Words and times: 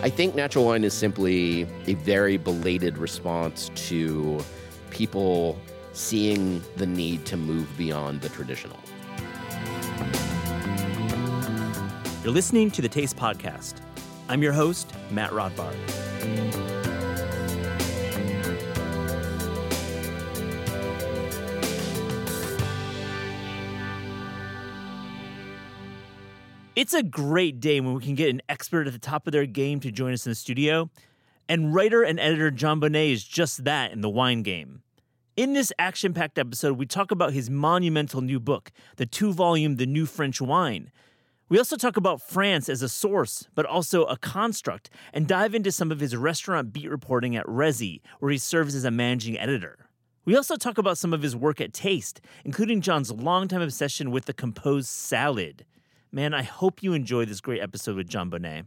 I 0.00 0.10
think 0.10 0.36
natural 0.36 0.64
wine 0.64 0.84
is 0.84 0.94
simply 0.94 1.62
a 1.88 1.94
very 1.94 2.36
belated 2.36 2.98
response 2.98 3.68
to 3.88 4.38
people 4.90 5.58
seeing 5.92 6.62
the 6.76 6.86
need 6.86 7.26
to 7.26 7.36
move 7.36 7.76
beyond 7.76 8.20
the 8.20 8.28
traditional. 8.28 8.78
You're 12.22 12.32
listening 12.32 12.70
to 12.70 12.82
the 12.82 12.88
Taste 12.88 13.16
Podcast. 13.16 13.80
I'm 14.28 14.40
your 14.40 14.52
host, 14.52 14.92
Matt 15.10 15.30
Rodbard. 15.30 16.77
It's 26.78 26.94
a 26.94 27.02
great 27.02 27.58
day 27.58 27.80
when 27.80 27.92
we 27.94 28.04
can 28.04 28.14
get 28.14 28.30
an 28.30 28.40
expert 28.48 28.86
at 28.86 28.92
the 28.92 29.00
top 29.00 29.26
of 29.26 29.32
their 29.32 29.46
game 29.46 29.80
to 29.80 29.90
join 29.90 30.12
us 30.12 30.24
in 30.24 30.30
the 30.30 30.36
studio. 30.36 30.88
And 31.48 31.74
writer 31.74 32.04
and 32.04 32.20
editor 32.20 32.52
Jon 32.52 32.80
Bonné 32.80 33.10
is 33.10 33.24
just 33.24 33.64
that 33.64 33.90
in 33.90 34.00
the 34.00 34.08
wine 34.08 34.44
game. 34.44 34.82
In 35.36 35.54
this 35.54 35.72
action 35.76 36.14
packed 36.14 36.38
episode, 36.38 36.78
we 36.78 36.86
talk 36.86 37.10
about 37.10 37.32
his 37.32 37.50
monumental 37.50 38.20
new 38.20 38.38
book, 38.38 38.70
the 38.94 39.06
two 39.06 39.32
volume 39.32 39.74
The 39.74 39.86
New 39.86 40.06
French 40.06 40.40
Wine. 40.40 40.92
We 41.48 41.58
also 41.58 41.76
talk 41.76 41.96
about 41.96 42.22
France 42.22 42.68
as 42.68 42.80
a 42.80 42.88
source, 42.88 43.48
but 43.56 43.66
also 43.66 44.04
a 44.04 44.16
construct, 44.16 44.88
and 45.12 45.26
dive 45.26 45.56
into 45.56 45.72
some 45.72 45.90
of 45.90 45.98
his 45.98 46.14
restaurant 46.14 46.72
beat 46.72 46.88
reporting 46.88 47.34
at 47.34 47.46
Resy, 47.46 48.02
where 48.20 48.30
he 48.30 48.38
serves 48.38 48.76
as 48.76 48.84
a 48.84 48.92
managing 48.92 49.36
editor. 49.36 49.88
We 50.24 50.36
also 50.36 50.54
talk 50.54 50.78
about 50.78 50.96
some 50.96 51.12
of 51.12 51.22
his 51.22 51.34
work 51.34 51.60
at 51.60 51.72
Taste, 51.72 52.20
including 52.44 52.82
Jon's 52.82 53.10
longtime 53.10 53.62
obsession 53.62 54.12
with 54.12 54.26
the 54.26 54.32
composed 54.32 54.90
salad. 54.90 55.64
Man, 56.10 56.32
I 56.32 56.42
hope 56.42 56.82
you 56.82 56.94
enjoy 56.94 57.26
this 57.26 57.42
great 57.42 57.60
episode 57.60 57.96
with 57.96 58.08
Jon 58.08 58.30
Bonné. 58.30 58.64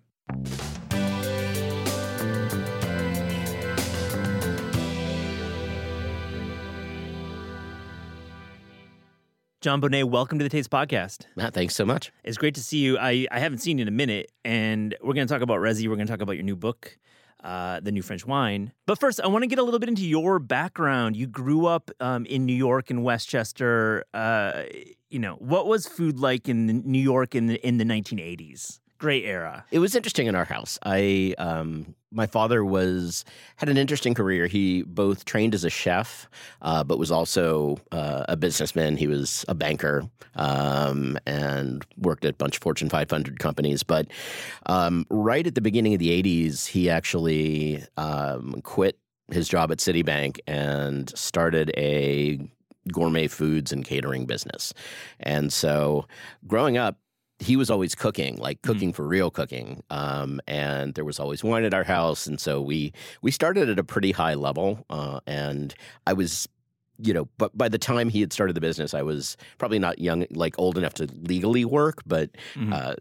Jon 9.60 9.82
Bonné, 9.82 10.04
welcome 10.04 10.38
to 10.38 10.44
the 10.44 10.50
Taste 10.50 10.70
Podcast. 10.70 11.26
Matt, 11.36 11.56
thanks 11.56 11.76
so 11.76 11.84
much. 11.84 12.12
It's 12.24 12.38
great 12.38 12.54
to 12.56 12.64
see 12.64 12.78
you. 12.78 13.00
I, 13.00 13.26
I 13.32 13.40
haven't 13.40 13.58
seen 13.58 13.80
you 13.80 13.84
in 13.84 13.88
a 13.88 13.92
minute, 13.92 14.32
and 14.46 14.96
we're 15.02 15.16
going 15.16 15.26
to 15.26 15.34
talk 15.34 15.42
about 15.42 15.58
Resy. 15.62 15.88
We're 15.88 15.96
going 15.96 16.06
to 16.06 16.14
talk 16.14 16.22
about 16.22 16.34
your 16.34 16.44
new 16.44 16.56
book, 16.56 16.96
uh, 17.44 17.80
The 17.80 17.92
New 17.92 18.02
French 18.02 18.26
Wine. 18.26 18.74
But 18.86 19.00
first, 19.00 19.20
I 19.22 19.28
want 19.28 19.44
to 19.44 19.48
get 19.48 19.60
a 19.60 19.64
little 19.64 19.80
bit 19.80 19.90
into 19.90 20.06
your 20.06 20.40
background. 20.40 21.16
You 21.16 21.28
grew 21.28 21.66
up 21.66 21.92
um, 22.00 22.26
in 22.26 22.46
New 22.46 22.56
York 22.56 22.92
in 22.92 23.04
Westchester. 23.04 24.06
Uh, 24.14 24.64
you 25.10 25.20
know, 25.20 25.36
what 25.36 25.68
was 25.68 25.88
food 25.88 26.20
like 26.20 26.48
in 26.48 26.68
New 26.86 27.02
York 27.02 27.36
in 27.36 27.48
the, 27.48 27.68
in 27.68 27.78
the 27.78 27.86
1980s? 27.86 28.80
Great 29.02 29.26
era. 29.26 29.66
It 29.72 29.80
was 29.80 29.96
interesting 29.96 30.28
in 30.28 30.36
our 30.36 30.46
house. 30.46 30.78
I 30.84 31.34
um, 31.40 31.96
my 32.12 32.28
father 32.28 32.64
was 32.64 33.26
had 33.56 33.68
an 33.68 33.76
interesting 33.76 34.14
career. 34.14 34.46
He 34.46 34.84
both 34.84 35.26
trained 35.26 35.56
as 35.56 35.64
a 35.64 35.72
chef, 35.72 36.30
uh, 36.62 36.84
but 36.84 37.00
was 37.00 37.10
also 37.10 37.80
uh, 37.92 38.26
a 38.30 38.38
businessman. 38.38 38.98
He 38.98 39.08
was 39.08 39.44
a 39.48 39.56
banker 39.56 40.08
um, 40.36 41.18
and 41.26 41.84
worked 41.98 42.26
at 42.26 42.34
a 42.36 42.38
bunch 42.38 42.58
of 42.58 42.62
Fortune 42.62 42.90
500 42.90 43.40
companies. 43.40 43.82
But 43.82 44.06
um, 44.68 45.08
right 45.10 45.48
at 45.48 45.56
the 45.56 45.62
beginning 45.62 45.96
of 45.96 46.00
the 46.00 46.22
80s, 46.22 46.68
he 46.68 46.88
actually 46.88 47.84
um, 47.98 48.62
quit 48.62 49.00
his 49.32 49.50
job 49.50 49.72
at 49.72 49.80
Citibank 49.80 50.38
and 50.46 51.10
started 51.18 51.74
a 51.76 52.40
gourmet 52.94 53.28
foods 53.28 53.72
and 53.72 53.84
catering 53.84 54.28
business. 54.28 54.76
And 55.20 55.52
so, 55.52 56.06
growing 56.46 56.78
up, 56.78 57.00
he 57.42 57.56
was 57.56 57.70
always 57.70 57.96
cooking, 57.96 58.38
like 58.38 58.62
cooking 58.62 58.92
mm. 58.92 58.96
for 58.96 59.08
real 59.08 59.32
cooking. 59.32 59.84
Um, 59.90 60.40
and 60.48 60.94
there 60.94 61.04
was 61.04 61.20
always 61.20 61.44
wine 61.44 61.64
at 61.64 61.74
our 61.74 61.84
house, 61.84 62.28
and 62.28 62.40
so 62.40 62.62
we 62.62 62.94
we 63.22 63.32
started 63.32 63.70
at 63.70 63.80
a 63.80 63.84
pretty 63.84 64.12
high 64.12 64.36
level. 64.36 64.86
Uh, 64.90 65.20
and 65.26 65.74
I 66.06 66.14
was, 66.14 66.48
you 67.00 67.14
know, 67.14 67.28
but 67.38 67.58
by 67.58 67.68
the 67.68 67.80
time 67.80 68.10
he 68.10 68.22
had 68.22 68.32
started 68.32 68.56
the 68.56 68.62
business, 68.62 68.94
I 68.94 69.02
was 69.02 69.38
probably 69.58 69.80
not 69.80 70.00
young, 70.00 70.26
like 70.32 70.56
old 70.60 70.78
enough 70.78 70.94
to 70.96 71.08
legally 71.22 71.66
work, 71.66 72.02
but. 72.06 72.30
Mm-hmm. 72.54 72.74
Uh, 72.74 72.94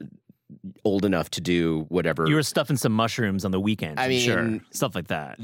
old 0.85 1.05
enough 1.05 1.31
to 1.31 1.41
do 1.41 1.87
whatever. 1.91 2.27
You 2.27 2.35
were 2.35 2.43
stuffing 2.43 2.77
some 2.77 2.91
mushrooms 2.91 3.45
on 3.45 3.53
the 3.53 3.61
weekend. 3.61 4.01
I 4.01 4.09
mean, 4.09 4.21
sure, 4.21 4.59
stuff 4.73 4.97
like 4.97 5.07
that 5.07 5.39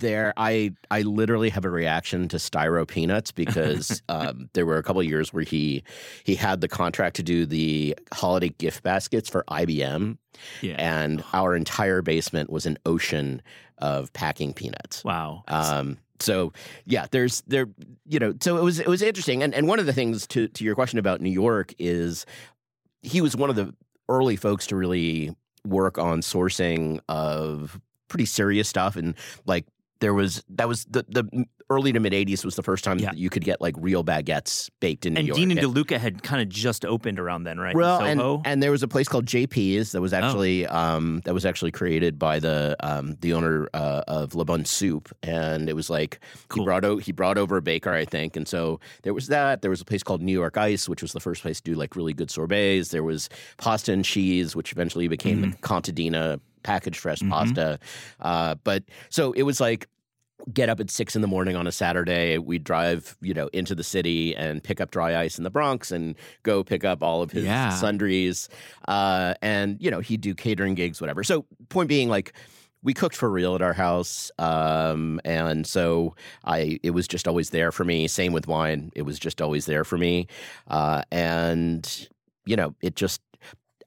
there 0.00 0.32
i 0.36 0.72
i 0.90 1.02
literally 1.02 1.50
have 1.50 1.64
a 1.64 1.70
reaction 1.70 2.28
to 2.28 2.36
styro 2.36 2.86
peanuts 2.86 3.30
because 3.32 4.02
um, 4.08 4.48
there 4.52 4.66
were 4.66 4.78
a 4.78 4.82
couple 4.82 5.02
years 5.02 5.32
where 5.32 5.44
he 5.44 5.82
he 6.24 6.34
had 6.34 6.60
the 6.60 6.68
contract 6.68 7.16
to 7.16 7.22
do 7.22 7.46
the 7.46 7.96
holiday 8.12 8.50
gift 8.50 8.82
baskets 8.82 9.28
for 9.28 9.44
ibm 9.50 10.18
yeah. 10.60 10.76
and 10.78 11.22
our 11.32 11.54
entire 11.54 12.02
basement 12.02 12.50
was 12.50 12.66
an 12.66 12.78
ocean 12.86 13.42
of 13.78 14.12
packing 14.12 14.52
peanuts. 14.52 15.04
Wow. 15.04 15.44
Um, 15.48 15.98
so 16.20 16.52
yeah 16.84 17.06
there's 17.12 17.42
there 17.42 17.68
you 18.04 18.18
know 18.18 18.34
so 18.40 18.56
it 18.56 18.62
was 18.64 18.80
it 18.80 18.88
was 18.88 19.02
interesting. 19.02 19.42
And 19.42 19.54
and 19.54 19.68
one 19.68 19.78
of 19.78 19.86
the 19.86 19.92
things 19.92 20.26
to 20.28 20.48
to 20.48 20.64
your 20.64 20.74
question 20.74 20.98
about 20.98 21.20
new 21.20 21.30
york 21.30 21.74
is 21.78 22.26
he 23.02 23.20
was 23.20 23.36
one 23.36 23.50
of 23.50 23.56
the 23.56 23.72
early 24.08 24.36
folks 24.36 24.66
to 24.68 24.76
really 24.76 25.34
work 25.64 25.98
on 25.98 26.20
sourcing 26.20 26.98
of 27.08 27.80
pretty 28.08 28.24
serious 28.24 28.68
stuff 28.68 28.96
and 28.96 29.14
like 29.46 29.66
there 30.00 30.14
was 30.14 30.42
that 30.50 30.68
was 30.68 30.84
the 30.86 31.04
the 31.08 31.46
early 31.70 31.92
to 31.92 32.00
mid 32.00 32.12
80s 32.12 32.44
was 32.44 32.56
the 32.56 32.62
first 32.62 32.82
time 32.82 32.98
yeah. 32.98 33.10
that 33.10 33.18
you 33.18 33.28
could 33.28 33.44
get 33.44 33.60
like 33.60 33.74
real 33.78 34.02
baguettes 34.02 34.70
baked 34.80 35.04
in 35.04 35.14
New 35.14 35.18
and 35.18 35.28
York. 35.28 35.36
Dean 35.36 35.50
and 35.50 35.60
DeLuca 35.60 35.98
had 35.98 36.22
kind 36.22 36.40
of 36.40 36.48
just 36.48 36.84
opened 36.84 37.18
around 37.18 37.44
then, 37.44 37.58
right? 37.58 37.74
Well, 37.74 38.00
and, 38.00 38.46
and 38.46 38.62
there 38.62 38.70
was 38.70 38.82
a 38.82 38.88
place 38.88 39.06
called 39.06 39.26
JP's 39.26 39.92
that 39.92 40.00
was 40.00 40.14
oh. 40.14 40.16
actually 40.16 40.66
oh. 40.66 40.74
um, 40.74 41.20
that 41.24 41.34
was 41.34 41.44
actually 41.44 41.70
created 41.70 42.18
by 42.18 42.38
the 42.38 42.76
um, 42.80 43.16
the 43.20 43.32
owner 43.32 43.68
uh, 43.74 44.02
of 44.08 44.34
La 44.34 44.44
Bonne 44.44 44.64
Soupe, 44.64 45.12
and 45.22 45.68
it 45.68 45.74
was 45.74 45.90
like 45.90 46.20
cool. 46.48 46.62
he 46.62 46.66
brought 46.66 46.84
o- 46.84 46.96
he 46.96 47.12
brought 47.12 47.38
over 47.38 47.56
a 47.56 47.62
baker, 47.62 47.92
I 47.92 48.04
think, 48.04 48.36
and 48.36 48.48
so 48.48 48.80
there 49.02 49.14
was 49.14 49.28
that. 49.28 49.62
There 49.62 49.70
was 49.70 49.80
a 49.80 49.84
place 49.84 50.02
called 50.02 50.22
New 50.22 50.32
York 50.32 50.56
Ice, 50.56 50.88
which 50.88 51.02
was 51.02 51.12
the 51.12 51.20
first 51.20 51.42
place 51.42 51.60
to 51.60 51.72
do 51.72 51.76
like 51.76 51.96
really 51.96 52.14
good 52.14 52.30
sorbets. 52.30 52.90
There 52.90 53.04
was 53.04 53.28
pasta 53.58 53.92
and 53.92 54.04
cheese, 54.04 54.56
which 54.56 54.72
eventually 54.72 55.08
became 55.08 55.52
mm. 55.52 55.60
Contadina 55.60 56.40
packaged 56.62 57.00
fresh 57.00 57.18
mm-hmm. 57.18 57.30
pasta. 57.30 57.78
Uh, 58.20 58.54
but 58.64 58.84
so 59.10 59.32
it 59.32 59.42
was 59.42 59.60
like 59.60 59.88
get 60.52 60.68
up 60.68 60.80
at 60.80 60.90
six 60.90 61.16
in 61.16 61.20
the 61.20 61.28
morning 61.28 61.56
on 61.56 61.66
a 61.66 61.72
Saturday. 61.72 62.38
We'd 62.38 62.64
drive, 62.64 63.16
you 63.20 63.34
know, 63.34 63.48
into 63.52 63.74
the 63.74 63.82
city 63.82 64.34
and 64.36 64.62
pick 64.62 64.80
up 64.80 64.90
dry 64.90 65.20
ice 65.20 65.36
in 65.36 65.44
the 65.44 65.50
Bronx 65.50 65.90
and 65.90 66.14
go 66.42 66.62
pick 66.62 66.84
up 66.84 67.02
all 67.02 67.22
of 67.22 67.32
his 67.32 67.44
yeah. 67.44 67.70
sundries. 67.70 68.48
Uh, 68.86 69.34
and, 69.42 69.76
you 69.80 69.90
know, 69.90 70.00
he'd 70.00 70.20
do 70.20 70.34
catering 70.34 70.74
gigs, 70.74 71.00
whatever. 71.00 71.24
So, 71.24 71.44
point 71.68 71.88
being, 71.88 72.08
like, 72.08 72.32
we 72.82 72.94
cooked 72.94 73.16
for 73.16 73.28
real 73.28 73.56
at 73.56 73.62
our 73.62 73.72
house. 73.72 74.30
Um, 74.38 75.20
and 75.24 75.66
so 75.66 76.14
I, 76.44 76.78
it 76.84 76.90
was 76.90 77.08
just 77.08 77.26
always 77.26 77.50
there 77.50 77.72
for 77.72 77.84
me. 77.84 78.06
Same 78.06 78.32
with 78.32 78.46
wine. 78.46 78.92
It 78.94 79.02
was 79.02 79.18
just 79.18 79.42
always 79.42 79.66
there 79.66 79.84
for 79.84 79.98
me. 79.98 80.28
Uh, 80.68 81.02
and, 81.10 82.08
you 82.46 82.54
know, 82.54 82.74
it 82.80 82.94
just, 82.94 83.20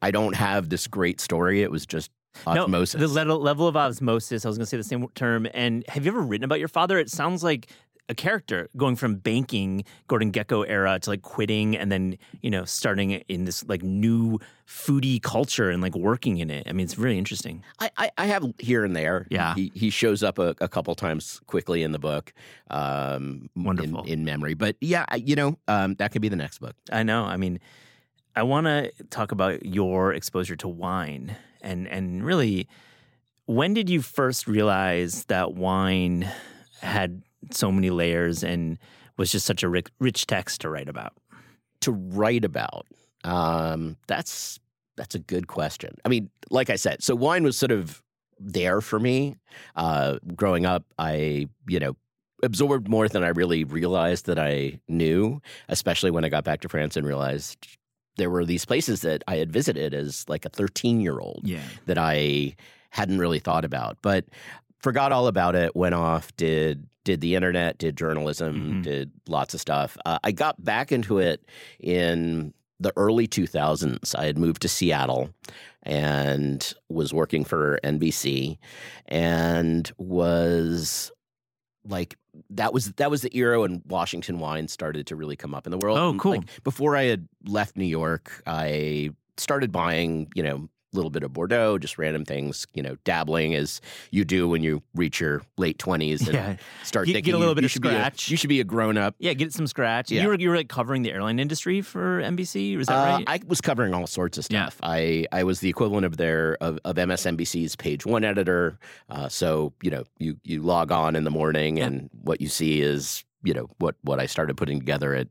I 0.01 0.12
don't 0.12 0.35
have 0.35 0.67
this 0.67 0.85
great 0.88 1.21
story. 1.21 1.63
It 1.63 1.71
was 1.71 1.85
just 1.85 2.12
Osmosis. 2.45 3.00
No, 3.00 3.07
the 3.07 3.13
level, 3.13 3.39
level 3.39 3.68
of 3.68 3.75
osmosis. 3.75 4.45
I 4.45 4.50
was 4.50 4.57
going 4.57 4.66
to 4.66 4.69
say 4.69 4.78
the 4.78 4.83
same 4.83 5.07
term. 5.16 5.48
And 5.54 5.83
have 5.88 6.06
you 6.06 6.12
ever 6.12 6.22
written 6.22 6.45
about 6.45 6.60
your 6.60 6.68
father? 6.68 6.98
It 6.98 7.10
sounds 7.10 7.44
like 7.44 7.68
a 8.10 8.13
character 8.13 8.69
going 8.75 8.98
from 8.98 9.16
banking, 9.16 9.86
Gordon 10.07 10.31
Gekko 10.31 10.66
era 10.68 11.00
to 11.00 11.10
like 11.10 11.22
quitting 11.22 11.78
and 11.78 11.92
then, 11.92 12.18
you 12.42 12.50
know, 12.50 12.66
starting 12.66 13.12
in 13.12 13.45
this 13.45 13.63
like 13.68 13.83
new 13.83 14.38
foodie 14.68 15.22
culture 15.22 15.69
and 15.69 15.81
like 15.81 15.95
working 15.95 16.38
in 16.39 16.50
it. 16.50 16.68
I 16.68 16.74
mean, 16.74 16.83
it's 16.83 16.98
really 16.98 17.18
interesting. 17.18 17.63
I, 17.80 17.89
I, 17.98 18.12
I 18.18 18.25
have 18.25 18.45
here 18.60 18.84
and 18.84 18.95
there. 18.95 19.27
Yeah. 19.30 19.56
He, 19.56 19.72
he 19.74 19.89
shows 19.89 20.24
up 20.24 20.39
a, 20.39 20.56
a 20.60 20.68
couple 20.68 20.94
times 20.95 21.39
quickly 21.48 21.84
in 21.84 21.94
the 21.94 22.00
book. 22.00 22.34
Um, 22.69 23.50
Wonderful. 23.56 24.04
In, 24.04 24.10
in 24.10 24.25
memory. 24.25 24.56
But 24.56 24.75
yeah, 24.81 25.06
you 25.16 25.36
know, 25.36 25.57
um, 25.69 25.95
that 25.95 26.12
could 26.12 26.22
be 26.22 26.30
the 26.30 26.36
next 26.36 26.60
book. 26.60 26.75
I 26.92 27.04
know. 27.04 27.24
I 27.24 27.38
mean, 27.38 27.60
I 28.36 28.44
want 28.44 28.66
to 28.66 28.92
talk 29.10 29.31
about 29.31 29.66
your 29.66 30.13
exposure 30.13 30.57
to 30.57 30.68
wine 30.68 31.38
and 31.62 31.88
and 31.88 32.25
really 32.25 32.68
when 33.46 33.74
did 33.74 33.90
you 33.90 34.02
first 34.02 34.48
realize 34.48 35.25
that 35.25 35.56
wine 35.56 36.30
had 36.81 37.22
so 37.52 37.72
many 37.72 37.90
layers 37.90 38.44
and 38.44 38.78
was 39.18 39.31
just 39.31 39.46
such 39.46 39.62
a 39.62 39.69
rich, 39.69 39.88
rich 40.00 40.25
text 40.25 40.62
to 40.62 40.69
write 40.69 40.88
about? 40.88 41.13
To 41.81 41.92
write 41.92 42.46
about, 42.46 42.86
um, 43.24 43.98
that's 44.08 44.60
that's 44.96 45.16
a 45.16 45.19
good 45.19 45.48
question. 45.48 45.96
I 46.06 46.10
mean, 46.10 46.30
like 46.50 46.69
I 46.69 46.75
said, 46.75 47.02
so 47.02 47.16
wine 47.16 47.44
was 47.44 47.58
sort 47.58 47.72
of 47.72 48.04
there 48.40 48.81
for 48.81 49.00
me 49.00 49.36
uh, 49.75 50.19
growing 50.36 50.66
up. 50.66 50.86
I, 51.00 51.48
you 51.68 51.80
know, 51.80 51.96
absorbed 52.44 52.88
more 52.88 53.08
than 53.08 53.24
I 53.24 53.30
really 53.30 53.63
realized 53.63 54.28
that 54.28 54.38
I 54.38 54.80
knew, 54.88 55.42
especially 55.69 56.12
when 56.12 56.24
I 56.24 56.30
got 56.30 56.44
back 56.44 56.62
to 56.62 56.69
France 56.69 56.96
and 56.96 57.08
realized 57.08 57.68
there 58.18 58.30
were 58.30 58.46
these 58.46 58.66
places 58.66 59.02
that 59.02 59.24
I 59.28 59.38
had 59.38 59.52
visited 59.52 59.94
as 59.94 60.25
like 60.28 60.46
a 60.46 60.50
13 60.50 61.00
year 61.02 61.19
old 61.19 61.42
Yeah. 61.44 61.63
that 61.86 61.98
I 61.98 62.56
hadn't 62.90 63.19
really 63.19 63.40
thought 63.40 63.63
about, 63.66 63.98
but 64.02 64.25
forgot 64.80 65.12
all 65.12 65.28
about 65.28 65.56
it. 65.56 65.75
Went 65.75 65.96
off, 65.96 66.36
did 66.38 66.88
did 67.04 67.19
the 67.22 67.34
internet, 67.36 67.80
did 67.80 67.98
journalism, 67.98 68.81
Mhm. 68.81 68.84
did 68.84 69.12
lots 69.28 69.56
of 69.56 69.60
stuff. 69.60 69.98
Uh, 70.06 70.19
I 70.24 70.31
got 70.31 70.63
back 70.63 70.92
into 70.92 71.18
it 71.18 71.44
in 71.80 72.54
the 72.80 72.94
early 72.96 73.25
2000s. 73.28 74.13
I 74.13 74.25
had 74.25 74.38
moved 74.38 74.62
to 74.62 74.68
Seattle 74.68 75.31
and 75.81 76.74
was 76.90 77.12
working 77.12 77.44
for 77.44 77.80
NBC, 77.84 78.60
and 79.08 79.92
was 79.98 81.12
like 81.84 82.18
that 82.51 82.74
was 82.74 82.92
that 82.94 83.12
was 83.12 83.22
the 83.22 83.36
era 83.36 83.62
when 83.62 83.81
Washington 83.88 84.39
wine 84.39 84.68
started 84.68 85.07
to 85.07 85.16
really 85.16 85.36
come 85.36 85.54
up 85.54 85.68
in 85.68 85.72
the 85.72 85.78
world. 85.78 85.98
Oh, 85.98 86.18
cool. 86.18 86.38
Like, 86.38 86.63
before 86.63 86.95
I 86.95 87.04
had 87.04 87.28
left 87.45 87.78
New 87.78 87.86
York, 87.86 88.42
I 88.45 89.12
started 89.38 89.72
buying, 89.72 90.31
you 90.36 90.44
know, 90.44 90.69
little 90.93 91.09
bit 91.09 91.23
of 91.23 91.31
Bordeaux, 91.33 91.77
just 91.77 91.97
random 91.97 92.25
things, 92.25 92.67
you 92.73 92.83
know, 92.83 92.97
dabbling 93.05 93.55
as 93.55 93.79
you 94.11 94.25
do 94.25 94.47
when 94.47 94.61
you 94.61 94.81
reach 94.93 95.19
your 95.21 95.41
late 95.57 95.77
twenties 95.79 96.21
and 96.27 96.33
Yeah. 96.33 96.55
start 96.83 97.05
Get- 97.05 97.13
get 97.13 97.17
thinking 97.17 97.33
a 97.35 97.38
little 97.38 97.51
you, 97.51 97.55
bit 97.55 97.61
you 97.63 97.65
of 97.67 97.71
should 97.71 97.81
be 97.81 97.88
a- 97.89 97.91
scratch. 97.93 98.29
you 98.29 98.38
should 98.38 98.49
be 98.49 98.59
a 98.59 98.63
grown 98.65 98.97
up. 98.97 99.15
Yeah, 99.19 99.33
get 99.33 99.53
some 99.53 99.67
scratch. 99.67 100.11
Yeah. 100.11 100.23
You 100.23 100.27
were 100.29 100.35
you 100.35 100.49
were 100.49 100.55
like 100.57 100.67
covering 100.69 101.01
the 101.03 101.11
airline 101.11 101.39
industry 101.39 101.81
for 101.81 102.19
NBC, 102.21 102.75
was 102.77 102.88
that 102.88 102.93
Uh, 102.95 103.15
right? 103.17 103.23
I 103.27 103.39
was 103.47 103.61
covering 103.61 103.93
all 103.93 104.07
sorts 104.07 104.38
of 104.38 104.45
Yeah. 104.49 104.65
stuff. 104.65 104.79
I, 104.83 105.25
I 105.31 105.43
was 105.43 105.59
the 105.61 105.69
equivalent 105.69 106.05
of 106.05 106.17
their 106.17 106.57
of, 106.61 106.77
of 106.83 106.97
MSNBC's 106.97 107.75
page 107.75 108.05
one 108.05 108.23
editor. 108.23 108.77
Uh, 109.09 109.29
so 109.29 109.73
you 109.81 109.91
know, 109.91 110.03
you 110.19 110.38
you 110.43 110.61
log 110.61 110.91
on 110.91 111.15
in 111.15 111.23
the 111.23 111.31
morning, 111.31 111.77
Yeah. 111.77 111.85
and 111.85 112.09
what 112.21 112.41
you 112.41 112.47
see 112.47 112.81
is 112.81 113.23
you 113.43 113.53
know 113.53 113.69
what 113.79 113.95
what 114.03 114.19
I 114.19 114.25
started 114.25 114.57
putting 114.57 114.79
together 114.79 115.15
at 115.15 115.27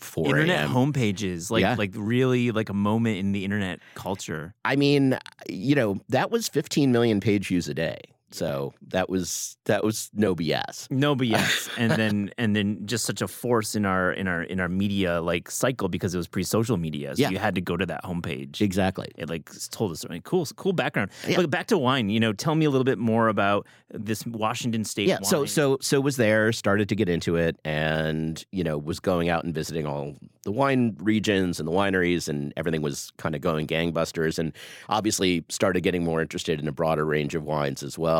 four 0.00 0.26
internet 0.26 0.60
a.m. 0.64 0.70
homepages, 0.70 1.50
like 1.50 1.62
Yeah. 1.62 1.74
like 1.76 1.92
really 1.94 2.50
like 2.50 2.68
a 2.68 2.74
moment 2.74 3.18
in 3.18 3.32
the 3.32 3.44
internet 3.44 3.80
culture. 3.94 4.54
I 4.64 4.76
mean, 4.76 5.18
you 5.48 5.74
know, 5.74 6.00
that 6.08 6.30
was 6.30 6.48
15 6.48 6.92
million 6.92 7.20
page 7.20 7.48
views 7.48 7.68
a 7.68 7.74
day. 7.74 7.98
So 8.32 8.74
that 8.88 9.08
was 9.08 9.56
that 9.64 9.82
was 9.84 10.10
no 10.14 10.34
BS. 10.34 10.90
No, 10.90 11.16
BS. 11.20 11.68
and 11.76 11.90
then 11.92 12.30
and 12.38 12.54
then 12.54 12.86
just 12.86 13.04
such 13.04 13.22
a 13.22 13.28
force 13.28 13.74
in 13.74 13.84
our 13.84 14.12
in 14.12 14.28
our 14.28 14.42
in 14.42 14.60
our 14.60 14.68
media 14.68 15.20
like 15.20 15.50
cycle 15.50 15.88
because 15.88 16.14
it 16.14 16.18
was 16.18 16.28
pre-social 16.28 16.76
media, 16.76 17.14
so 17.16 17.22
Yeah. 17.22 17.30
you 17.30 17.38
had 17.38 17.54
to 17.56 17.60
go 17.60 17.76
to 17.76 17.86
that 17.86 18.04
homepage. 18.04 18.60
Exactly. 18.60 19.08
It 19.16 19.28
like 19.28 19.50
told 19.70 19.92
us 19.92 20.00
something 20.00 20.22
cool, 20.22 20.46
cool 20.56 20.72
background. 20.72 21.10
Yeah. 21.26 21.36
But 21.36 21.50
back 21.50 21.66
to 21.68 21.78
wine, 21.78 22.08
you 22.10 22.20
know, 22.20 22.32
tell 22.32 22.54
me 22.54 22.64
a 22.66 22.70
little 22.70 22.84
bit 22.84 22.98
more 22.98 23.28
about 23.28 23.66
this 23.92 24.24
Washington 24.26 24.84
State. 24.84 25.08
Yeah. 25.08 25.18
So 25.22 25.44
so 25.44 25.78
so 25.80 26.00
was 26.00 26.16
there, 26.16 26.52
started 26.52 26.88
to 26.90 26.96
get 26.96 27.08
into 27.08 27.36
it, 27.36 27.56
and 27.64 28.44
you 28.52 28.62
know 28.64 28.78
was 28.78 29.00
going 29.00 29.28
out 29.28 29.44
and 29.44 29.54
visiting 29.54 29.86
all 29.86 30.14
the 30.44 30.52
wine 30.52 30.96
regions 31.00 31.58
and 31.60 31.66
the 31.68 31.72
wineries, 31.72 32.28
and 32.28 32.52
everything 32.56 32.80
was 32.82 33.12
kind 33.18 33.34
of 33.34 33.40
going 33.40 33.66
gangbusters, 33.66 34.38
and 34.38 34.52
obviously 34.88 35.44
started 35.48 35.82
getting 35.82 36.02
more 36.04 36.22
interested 36.22 36.58
in 36.60 36.66
a 36.68 36.72
broader 36.72 37.04
range 37.04 37.34
of 37.34 37.42
wines 37.44 37.82
as 37.82 37.98
well, 37.98 38.19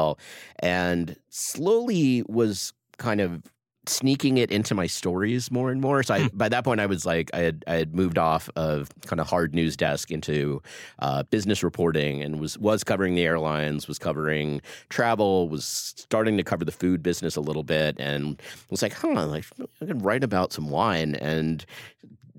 and 0.58 1.16
slowly 1.28 2.22
was 2.28 2.72
kind 2.98 3.20
of 3.20 3.42
sneaking 3.86 4.36
it 4.38 4.50
into 4.50 4.74
my 4.74 4.86
stories 4.86 5.50
more 5.50 5.70
and 5.70 5.80
more. 5.80 6.02
So 6.02 6.14
I, 6.14 6.28
by 6.32 6.48
that 6.48 6.64
point, 6.64 6.80
I 6.80 6.86
was 6.86 7.06
like, 7.06 7.30
I 7.34 7.38
had 7.38 7.64
I 7.66 7.74
had 7.74 7.94
moved 7.94 8.18
off 8.18 8.48
of 8.56 8.90
kind 9.06 9.20
of 9.20 9.26
hard 9.26 9.54
news 9.54 9.76
desk 9.76 10.10
into 10.10 10.62
uh, 11.00 11.22
business 11.24 11.62
reporting, 11.62 12.22
and 12.22 12.40
was 12.40 12.58
was 12.58 12.84
covering 12.84 13.14
the 13.14 13.24
airlines, 13.24 13.88
was 13.88 13.98
covering 13.98 14.60
travel, 14.88 15.48
was 15.48 15.64
starting 15.64 16.36
to 16.36 16.44
cover 16.44 16.64
the 16.64 16.72
food 16.72 17.02
business 17.02 17.36
a 17.36 17.40
little 17.40 17.64
bit, 17.64 17.96
and 17.98 18.40
was 18.70 18.82
like, 18.82 18.92
huh, 18.92 19.26
like 19.26 19.44
I 19.80 19.86
can 19.86 19.98
write 19.98 20.24
about 20.24 20.52
some 20.52 20.70
wine, 20.70 21.14
and 21.16 21.64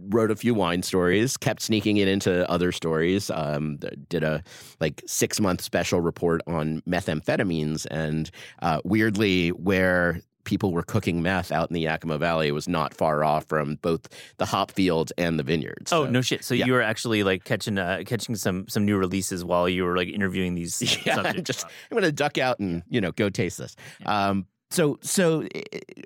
wrote 0.10 0.32
a 0.32 0.36
few 0.36 0.54
wine 0.54 0.84
stories, 0.84 1.38
kept 1.38 1.62
sneaking 1.62 1.98
it 1.98 2.08
into 2.08 2.50
other 2.50 2.72
stories. 2.72 3.30
Um, 3.30 3.78
did 4.10 4.24
a 4.24 4.44
like 4.80 5.02
six 5.06 5.40
month 5.40 5.62
special 5.62 6.02
report 6.02 6.42
on 6.48 6.82
methamphetamines, 6.82 7.86
and 7.90 8.30
uh, 8.62 8.82
weirdly, 8.84 9.50
where 9.50 10.22
people 10.44 10.72
were 10.72 10.84
cooking 10.84 11.22
meth 11.22 11.52
out 11.52 11.70
in 11.70 11.74
the 11.74 11.82
Yakima 11.82 12.18
Valley 12.18 12.52
was 12.52 12.68
not 12.68 12.94
far 12.94 13.24
off 13.24 13.46
from 13.46 13.76
both 13.76 14.08
the 14.38 14.46
hop 14.46 14.72
fields 14.72 15.12
and 15.18 15.38
the 15.38 15.44
vineyards. 15.44 15.94
Oh 15.94 16.06
no 16.06 16.22
shit! 16.22 16.44
So 16.44 16.54
yeah. 16.54 16.66
you 16.66 16.74
were 16.74 16.82
actually 16.82 17.24
like 17.24 17.44
catching 17.44 17.78
uh, 17.78 18.04
catching 18.06 18.36
some 18.36 18.68
some 18.68 18.86
new 18.86 18.98
releases 18.98 19.46
while 19.46 19.70
you 19.70 19.84
were 19.84 19.96
like 19.96 20.08
interviewing 20.08 20.56
these 20.56 20.82
yeah, 21.06 21.18
I'm 21.18 21.26
subjects. 21.26 21.48
just 21.48 21.66
I'm 21.66 21.96
going 21.96 22.04
to 22.04 22.12
duck 22.12 22.38
out 22.38 22.60
and 22.60 22.84
you 22.90 23.02
know 23.02 23.12
go 23.12 23.30
taste 23.30 23.58
this. 23.58 23.76
Um, 24.06 24.48
so 24.70 24.98
so 25.02 25.48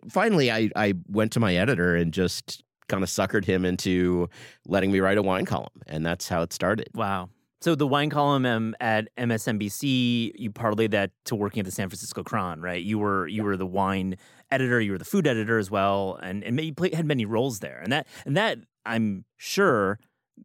finally, 0.09 0.51
I 0.51 0.69
I 0.75 0.94
went 1.07 1.31
to 1.33 1.39
my 1.39 1.56
editor 1.56 1.95
and 1.95 2.12
just 2.12 2.63
kind 2.88 3.04
of 3.04 3.10
suckered 3.10 3.46
him 3.46 3.66
into 3.66 4.30
letting 4.68 4.92
me 4.92 5.00
write 5.00 5.18
a 5.18 5.22
wine 5.22 5.46
column, 5.46 5.82
and 5.88 6.06
that's 6.06 6.28
how 6.28 6.42
it 6.42 6.54
started. 6.54 6.90
Wow. 6.94 7.30
So 7.62 7.74
the 7.74 7.88
wine 7.88 8.10
column 8.10 8.46
um, 8.46 8.76
at 8.80 9.08
MSNBC, 9.18 10.34
you 10.36 10.52
parlayed 10.52 10.92
that 10.92 11.12
to 11.26 11.36
working 11.36 11.62
at 11.62 11.66
the 11.66 11.72
San 11.72 11.90
Francisco 11.90 12.22
Chron, 12.22 12.62
right? 12.62 12.84
You 12.84 13.00
were 13.00 13.28
you 13.28 13.44
were 13.44 13.58
the 13.58 13.66
wine 13.66 14.18
editor, 14.52 14.80
you 14.80 14.92
were 14.92 14.98
the 14.98 15.06
food 15.06 15.26
editor 15.26 15.58
as 15.58 15.72
well, 15.72 16.20
and 16.22 16.44
and 16.44 16.60
you 16.60 16.74
play, 16.74 16.92
had 16.94 17.06
many 17.06 17.26
roles 17.26 17.60
there, 17.60 17.80
and 17.82 17.92
that 17.92 18.08
and 18.26 18.38
that 18.38 18.60
I'm 18.86 19.26
sure 19.38 20.00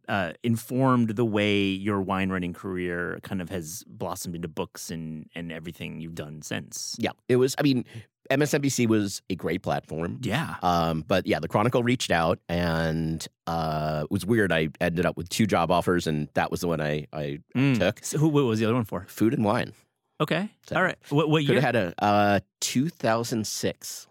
uh, 0.07 0.33
informed 0.43 1.15
the 1.15 1.25
way 1.25 1.63
your 1.63 2.01
wine 2.01 2.29
writing 2.29 2.53
career 2.53 3.19
kind 3.23 3.41
of 3.41 3.49
has 3.49 3.83
blossomed 3.87 4.35
into 4.35 4.47
books 4.47 4.89
and 4.89 5.29
and 5.35 5.51
everything 5.51 6.01
you've 6.01 6.15
done 6.15 6.41
since. 6.41 6.95
Yeah, 6.97 7.11
it 7.27 7.35
was. 7.35 7.55
I 7.59 7.61
mean, 7.61 7.85
MSNBC 8.31 8.87
was 8.87 9.21
a 9.29 9.35
great 9.35 9.61
platform. 9.61 10.19
Yeah. 10.23 10.55
Um, 10.63 11.03
but 11.07 11.27
yeah, 11.27 11.39
the 11.39 11.47
Chronicle 11.47 11.83
reached 11.83 12.11
out, 12.11 12.39
and 12.49 13.25
uh, 13.47 14.01
it 14.05 14.11
was 14.11 14.25
weird. 14.25 14.51
I 14.51 14.69
ended 14.79 15.05
up 15.05 15.17
with 15.17 15.29
two 15.29 15.45
job 15.45 15.69
offers, 15.71 16.07
and 16.07 16.27
that 16.33 16.49
was 16.49 16.61
the 16.61 16.67
one 16.67 16.81
I 16.81 17.07
I 17.13 17.39
Mm. 17.55 17.77
took. 17.77 18.03
So 18.03 18.17
who 18.17 18.27
what 18.29 18.45
was 18.45 18.59
the 18.59 18.65
other 18.65 18.73
one 18.75 18.85
for? 18.85 19.05
Food 19.07 19.33
and 19.33 19.43
wine. 19.45 19.73
Okay. 20.19 20.49
So- 20.67 20.75
All 20.75 20.83
right. 20.83 20.97
What 21.09 21.29
what 21.29 21.39
Could 21.45 21.49
year? 21.53 21.61
have 21.61 21.75
had 21.75 21.93
a 21.99 22.03
uh, 22.03 22.39
2006. 22.61 24.07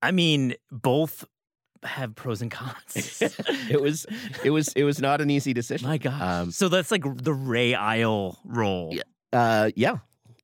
I 0.00 0.10
mean, 0.12 0.54
both 0.70 1.24
have 1.82 2.14
pros 2.14 2.40
and 2.42 2.50
cons. 2.50 3.20
it 3.70 3.80
was 3.80 4.06
it 4.44 4.50
was 4.50 4.68
it 4.74 4.84
was 4.84 5.00
not 5.00 5.20
an 5.20 5.30
easy 5.30 5.52
decision. 5.52 5.88
My 5.88 5.98
gosh. 5.98 6.20
Um, 6.20 6.50
so 6.50 6.68
that's 6.68 6.90
like 6.90 7.02
the 7.04 7.32
Ray 7.34 7.74
Isle 7.74 8.38
role. 8.44 8.90
Yeah. 8.92 9.02
Uh, 9.32 9.70
yeah. 9.76 9.96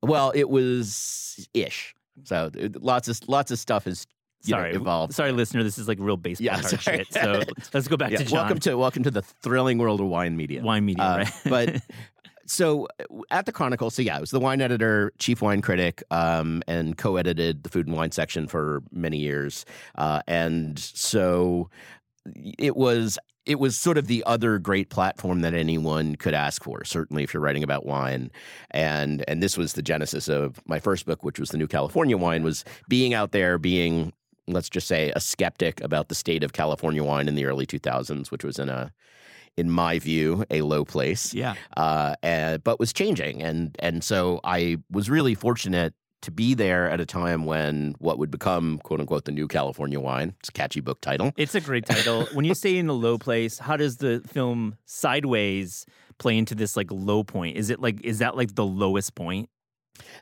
Well, 0.02 0.32
it 0.34 0.48
was 0.50 1.48
ish. 1.54 1.93
So 2.22 2.50
it- 2.54 2.80
lots 2.82 3.08
of 3.08 3.20
lots 3.28 3.50
of 3.50 3.58
stuff 3.58 3.84
has 3.84 4.06
you 4.44 4.52
know, 4.52 4.58
Sorry, 4.60 4.74
evolved. 4.74 5.14
sorry, 5.14 5.32
listener. 5.32 5.62
This 5.62 5.78
is 5.78 5.88
like 5.88 5.98
real 5.98 6.18
baseball 6.18 6.44
Yeah, 6.44 6.60
card 6.60 6.80
sorry. 6.80 6.98
shit. 6.98 7.12
So 7.12 7.42
let's 7.74 7.88
go 7.88 7.96
back 7.96 8.10
Yeah, 8.12 8.18
to 8.18 8.24
Jon. 8.24 8.32
welcome 8.40 8.58
to 8.60 8.74
welcome 8.76 9.02
to 9.02 9.10
the 9.10 9.22
thrilling 9.22 9.78
world 9.78 10.00
of 10.00 10.06
wine 10.06 10.36
media. 10.36 10.62
wine 10.62 10.84
media, 10.84 11.02
Uh, 11.04 11.16
right? 11.16 11.32
but 11.46 11.82
so 12.46 12.86
uh, 13.00 13.04
at 13.30 13.46
the 13.46 13.52
Chronicle, 13.52 13.88
so 13.90 14.02
yeah, 14.02 14.18
I 14.18 14.20
was 14.20 14.30
the 14.30 14.40
wine 14.40 14.60
editor, 14.60 15.12
chief 15.18 15.40
wine 15.40 15.62
critic, 15.62 16.02
um, 16.10 16.62
and 16.68 16.98
co-edited 16.98 17.62
the 17.62 17.70
food 17.70 17.86
and 17.86 17.96
wine 17.96 18.10
section 18.12 18.46
for 18.46 18.82
many 18.92 19.16
years. 19.18 19.64
Uh, 19.94 20.20
and 20.28 20.78
so 20.78 21.70
it 22.26 22.76
was 22.76 23.18
it 23.46 23.58
was 23.58 23.76
sort 23.76 23.98
of 23.98 24.06
the 24.06 24.24
other 24.26 24.58
great 24.58 24.88
platform 24.88 25.40
that 25.42 25.52
anyone 25.52 26.16
could 26.16 26.32
ask 26.32 26.62
for. 26.62 26.82
Certainly, 26.84 27.22
if 27.24 27.34
you're 27.34 27.42
writing 27.42 27.62
about 27.62 27.84
wine, 27.84 28.30
and 28.70 29.24
and 29.28 29.42
this 29.42 29.58
was 29.58 29.74
the 29.74 29.82
genesis 29.82 30.28
of 30.28 30.60
my 30.66 30.80
first 30.80 31.06
book, 31.06 31.22
which 31.22 31.38
was 31.38 31.50
the 31.50 31.58
New 31.58 31.66
California 31.66 32.16
Wine, 32.16 32.42
was 32.42 32.64
being 32.88 33.14
out 33.14 33.32
there, 33.32 33.58
being 33.58 34.12
let's 34.46 34.68
just 34.68 34.86
say 34.86 35.12
a 35.16 35.20
skeptic 35.20 35.80
about 35.80 36.08
the 36.08 36.14
state 36.14 36.42
of 36.42 36.52
California 36.52 37.02
wine 37.02 37.28
in 37.28 37.34
the 37.34 37.46
early 37.46 37.66
2000s, 37.66 38.30
which 38.30 38.44
was 38.44 38.58
in 38.58 38.68
a 38.68 38.92
in 39.56 39.70
my 39.70 39.98
view, 39.98 40.44
a 40.50 40.62
low 40.62 40.84
place 40.84 41.32
yeah, 41.32 41.54
uh, 41.76 42.16
and, 42.22 42.64
but 42.64 42.80
was 42.80 42.92
changing. 42.92 43.42
And 43.42 43.76
and 43.78 44.02
so 44.02 44.40
I 44.44 44.78
was 44.90 45.08
really 45.08 45.34
fortunate 45.34 45.94
to 46.24 46.30
be 46.30 46.54
there 46.54 46.90
at 46.90 47.00
a 47.00 47.06
time 47.06 47.46
when 47.46 47.94
what 47.98 48.18
would 48.18 48.30
become 48.30 48.78
quote 48.84 49.00
unquote 49.00 49.24
the 49.24 49.32
new 49.32 49.48
California 49.48 49.98
wine. 50.00 50.34
It's 50.40 50.48
a 50.50 50.52
catchy 50.52 50.80
book 50.80 51.00
title. 51.00 51.32
it's 51.36 51.54
a 51.54 51.60
great 51.60 51.86
title. 51.86 52.26
when 52.34 52.44
you 52.44 52.54
say 52.54 52.76
in 52.76 52.88
a 52.88 52.92
low 52.92 53.16
place, 53.18 53.58
how 53.58 53.76
does 53.76 53.96
the 53.98 54.20
film 54.26 54.76
Sideways 54.84 55.86
play 56.18 56.36
into 56.36 56.54
this 56.54 56.76
like 56.76 56.90
low 56.90 57.24
point? 57.24 57.56
Is 57.56 57.70
it 57.70 57.80
like 57.80 58.02
is 58.04 58.18
that 58.18 58.36
like 58.36 58.54
the 58.54 58.66
lowest 58.66 59.14
point? 59.14 59.48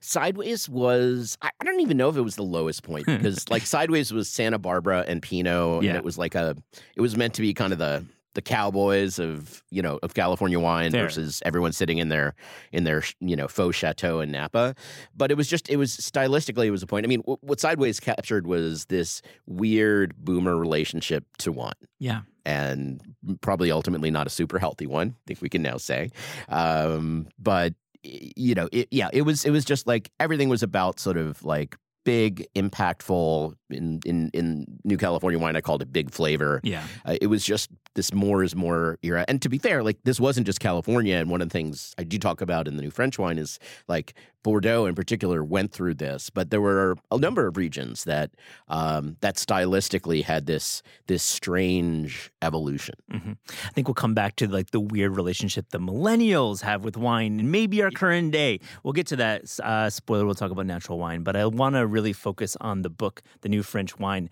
Sideways 0.00 0.68
was 0.68 1.38
I, 1.40 1.50
I 1.60 1.64
don't 1.64 1.80
even 1.80 1.96
know 1.96 2.08
if 2.08 2.16
it 2.16 2.22
was 2.22 2.36
the 2.36 2.42
lowest 2.42 2.82
point 2.82 3.06
because 3.06 3.48
like 3.48 3.62
Sideways 3.62 4.12
was 4.12 4.28
Santa 4.28 4.58
Barbara 4.58 5.04
and 5.08 5.22
Pinot, 5.22 5.82
Yeah. 5.82 5.90
and 5.90 5.96
it 5.98 6.04
was 6.04 6.18
like 6.18 6.34
a 6.34 6.56
it 6.96 7.00
was 7.00 7.16
meant 7.16 7.34
to 7.34 7.42
be 7.42 7.54
kind 7.54 7.72
of 7.72 7.78
the 7.78 8.04
the 8.34 8.42
cowboys 8.42 9.18
of 9.18 9.62
you 9.70 9.82
know 9.82 9.98
of 10.02 10.14
California 10.14 10.58
wine 10.58 10.90
Fair. 10.92 11.04
versus 11.04 11.42
everyone 11.44 11.72
sitting 11.72 11.98
in 11.98 12.08
their 12.08 12.34
in 12.72 12.84
their 12.84 13.02
you 13.20 13.36
know 13.36 13.48
faux 13.48 13.76
chateau 13.76 14.20
in 14.20 14.30
Napa. 14.30 14.74
But 15.16 15.30
it 15.30 15.36
was 15.36 15.48
just 15.48 15.68
it 15.68 15.76
was 15.76 15.96
stylistically 15.96 16.66
it 16.66 16.70
was 16.70 16.82
a 16.82 16.86
point. 16.86 17.04
I 17.04 17.08
mean, 17.08 17.20
w- 17.20 17.38
what 17.42 17.60
Sideways 17.60 18.00
captured 18.00 18.46
was 18.46 18.86
this 18.86 19.20
weird 19.46 20.14
boomer 20.16 20.56
relationship 20.56 21.24
to 21.38 21.52
wine 21.52 21.72
Yeah. 21.98 22.22
and 22.46 23.00
probably 23.40 23.70
ultimately 23.70 24.10
not 24.10 24.26
a 24.26 24.30
super 24.30 24.58
healthy 24.58 24.86
one. 24.86 25.08
I 25.08 25.22
think 25.26 25.42
we 25.42 25.48
can 25.48 25.62
now 25.62 25.76
say, 25.76 26.10
um, 26.48 27.28
but 27.38 27.74
you 28.04 28.54
know, 28.54 28.68
it, 28.72 28.88
yeah, 28.90 29.08
it 29.12 29.22
was 29.22 29.44
it 29.44 29.50
was 29.50 29.64
just 29.64 29.86
like 29.86 30.10
everything 30.18 30.48
was 30.48 30.62
about 30.62 30.98
sort 30.98 31.16
of 31.16 31.44
like 31.44 31.76
big, 32.04 32.44
impactful. 32.56 33.54
In 33.70 34.00
in 34.04 34.28
in 34.34 34.66
New 34.84 34.96
California 34.96 35.38
wine, 35.38 35.54
I 35.54 35.60
called 35.60 35.82
it 35.82 35.92
big 35.92 36.10
flavor. 36.10 36.60
Yeah. 36.64 36.84
Uh, 37.04 37.16
it 37.20 37.28
was 37.28 37.44
just 37.44 37.70
this 37.94 38.12
more 38.12 38.42
is 38.42 38.54
more 38.54 38.98
era. 39.02 39.24
And 39.28 39.40
to 39.42 39.48
be 39.48 39.58
fair, 39.58 39.82
like 39.82 39.98
this 40.04 40.18
wasn't 40.20 40.46
just 40.46 40.60
California. 40.60 41.16
And 41.16 41.30
one 41.30 41.40
of 41.40 41.48
the 41.48 41.52
things 41.52 41.94
I 41.98 42.04
do 42.04 42.18
talk 42.18 42.40
about 42.40 42.68
in 42.68 42.76
the 42.76 42.82
new 42.82 42.90
French 42.90 43.18
wine 43.18 43.38
is 43.38 43.58
like 43.88 44.14
Bordeaux 44.42 44.86
in 44.86 44.94
particular 44.94 45.44
went 45.44 45.72
through 45.72 45.94
this, 45.94 46.28
but 46.30 46.50
there 46.50 46.60
were 46.60 46.96
a 47.10 47.18
number 47.18 47.46
of 47.46 47.56
regions 47.56 48.04
that 48.04 48.32
um, 48.68 49.16
that 49.20 49.36
stylistically 49.36 50.24
had 50.24 50.46
this 50.46 50.82
this 51.06 51.22
strange 51.22 52.30
evolution. 52.42 52.94
hmm 53.10 53.32
I 53.64 53.68
think 53.70 53.86
we'll 53.88 53.94
come 53.94 54.14
back 54.14 54.36
to 54.36 54.48
like 54.48 54.70
the 54.70 54.80
weird 54.80 55.16
relationship 55.16 55.70
the 55.70 55.78
millennials 55.78 56.62
have 56.62 56.84
with 56.84 56.96
wine 56.96 57.38
and 57.40 57.52
maybe 57.52 57.82
our 57.82 57.90
current 57.90 58.32
day. 58.32 58.60
We'll 58.82 58.92
get 58.92 59.06
to 59.08 59.16
that. 59.16 59.60
Uh, 59.60 59.90
spoiler, 59.90 60.24
we'll 60.24 60.34
talk 60.34 60.50
about 60.50 60.66
natural 60.66 60.98
wine, 60.98 61.22
but 61.22 61.36
I 61.36 61.46
want 61.46 61.76
to 61.76 61.86
really 61.86 62.12
focus 62.12 62.56
on 62.60 62.82
the 62.82 62.90
book, 62.90 63.22
The 63.42 63.48
New 63.48 63.62
French 63.62 63.98
Wine. 63.98 64.28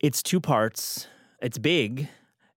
It's 0.00 0.22
two 0.22 0.40
parts, 0.40 1.06
it's 1.40 1.58
big. 1.58 2.08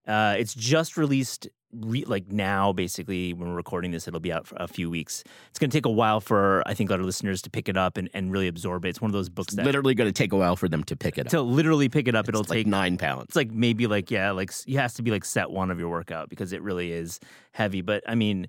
Uh, 0.06 0.34
it's 0.38 0.54
just 0.54 0.96
released. 0.96 1.48
Re- 1.72 2.04
like 2.06 2.30
now, 2.30 2.72
basically, 2.72 3.34
when 3.34 3.50
we're 3.50 3.54
recording 3.56 3.90
this, 3.90 4.08
it'll 4.08 4.20
be 4.20 4.32
out 4.32 4.46
for 4.46 4.56
a 4.58 4.66
few 4.68 4.88
weeks. 4.88 5.22
It's 5.50 5.58
going 5.58 5.68
to 5.68 5.76
take 5.76 5.84
a 5.84 5.90
while 5.90 6.20
for 6.20 6.62
I 6.64 6.72
think 6.72 6.90
our 6.90 6.96
listeners 6.98 7.42
to 7.42 7.50
pick 7.50 7.68
it 7.68 7.76
up 7.76 7.98
and, 7.98 8.08
and 8.14 8.32
really 8.32 8.46
absorb 8.48 8.86
it. 8.86 8.90
It's 8.90 9.00
one 9.00 9.10
of 9.10 9.12
those 9.12 9.28
books 9.28 9.48
It's 9.48 9.56
that 9.56 9.66
literally 9.66 9.94
going 9.94 10.08
to 10.08 10.12
take 10.12 10.32
a 10.32 10.36
while 10.36 10.56
for 10.56 10.68
them 10.68 10.84
to 10.84 10.96
pick 10.96 11.18
it 11.18 11.26
up. 11.26 11.30
to 11.32 11.42
literally 11.42 11.88
pick 11.90 12.08
it 12.08 12.14
up, 12.14 12.28
it'll 12.30 12.42
like 12.42 12.48
take 12.48 12.66
nine 12.66 12.96
pounds. 12.96 13.24
it's 13.24 13.36
like 13.36 13.50
maybe 13.50 13.86
like 13.88 14.10
yeah 14.10 14.30
like 14.30 14.52
it 14.66 14.76
has 14.76 14.94
to 14.94 15.02
be 15.02 15.10
like 15.10 15.24
set 15.24 15.50
one 15.50 15.70
of 15.70 15.78
your 15.78 15.90
workout 15.90 16.30
because 16.30 16.52
it 16.54 16.62
really 16.62 16.92
is 16.92 17.20
heavy 17.52 17.82
but 17.82 18.02
i 18.08 18.14
mean 18.14 18.48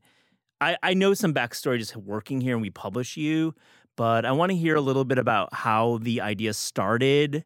i 0.61 0.77
i 0.83 0.93
know 0.93 1.13
some 1.13 1.33
backstory 1.33 1.79
just 1.79 1.97
working 1.97 2.39
here 2.39 2.53
and 2.53 2.61
we 2.61 2.69
publish 2.69 3.17
you 3.17 3.53
but 3.97 4.25
i 4.25 4.31
want 4.31 4.51
to 4.51 4.55
hear 4.55 4.75
a 4.75 4.81
little 4.81 5.03
bit 5.05 5.17
about 5.17 5.53
how 5.53 5.97
the 6.01 6.21
idea 6.21 6.53
started 6.53 7.43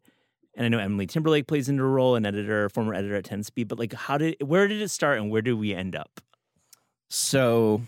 and 0.55 0.65
i 0.65 0.69
know 0.69 0.79
emily 0.79 1.07
timberlake 1.07 1.47
plays 1.47 1.69
into 1.69 1.83
a 1.83 1.87
role 1.87 2.15
an 2.15 2.25
editor 2.25 2.69
former 2.69 2.93
editor 2.93 3.15
at 3.15 3.23
10 3.25 3.43
speed 3.43 3.67
but 3.67 3.79
like 3.79 3.93
how 3.93 4.17
did 4.17 4.35
where 4.41 4.67
did 4.67 4.81
it 4.81 4.89
start 4.89 5.17
and 5.17 5.29
where 5.31 5.41
did 5.41 5.53
we 5.53 5.73
end 5.73 5.95
up 5.95 6.21
So, 7.09 7.81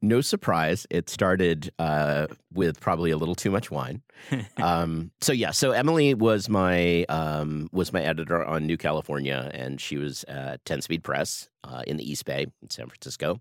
no 0.00 0.20
surprise, 0.20 0.86
it 0.90 1.08
started 1.08 1.72
uh, 1.80 2.26
with 2.52 2.78
probably 2.80 3.10
a 3.10 3.16
little 3.16 3.34
too 3.34 3.50
much 3.50 3.70
wine. 3.70 4.02
um, 4.56 5.10
so 5.20 5.32
yeah, 5.32 5.50
so 5.50 5.72
Emily 5.72 6.14
was 6.14 6.48
my 6.48 7.04
um, 7.08 7.68
was 7.72 7.92
my 7.92 8.02
editor 8.02 8.44
on 8.44 8.66
New 8.66 8.76
California, 8.76 9.50
and 9.52 9.80
she 9.80 9.96
was 9.96 10.24
at 10.28 10.64
Ten 10.64 10.80
Speed 10.80 11.02
Press 11.02 11.48
uh, 11.64 11.82
in 11.88 11.96
the 11.96 12.08
East 12.08 12.24
Bay 12.24 12.46
in 12.62 12.70
San 12.70 12.86
Francisco, 12.86 13.40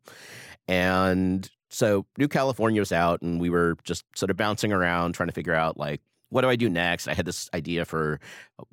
and 0.67 1.49
so 1.69 2.05
New 2.17 2.27
California 2.27 2.81
was 2.81 2.91
out, 2.91 3.21
and 3.21 3.39
we 3.39 3.49
were 3.49 3.77
just 3.83 4.05
sort 4.15 4.29
of 4.31 4.37
bouncing 4.37 4.73
around 4.73 5.13
trying 5.13 5.29
to 5.29 5.33
figure 5.33 5.53
out 5.55 5.77
like 5.77 6.01
what 6.31 6.41
do 6.41 6.49
I 6.49 6.55
do 6.55 6.69
next. 6.69 7.07
I 7.07 7.13
had 7.13 7.25
this 7.25 7.49
idea 7.53 7.85
for 7.85 8.19
a 8.57 8.63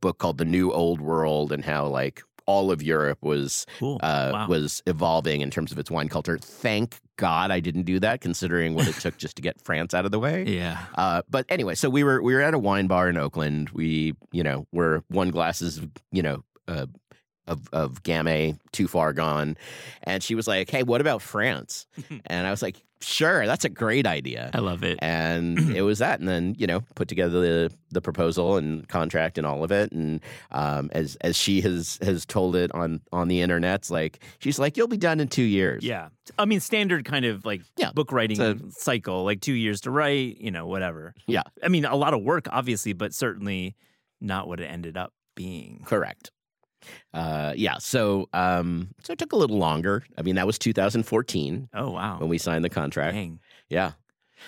book 0.00 0.18
called 0.18 0.38
The 0.38 0.44
New 0.44 0.72
Old 0.72 1.00
World, 1.00 1.52
and 1.52 1.64
how 1.64 1.86
like 1.86 2.22
all 2.46 2.70
of 2.70 2.82
Europe 2.82 3.18
was 3.22 3.66
cool 3.78 4.00
uh, 4.02 4.30
wow. 4.32 4.48
was 4.48 4.82
evolving 4.86 5.40
in 5.42 5.50
terms 5.50 5.72
of 5.72 5.78
its 5.78 5.90
wine 5.90 6.08
culture. 6.08 6.38
Thank 6.38 6.98
God 7.16 7.50
I 7.50 7.60
didn't 7.60 7.84
do 7.84 8.00
that, 8.00 8.20
considering 8.20 8.74
what 8.74 8.88
it 8.88 8.96
took 8.96 9.16
just 9.16 9.36
to 9.36 9.42
get 9.42 9.60
France 9.60 9.94
out 9.94 10.04
of 10.04 10.10
the 10.10 10.18
way. 10.18 10.44
yeah 10.46 10.78
Uh, 10.96 11.22
but 11.30 11.46
anyway, 11.48 11.74
so 11.74 11.88
we 11.88 12.02
were 12.02 12.20
we 12.22 12.34
were 12.34 12.40
at 12.40 12.54
a 12.54 12.58
wine 12.58 12.86
bar 12.86 13.08
in 13.08 13.16
Oakland. 13.16 13.70
We 13.70 14.14
you 14.32 14.42
know 14.42 14.66
were 14.72 15.04
one 15.08 15.30
glasses 15.30 15.80
you 16.10 16.22
know 16.22 16.42
uh, 16.68 16.86
of 17.46 17.68
of 17.72 18.02
Gamay 18.02 18.58
too 18.72 18.88
far 18.88 19.12
gone, 19.12 19.56
and 20.02 20.22
she 20.22 20.34
was 20.34 20.46
like, 20.46 20.70
"Hey, 20.70 20.82
what 20.82 21.00
about 21.00 21.22
France?" 21.22 21.86
and 22.26 22.46
I 22.46 22.50
was 22.50 22.62
like, 22.62 22.82
"Sure, 23.00 23.46
that's 23.46 23.64
a 23.64 23.68
great 23.68 24.06
idea." 24.06 24.50
i 24.54 24.58
love 24.58 24.84
it. 24.84 24.98
And 25.02 25.58
it 25.76 25.82
was 25.82 25.98
that 25.98 26.20
and 26.20 26.28
then 26.28 26.54
you 26.58 26.66
know 26.66 26.80
put 26.94 27.08
together 27.08 27.40
the 27.40 27.72
the 27.90 28.00
proposal 28.00 28.56
and 28.56 28.88
contract 28.88 29.38
and 29.38 29.46
all 29.46 29.64
of 29.64 29.72
it. 29.72 29.90
And 29.92 30.20
um, 30.52 30.88
as 30.92 31.16
as 31.20 31.36
she 31.36 31.60
has 31.62 31.98
has 32.02 32.24
told 32.24 32.54
it 32.54 32.72
on 32.72 33.00
on 33.12 33.28
the 33.28 33.40
internet's 33.40 33.90
like 33.90 34.20
she's 34.38 34.58
like 34.58 34.76
you'll 34.76 34.88
be 34.88 34.96
done 34.96 35.18
in 35.18 35.28
two 35.28 35.42
years. 35.42 35.82
Yeah. 35.82 36.08
I 36.38 36.44
mean 36.44 36.60
standard 36.60 37.04
kind 37.04 37.24
of 37.24 37.44
like 37.44 37.62
Yeah, 37.76 37.90
book 37.92 38.12
writing 38.12 38.40
it's 38.40 38.82
cycle 38.82 39.24
like 39.24 39.40
two 39.40 39.52
years 39.54 39.80
to 39.82 39.90
write 39.90 40.38
you 40.38 40.52
know 40.52 40.66
whatever. 40.66 41.14
Yeah. 41.26 41.42
i 41.62 41.68
mean 41.68 41.84
a 41.84 41.96
lot 41.96 42.14
of 42.14 42.22
work 42.22 42.46
obviously 42.50 42.92
but 42.92 43.12
certainly 43.12 43.74
not 44.20 44.46
what 44.46 44.60
it 44.60 44.66
ended 44.66 44.96
up 44.96 45.12
being. 45.34 45.82
Correct 45.84 46.30
uh 47.14 47.52
yeah 47.56 47.78
so 47.78 48.28
um 48.32 48.88
so 49.02 49.12
it 49.12 49.18
took 49.18 49.32
a 49.32 49.36
little 49.36 49.58
longer 49.58 50.02
i 50.18 50.22
mean 50.22 50.34
that 50.36 50.46
was 50.46 50.58
2014 50.58 51.68
oh 51.74 51.90
wow 51.90 52.18
when 52.18 52.28
we 52.28 52.38
signed 52.38 52.64
the 52.64 52.70
contract 52.70 53.14
Dang. 53.14 53.40
yeah 53.68 53.92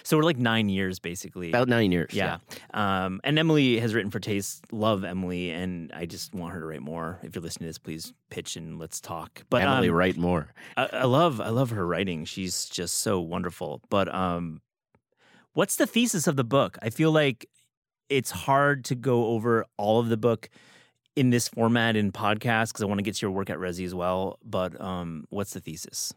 So 0.02 0.16
we're 0.16 0.24
like 0.24 0.38
nine 0.38 0.68
years 0.68 0.98
basically. 0.98 1.50
about 1.50 1.68
nine 1.68 1.92
years 1.92 2.12
yeah. 2.12 2.38
Um, 2.72 3.20
and 3.22 3.38
Emily 3.38 3.78
has 3.78 3.94
written 3.94 4.10
for 4.10 4.18
Taste. 4.18 4.64
Love 4.72 5.04
Emily, 5.04 5.50
and 5.50 5.92
I 5.94 6.04
just 6.06 6.34
want 6.34 6.52
her 6.52 6.58
to 6.60 6.66
write 6.66 6.82
more. 6.82 7.20
If 7.22 7.34
you're 7.36 7.42
listening 7.42 7.66
to 7.66 7.70
this, 7.70 7.78
please 7.78 8.12
pitch 8.28 8.56
and 8.56 8.76
let's 8.78 9.00
talk. 9.00 9.44
But 9.50 9.62
emily 9.62 9.90
um, 9.90 9.94
write 9.94 10.16
more 10.16 10.48
I, 10.76 10.88
I 10.92 11.04
love 11.04 11.40
I 11.40 11.50
love 11.50 11.70
her 11.70 11.86
writing. 11.86 12.24
She's 12.24 12.64
just 12.66 13.00
so 13.06 13.20
wonderful. 13.20 13.82
But 13.88 14.12
um, 14.12 14.62
what's 15.52 15.76
the 15.76 15.86
thesis 15.86 16.26
of 16.26 16.34
the 16.34 16.44
book? 16.44 16.76
I 16.82 16.90
feel 16.90 17.12
like 17.12 17.46
it's 18.08 18.32
hard 18.32 18.84
to 18.86 18.94
go 18.96 19.26
over 19.26 19.64
all 19.76 20.00
of 20.00 20.08
the 20.08 20.16
book 20.16 20.50
in 21.16 21.30
this 21.30 21.48
format 21.48 21.96
in 21.96 22.12
podcast 22.12 22.68
because 22.68 22.82
I 22.82 22.86
want 22.86 22.98
to 22.98 23.02
get 23.02 23.14
to 23.16 23.26
your 23.26 23.30
work 23.30 23.50
at 23.50 23.58
Resy 23.58 23.84
as 23.84 23.94
well. 23.94 24.38
But 24.44 24.80
um, 24.80 25.26
what's 25.30 25.52
the 25.52 25.60
thesis? 25.60 26.12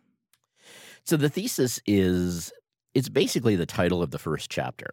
So 1.04 1.18
the 1.18 1.30
thesis 1.30 1.80
is 1.86 2.52
it's 2.94 3.10
basically 3.10 3.56
the 3.56 3.66
title 3.66 4.02
of 4.02 4.12
the 4.12 4.20
first 4.20 4.50
chapter, 4.50 4.90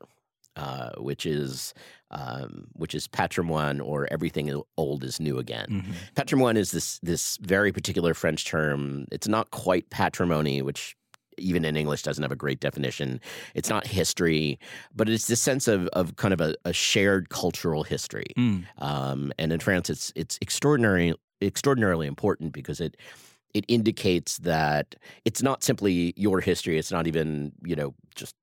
uh, 0.56 0.90
which 0.98 1.26
is 1.26 1.74
um, 2.10 2.68
which 2.74 2.94
is 2.94 3.08
patrimoine 3.08 3.80
or 3.80 4.06
everything 4.12 4.62
old 4.76 5.02
is 5.02 5.18
new 5.18 5.38
again. 5.38 5.66
Mm-hmm. 5.68 5.92
Patrimoine 6.14 6.56
is 6.56 6.70
this 6.70 6.98
this 7.02 7.38
very 7.38 7.72
particular 7.72 8.14
French 8.14 8.44
term. 8.44 9.06
It's 9.10 9.26
not 9.26 9.50
quite 9.50 9.90
patrimony, 9.90 10.62
which 10.62 10.96
even 11.38 11.64
in 11.64 11.76
English 11.76 12.02
doesn't 12.02 12.22
have 12.22 12.32
a 12.32 12.36
great 12.36 12.60
definition. 12.60 13.20
It's 13.54 13.68
not 13.68 13.86
history, 13.86 14.58
but 14.94 15.08
it's 15.08 15.26
this 15.26 15.40
sense 15.40 15.68
of 15.68 15.86
of 15.88 16.16
kind 16.16 16.34
of 16.34 16.40
a, 16.40 16.54
a 16.64 16.72
shared 16.72 17.28
cultural 17.28 17.82
history. 17.82 18.26
Mm. 18.36 18.64
Um, 18.78 19.32
and 19.38 19.52
in 19.52 19.60
France, 19.60 19.90
it's 19.90 20.12
it's 20.14 20.38
extraordinary 20.40 21.14
extraordinarily 21.40 22.06
important 22.06 22.52
because 22.52 22.80
it 22.80 22.96
it 23.52 23.64
indicates 23.68 24.38
that 24.38 24.96
it's 25.24 25.42
not 25.42 25.62
simply 25.62 26.12
your 26.16 26.40
history. 26.40 26.78
It's 26.78 26.92
not 26.92 27.06
even 27.06 27.52
you 27.64 27.76
know 27.76 27.94
just 28.14 28.34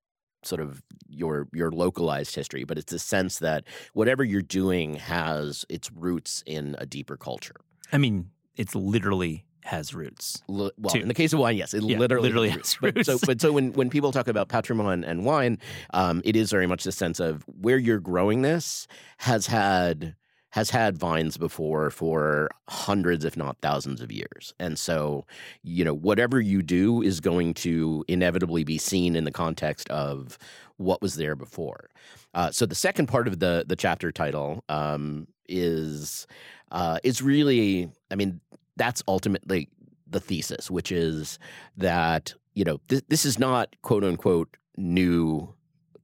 sort 0.43 0.61
of 0.61 0.81
your 1.07 1.47
your 1.53 1.71
localized 1.71 2.35
history, 2.35 2.63
but 2.63 2.77
it's 2.77 2.93
a 2.93 2.99
sense 2.99 3.39
that 3.39 3.65
whatever 3.93 4.23
you're 4.23 4.41
doing 4.41 4.95
has 4.95 5.65
its 5.69 5.91
roots 5.91 6.43
in 6.45 6.75
a 6.79 6.85
deeper 6.85 7.17
culture. 7.17 7.57
I 7.91 7.97
mean, 7.97 8.31
it's 8.55 8.75
literally 8.75 9.45
has 9.63 9.93
roots. 9.93 10.41
L- 10.49 10.71
well, 10.77 10.93
Two. 10.93 11.01
in 11.01 11.07
the 11.07 11.13
case 11.13 11.33
of 11.33 11.39
wine, 11.39 11.57
yes, 11.57 11.73
it 11.73 11.83
Yeah, 11.83 11.97
literally, 11.97 12.29
literally 12.29 12.49
has 12.49 12.73
has 12.73 12.81
roots. 12.81 12.93
But 12.95 13.05
so, 13.05 13.19
but 13.25 13.41
so 13.41 13.51
when 13.51 13.73
when 13.73 13.89
people 13.89 14.11
talk 14.11 14.27
about 14.27 14.49
patrimoine 14.49 15.03
and 15.03 15.25
wine, 15.25 15.57
um, 15.93 16.21
it 16.25 16.35
is 16.35 16.51
very 16.51 16.67
much 16.67 16.83
the 16.83 16.91
sense 16.91 17.19
of 17.19 17.43
where 17.47 17.77
you're 17.77 17.99
growing 17.99 18.41
this 18.41 18.87
has 19.17 19.47
had 19.47 20.15
has 20.49 20.69
had 20.69 20.97
vines 20.97 21.37
before 21.37 21.89
for 21.89 22.49
hundreds, 22.67 23.23
if 23.23 23.37
not 23.37 23.55
thousands, 23.61 24.01
of 24.01 24.11
years, 24.11 24.53
and 24.59 24.77
so 24.77 25.25
you 25.63 25.85
know 25.85 25.93
whatever 25.93 26.41
you 26.41 26.61
do 26.61 27.01
is 27.01 27.19
going 27.19 27.53
to 27.53 28.03
inevitably 28.07 28.63
be 28.63 28.77
seen 28.77 29.15
in 29.15 29.23
the 29.23 29.31
context 29.31 29.89
of 29.89 30.37
what 30.77 31.01
was 31.01 31.15
there 31.15 31.35
before. 31.35 31.89
Uh, 32.33 32.51
so 32.51 32.65
the 32.65 32.75
second 32.75 33.07
part 33.07 33.27
of 33.27 33.39
the 33.39 33.63
the 33.67 33.75
chapter 33.75 34.11
title 34.11 34.63
um, 34.67 35.27
is 35.47 36.27
uh, 36.71 36.99
is 37.03 37.21
really, 37.21 37.91
I 38.09 38.15
mean, 38.15 38.39
that's 38.81 39.03
ultimately 39.07 39.69
the 40.09 40.19
thesis, 40.19 40.71
which 40.71 40.91
is 40.91 41.37
that 41.77 42.33
you 42.55 42.65
know 42.65 42.79
th- 42.87 43.03
this 43.09 43.25
is 43.25 43.37
not 43.37 43.75
quote 43.83 44.03
unquote 44.03 44.57
new 44.75 45.53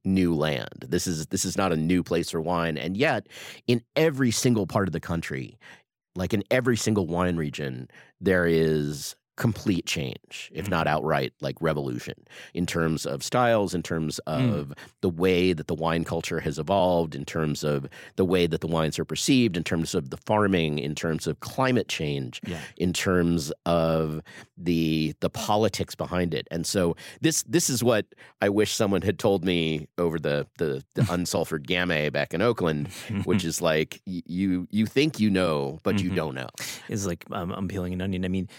new 0.06 0.36
land. 0.36 0.86
This 0.88 1.08
is 1.08 1.26
this 1.28 1.44
is 1.44 1.58
not 1.58 1.74
a 1.74 1.76
new 1.76 2.04
place 2.04 2.30
for 2.30 2.40
wine, 2.40 2.78
and 2.78 2.96
yet 2.96 3.26
in 3.66 3.82
every 3.96 4.30
single 4.30 4.68
part 4.68 4.88
of 4.88 4.92
the 4.92 5.00
country, 5.00 5.58
like 6.16 6.36
in 6.36 6.44
every 6.52 6.78
single 6.78 7.08
wine 7.08 7.36
region, 7.36 7.90
there 8.22 8.46
is 8.46 9.16
complete 9.38 9.86
change, 9.86 10.52
if 10.54 10.68
not 10.68 10.88
outright 10.88 11.32
like 11.42 11.56
revolution, 11.62 12.16
in 12.54 12.66
terms 12.66 13.06
of 13.06 13.24
styles, 13.24 13.74
in 13.74 13.84
terms 13.84 14.20
of 14.20 14.70
mm. 14.70 14.74
the 15.02 15.10
way 15.10 15.54
that 15.54 15.68
the 15.68 15.76
wine 15.76 16.04
culture 16.04 16.40
has 16.40 16.58
evolved, 16.58 17.16
in 17.16 17.24
terms 17.24 17.64
of 17.64 17.88
the 18.16 18.26
way 18.26 18.48
that 18.48 18.62
the 18.62 18.68
wines 18.68 18.98
are 18.98 19.06
perceived, 19.06 19.56
in 19.56 19.64
terms 19.64 19.94
of 19.94 20.10
the 20.10 20.18
farming, 20.18 20.80
in 20.80 20.96
terms 20.96 21.28
of 21.28 21.40
climate 21.40 21.88
change, 21.88 22.42
yeah. 22.46 22.60
in 22.78 22.92
terms 22.92 23.54
of 23.66 24.22
the 24.58 25.14
the 25.22 25.30
politics 25.30 25.94
behind 25.94 26.34
it. 26.34 26.48
And 26.50 26.66
so 26.66 26.96
this 27.22 27.44
this 27.44 27.70
is 27.70 27.84
what 27.84 28.08
I 28.42 28.50
wish 28.50 28.74
someone 28.74 29.04
had 29.04 29.20
told 29.20 29.46
me 29.46 29.88
over 30.00 30.18
the 30.20 30.48
the, 30.58 30.84
the 30.96 31.02
unsulfured 31.14 31.68
Gamay 31.68 32.12
back 32.12 32.34
in 32.34 32.42
Oakland, 32.42 32.88
which 33.24 33.46
is 33.46 33.62
like 33.62 34.02
you 34.06 34.68
you 34.72 34.88
think 34.88 35.20
you 35.20 35.30
know, 35.30 35.80
but 35.84 35.96
mm-hmm. 35.96 36.10
you 36.10 36.16
don't 36.16 36.34
know. 36.34 36.50
It's 36.90 37.06
like 37.06 37.24
um, 37.32 37.52
I'm 37.52 37.68
peeling 37.68 37.94
an 37.94 38.02
onion. 38.02 38.26
I 38.26 38.30
mean, 38.30 38.50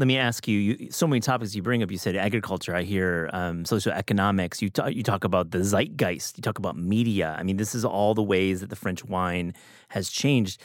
let 0.00 0.06
me 0.06 0.16
ask 0.16 0.48
you, 0.48 0.58
you, 0.58 0.90
so 0.90 1.06
many 1.06 1.20
topics 1.20 1.54
you 1.54 1.62
bring 1.62 1.82
up. 1.82 1.90
You 1.90 1.98
said 1.98 2.16
agriculture. 2.16 2.74
I 2.74 2.82
hear 2.82 3.28
um, 3.34 3.64
socioeconomics. 3.64 4.62
You, 4.62 4.70
talk, 4.70 4.94
you 4.94 5.02
talk 5.02 5.24
about 5.24 5.50
the 5.50 5.58
zeitgeist. 5.58 6.38
You 6.38 6.42
talk 6.42 6.58
about 6.58 6.76
media. 6.78 7.36
I 7.38 7.42
mean, 7.42 7.58
this 7.58 7.74
is 7.74 7.84
all 7.84 8.14
the 8.14 8.22
ways 8.22 8.62
that 8.62 8.70
the 8.70 8.76
French 8.76 9.04
wine 9.04 9.52
has 9.90 10.08
changed. 10.08 10.62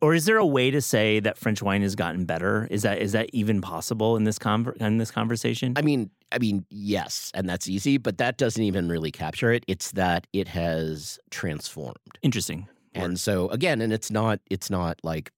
Or 0.00 0.14
is 0.14 0.24
there 0.24 0.36
a 0.36 0.44
way 0.44 0.72
to 0.72 0.82
say 0.82 1.20
that 1.20 1.38
French 1.38 1.62
wine 1.62 1.82
has 1.82 1.94
gotten 1.94 2.24
better? 2.24 2.66
Is 2.68 2.82
that 2.82 2.98
is 2.98 3.12
that 3.12 3.30
even 3.32 3.60
possible 3.60 4.16
in 4.16 4.24
this 4.24 4.38
conver- 4.38 4.76
in 4.76 4.98
this 4.98 5.12
conversation? 5.12 5.72
I 5.76 5.82
mean, 5.82 6.10
I 6.32 6.38
mean, 6.38 6.66
yes, 6.68 7.30
and 7.34 7.48
that's 7.48 7.68
easy, 7.68 7.96
but 7.96 8.18
that 8.18 8.36
doesn't 8.36 8.62
even 8.62 8.88
really 8.88 9.12
capture 9.12 9.52
it. 9.52 9.64
It's 9.68 9.92
that 9.92 10.26
it 10.32 10.48
has 10.48 11.18
transformed. 11.30 12.18
Interesting. 12.22 12.68
And 12.92 13.20
so 13.20 13.48
again, 13.50 13.80
and 13.80 13.92
it's 13.92 14.10
not 14.10 14.40
it's 14.50 14.70
not 14.70 14.98
like 15.02 15.30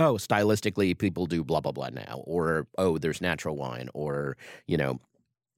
oh, 0.00 0.14
stylistically, 0.14 0.96
people 0.96 1.26
do 1.26 1.44
blah, 1.44 1.60
blah, 1.60 1.72
blah 1.72 1.90
now, 1.90 2.22
or 2.24 2.66
oh, 2.78 2.98
there's 2.98 3.20
natural 3.20 3.56
wine, 3.56 3.88
or, 3.94 4.36
you 4.66 4.76
know, 4.76 4.98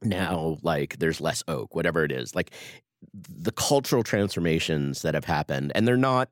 now 0.03 0.59
like 0.63 0.99
there's 0.99 1.21
less 1.21 1.43
oak, 1.49 1.75
whatever 1.75 2.05
it 2.05 2.13
is. 2.13 2.35
Like 2.35 2.51
the 3.15 3.53
cultural 3.53 4.03
transformations 4.03 5.03
that 5.03 5.15
have 5.15 5.25
happened, 5.25 5.73
and 5.75 5.87
they're 5.87 5.97
not 5.97 6.29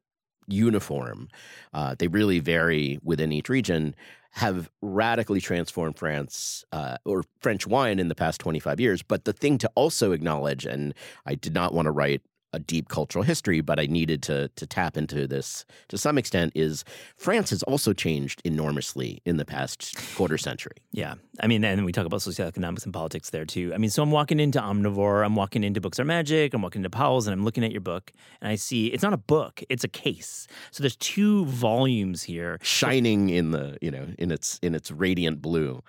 uniform, 0.49 1.29
uh, 1.73 1.95
they 1.99 2.09
really 2.09 2.40
vary 2.40 2.99
within 3.02 3.33
each 3.33 3.49
region, 3.49 3.95
have 4.33 4.71
radically 4.81 5.40
transformed 5.40 5.99
France 5.99 6.64
uh, 6.73 6.97
or 7.05 7.25
French 7.40 7.67
wine 7.67 7.99
in 7.99 8.09
the 8.09 8.14
past 8.14 8.40
25 8.40 8.79
years. 8.79 9.02
But 9.02 9.25
the 9.25 9.33
thing 9.33 9.59
to 9.59 9.71
also 9.75 10.12
acknowledge, 10.12 10.67
and 10.67 10.95
I 11.26 11.35
did 11.35 11.55
not 11.55 11.75
want 11.75 11.87
to 11.87 11.93
write 11.93 12.23
a 12.52 12.59
deep 12.59 12.88
cultural 12.88 13.25
history, 13.25 13.61
but 13.61 13.78
I 13.78 13.87
needed 13.87 14.23
to 14.25 14.49
to 14.57 14.66
tap 14.66 14.97
into 14.97 15.26
this 15.26 15.64
to 15.88 15.99
some 15.99 16.19
extent. 16.19 16.52
Is 16.54 16.85
France 17.16 17.50
has 17.50 17.62
also 17.64 17.92
changed 17.92 18.42
enormously 18.45 19.21
in 19.25 19.37
the 19.37 19.45
past 19.45 19.97
quarter 20.16 20.38
century. 20.38 20.76
Yeah, 20.92 21.14
I 21.40 21.47
mean, 21.47 21.64
and 21.64 21.85
we 21.85 21.92
talk 21.92 22.07
about 22.07 22.21
socioeconomics 22.21 22.85
and 22.85 22.92
politics 22.92 23.30
there 23.30 23.45
too. 23.45 23.73
I 23.75 23.78
mean, 23.78 23.90
so 23.90 24.02
I'm 24.02 24.11
walking 24.11 24.40
into 24.40 24.61
Omnivore, 24.61 25.25
I'm 25.25 25.37
walking 25.37 25.64
into 25.64 25.80
Books 25.80 26.00
Are 26.00 26.04
Magic, 26.04 26.54
I'm 26.54 26.62
walking 26.62 26.80
into 26.80 26.90
Powell's, 26.90 27.26
and 27.26 27.35
I'm 27.35 27.45
looking 27.45 27.64
at 27.64 27.73
your 27.73 27.80
book, 27.80 28.12
and 28.40 28.50
I 28.50 28.57
see 28.57 28.88
it's 28.88 29.02
not 29.02 29.12
a 29.12 29.19
book, 29.19 29.62
it's 29.69 29.85
a 29.85 29.88
case. 29.88 30.47
So 30.71 30.83
there's 30.83 30.97
two 30.97 31.45
volumes 31.47 32.23
here, 32.23 32.59
shining 32.62 33.30
in 33.30 33.52
the 33.52 33.78
you 33.80 33.90
know 33.90 34.09
in 34.19 34.30
its 34.30 34.59
in 34.62 34.75
its 34.75 34.90
radiant 34.90 35.40
blue. 35.40 35.83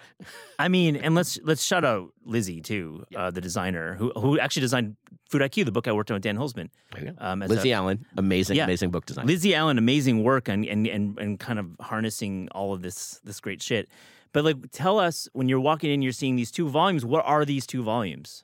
I 0.60 0.68
mean, 0.68 0.96
and 0.96 1.16
let's 1.16 1.40
let's 1.44 1.64
shout 1.64 1.84
out 1.84 2.14
Lizzie 2.26 2.62
too, 2.62 3.06
yeah. 3.10 3.26
uh, 3.26 3.32
the 3.32 3.42
designer 3.42 3.96
who 3.96 4.12
who 4.12 4.40
actually 4.40 4.62
designed 4.62 4.96
Food 5.32 5.42
IQ, 5.42 5.64
the 5.64 5.72
book 5.72 5.88
I 5.88 5.94
worked 5.94 6.12
on 6.12 6.16
with 6.16 6.24
Dan 6.24 6.38
Holzman. 6.38 6.70
Um, 7.18 7.40
Lizzie 7.40 7.72
a, 7.72 7.76
Allen, 7.76 8.06
amazing, 8.18 8.58
yeah, 8.58 8.66
amazing 8.66 8.92
book 8.92 9.06
design. 9.06 9.26
Lizzie 9.26 9.56
Allen, 9.56 9.78
amazing 9.78 10.24
work 10.24 10.50
and, 10.50 10.66
and 10.66 10.86
and 10.88 11.18
and 11.18 11.40
kind 11.40 11.58
of 11.58 11.68
harnessing 11.80 12.50
all 12.52 12.74
of 12.74 12.82
this 12.82 13.22
this 13.24 13.40
great 13.40 13.62
shit. 13.62 13.88
But 14.34 14.44
like, 14.44 14.58
tell 14.72 15.00
us 15.00 15.30
when 15.32 15.48
you're 15.48 15.62
walking 15.62 15.90
in, 15.90 16.02
you're 16.02 16.12
seeing 16.12 16.36
these 16.36 16.52
two 16.52 16.68
volumes. 16.68 17.06
What 17.06 17.26
are 17.26 17.46
these 17.46 17.66
two 17.66 17.82
volumes? 17.82 18.44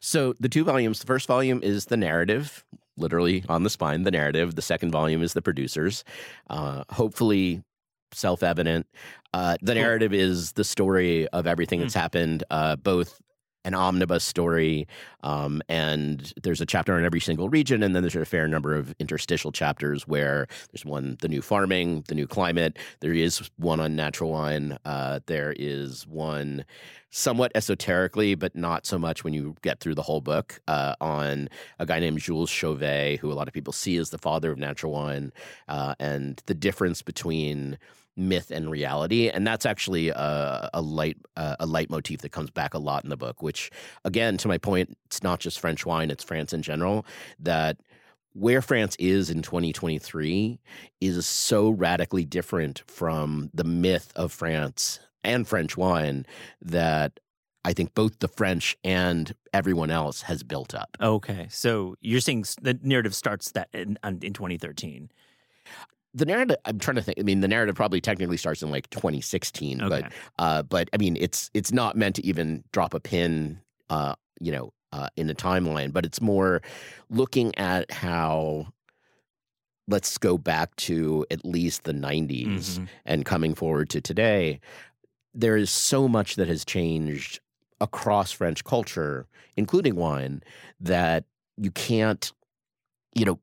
So 0.00 0.34
the 0.40 0.48
two 0.48 0.64
volumes. 0.64 0.98
The 0.98 1.06
first 1.06 1.28
volume 1.28 1.60
is 1.62 1.86
the 1.86 1.96
narrative, 1.96 2.64
literally 2.96 3.44
on 3.48 3.62
the 3.62 3.70
spine. 3.70 4.02
The 4.02 4.10
narrative. 4.10 4.56
The 4.56 4.62
second 4.62 4.90
volume 4.90 5.22
is 5.22 5.32
the 5.32 5.42
producers. 5.42 6.02
Uh, 6.50 6.82
hopefully, 6.90 7.62
self 8.12 8.42
evident. 8.42 8.86
Uh, 9.32 9.56
the 9.60 9.74
narrative 9.74 10.14
is 10.14 10.52
the 10.52 10.64
story 10.64 11.28
of 11.28 11.46
everything 11.46 11.80
that's 11.80 11.94
mm. 11.94 12.00
happened, 12.00 12.44
uh, 12.50 12.76
both 12.76 13.20
an 13.66 13.74
omnibus 13.74 14.22
story, 14.22 14.86
um, 15.24 15.60
and 15.68 16.32
there's 16.42 16.60
a 16.60 16.66
chapter 16.66 16.94
on 16.94 17.04
every 17.04 17.18
single 17.18 17.48
region, 17.48 17.82
and 17.82 17.94
then 17.94 18.02
there's 18.02 18.14
a 18.14 18.24
fair 18.24 18.46
number 18.46 18.76
of 18.76 18.94
interstitial 19.00 19.50
chapters 19.50 20.06
where 20.06 20.46
there's 20.72 20.84
one 20.84 21.16
the 21.20 21.28
new 21.28 21.42
farming, 21.42 22.04
the 22.06 22.14
new 22.14 22.28
climate. 22.28 22.78
There 23.00 23.12
is 23.12 23.50
one 23.56 23.80
on 23.80 23.96
natural 23.96 24.30
wine. 24.30 24.78
Uh, 24.84 25.18
there 25.26 25.52
is 25.58 26.06
one 26.06 26.64
somewhat 27.10 27.50
esoterically, 27.56 28.36
but 28.36 28.54
not 28.54 28.86
so 28.86 28.98
much 28.98 29.24
when 29.24 29.34
you 29.34 29.56
get 29.62 29.80
through 29.80 29.96
the 29.96 30.02
whole 30.02 30.20
book, 30.20 30.60
uh, 30.68 30.94
on 31.00 31.48
a 31.80 31.86
guy 31.86 31.98
named 31.98 32.20
Jules 32.20 32.50
Chauvet, 32.50 33.18
who 33.18 33.32
a 33.32 33.34
lot 33.34 33.48
of 33.48 33.54
people 33.54 33.72
see 33.72 33.96
as 33.96 34.10
the 34.10 34.18
father 34.18 34.52
of 34.52 34.58
natural 34.58 34.92
wine, 34.92 35.32
uh, 35.66 35.96
and 35.98 36.40
the 36.46 36.54
difference 36.54 37.02
between 37.02 37.78
myth 38.16 38.50
and 38.50 38.70
reality, 38.70 39.28
and 39.28 39.46
that's 39.46 39.66
actually 39.66 40.08
a, 40.08 40.70
a 40.72 40.80
light 40.80 41.16
uh, 41.36 41.56
a 41.60 41.66
that 41.66 42.32
comes 42.32 42.50
back 42.50 42.74
a 42.74 42.78
lot 42.78 43.04
in 43.04 43.10
the 43.10 43.16
book. 43.16 43.42
Which, 43.42 43.70
again, 44.04 44.36
to 44.38 44.48
my 44.48 44.58
point, 44.58 44.96
it's 45.06 45.22
not 45.22 45.40
just 45.40 45.60
French 45.60 45.84
wine; 45.84 46.10
it's 46.10 46.24
France 46.24 46.52
in 46.52 46.62
general. 46.62 47.06
That 47.38 47.78
where 48.32 48.60
France 48.60 48.96
is 48.98 49.30
in 49.30 49.40
2023 49.40 50.60
is 51.00 51.26
so 51.26 51.70
radically 51.70 52.24
different 52.26 52.82
from 52.86 53.50
the 53.54 53.64
myth 53.64 54.12
of 54.14 54.30
France 54.30 55.00
and 55.24 55.48
French 55.48 55.76
wine 55.76 56.26
that 56.60 57.18
I 57.64 57.72
think 57.72 57.94
both 57.94 58.18
the 58.18 58.28
French 58.28 58.76
and 58.84 59.34
everyone 59.52 59.90
else 59.90 60.22
has 60.22 60.42
built 60.42 60.74
up. 60.74 60.96
Okay, 61.00 61.48
so 61.50 61.96
you're 62.00 62.20
saying 62.20 62.44
the 62.60 62.78
narrative 62.82 63.14
starts 63.14 63.50
that 63.52 63.68
in, 63.72 63.98
in 64.04 64.34
2013 64.34 65.10
the 66.16 66.24
narrative 66.24 66.56
i'm 66.64 66.78
trying 66.78 66.94
to 66.96 67.02
think 67.02 67.18
i 67.20 67.22
mean 67.22 67.40
the 67.40 67.48
narrative 67.48 67.74
probably 67.74 68.00
technically 68.00 68.38
starts 68.38 68.62
in 68.62 68.70
like 68.70 68.88
2016 68.90 69.82
okay. 69.82 69.88
but 69.88 70.12
uh 70.38 70.62
but 70.62 70.88
i 70.92 70.96
mean 70.96 71.16
it's 71.20 71.50
it's 71.54 71.72
not 71.72 71.94
meant 71.96 72.16
to 72.16 72.24
even 72.26 72.64
drop 72.72 72.94
a 72.94 73.00
pin 73.00 73.60
uh 73.90 74.14
you 74.40 74.50
know 74.50 74.72
uh 74.92 75.08
in 75.16 75.26
the 75.26 75.34
timeline 75.34 75.92
but 75.92 76.04
it's 76.04 76.20
more 76.20 76.62
looking 77.10 77.54
at 77.56 77.90
how 77.92 78.66
let's 79.88 80.18
go 80.18 80.36
back 80.36 80.74
to 80.76 81.24
at 81.30 81.44
least 81.44 81.84
the 81.84 81.92
90s 81.92 82.46
mm-hmm. 82.46 82.84
and 83.04 83.24
coming 83.24 83.54
forward 83.54 83.90
to 83.90 84.00
today 84.00 84.58
there 85.34 85.56
is 85.56 85.70
so 85.70 86.08
much 86.08 86.36
that 86.36 86.48
has 86.48 86.64
changed 86.64 87.40
across 87.80 88.32
french 88.32 88.64
culture 88.64 89.26
including 89.56 89.96
wine 89.96 90.42
that 90.80 91.24
you 91.58 91.70
can't 91.70 92.32
you 93.14 93.26
know 93.26 93.38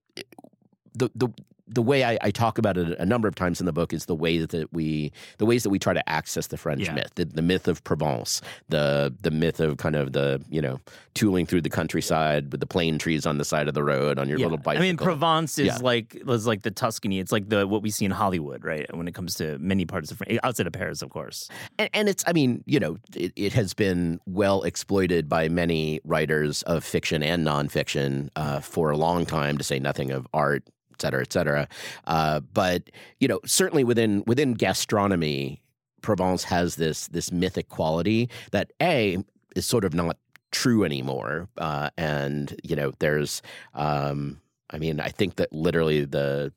the 0.95 1.09
the 1.13 1.29
the 1.67 1.81
way 1.81 2.03
I, 2.03 2.17
I, 2.21 2.31
talk 2.31 2.57
about 2.57 2.77
it 2.77 2.97
a 2.99 3.05
number 3.05 3.27
of 3.27 3.35
times 3.35 3.59
in 3.59 3.65
the 3.65 3.71
book 3.71 3.93
is 3.93 4.05
the 4.05 4.15
way 4.15 4.39
that 4.39 4.73
we 4.73 5.13
the 5.37 5.45
ways 5.45 5.63
that 5.63 5.69
we 5.69 5.79
try 5.79 5.93
to 5.93 6.09
access 6.09 6.47
the 6.47 6.57
French 6.57 6.81
yeah. 6.81 6.93
myth, 6.93 7.11
the, 7.15 7.25
the, 7.25 7.41
myth 7.41 7.67
of 7.67 7.83
Provence, 7.83 8.41
the 8.67 9.13
the 9.21 9.31
myth 9.31 9.59
of 9.59 9.77
kind 9.77 9.95
of 9.95 10.11
the 10.11 10.43
you 10.49 10.61
know 10.61 10.79
tooling 11.13 11.45
through 11.45 11.61
the 11.61 11.69
countryside 11.69 12.51
with 12.51 12.59
the 12.59 12.67
plane 12.67 12.97
trees 12.97 13.25
on 13.25 13.37
the 13.37 13.45
side 13.45 13.67
of 13.67 13.73
the 13.73 13.83
road 13.83 14.19
on 14.19 14.27
your 14.27 14.39
yeah. 14.39 14.45
little 14.45 14.57
bicycle. 14.57 14.83
I 14.83 14.87
mean, 14.87 14.97
Provence 14.97 15.57
is 15.57 15.67
yeah. 15.67 15.77
like 15.77 16.21
was 16.25 16.45
like 16.45 16.63
the 16.63 16.71
Tuscany. 16.71 17.19
It's 17.19 17.31
like 17.31 17.47
the 17.47 17.65
what 17.65 17.81
we 17.81 17.91
see 17.91 18.05
in 18.05 18.11
Hollywood, 18.11 18.65
right? 18.65 18.93
When 18.95 19.07
it 19.07 19.13
comes 19.13 19.35
to 19.35 19.57
many 19.59 19.85
parts 19.85 20.11
of 20.11 20.17
France, 20.17 20.39
outside 20.43 20.67
of 20.67 20.73
Paris, 20.73 21.01
of 21.01 21.11
course. 21.11 21.49
And, 21.79 21.89
and 21.93 22.09
it's 22.09 22.23
I 22.27 22.33
mean 22.33 22.63
you 22.65 22.79
know 22.79 22.97
it, 23.15 23.31
it, 23.35 23.53
has 23.53 23.73
been 23.73 24.19
well 24.25 24.63
exploited 24.63 25.29
by 25.29 25.47
many 25.47 26.01
writers 26.03 26.61
of 26.63 26.83
fiction 26.83 27.23
and 27.23 27.45
nonfiction 27.45 28.29
uh, 28.35 28.59
for 28.59 28.89
a 28.89 28.97
long 28.97 29.25
time, 29.25 29.57
to 29.57 29.63
say 29.63 29.79
nothing 29.79 30.11
of 30.11 30.27
art 30.33 30.63
cetera, 31.03 31.21
et 31.21 31.33
cetera. 31.33 31.67
Uh, 32.07 32.39
but 32.53 32.89
you 33.19 33.27
know, 33.27 33.39
certainly 33.45 33.83
within 33.83 34.23
within 34.25 34.53
gastronomy, 34.53 35.61
Provence 36.01 36.43
has 36.45 36.75
this 36.75 37.07
this 37.09 37.31
mythic 37.31 37.69
quality 37.69 38.29
that 38.51 38.71
a 38.81 39.17
is 39.55 39.65
sort 39.65 39.85
of 39.85 39.93
not 39.93 40.17
true 40.51 40.83
anymore. 40.83 41.47
Uh, 41.57 41.89
and 41.97 42.55
you 42.63 42.75
know, 42.75 42.91
there's, 42.99 43.41
um, 43.73 44.39
I 44.69 44.77
mean, 44.77 44.99
I 44.99 45.09
think 45.09 45.35
that 45.35 45.51
literally 45.51 46.05
the 46.05 46.51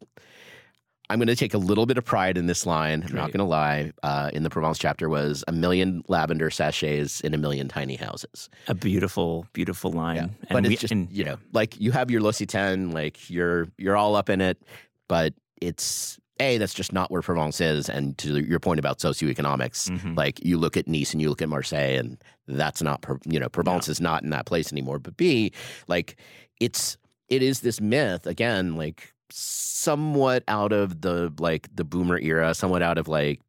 I'm 1.08 1.18
going 1.18 1.28
to 1.28 1.36
take 1.36 1.54
a 1.54 1.58
little 1.58 1.86
bit 1.86 1.98
of 1.98 2.04
pride 2.04 2.36
in 2.36 2.46
this 2.46 2.66
line. 2.66 3.04
I'm 3.06 3.14
not 3.14 3.32
going 3.32 3.38
to 3.38 3.44
lie. 3.44 3.92
Uh, 4.02 4.30
in 4.32 4.42
the 4.42 4.50
Provence 4.50 4.78
chapter 4.78 5.08
was 5.08 5.44
a 5.46 5.52
million 5.52 6.02
lavender 6.08 6.50
sachets 6.50 7.20
in 7.20 7.34
a 7.34 7.38
million 7.38 7.68
tiny 7.68 7.96
houses. 7.96 8.48
A 8.68 8.74
beautiful, 8.74 9.46
beautiful 9.52 9.92
line. 9.92 10.16
Yeah. 10.16 10.48
but 10.50 10.64
we, 10.64 10.72
it's 10.72 10.80
just 10.80 10.92
and, 10.92 11.10
you 11.12 11.24
know, 11.24 11.36
like 11.52 11.80
you 11.80 11.92
have 11.92 12.10
your 12.10 12.20
L'Occitane, 12.20 12.92
like 12.92 13.30
you're 13.30 13.68
you're 13.78 13.96
all 13.96 14.16
up 14.16 14.28
in 14.28 14.40
it, 14.40 14.60
but 15.08 15.34
it's 15.60 16.18
a 16.40 16.58
that's 16.58 16.74
just 16.74 16.92
not 16.92 17.10
where 17.10 17.22
Provence 17.22 17.60
is. 17.60 17.88
And 17.88 18.16
to 18.18 18.40
your 18.40 18.60
point 18.60 18.78
about 18.80 18.98
socioeconomics, 18.98 19.90
mm-hmm. 19.90 20.14
like 20.14 20.44
you 20.44 20.58
look 20.58 20.76
at 20.76 20.86
Nice 20.88 21.12
and 21.12 21.22
you 21.22 21.28
look 21.28 21.42
at 21.42 21.48
Marseille, 21.48 21.98
and 21.98 22.22
that's 22.48 22.82
not 22.82 23.04
you 23.24 23.38
know 23.38 23.48
Provence 23.48 23.88
no. 23.88 23.92
is 23.92 24.00
not 24.00 24.22
in 24.22 24.30
that 24.30 24.46
place 24.46 24.72
anymore. 24.72 24.98
But 24.98 25.16
B, 25.16 25.52
like 25.88 26.16
it's 26.60 26.96
it 27.28 27.42
is 27.42 27.60
this 27.60 27.80
myth 27.80 28.26
again, 28.26 28.76
like 28.76 29.12
somewhat 29.30 30.44
out 30.48 30.72
of 30.72 31.00
the 31.00 31.32
like 31.38 31.68
the 31.74 31.84
boomer 31.84 32.18
era, 32.18 32.54
somewhat 32.54 32.82
out 32.82 32.98
of 32.98 33.08
like 33.08 33.40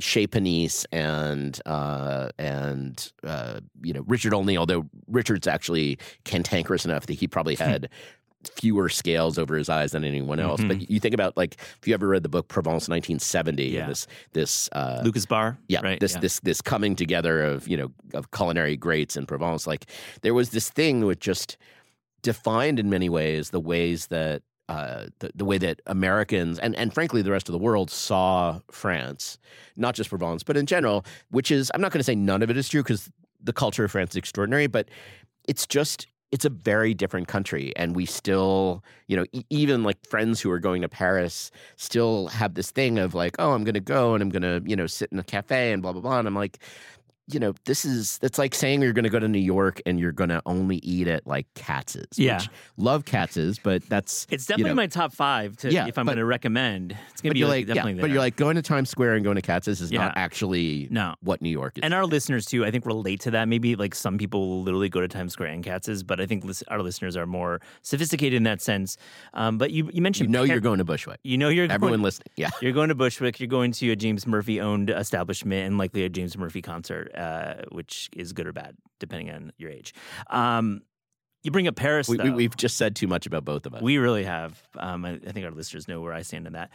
Chez 0.00 0.26
Panisse 0.26 0.84
and 0.92 1.58
uh, 1.66 2.28
and 2.38 3.12
uh, 3.24 3.60
you 3.82 3.92
know 3.92 4.04
Richard 4.06 4.34
Olney, 4.34 4.56
although 4.56 4.86
Richard's 5.06 5.46
actually 5.46 5.98
cantankerous 6.24 6.84
enough 6.84 7.06
that 7.06 7.14
he 7.14 7.28
probably 7.28 7.54
had 7.70 7.88
fewer 8.56 8.90
scales 8.90 9.38
over 9.38 9.56
his 9.56 9.70
eyes 9.70 9.92
than 9.92 10.04
anyone 10.04 10.38
else. 10.38 10.60
Mhm. 10.60 10.68
But 10.68 10.90
you 10.90 11.00
think 11.00 11.14
about 11.14 11.34
like 11.36 11.56
if 11.80 11.88
you 11.88 11.94
ever 11.94 12.06
read 12.08 12.22
the 12.22 12.28
book 12.28 12.48
Provence 12.48 12.88
1970, 12.88 13.68
Yeah. 13.68 13.86
this 13.86 14.06
this 14.32 14.68
uh, 14.72 15.00
Lucas 15.04 15.24
Bar, 15.26 15.56
yeah, 15.68 15.80
right. 15.82 15.98
this 16.00 16.14
yeah. 16.14 16.20
this 16.20 16.40
this 16.40 16.60
coming 16.60 16.94
together 16.96 17.42
of 17.42 17.66
you 17.68 17.76
know 17.76 17.90
of 18.12 18.30
culinary 18.32 18.76
greats 18.76 19.16
in 19.16 19.24
Provence. 19.26 19.66
Like 19.66 19.86
there 20.22 20.34
was 20.34 20.50
this 20.50 20.68
thing 20.70 21.06
which 21.06 21.20
just 21.20 21.56
defined 22.22 22.78
in 22.78 22.90
many 22.90 23.08
ways 23.08 23.50
the 23.50 23.60
ways 23.60 24.08
that 24.08 24.42
uh, 24.68 25.06
the, 25.18 25.30
the 25.34 25.44
way 25.44 25.58
that 25.58 25.80
Americans 25.86 26.58
and, 26.58 26.74
and 26.76 26.94
frankly 26.94 27.22
the 27.22 27.30
rest 27.30 27.48
of 27.48 27.52
the 27.52 27.58
world 27.58 27.90
saw 27.90 28.60
France, 28.70 29.38
not 29.76 29.94
just 29.94 30.10
Provence, 30.10 30.42
but 30.42 30.56
in 30.56 30.66
general, 30.66 31.04
which 31.30 31.50
is 31.50 31.70
I'm 31.74 31.80
not 31.80 31.92
going 31.92 32.00
to 32.00 32.04
say 32.04 32.14
none 32.14 32.42
of 32.42 32.50
it 32.50 32.56
is 32.56 32.68
true 32.68 32.82
because 32.82 33.10
the 33.42 33.52
culture 33.52 33.84
of 33.84 33.90
France 33.90 34.10
is 34.10 34.16
extraordinary, 34.16 34.66
but 34.66 34.88
it's 35.46 35.66
just 35.66 36.06
it's 36.32 36.44
a 36.44 36.50
very 36.50 36.94
different 36.94 37.28
country 37.28 37.72
and 37.76 37.94
we 37.94 38.04
still 38.04 38.82
you 39.06 39.16
know 39.16 39.24
e- 39.32 39.44
even 39.50 39.84
like 39.84 40.04
friends 40.04 40.40
who 40.40 40.50
are 40.50 40.58
going 40.58 40.82
to 40.82 40.88
paris 40.88 41.52
still 41.76 42.26
have 42.26 42.54
this 42.54 42.72
thing 42.72 42.98
of 42.98 43.14
like 43.14 43.36
oh 43.38 43.52
i'm 43.52 43.62
going 43.62 43.74
to 43.74 43.80
go 43.80 44.14
and 44.14 44.22
i'm 44.22 44.30
going 44.30 44.42
to 44.42 44.60
you 44.68 44.74
know 44.74 44.86
sit 44.86 45.12
in 45.12 45.18
a 45.20 45.22
cafe 45.22 45.70
and 45.70 45.80
blah 45.80 45.92
blah 45.92 46.00
blah 46.00 46.18
and 46.18 46.26
i'm 46.26 46.34
like 46.34 46.58
you 47.28 47.40
know 47.40 47.54
this 47.64 47.84
is 47.84 48.18
it's 48.22 48.38
like 48.38 48.54
saying 48.54 48.82
you're 48.82 48.92
going 48.92 49.04
to 49.04 49.10
go 49.10 49.18
to 49.18 49.28
new 49.28 49.38
york 49.38 49.80
and 49.86 49.98
you're 49.98 50.12
going 50.12 50.28
to 50.28 50.42
only 50.46 50.76
eat 50.76 51.08
at 51.08 51.26
like 51.26 51.46
katz's 51.54 52.06
Yeah. 52.18 52.36
which 52.36 52.48
love 52.76 53.04
katz's 53.04 53.58
but 53.58 53.88
that's 53.88 54.26
It's 54.30 54.48
you 54.48 54.54
definitely 54.54 54.70
know, 54.70 54.74
my 54.76 54.86
top 54.86 55.12
five. 55.12 55.56
To, 55.58 55.70
Yeah, 55.72 55.86
if 55.86 55.96
I'm 55.98 56.04
going 56.06 56.18
to 56.18 56.24
recommend, 56.24 56.96
it's 57.12 57.20
going 57.22 57.30
to 57.30 57.34
be 57.34 57.44
like, 57.44 57.66
yeah, 57.66 57.74
definitely 57.74 57.94
there. 57.94 58.02
but 58.02 58.10
you're 58.10 58.18
like 58.18 58.36
going 58.36 58.56
to 58.56 58.62
Times 58.62 58.90
Square 58.90 59.14
and 59.14 59.24
going 59.24 59.36
to 59.36 59.42
Katz's 59.42 59.80
is 59.80 59.90
not 59.90 60.12
actually 60.16 60.88
no. 60.90 61.14
what 61.22 61.40
New 61.40 61.48
York 61.48 61.78
is. 61.78 61.82
And 61.82 61.94
our 61.94 62.04
listeners 62.04 62.46
too, 62.46 62.64
I 62.64 62.70
think 62.70 62.86
relate 62.86 63.20
to 63.20 63.30
that. 63.32 63.48
Maybe 63.48 63.74
like 63.76 63.94
some 63.94 64.18
people 64.18 64.48
will 64.48 64.62
literally 64.62 64.88
go 64.88 65.00
to 65.00 65.08
Times 65.08 65.32
Square 65.32 65.48
and 65.50 65.64
Katz's, 65.64 66.02
but 66.02 66.20
I 66.20 66.26
think 66.26 66.44
our 66.68 66.82
listeners 66.82 67.16
are 67.16 67.26
more 67.26 67.60
sophisticated 67.82 68.36
in 68.36 68.42
that 68.44 68.60
sense. 68.60 68.96
Um, 69.32 69.58
but 69.58 69.70
you, 69.70 69.90
you 69.92 70.02
mentioned 70.02 70.28
you 70.28 70.32
know 70.32 70.42
you're 70.44 70.60
going 70.60 70.78
to 70.78 70.84
Bushwick. 70.84 71.20
you 71.22 71.38
know 71.38 71.48
you're 71.48 71.64
Everyone 71.64 71.92
going, 71.92 72.02
listening, 72.02 72.28
yeah. 72.36 72.50
you're 72.60 72.72
going 72.72 72.88
to 72.88 72.94
Bushwick. 72.94 73.40
You're 73.40 73.48
going 73.48 73.72
to 73.72 73.90
a 73.90 73.96
James 73.96 74.26
Murphy 74.26 74.60
owned 74.60 74.90
establishment 74.90 75.66
and 75.66 75.78
likely 75.78 76.04
a 76.04 76.08
James 76.08 76.36
Murphy 76.36 76.62
concert, 76.62 77.10
uh, 77.16 77.62
which 77.70 78.08
is 78.12 78.32
good 78.32 78.46
or 78.46 78.52
bad 78.52 78.76
depending 79.00 79.30
on 79.30 79.52
your 79.58 79.70
age. 79.70 79.94
Um, 80.28 80.82
you 81.42 81.50
bring 81.50 81.68
up 81.68 81.76
Paris. 81.76 82.08
We, 82.08 82.16
though. 82.16 82.24
we, 82.24 82.30
we've 82.30 82.56
just 82.56 82.76
said 82.76 82.96
too 82.96 83.06
much 83.06 83.26
about 83.26 83.44
both 83.44 83.66
of 83.66 83.74
us. 83.74 83.82
We 83.82 83.98
really 83.98 84.24
have. 84.24 84.60
Um, 84.76 85.04
I, 85.04 85.20
I 85.26 85.32
think 85.32 85.44
our 85.44 85.52
listeners 85.52 85.86
know 85.86 86.00
where 86.00 86.14
I 86.14 86.22
stand 86.22 86.46
on 86.46 86.54
that. 86.54 86.70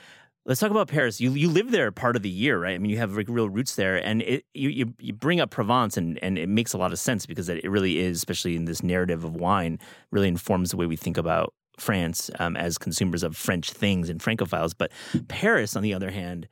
Let's 0.45 0.59
talk 0.59 0.71
about 0.71 0.87
Paris. 0.87 1.19
You 1.19 1.31
you 1.31 1.49
live 1.49 1.71
there 1.71 1.91
part 1.91 2.15
of 2.15 2.21
the 2.21 2.29
year, 2.29 2.59
right? 2.59 2.75
I 2.75 2.77
mean, 2.77 2.89
you 2.91 2.97
have 2.97 3.15
like 3.15 3.27
real 3.29 3.49
roots 3.49 3.75
there, 3.75 3.97
and 3.97 4.21
it, 4.21 4.45
you, 4.53 4.69
you 4.69 4.93
you 4.99 5.11
bring 5.13 5.39
up 5.39 5.49
Provence, 5.49 5.97
and 5.97 6.17
and 6.23 6.37
it 6.37 6.47
makes 6.47 6.73
a 6.73 6.77
lot 6.77 6.93
of 6.93 6.99
sense 6.99 7.25
because 7.25 7.49
it 7.49 7.69
really 7.69 7.99
is, 7.99 8.17
especially 8.17 8.55
in 8.55 8.65
this 8.65 8.81
narrative 8.81 9.23
of 9.23 9.35
wine, 9.35 9.79
really 10.11 10.27
informs 10.27 10.71
the 10.71 10.77
way 10.77 10.85
we 10.85 10.95
think 10.95 11.17
about 11.17 11.53
France 11.77 12.29
um, 12.39 12.55
as 12.55 12.77
consumers 12.77 13.23
of 13.23 13.35
French 13.35 13.71
things 13.71 14.09
and 14.09 14.21
Francophiles. 14.21 14.73
But 14.77 14.91
Paris, 15.27 15.75
on 15.75 15.83
the 15.83 15.93
other 15.93 16.11
hand. 16.11 16.47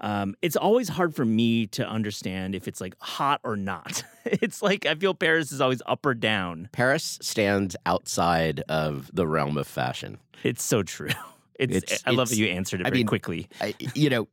Um, 0.00 0.36
it's 0.42 0.56
always 0.56 0.88
hard 0.88 1.14
for 1.14 1.24
me 1.24 1.66
to 1.68 1.86
understand 1.86 2.54
if 2.54 2.68
it's 2.68 2.80
like 2.80 2.94
hot 3.00 3.40
or 3.44 3.56
not. 3.56 4.04
it's 4.24 4.62
like 4.62 4.86
I 4.86 4.94
feel 4.94 5.14
Paris 5.14 5.50
is 5.52 5.60
always 5.60 5.82
up 5.86 6.06
or 6.06 6.14
down. 6.14 6.68
Paris 6.72 7.18
stands 7.20 7.74
outside 7.86 8.60
of 8.68 9.10
the 9.12 9.26
realm 9.26 9.56
of 9.58 9.66
fashion. 9.66 10.18
It's 10.44 10.62
so 10.62 10.82
true. 10.82 11.10
It's, 11.60 11.76
It's- 11.78 12.02
I 12.06 12.12
love 12.12 12.28
that 12.28 12.36
you 12.36 12.46
answered 12.46 12.82
it 12.82 12.86
I 12.86 12.90
very 12.90 13.00
mean, 13.00 13.08
quickly. 13.08 13.48
I, 13.60 13.74
you 13.92 14.08
know, 14.10 14.28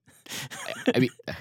I, 0.88 0.92
I 0.94 1.00
mean, 1.00 1.10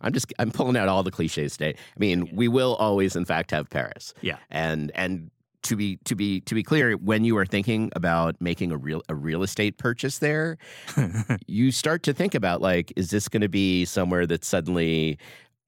I'm 0.00 0.12
just 0.12 0.32
I'm 0.38 0.52
pulling 0.52 0.76
out 0.76 0.86
all 0.86 1.02
the 1.02 1.10
cliches 1.10 1.56
today. 1.56 1.74
I 1.76 1.98
mean, 1.98 2.28
we 2.36 2.46
will 2.46 2.76
always, 2.76 3.16
in 3.16 3.24
fact, 3.24 3.50
have 3.50 3.68
Paris. 3.68 4.14
Yeah. 4.20 4.36
and 4.48 4.92
and 4.94 5.32
to 5.64 5.76
be 5.76 5.98
to 6.04 6.14
be 6.14 6.40
to 6.42 6.54
be 6.54 6.62
clear, 6.62 6.92
when 6.96 7.24
you 7.24 7.36
are 7.36 7.46
thinking 7.46 7.90
about 7.96 8.36
making 8.40 8.70
a 8.72 8.76
real 8.76 9.02
a 9.08 9.14
real 9.14 9.42
estate 9.42 9.76
purchase 9.78 10.18
there, 10.18 10.56
you 11.46 11.70
start 11.72 12.02
to 12.04 12.14
think 12.14 12.34
about 12.34 12.60
like, 12.60 12.92
is 12.96 13.10
this 13.10 13.28
going 13.28 13.40
to 13.42 13.48
be 13.48 13.84
somewhere 13.84 14.26
that's 14.26 14.46
suddenly 14.46 15.18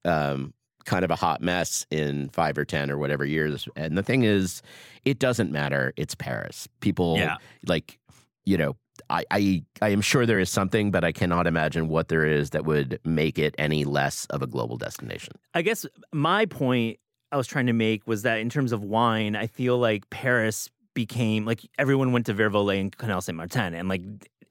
um, 0.05 0.53
kind 0.85 1.03
of 1.03 1.11
a 1.11 1.15
hot 1.15 1.41
mess 1.41 1.85
in 1.91 2.29
five 2.29 2.57
or 2.57 2.65
ten 2.65 2.89
or 2.89 2.97
whatever 2.97 3.25
years? 3.25 3.67
And 3.75 3.97
the 3.97 4.03
thing 4.03 4.23
is, 4.23 4.61
it 5.05 5.19
doesn't 5.19 5.51
matter. 5.51 5.93
It's 5.97 6.15
Paris. 6.15 6.67
People 6.79 7.17
Yeah. 7.17 7.37
like 7.67 7.99
you 8.45 8.57
know. 8.57 8.75
I, 9.11 9.25
I 9.29 9.63
I 9.79 9.89
am 9.89 10.01
sure 10.01 10.25
there 10.25 10.39
is 10.39 10.49
something, 10.49 10.89
but 10.89 11.03
I 11.03 11.11
cannot 11.11 11.45
imagine 11.45 11.87
what 11.87 12.07
there 12.07 12.25
is 12.25 12.49
that 12.49 12.65
would 12.65 12.99
make 13.05 13.37
it 13.37 13.53
any 13.59 13.83
less 13.85 14.25
of 14.31 14.41
a 14.41 14.47
global 14.47 14.75
destination. 14.75 15.33
I 15.53 15.61
guess 15.61 15.85
my 16.11 16.47
point 16.47 16.97
I 17.31 17.37
was 17.37 17.47
trying 17.47 17.67
to 17.67 17.73
make 17.73 18.07
was 18.07 18.21
that 18.23 18.39
in 18.39 18.49
terms 18.49 18.71
of 18.71 18.83
wine, 18.83 19.35
I 19.35 19.47
feel 19.47 19.77
like 19.77 20.09
Paris 20.09 20.69
became 20.93 21.45
like 21.45 21.61
everyone 21.77 22.11
went 22.11 22.25
to 22.25 22.33
Verre 22.33 22.51
Volé 22.51 22.79
and 22.79 22.95
Canal 22.95 23.21
Saint 23.21 23.37
Martin 23.37 23.73
and 23.73 23.87
like 23.87 24.01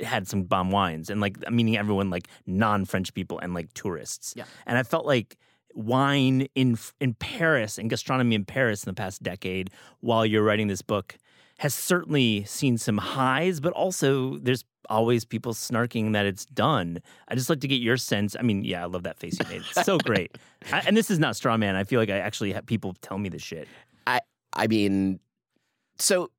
had 0.00 0.28
some 0.28 0.42
bomb 0.44 0.70
wines 0.70 1.10
and 1.10 1.20
like 1.20 1.50
meaning 1.50 1.76
everyone 1.76 2.10
like 2.10 2.28
non-French 2.46 3.14
people 3.14 3.38
and 3.38 3.54
like 3.54 3.72
tourists. 3.74 4.34
Yeah. 4.36 4.44
And 4.66 4.78
I 4.78 4.82
felt 4.82 5.06
like 5.06 5.36
wine 5.74 6.48
in 6.54 6.78
in 7.00 7.14
Paris 7.14 7.78
and 7.78 7.90
gastronomy 7.90 8.34
in 8.34 8.44
Paris 8.44 8.84
in 8.84 8.90
the 8.90 8.94
past 8.94 9.22
decade 9.22 9.70
while 10.00 10.24
you're 10.24 10.42
writing 10.42 10.68
this 10.68 10.82
book 10.82 11.16
has 11.58 11.74
certainly 11.74 12.44
seen 12.44 12.78
some 12.78 12.98
highs, 12.98 13.60
but 13.60 13.72
also 13.72 14.36
there's 14.38 14.64
always 14.88 15.24
people 15.24 15.52
snarking 15.52 16.12
that 16.12 16.26
it's 16.26 16.44
done. 16.46 17.00
I 17.28 17.34
just 17.34 17.48
like 17.48 17.60
to 17.60 17.68
get 17.68 17.80
your 17.80 17.96
sense. 17.96 18.36
I 18.38 18.42
mean, 18.42 18.64
yeah, 18.64 18.82
I 18.82 18.86
love 18.86 19.04
that 19.04 19.18
face 19.18 19.38
you 19.38 19.46
made. 19.48 19.62
It's 19.62 19.84
so 19.84 19.98
great. 20.04 20.36
I, 20.70 20.82
and 20.86 20.96
this 20.96 21.10
is 21.10 21.18
not 21.18 21.34
straw 21.36 21.56
man. 21.56 21.74
I 21.74 21.84
feel 21.84 21.98
like 21.98 22.10
I 22.10 22.18
actually 22.18 22.52
have 22.52 22.66
people 22.66 22.94
tell 23.00 23.18
me 23.18 23.28
this 23.28 23.42
shit. 23.42 23.68
I 24.06 24.20
I 24.52 24.66
mean, 24.66 25.20
so 25.98 26.30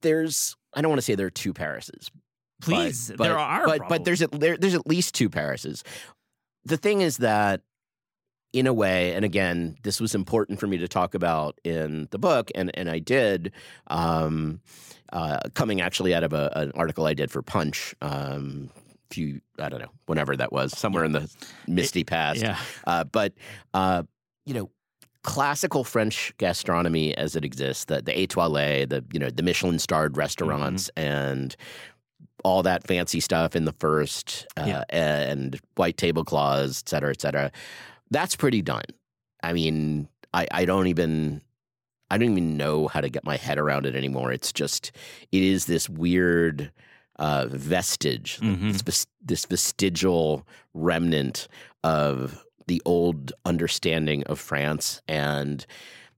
there's 0.00 0.56
I 0.74 0.80
don't 0.80 0.90
want 0.90 0.98
to 0.98 1.02
say 1.02 1.14
there 1.14 1.26
are 1.26 1.30
two 1.30 1.52
Parises. 1.52 2.10
Please, 2.62 3.12
but, 3.16 3.24
there 3.24 3.38
are. 3.38 3.64
but 3.66 3.78
probably. 3.78 3.98
but 3.98 4.04
there's 4.04 4.22
at 4.22 4.32
there, 4.32 4.56
there's 4.56 4.74
at 4.74 4.86
least 4.86 5.14
two 5.14 5.28
Parises. 5.28 5.82
The 6.64 6.76
thing 6.76 7.00
is 7.00 7.18
that 7.18 7.62
in 8.52 8.66
a 8.66 8.72
way, 8.72 9.14
and 9.14 9.24
again, 9.24 9.76
this 9.82 10.00
was 10.00 10.14
important 10.14 10.58
for 10.58 10.66
me 10.66 10.78
to 10.78 10.88
talk 10.88 11.14
about 11.14 11.58
in 11.64 12.08
the 12.10 12.18
book, 12.18 12.50
and 12.54 12.70
and 12.76 12.90
I 12.90 12.98
did, 12.98 13.52
um, 13.86 14.60
uh, 15.12 15.38
coming 15.54 15.80
actually 15.80 16.14
out 16.14 16.24
of 16.24 16.32
a, 16.32 16.50
an 16.56 16.72
article 16.74 17.06
I 17.06 17.14
did 17.14 17.30
for 17.30 17.42
Punch. 17.42 17.94
Um, 18.00 18.70
few 19.10 19.40
I 19.58 19.68
don't 19.68 19.80
know 19.80 19.90
whenever 20.06 20.36
that 20.36 20.52
was 20.52 20.76
somewhere 20.78 21.04
in 21.04 21.10
the 21.10 21.28
misty 21.66 22.04
past 22.04 22.40
yeah. 22.40 22.56
uh, 22.86 23.02
but 23.02 23.32
uh, 23.74 24.04
you 24.46 24.54
know, 24.54 24.70
classical 25.22 25.82
French 25.82 26.32
gastronomy 26.38 27.16
as 27.16 27.34
it 27.36 27.44
exists, 27.44 27.84
the 27.86 28.02
the 28.02 28.12
étoilé, 28.12 28.88
the 28.88 29.04
you 29.12 29.18
know 29.20 29.30
the 29.30 29.42
Michelin 29.42 29.78
starred 29.78 30.16
restaurants, 30.16 30.90
and 30.96 31.56
all 32.42 32.62
that 32.62 32.86
fancy 32.86 33.20
stuff 33.20 33.54
in 33.54 33.64
the 33.66 33.72
first, 33.72 34.46
uh, 34.56 34.64
Yeah. 34.66 34.84
and 34.88 35.60
white 35.76 35.98
tablecloths, 35.98 36.82
et 36.82 36.88
cetera, 36.88 37.10
et 37.10 37.20
cetera. 37.20 37.52
That's 38.10 38.36
pretty 38.36 38.62
done. 38.62 38.82
I 39.42 39.52
mean, 39.52 40.08
I, 40.34 40.46
I 40.50 40.64
don't 40.64 40.86
even. 40.88 41.42
I 42.12 42.18
don't 42.18 42.32
even 42.32 42.56
know 42.56 42.88
how 42.88 43.00
to 43.00 43.08
get 43.08 43.24
my 43.24 43.36
head 43.36 43.56
around 43.56 43.86
it 43.86 43.94
anymore. 43.94 44.32
It's 44.32 44.52
just, 44.52 44.90
it 45.30 45.44
is 45.44 45.66
this 45.66 45.88
weird 45.88 46.72
uh, 47.20 47.46
vestige, 47.48 48.40
Mhm. 48.40 48.82
this, 48.82 49.06
this 49.24 49.44
vestigial 49.44 50.44
remnant 50.74 51.46
of 51.84 52.44
the 52.66 52.82
old 52.84 53.32
understanding 53.44 54.24
of 54.24 54.40
France 54.40 55.02
and 55.06 55.64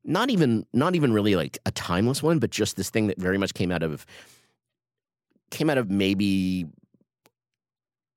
not 0.02 0.30
even 0.30 0.64
not 0.72 0.94
even 0.94 1.12
really 1.12 1.36
like 1.36 1.58
a 1.66 1.70
timeless 1.70 2.22
one 2.22 2.38
but 2.38 2.50
just 2.50 2.76
this 2.76 2.90
thing 2.90 3.06
that 3.06 3.18
very 3.18 3.38
much 3.38 3.54
came 3.54 3.70
out 3.70 3.82
of 3.82 4.04
came 5.50 5.68
out 5.70 5.78
of 5.78 5.90
maybe 5.90 6.66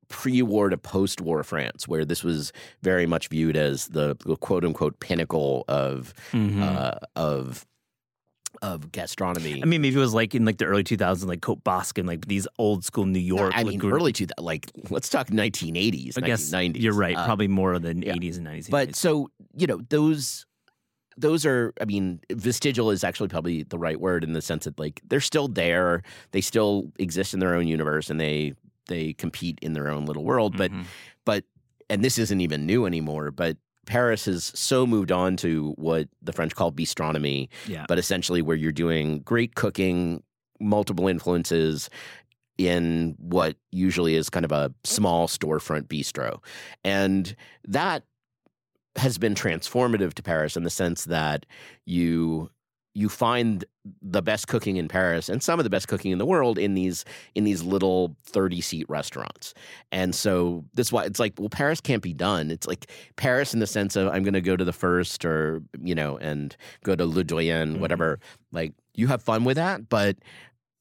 pre-war 0.07 0.69
to 0.69 0.77
post-war 0.77 1.43
France 1.43 1.87
where 1.87 2.05
this 2.05 2.23
was 2.23 2.51
very 2.81 3.05
much 3.05 3.27
viewed 3.29 3.55
as 3.57 3.87
the, 3.87 4.15
the 4.25 4.35
quote 4.35 4.63
unquote 4.65 4.99
pinnacle 4.99 5.65
of 5.67 6.13
Mhm. 6.31 6.61
uh, 6.61 6.99
of 7.15 7.65
of 8.61 8.89
gastronomy 8.93 9.61
I 9.61 9.65
mean, 9.65 9.81
maybe 9.81 9.97
it 9.97 9.99
was 9.99 10.13
like 10.13 10.33
in 10.33 10.45
like 10.45 10.57
the 10.59 10.65
early 10.65 10.83
2000s, 10.83 11.25
like 11.27 11.41
Cote 11.41 11.61
Basque 11.65 11.97
and 11.97 12.07
like 12.07 12.27
these 12.27 12.47
old 12.57 12.85
school 12.85 13.05
New 13.05 13.19
York. 13.19 13.51
I 13.53 13.57
like, 13.59 13.67
mean, 13.67 13.79
group- 13.79 13.93
early 13.93 14.13
to 14.13 14.27
like 14.39 14.71
let's 14.89 15.09
talk 15.09 15.27
1980s, 15.27 16.17
I 16.17 16.21
guess 16.25 16.49
1990s. 16.51 16.81
you're 16.81 16.93
right. 16.93 17.17
Uh, 17.17 17.25
Probably 17.25 17.49
more 17.49 17.77
than 17.79 18.01
yeah. 18.01 18.13
80s 18.13 18.37
and 18.37 18.47
90s. 18.47 18.69
but 18.69 18.95
so 18.95 19.29
you 19.57 19.67
know 19.67 19.81
those 19.89 20.45
those 21.17 21.45
are 21.45 21.73
i 21.81 21.85
mean 21.85 22.19
vestigial 22.31 22.91
is 22.91 23.01
actually 23.03 23.29
probably 23.29 23.63
the 23.63 23.77
right 23.77 24.01
word 24.01 24.21
in 24.23 24.33
the 24.33 24.41
sense 24.41 24.65
that 24.65 24.77
like 24.77 25.01
they're 25.07 25.21
still 25.21 25.47
there 25.47 26.01
they 26.31 26.41
still 26.41 26.91
exist 26.99 27.33
in 27.33 27.39
their 27.39 27.55
own 27.55 27.67
universe 27.69 28.09
and 28.09 28.19
they 28.19 28.53
they 28.87 29.13
compete 29.13 29.57
in 29.61 29.73
their 29.73 29.87
own 29.89 30.05
little 30.05 30.23
world 30.23 30.57
but 30.57 30.71
Mhm. 30.71 30.85
but 31.25 31.43
and 31.89 32.03
this 32.03 32.17
isn't 32.17 32.41
even 32.41 32.65
new 32.65 32.85
anymore 32.85 33.31
but 33.31 33.57
paris 33.85 34.25
has 34.25 34.51
so 34.55 34.87
moved 34.87 35.11
on 35.11 35.37
to 35.37 35.73
what 35.77 36.07
the 36.21 36.33
french 36.33 36.55
call 36.55 36.71
bistronomy 36.71 37.49
yeah. 37.67 37.85
but 37.87 37.99
essentially 37.99 38.41
where 38.41 38.55
you're 38.57 38.71
doing 38.71 39.19
great 39.19 39.55
cooking 39.55 40.23
multiple 40.59 41.07
influences 41.07 41.89
in 42.57 43.15
what 43.19 43.57
usually 43.71 44.15
is 44.15 44.29
kind 44.29 44.45
of 44.45 44.51
a 44.53 44.73
small 44.85 45.27
storefront 45.27 45.87
bistro. 45.89 46.41
And 46.85 47.35
that 47.67 48.03
has 48.95 49.17
been 49.17 49.35
transformative 49.35 50.13
to 50.13 50.23
Paris 50.23 50.55
in 50.55 50.63
the 50.63 50.69
sense 50.69 51.03
that 51.03 51.45
you 51.85 52.49
you 52.93 53.09
find 53.09 53.65
the 54.01 54.21
best 54.21 54.47
cooking 54.47 54.77
in 54.77 54.87
Paris 54.87 55.29
and 55.29 55.43
some 55.43 55.59
of 55.59 55.63
the 55.63 55.69
best 55.69 55.87
cooking 55.87 56.11
in 56.11 56.17
the 56.17 56.25
world 56.25 56.57
in 56.57 56.73
these 56.73 57.05
in 57.35 57.43
these 57.43 57.63
little 57.63 58.15
30 58.25 58.61
seat 58.61 58.85
restaurants. 58.89 59.53
And 59.91 60.15
so 60.15 60.65
this 60.73 60.91
why 60.91 61.05
it's 61.05 61.19
like 61.19 61.33
well 61.37 61.49
Paris 61.49 61.81
can't 61.81 62.01
be 62.01 62.13
done. 62.13 62.51
It's 62.51 62.67
like 62.67 62.89
Paris 63.15 63.53
in 63.53 63.59
the 63.59 63.67
sense 63.67 63.95
of 63.95 64.07
I'm 64.07 64.23
going 64.23 64.33
to 64.33 64.41
go 64.41 64.55
to 64.55 64.65
the 64.65 64.73
first 64.73 65.25
or 65.25 65.61
you 65.81 65.95
know 65.95 66.17
and 66.17 66.55
go 66.83 66.95
to 66.95 67.05
Ledoyen 67.05 67.73
mm-hmm. 67.73 67.79
whatever. 67.79 68.19
Like 68.51 68.73
you 68.95 69.07
have 69.07 69.21
fun 69.21 69.43
with 69.43 69.57
that, 69.57 69.89
but 69.89 70.17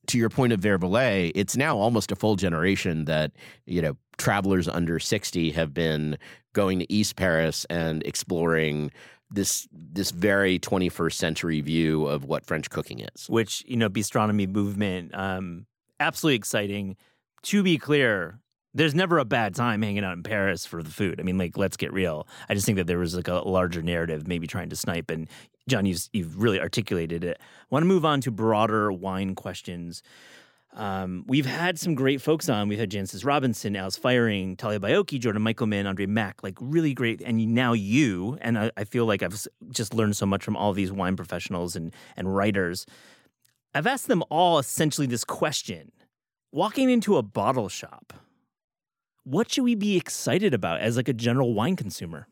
to 0.06 0.18
your 0.18 0.28
point 0.28 0.52
of 0.52 0.60
Verre 0.60 0.78
Volé, 0.78 1.32
it's 1.34 1.56
now 1.56 1.78
almost 1.78 2.12
a 2.12 2.16
full 2.16 2.36
generation 2.36 3.04
that 3.06 3.32
you 3.66 3.82
know 3.82 3.96
travelers 4.16 4.68
under 4.68 4.98
60 4.98 5.50
have 5.52 5.74
been 5.74 6.16
going 6.52 6.78
to 6.78 6.92
East 6.92 7.16
Paris 7.16 7.66
and 7.68 8.02
exploring 8.04 8.90
this 9.34 9.68
this 9.72 10.10
very 10.10 10.58
21st 10.58 11.14
century 11.14 11.60
view 11.60 12.06
of 12.06 12.24
what 12.24 12.46
French 12.46 12.70
cooking 12.70 13.00
is. 13.00 13.28
Which 13.28 13.64
you 13.66 13.76
know, 13.76 13.88
bistronomy 13.88 14.46
movement, 14.46 15.14
um, 15.14 15.66
absolutely 16.00 16.36
exciting. 16.36 16.96
To 17.42 17.62
be 17.62 17.76
clear, 17.76 18.40
there's 18.74 18.94
never 18.94 19.18
a 19.18 19.24
bad 19.24 19.54
time 19.54 19.82
hanging 19.82 20.04
out 20.04 20.14
in 20.16 20.22
Paris 20.22 20.66
for 20.66 20.82
the 20.82 20.90
food. 20.90 21.20
I 21.20 21.22
mean, 21.22 21.38
like, 21.38 21.56
let's 21.56 21.76
get 21.76 21.92
real. 21.92 22.26
I 22.48 22.54
just 22.54 22.66
think 22.66 22.76
that 22.76 22.86
there 22.86 22.98
was 22.98 23.14
like 23.14 23.28
a 23.28 23.34
larger 23.34 23.82
narrative, 23.82 24.26
maybe 24.26 24.46
trying 24.46 24.70
to 24.70 24.76
snipe. 24.76 25.10
And 25.10 25.28
Jon, 25.68 25.86
you've, 25.86 26.08
you've 26.12 26.42
really 26.42 26.60
articulated 26.60 27.22
it. 27.22 27.38
I 27.40 27.66
want 27.70 27.84
to 27.84 27.86
move 27.86 28.04
on 28.04 28.20
to 28.22 28.32
broader 28.32 28.90
wine 28.90 29.34
questions. 29.36 30.02
Um, 30.74 31.24
we've 31.28 31.46
had 31.46 31.78
some 31.78 31.94
great 31.94 32.20
folks 32.20 32.48
on. 32.48 32.68
We've 32.68 32.78
had 32.78 32.90
Jancis 32.90 33.24
Robinson, 33.24 33.76
Alice 33.76 33.98
Feiring, 33.98 34.58
Talia 34.58 34.80
Baiocchi, 34.80 35.20
Jordan 35.20 35.42
Michelman, 35.42 35.86
Andre 35.86 36.06
Mack, 36.06 36.42
like 36.42 36.56
really 36.60 36.92
great. 36.94 37.22
And 37.22 37.54
now 37.54 37.72
you, 37.72 38.38
and 38.40 38.58
I, 38.58 38.70
I, 38.76 38.84
feel 38.84 39.06
like 39.06 39.22
I've 39.22 39.40
just 39.70 39.94
learned 39.94 40.16
so 40.16 40.26
much 40.26 40.42
from 40.42 40.56
all 40.56 40.72
these 40.72 40.90
wine 40.90 41.14
professionals 41.14 41.76
and, 41.76 41.94
and 42.16 42.34
writers. 42.34 42.86
I've 43.72 43.86
asked 43.86 44.08
them 44.08 44.24
all 44.30 44.58
essentially 44.58 45.06
this 45.06 45.24
question 45.24 45.92
Walking 46.50 46.88
into 46.88 47.16
a 47.16 47.22
bottle 47.22 47.68
shop, 47.68 48.12
what 49.24 49.50
should 49.50 49.64
we 49.64 49.74
be 49.74 49.96
excited 49.96 50.54
about 50.54 50.80
as 50.80 50.96
like 50.96 51.08
a 51.08 51.12
general 51.12 51.52
wine 51.52 51.74
consumer? 51.74 52.28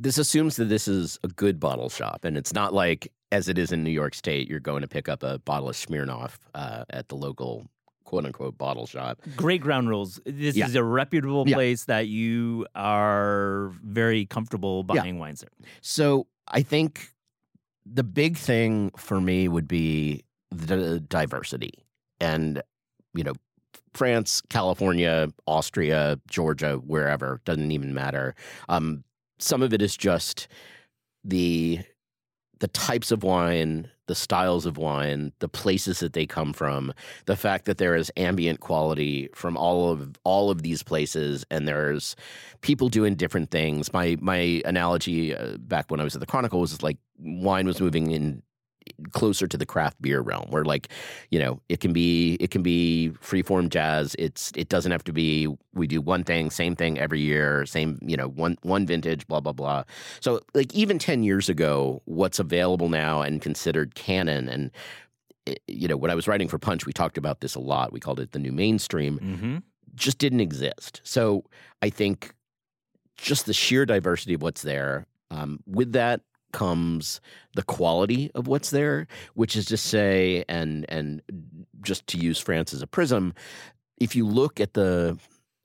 This 0.00 0.16
assumes 0.16 0.56
that 0.56 0.66
this 0.66 0.86
is 0.86 1.18
a 1.24 1.28
good 1.28 1.58
bottle 1.58 1.88
shop, 1.90 2.24
and 2.24 2.36
it's 2.36 2.54
not 2.54 2.72
like 2.72 3.12
as 3.32 3.48
it 3.48 3.58
is 3.58 3.72
in 3.72 3.84
New 3.84 3.90
York 3.90 4.14
State, 4.14 4.48
you're 4.48 4.60
going 4.60 4.82
to 4.82 4.88
pick 4.88 5.08
up 5.08 5.22
a 5.22 5.38
bottle 5.40 5.68
of 5.68 5.76
Smirnoff 5.76 6.38
uh, 6.54 6.84
at 6.90 7.08
the 7.08 7.16
local 7.16 7.66
quote 8.04 8.24
unquote 8.24 8.56
bottle 8.56 8.86
shop. 8.86 9.20
Great 9.36 9.60
ground 9.60 9.88
rules. 9.88 10.18
This 10.24 10.56
yeah. 10.56 10.66
is 10.66 10.74
a 10.74 10.82
reputable 10.82 11.46
yeah. 11.46 11.54
place 11.56 11.84
that 11.84 12.08
you 12.08 12.66
are 12.74 13.72
very 13.84 14.24
comfortable 14.24 14.82
buying 14.82 15.16
yeah. 15.16 15.20
wines 15.20 15.40
there. 15.40 15.50
So 15.82 16.26
I 16.46 16.62
think 16.62 17.12
the 17.84 18.04
big 18.04 18.38
thing 18.38 18.92
for 18.96 19.20
me 19.20 19.46
would 19.48 19.68
be 19.68 20.24
the 20.50 21.00
diversity. 21.00 21.84
And, 22.18 22.62
you 23.14 23.24
know, 23.24 23.34
France, 23.92 24.42
California, 24.48 25.28
Austria, 25.46 26.18
Georgia, 26.28 26.76
wherever, 26.76 27.42
doesn't 27.44 27.72
even 27.72 27.92
matter. 27.92 28.34
Um, 28.68 29.04
some 29.38 29.62
of 29.62 29.72
it 29.72 29.82
is 29.82 29.96
just 29.96 30.48
the 31.24 31.80
the 32.60 32.68
types 32.68 33.12
of 33.12 33.22
wine, 33.22 33.88
the 34.06 34.14
styles 34.14 34.66
of 34.66 34.76
wine, 34.76 35.32
the 35.38 35.48
places 35.48 36.00
that 36.00 36.12
they 36.12 36.26
come 36.26 36.52
from, 36.52 36.92
the 37.26 37.36
fact 37.36 37.66
that 37.66 37.78
there 37.78 37.94
is 37.94 38.10
ambient 38.16 38.58
quality 38.58 39.28
from 39.32 39.56
all 39.56 39.90
of 39.90 40.16
all 40.24 40.50
of 40.50 40.62
these 40.62 40.82
places, 40.82 41.44
and 41.50 41.68
there's 41.68 42.16
people 42.60 42.88
doing 42.88 43.14
different 43.14 43.50
things. 43.50 43.92
My 43.92 44.16
my 44.20 44.60
analogy 44.64 45.34
uh, 45.34 45.56
back 45.58 45.90
when 45.90 46.00
I 46.00 46.04
was 46.04 46.14
at 46.14 46.20
the 46.20 46.26
Chronicle 46.26 46.60
was 46.60 46.82
like 46.82 46.98
wine 47.18 47.66
was 47.66 47.80
moving 47.80 48.10
in 48.10 48.42
closer 49.12 49.46
to 49.46 49.56
the 49.56 49.66
craft 49.66 50.00
beer 50.00 50.20
realm 50.20 50.46
where 50.50 50.64
like 50.64 50.88
you 51.30 51.38
know 51.38 51.60
it 51.68 51.80
can 51.80 51.92
be 51.92 52.34
it 52.40 52.50
can 52.50 52.62
be 52.62 53.12
freeform 53.22 53.68
jazz. 53.68 54.14
It's 54.18 54.52
it 54.54 54.68
doesn't 54.68 54.92
have 54.92 55.04
to 55.04 55.12
be 55.12 55.48
we 55.74 55.86
do 55.86 56.00
one 56.00 56.24
thing 56.24 56.50
same 56.50 56.76
thing 56.76 56.98
every 56.98 57.20
year 57.20 57.66
same 57.66 57.98
you 58.02 58.16
know 58.16 58.28
one 58.28 58.56
one 58.62 58.86
vintage 58.86 59.26
blah 59.26 59.40
blah 59.40 59.52
blah. 59.52 59.84
So 60.20 60.40
like 60.54 60.74
even 60.74 60.98
10 60.98 61.22
years 61.22 61.48
ago 61.48 62.02
what's 62.04 62.38
available 62.38 62.88
now 62.88 63.22
and 63.22 63.40
considered 63.40 63.94
canon 63.94 64.48
and 64.48 64.70
eh, 65.46 65.54
you 65.66 65.88
know 65.88 65.96
when 65.96 66.10
i 66.10 66.14
was 66.14 66.28
writing 66.28 66.48
for 66.48 66.58
punch 66.58 66.86
we 66.86 66.92
talked 66.92 67.18
about 67.18 67.40
this 67.40 67.54
a 67.54 67.60
lot. 67.60 67.92
We 67.92 68.00
called 68.00 68.20
it 68.20 68.32
the 68.32 68.38
new 68.38 68.52
mainstream 68.52 69.18
mm-hmm. 69.18 69.56
just 69.94 70.18
didn't 70.18 70.40
exist. 70.40 71.00
So 71.04 71.44
i 71.82 71.90
think 71.90 72.34
just 73.16 73.46
the 73.46 73.52
sheer 73.52 73.84
diversity 73.84 74.34
of 74.34 74.42
what's 74.42 74.62
there 74.62 75.06
um, 75.30 75.60
with 75.66 75.92
that 75.92 76.20
comes 76.58 77.20
the 77.54 77.62
quality 77.62 78.32
of 78.34 78.48
what's 78.48 78.70
there, 78.70 79.06
which 79.34 79.54
is 79.54 79.66
to 79.66 79.76
say, 79.76 80.44
and 80.48 80.84
and 80.88 81.22
just 81.82 82.06
to 82.08 82.18
use 82.18 82.40
France 82.40 82.74
as 82.74 82.82
a 82.82 82.86
prism, 82.86 83.32
if 83.96 84.16
you 84.16 84.26
look 84.26 84.58
at 84.60 84.74
the 84.74 85.16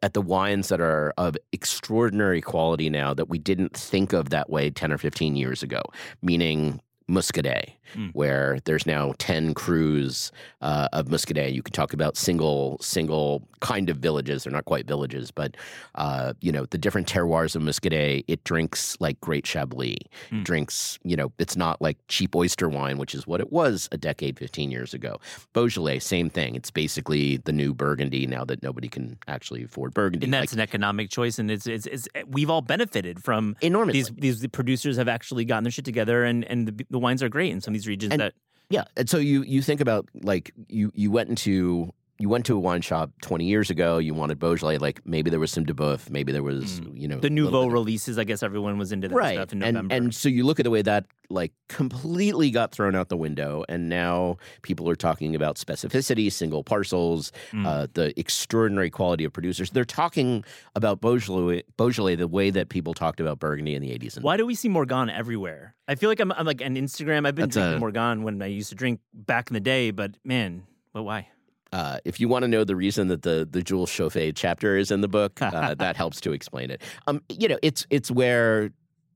at 0.04 0.14
the 0.14 0.22
wines 0.22 0.68
that 0.68 0.80
are 0.80 1.12
of 1.18 1.36
extraordinary 1.52 2.42
quality 2.42 2.90
now 2.92 3.14
that 3.14 3.28
we 3.28 3.40
didn't 3.40 3.76
think 3.76 4.14
of 4.14 4.30
that 4.30 4.50
way 4.50 4.70
10 4.70 4.92
or 4.92 4.98
15 4.98 5.36
years 5.36 5.64
ago, 5.64 5.82
meaning 6.22 6.80
Muscadet, 7.10 7.74
mm. 7.96 8.12
where 8.14 8.60
there's 8.66 8.86
now 8.86 9.14
10 9.18 9.54
crus 9.54 10.32
uh, 10.62 10.88
of 10.94 11.08
Muscadet. 11.08 11.54
You 11.54 11.62
can 11.62 11.74
talk 11.74 11.94
about 11.94 12.18
single, 12.18 12.78
single 12.82 13.48
kind 13.60 13.90
of 13.90 13.98
villages. 13.98 14.44
They're 14.44 14.54
not 14.54 14.66
quite 14.66 14.88
villages, 14.88 15.32
but, 15.32 15.56
uh, 15.96 16.34
you 16.42 16.52
know, 16.52 16.66
the 16.66 16.78
different 16.78 17.08
terroirs 17.08 17.56
of 17.56 17.62
Muscadet, 17.62 18.24
it 18.28 18.44
drinks 18.44 18.98
like 19.00 19.20
great 19.22 19.46
Chablis. 19.46 19.98
Mm. 20.32 20.44
Drinks, 20.44 21.00
you 21.04 21.16
know, 21.16 21.32
it's 21.40 21.56
not 21.56 21.82
like 21.82 21.98
cheap 22.08 22.36
oyster 22.36 22.70
wine, 22.70 22.98
which 22.98 23.14
is 23.14 23.28
what 23.28 23.40
it 23.40 23.52
was 23.52 23.90
a 23.92 23.98
decade, 23.98 24.38
15 24.38 24.72
years 24.72 24.94
ago. 24.94 25.20
Beaujolais, 25.54 26.00
same 26.00 26.30
thing. 26.30 26.56
It's 26.56 26.72
basically 26.72 27.38
the 27.38 27.52
new 27.52 27.74
Burgundy 27.74 28.28
now 28.28 28.46
that 28.46 28.64
nobody 28.64 28.88
can 28.88 29.18
actually 29.28 29.64
afford 29.64 29.94
Burgundy. 29.94 30.26
And 30.26 30.34
that's 30.34 30.52
like, 30.52 30.54
an 30.54 30.60
economic 30.62 31.10
choice. 31.10 31.40
And 31.40 31.52
it's, 31.52 31.68
it's, 31.68 31.86
it's, 31.86 32.08
we've 32.28 32.50
all 32.50 32.62
benefited 32.62 33.24
from 33.24 33.56
enormously. 33.62 34.02
These, 34.20 34.40
these 34.40 34.48
producers 34.48 34.98
have 34.98 35.08
actually 35.08 35.46
gotten 35.46 35.64
their 35.64 35.72
shit 35.72 35.86
together 35.86 36.24
and, 36.24 36.46
and 36.46 36.68
the, 36.68 36.86
the 36.94 37.00
wines 37.00 37.22
are 37.22 37.30
great 37.30 37.52
in 37.52 37.60
some 37.60 37.74
of 37.74 37.76
these 37.76 37.88
regions 37.88 38.14
and, 38.14 38.22
that 38.22 38.34
yeah 38.70 38.86
and 38.96 39.10
so 39.10 39.18
you 39.18 39.44
you 39.44 39.62
think 39.62 39.82
about 39.82 40.08
like 40.22 40.54
you 40.70 40.92
you 40.96 41.12
went 41.12 41.30
into 41.30 41.92
you 42.24 42.30
went 42.30 42.46
to 42.46 42.56
a 42.56 42.60
wine 42.60 42.80
shop 42.80 43.12
20 43.22 43.44
years 43.44 43.70
ago, 43.70 43.98
you 43.98 44.14
wanted 44.14 44.40
Beaujolais, 44.40 44.78
like 44.78 45.06
maybe 45.06 45.30
there 45.30 45.42
was 45.42 45.52
some 45.52 45.66
Duboeuf, 45.66 46.10
maybe 46.10 46.32
there 46.32 46.42
was, 46.42 46.80
mm. 46.80 46.98
you 46.98 47.06
know. 47.06 47.20
The 47.20 47.30
Nouveau 47.30 47.68
releases, 47.68 48.18
I 48.18 48.24
guess 48.24 48.42
everyone 48.42 48.78
was 48.78 48.94
into 48.94 49.10
that 49.10 49.14
right. 49.14 49.36
stuff 49.36 49.52
in 49.52 49.60
November. 49.60 49.94
And, 49.94 50.06
and 50.06 50.16
so 50.16 50.30
you 50.30 50.46
look 50.46 50.58
at 50.58 50.64
the 50.64 50.70
way 50.70 50.82
that 50.84 51.06
like 51.30 51.52
completely 51.68 52.50
got 52.50 52.72
thrown 52.72 52.96
out 52.96 53.10
the 53.10 53.18
window, 53.18 53.66
and 53.68 53.90
now 53.90 54.38
people 54.62 54.90
are 54.90 54.96
talking 54.96 55.36
about 55.36 55.58
specificity, 55.58 56.32
single 56.32 56.64
parcels, 56.64 57.34
mm. 57.52 57.68
uh, 57.68 57.88
the 57.92 58.18
extraordinary 58.18 58.90
quality 58.90 59.26
of 59.26 59.34
producers. 59.34 59.72
They're 59.72 59.84
talking 59.84 60.46
about 60.76 61.02
Beaujolais, 61.02 61.64
Beaujolais 61.76 62.16
the 62.16 62.30
way 62.30 62.52
that 62.52 62.70
people 62.70 62.94
talked 62.94 63.20
about 63.20 63.38
Burgundy 63.38 63.76
in 63.76 63.82
the 63.82 63.90
80s. 63.90 64.16
And 64.16 64.24
Why 64.24 64.38
do 64.38 64.46
we 64.46 64.56
see 64.56 64.70
Morgon 64.70 65.14
everywhere? 65.14 65.76
I 65.90 65.96
feel 65.96 66.10
like 66.10 66.22
I'm, 66.22 66.32
I'm 66.32 66.46
like 66.46 66.62
on 66.62 66.76
Instagram, 66.76 67.28
I've 67.28 67.36
been 67.36 67.50
drinking 67.50 67.84
a, 67.84 67.86
Morgon 67.86 68.24
when 68.24 68.42
I 68.42 68.46
used 68.46 68.70
to 68.70 68.76
drink 68.76 69.02
back 69.14 69.50
in 69.50 69.56
the 69.56 69.60
day, 69.60 69.92
but 69.92 70.16
man, 70.24 70.64
but 70.94 71.04
why? 71.04 71.28
Uh, 71.74 71.98
if 72.06 72.20
you 72.20 72.28
want 72.28 72.44
to 72.44 72.48
know 72.48 72.64
the 72.64 72.76
reason 72.76 73.08
that 73.08 73.24
the 73.24 73.48
the 73.50 73.64
Jules 73.64 73.90
Chauvet 73.90 74.36
chapter 74.36 74.78
is 74.78 74.92
in 74.92 75.02
the 75.02 75.08
book, 75.08 75.42
uh, 75.42 75.74
that 75.76 75.96
helps 75.96 76.22
to 76.22 76.32
explain 76.32 76.70
it. 76.70 76.82
Um, 77.08 77.22
you 77.30 77.48
know, 77.48 77.58
it's 77.64 77.86
it's 77.90 78.12
where 78.12 78.70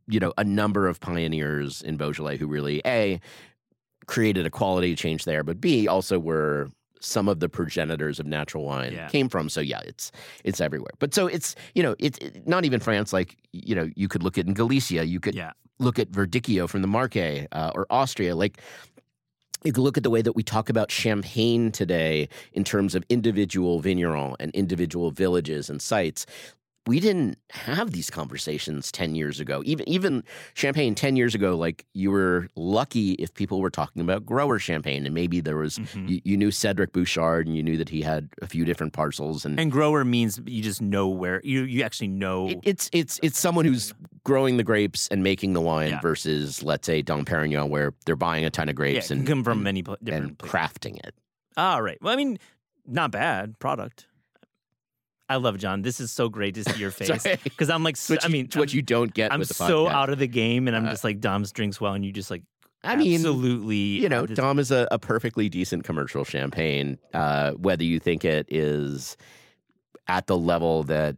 you 0.08 0.20
know 0.20 0.34
a 0.38 0.44
number 0.44 0.88
of 0.88 1.00
pioneers 1.00 1.84
in 1.84 1.98
Beaujolais 1.98 2.38
who 2.38 2.48
really 2.48 2.82
a 2.86 3.22
created 4.08 4.48
a 4.48 4.50
quality 4.50 4.96
change 4.96 5.26
there, 5.26 5.44
but 5.44 5.62
b 5.62 5.88
also 5.88 6.18
were 6.18 6.70
some 7.00 7.28
of 7.28 7.40
the 7.40 7.48
progenitors 7.48 8.20
of 8.20 8.26
natural 8.26 8.64
wine 8.64 8.94
yeah. 8.94 9.08
came 9.08 9.30
from. 9.30 9.50
So 9.50 9.62
yeah, 9.62 9.82
it's 9.86 10.12
it's 10.44 10.60
everywhere. 10.60 10.94
But 10.98 11.14
so 11.14 11.28
it's 11.28 11.56
you 11.76 11.84
know 11.84 11.96
it's 12.00 12.18
it, 12.18 12.48
not 12.48 12.66
even 12.66 12.80
France. 12.80 13.14
Like 13.14 13.38
you 13.52 13.76
know 13.76 13.88
you 13.96 14.08
could 14.08 14.24
look 14.24 14.38
at 14.38 14.48
in 14.48 14.56
Galicia, 14.56 15.04
you 15.04 15.20
could 15.20 15.36
yeah. 15.36 15.52
look 15.78 16.00
at 16.00 16.10
Verdicchio 16.10 16.68
from 16.68 16.82
the 16.82 16.88
Marche 16.88 17.46
uh, 17.52 17.72
or 17.76 17.86
Austria. 17.92 18.36
Like 18.36 18.62
look 19.76 19.98
at 19.98 20.04
the 20.04 20.10
way 20.10 20.22
that 20.22 20.34
we 20.34 20.44
talk 20.44 20.70
about 20.70 20.92
champagne 20.92 21.72
today 21.72 22.30
in 22.54 22.64
terms 22.64 22.96
of 22.96 23.04
individual 23.10 23.80
vigneron 23.80 24.36
and 24.40 24.52
individual 24.54 25.12
villages 25.12 25.70
and 25.70 25.82
sites 25.82 26.26
we 26.88 27.00
didn't 27.00 27.38
have 27.52 27.92
these 27.92 28.10
conversations 28.10 28.92
10 28.92 29.14
years 29.14 29.40
ago 29.40 29.62
even 29.66 29.88
even 29.88 30.24
champagne 30.54 30.96
10 30.96 31.16
years 31.16 31.36
ago 31.36 31.56
like 31.56 31.86
you 31.94 32.10
were 32.10 32.48
lucky 32.56 33.12
if 33.14 33.34
people 33.34 33.60
were 33.62 33.70
talking 33.70 34.02
about 34.02 34.26
grower 34.26 34.58
champagne 34.58 35.06
and 35.06 35.14
maybe 35.14 35.40
there 35.42 35.58
was 35.58 35.78
mm-hmm. 35.78 36.08
you, 36.08 36.22
you, 36.24 36.38
knew 36.38 36.50
cedric 36.50 36.94
bouchard 36.94 37.46
and 37.46 37.56
you 37.56 37.62
knew 37.62 37.78
that 37.78 37.90
he 37.90 38.02
had 38.02 38.30
a 38.42 38.48
few 38.48 38.66
different 38.66 38.94
parcels 38.94 39.46
and 39.46 39.60
and 39.60 39.72
grower 39.72 40.04
means 40.06 40.40
you 40.46 40.64
just 40.64 40.82
know 40.82 41.08
where 41.08 41.42
you 41.44 41.64
you 41.64 41.84
actually 41.84 42.08
know 42.08 42.48
it, 42.48 42.60
it's 42.64 42.90
it's 42.94 43.20
it's 43.22 43.40
someone 43.40 43.66
who's 43.66 43.94
growing 44.24 44.58
the 44.58 44.64
grapes 44.64 45.08
and 45.10 45.24
making 45.24 45.54
the 45.54 45.62
wine 45.62 45.90
yeah. 45.90 46.02
versus 46.02 46.64
let's 46.64 46.86
say 46.86 47.02
dom 47.02 47.26
perignon 47.26 47.70
where 47.70 47.94
they're 48.06 48.16
buying 48.16 48.46
a 48.46 48.50
ton 48.50 48.70
of 48.70 48.76
grapes 48.76 49.10
yeah, 49.10 49.18
and 49.18 49.28
come 49.28 49.44
from 49.44 49.60
and, 49.60 49.64
many 49.64 49.82
different 49.82 50.06
and 50.08 50.38
crafting 50.38 50.98
it 51.06 51.14
all 51.58 51.82
right 51.82 51.98
well 52.02 52.14
i 52.14 52.16
mean 52.16 52.38
not 52.88 53.12
bad 53.12 53.60
product. 53.60 54.07
I 55.30 55.36
love 55.38 55.58
Jon. 55.58 55.82
This 55.82 56.00
is 56.00 56.12
so 56.12 56.30
great 56.30 56.56
to 56.56 56.64
see 56.64 56.80
your 56.80 56.92
face 57.00 57.26
because 57.44 57.70
I'm 57.70 57.84
like, 57.84 57.98
so- 57.98 58.14
Which 58.14 58.26
I 58.26 58.30
mean, 58.30 58.48
what 58.56 58.74
you 58.74 58.82
don't 58.82 59.14
get 59.14 59.32
I'm 59.34 59.40
with 59.40 59.50
the 59.50 59.54
so 59.56 59.88
out 59.88 60.10
of 60.10 60.20
the 60.20 60.28
game, 60.28 60.68
and 60.68 60.76
I'm 60.78 60.86
Uh, 60.86 60.92
just 60.92 61.04
like 61.04 61.20
Dom's 61.20 61.52
drinks 61.52 61.82
well, 61.82 61.94
and 61.94 62.06
you 62.06 62.12
just 62.14 62.32
like, 62.32 62.44
I 62.84 62.96
mean, 62.96 63.16
absolutely, 63.16 63.76
you 63.78 64.08
know, 64.08 64.26
Dom 64.26 64.60
is 64.60 64.72
a, 64.72 64.88
a 64.92 65.00
perfectly 65.00 65.50
decent 65.50 65.84
commercial 65.84 66.24
champagne. 66.24 66.98
Uh, 67.14 67.52
whether 67.54 67.84
you 67.84 68.00
think 68.00 68.24
it 68.24 68.46
is 68.50 69.18
at 70.08 70.28
the 70.28 70.38
level 70.38 70.84
that 70.84 71.18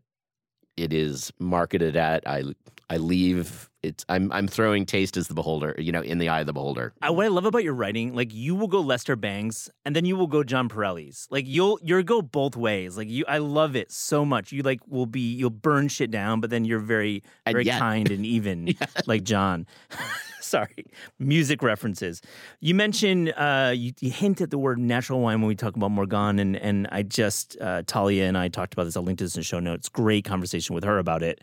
it 0.78 0.94
is 0.94 1.32
marketed 1.38 1.96
at, 1.96 2.28
I 2.28 2.44
I 2.90 2.98
leave 2.98 3.70
it's 3.82 4.06
I'm 4.10 4.32
I'm 4.32 4.48
throwing 4.48 4.86
taste 4.86 5.16
as 5.16 5.28
the 5.28 5.34
beholder, 5.34 5.76
you 5.78 5.92
know, 5.92 6.02
in 6.02 6.18
the 6.18 6.28
eye 6.28 6.42
of 6.42 6.48
the 6.48 6.54
beholder. 6.54 6.94
I, 7.02 7.12
what 7.12 7.26
I 7.26 7.30
love 7.30 7.46
about 7.46 7.64
your 7.64 7.74
writing, 7.74 8.14
like 8.14 8.34
you 8.34 8.56
will 8.56 8.68
go 8.68 8.82
Lester 8.82 9.16
Bangs 9.16 9.70
and 9.86 9.96
then 9.96 10.06
you 10.06 10.18
will 10.18 10.28
go 10.28 10.44
Jon 10.44 10.68
Pareles. 10.68 11.28
Like 11.30 11.46
you'll 11.48 11.80
you'll 11.82 12.04
go 12.04 12.22
both 12.22 12.58
ways. 12.58 12.98
Like 12.98 13.08
you, 13.08 13.24
I 13.28 13.38
love 13.38 13.76
it 13.76 13.92
so 13.92 14.26
much. 14.26 14.52
You 14.52 14.64
like 14.64 14.82
will 14.88 15.06
be 15.06 15.34
you'll 15.34 15.50
burn 15.50 15.88
shit 15.88 16.12
down, 16.12 16.42
but 16.42 16.50
then 16.50 16.66
you're 16.66 16.80
very 16.80 17.24
very 17.46 17.66
yet- 17.66 17.80
kind 17.80 18.12
and 18.12 18.26
even, 18.26 18.76
like 19.06 19.24
John. 19.24 19.66
Sorry, 20.42 20.86
music 21.20 21.62
references. 21.62 22.22
You 22.60 22.74
mentioned 22.74 23.34
uh, 23.38 23.72
you, 23.76 23.94
you 24.00 24.10
hint 24.10 24.42
at 24.42 24.50
the 24.50 24.58
word 24.58 24.80
natural 24.80 25.20
wine 25.20 25.42
when 25.42 25.48
we 25.48 25.54
talk 25.56 25.76
about 25.76 25.92
Morgon, 25.92 26.40
and 26.40 26.58
and 26.58 26.88
I 26.92 27.04
just 27.04 27.56
uh, 27.62 27.84
Talia 27.86 28.26
and 28.26 28.36
I 28.38 28.48
talked 28.48 28.74
about 28.74 28.86
this. 28.86 28.98
I'll 28.98 29.04
link 29.04 29.20
to 29.20 29.26
this 29.26 29.36
in 29.36 29.42
the 29.42 29.46
show 29.46 29.60
notes. 29.60 29.90
Great 29.90 30.26
conversation 30.26 30.74
with 30.74 30.84
her 30.86 30.98
about 30.98 31.22
it. 31.22 31.40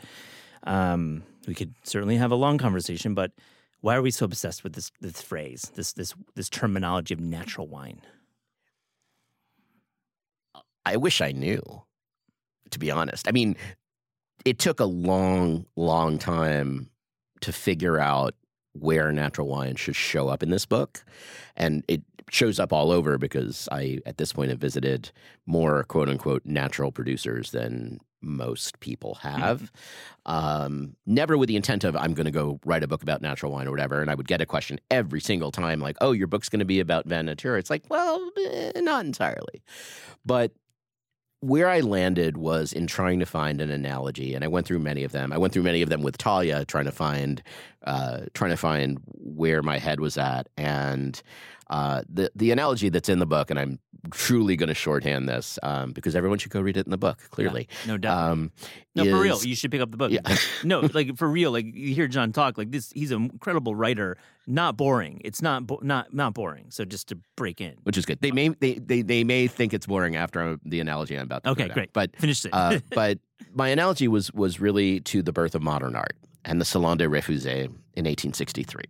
Um, 0.65 1.23
we 1.47 1.55
could 1.55 1.75
certainly 1.83 2.17
have 2.17 2.31
a 2.31 2.37
long 2.37 2.59
conversation, 2.59 3.15
but 3.15 3.33
why 3.81 3.95
are 3.97 4.03
we 4.03 4.11
so 4.11 4.25
obsessed 4.25 4.65
with 4.65 4.75
this 4.75 4.91
this 5.01 5.23
phrase, 5.23 5.71
this 5.75 5.93
this 5.93 6.15
this 6.35 6.49
terminology 6.49 7.15
of 7.15 7.21
natural 7.21 7.67
wine? 7.67 8.01
I 10.85 10.97
wish 10.97 11.21
I 11.21 11.33
knew, 11.33 11.83
to 12.71 12.79
be 12.79 12.91
honest. 12.91 13.27
I 13.27 13.33
mean, 13.33 13.57
it 14.45 14.59
took 14.61 14.79
a 14.79 14.85
long, 14.85 15.67
long 15.75 16.19
time 16.19 16.91
to 17.41 17.53
figure 17.53 17.99
out 17.99 18.35
where 18.73 19.11
natural 19.11 19.49
wine 19.49 19.75
should 19.75 19.97
show 19.97 20.29
up 20.29 20.43
in 20.43 20.51
this 20.51 20.67
book. 20.67 21.05
And 21.57 21.83
it 21.89 22.03
shows 22.31 22.61
up 22.61 22.73
all 22.73 22.93
over 22.93 23.19
because 23.19 23.69
I, 23.73 23.99
at 24.07 24.19
this 24.19 24.33
point, 24.33 24.51
have 24.51 24.61
visited 24.61 25.11
more 25.47 25.85
quote 25.85 26.09
unquote 26.09 26.45
natural 26.45 26.93
producers 26.93 27.51
than 27.51 27.99
most 28.27 28.81
people 28.81 29.15
have. 29.17 29.73
Um, 30.27 30.97
never 31.07 31.39
with 31.39 31.49
the 31.49 31.57
intent 31.57 31.85
of, 31.85 31.97
I'm 31.97 32.13
going 32.13 32.27
to 32.27 32.31
go 32.31 32.61
write 32.65 32.83
a 32.83 32.89
book 32.89 33.03
about 33.03 33.23
natural 33.23 33.53
wine 33.53 33.67
or 33.67 33.71
whatever. 33.71 34.01
And 34.01 34.11
I 34.11 34.15
would 34.15 34.29
get 34.29 34.41
a 34.41 34.47
question 34.47 34.79
every 34.91 35.21
single 35.21 35.53
time, 35.53 35.81
like, 35.81 35.97
oh, 36.01 36.13
your 36.13 36.27
book's 36.27 36.49
going 36.49 36.61
to 36.61 36.67
be 36.67 36.81
about 36.81 37.07
Van 37.07 37.27
Natura. 37.27 37.59
It's 37.59 37.71
like, 37.71 37.85
well, 37.89 38.31
eh, 38.37 38.73
not 38.81 39.07
entirely. 39.07 39.63
But 40.25 40.53
where 41.41 41.69
I 41.69 41.81
landed 41.81 42.37
was 42.37 42.73
in 42.73 42.87
trying 42.87 43.21
to 43.21 43.27
find 43.27 43.61
an 43.61 43.71
analogy, 43.71 44.35
and 44.35 44.43
I 44.43 44.49
went 44.49 44.67
through 44.67 44.79
many 44.81 45.05
of 45.05 45.13
them. 45.13 45.33
I 45.33 45.39
went 45.39 45.53
through 45.53 45.63
many 45.63 45.83
of 45.83 45.91
them 45.91 46.03
with 46.03 46.19
Talia, 46.19 46.65
trying 46.65 46.87
to 46.87 46.93
find, 46.93 47.43
uh, 47.85 48.23
trying 48.35 48.51
to 48.51 48.57
find 48.57 48.99
where 49.07 49.63
my 49.63 49.79
head 49.79 50.01
was 50.01 50.17
at, 50.17 50.49
and 50.57 51.23
uh, 51.69 52.03
the 52.09 52.31
the 52.35 52.51
analogy 52.51 52.89
that's 52.89 53.09
in 53.09 53.19
the 53.19 53.27
book, 53.27 53.51
and 53.51 53.59
I'm 53.59 53.79
truly 54.13 54.55
going 54.55 54.69
to 54.69 54.75
shorthand 54.75 55.29
this 55.29 55.59
um, 55.65 55.91
because 55.93 56.15
everyone 56.15 56.39
should 56.39 56.53
go 56.53 56.61
read 56.61 56.77
it 56.77 56.87
in 56.87 56.91
the 56.91 56.97
book. 56.99 57.19
Clearly, 57.31 57.67
No 57.89 57.97
doubt. 57.99 58.31
um, 58.33 58.53
no, 58.95 59.05
for 59.05 59.19
real, 59.21 59.43
you 59.43 59.57
should 59.57 59.73
pick 59.73 59.81
up 59.81 59.91
the 59.91 59.97
book. 59.97 60.13
Yeah. 60.13 60.21
no, 60.63 60.81
like 60.95 61.17
for 61.17 61.29
real, 61.29 61.51
like 61.51 61.67
you 61.75 61.93
hear 61.95 62.07
Jon 62.07 62.31
talk, 62.33 62.57
like 62.57 62.71
this. 62.71 62.93
He's 62.93 63.11
an 63.11 63.25
incredible 63.33 63.75
writer. 63.75 64.17
Not 64.47 64.77
boring. 64.77 65.21
It's 65.25 65.43
not 65.43 65.67
bo- 65.67 65.81
not 65.83 66.15
not 66.15 66.35
boring. 66.35 66.67
So 66.71 66.85
just 66.85 67.09
to 67.09 67.19
break 67.37 67.61
in. 67.61 67.75
which 67.83 67.99
is 67.99 68.07
good. 68.07 68.21
They 68.21 68.31
may 68.31 68.51
they, 68.51 68.75
they 68.75 69.03
they 69.03 69.25
may 69.25 69.49
think 69.49 69.75
it's 69.75 69.87
boring 69.87 70.15
after 70.15 70.59
the 70.65 70.79
analogy 70.79 71.17
I'm 71.17 71.23
about 71.25 71.43
to 71.45 71.51
Okay, 71.51 71.67
great. 71.69 71.93
but 71.93 72.15
Finish 72.17 72.45
it. 72.45 72.51
uh, 72.53 72.79
but 72.95 73.19
my 73.55 73.69
analogy 73.69 74.07
was 74.07 74.33
was 74.33 74.61
really 74.61 75.01
to 75.01 75.21
the 75.21 75.33
birth 75.33 75.57
of 75.57 75.63
modern 75.63 75.97
art 75.97 76.17
and 76.45 76.61
the 76.61 76.65
Salon 76.65 76.97
des 76.97 77.09
Refusés 77.09 77.69
in 77.97 78.05
1863. 78.05 78.85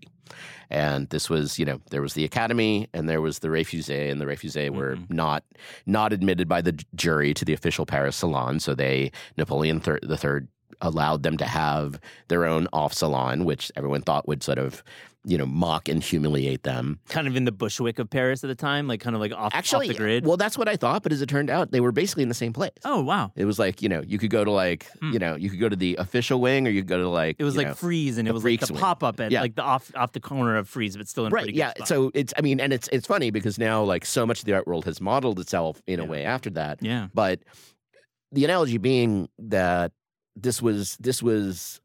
And 0.71 1.09
this 1.11 1.31
was, 1.31 1.59
you 1.59 1.65
know, 1.65 1.81
there 1.91 2.03
was 2.03 2.15
the 2.15 2.25
Academy 2.25 2.89
and 2.93 3.09
there 3.09 3.21
was 3.21 3.39
the 3.39 3.51
Refuses, 3.51 4.11
and 4.11 4.21
the 4.21 4.27
Refuses 4.27 4.71
were 4.71 4.97
Mhm. 4.97 5.11
not 5.11 5.45
not 5.87 6.13
admitted 6.13 6.49
by 6.49 6.61
the 6.61 6.73
jury 6.95 7.33
to 7.35 7.45
the 7.45 7.53
official 7.53 7.87
Paris 7.87 8.17
Salon. 8.17 8.59
So 8.61 8.75
they 8.75 9.13
Napoleon 9.37 9.81
thir- 9.81 10.01
the 10.03 10.17
Third 10.17 10.49
allowed 10.81 11.23
them 11.23 11.37
to 11.39 11.45
have 11.47 11.99
their 12.29 12.45
own 12.45 12.69
off 12.73 12.93
salon, 12.93 13.45
which 13.45 13.71
everyone 13.77 14.03
thought 14.03 14.29
would 14.29 14.43
sort 14.43 14.59
of, 14.59 14.83
you 15.29 15.37
know, 15.37 15.45
mock 15.45 15.89
and 15.89 16.03
humiliate 16.03 16.63
them. 16.63 17.01
kind 17.09 17.27
of 17.27 17.35
in 17.35 17.45
the 17.45 17.51
Bushwick 17.53 17.99
of 17.99 18.09
Paris 18.09 18.45
at 18.45 18.47
the 18.49 18.55
time, 18.55 18.87
like 18.87 19.01
kind 19.01 19.17
of 19.17 19.21
like 19.21 19.33
off, 19.33 19.53
Actually, 19.55 19.89
off 19.89 19.95
the 19.95 19.99
grid. 19.99 20.25
well, 20.25 20.37
that's 20.37 20.57
what 20.57 20.69
I 20.69 20.77
thought, 20.77 21.03
but 21.03 21.11
as 21.13 21.21
it 21.21 21.29
turned 21.29 21.51
out, 21.51 21.73
they 21.73 21.81
were 21.81 21.91
basically 21.91 22.23
in 22.23 22.29
the 22.29 22.35
same 22.35 22.53
place. 22.53 22.71
oh 22.85 23.03
wow. 23.03 23.33
It 23.35 23.45
was 23.45 23.59
like 23.59 23.83
you 23.83 23.89
know 23.89 24.03
you 24.07 24.19
could 24.19 24.31
go 24.31 24.45
to 24.45 24.51
like 24.53 24.87
Hmm. 25.01 25.13
you 25.13 25.19
know 25.19 25.35
you 25.35 25.51
could 25.51 25.59
go 25.59 25.69
to 25.69 25.75
the 25.77 25.97
official 25.97 26.41
wing 26.41 26.67
or 26.67 26.71
you 26.71 26.83
could 26.83 26.89
go 26.89 26.99
to 26.99 27.09
like 27.09 27.37
It 27.39 27.45
was 27.45 27.57
like 27.57 27.67
know- 27.67 27.75
Frieze, 27.75 28.19
and 28.19 28.29
it 28.29 28.33
was 28.33 28.45
like 28.45 28.61
the 28.61 28.73
pop 28.75 29.03
up 29.03 29.19
at 29.21 29.33
Yeah. 29.33 29.41
like 29.43 29.57
the 29.57 29.63
off 29.63 29.91
off 29.97 30.13
the 30.13 30.21
corner 30.21 30.57
of 30.57 30.69
Frieze, 30.69 30.97
but 30.97 31.09
still 31.09 31.27
in 31.27 31.33
right 31.33 31.41
pretty 31.43 31.53
good 31.55 31.59
yeah 31.59 31.71
spot. 31.75 31.89
so 31.89 32.11
it's 32.15 32.33
I 32.39 32.41
mean 32.43 32.61
and 32.61 32.73
it's 32.73 32.89
it's 32.93 33.07
funny 33.07 33.31
because 33.33 33.59
now 33.59 33.83
like 33.83 34.05
so 34.07 34.27
much 34.27 34.39
of 34.39 34.45
the 34.45 34.53
art 34.55 34.67
world 34.69 34.85
has 34.85 35.01
modeled 35.01 35.41
itself 35.41 35.83
in 35.89 35.99
a 35.99 36.05
way 36.05 36.25
after 36.25 36.51
that 36.51 36.79
yeah, 36.83 37.09
but 37.13 37.41
the 38.33 38.45
analogy 38.45 38.79
being 38.79 39.29
that 39.39 39.93
this 40.37 40.61
was 40.63 40.97
this 40.99 41.23
was 41.23 41.81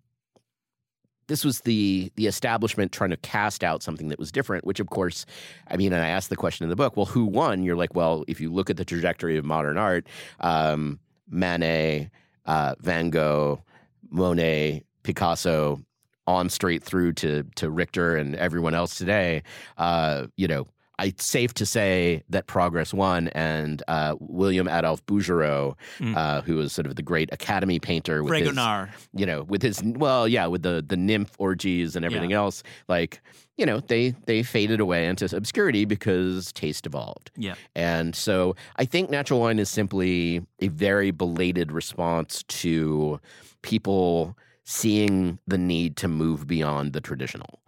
this 1.28 1.46
was 1.46 1.62
the 1.62 2.12
the 2.16 2.28
establishment 2.28 2.92
trying 2.92 3.10
to 3.10 3.18
cast 3.18 3.64
out 3.64 3.82
something 3.84 4.10
that 4.10 4.20
was 4.20 4.32
different 4.32 4.66
which 4.66 4.80
of 4.80 4.90
course 4.90 5.26
i 5.70 5.78
mean 5.78 5.94
and 5.94 6.02
i 6.02 6.08
asked 6.08 6.30
the 6.30 6.36
question 6.36 6.64
in 6.64 6.70
the 6.70 6.76
book 6.76 6.98
well 6.98 7.06
who 7.06 7.26
won? 7.26 7.64
You're 7.64 7.76
like 7.76 7.96
well 7.96 8.24
if 8.28 8.40
you 8.42 8.52
look 8.52 8.70
at 8.70 8.78
the 8.78 8.86
trajectory 8.86 9.38
of 9.38 9.46
modern 9.46 9.78
art 9.78 10.08
um, 10.40 11.00
manet 11.30 12.10
uh, 12.46 12.76
van 12.80 13.10
gogh 13.10 13.62
monet 14.10 14.84
picasso 15.04 15.80
on 16.28 16.50
straight 16.50 16.84
through 16.84 17.14
to 17.14 17.44
to 17.56 17.70
richter 17.70 18.16
and 18.16 18.36
everyone 18.36 18.76
else 18.76 18.98
today 18.98 19.44
uh, 19.78 20.28
you 20.38 20.48
know 20.48 20.68
it's 21.04 21.26
safe 21.26 21.54
to 21.56 21.66
say 21.66 22.24
that 22.30 22.48
progress 22.48 22.94
won 22.94 23.28
and 23.30 23.84
uh, 23.88 24.16
william 24.20 24.68
adolphe 24.68 25.06
bouguereau 25.06 25.76
Mm. 26.00 26.16
uh, 26.18 26.42
who 26.42 26.56
was 26.56 26.72
sort 26.74 26.88
of 26.88 26.96
the 26.96 27.02
great 27.02 27.30
academy 27.32 27.80
painter 27.80 28.24
with 28.24 28.32
his, 28.50 28.56
you 29.14 29.26
know, 29.26 29.44
with 29.44 29.62
his 29.62 29.82
well, 29.84 30.28
yeah, 30.28 30.48
with 30.48 30.64
the 30.64 30.84
the 30.88 30.98
nymph 30.98 31.32
orgies 31.40 31.96
and 31.96 32.06
everything 32.06 32.34
else, 32.34 32.64
like 32.88 33.22
you 33.58 33.66
know, 33.66 33.80
they 33.82 34.16
they 34.26 34.42
faded 34.44 34.80
away 34.80 35.06
into 35.08 35.26
obscurity 35.36 35.86
because 35.86 36.52
taste 36.54 36.86
evolved. 36.86 37.30
Yeah. 37.38 37.56
And 37.76 38.16
so 38.16 38.56
I 38.78 38.86
think 38.86 39.10
natural 39.10 39.40
wine 39.40 39.60
is 39.60 39.70
simply 39.70 40.42
a 40.60 40.70
very 40.70 41.12
belated 41.12 41.72
response 41.72 42.44
to 42.44 43.20
people 43.62 44.36
seeing 44.64 45.38
the 45.48 45.58
need 45.58 45.98
to 45.98 46.08
move 46.08 46.48
beyond 46.48 46.94
the 46.94 47.02
traditional. 47.02 47.60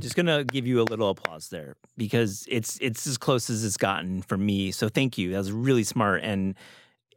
Just 0.00 0.16
gonna 0.16 0.44
give 0.44 0.66
you 0.66 0.80
a 0.80 0.84
little 0.84 1.10
applause 1.10 1.48
there 1.48 1.76
because 1.96 2.46
it's 2.48 2.78
it's 2.80 3.06
as 3.06 3.18
close 3.18 3.50
as 3.50 3.64
it's 3.64 3.76
gotten 3.76 4.22
for 4.22 4.36
me. 4.36 4.72
So 4.72 4.88
thank 4.88 5.18
you. 5.18 5.32
That 5.32 5.38
was 5.38 5.52
really 5.52 5.84
smart 5.84 6.22
and 6.22 6.54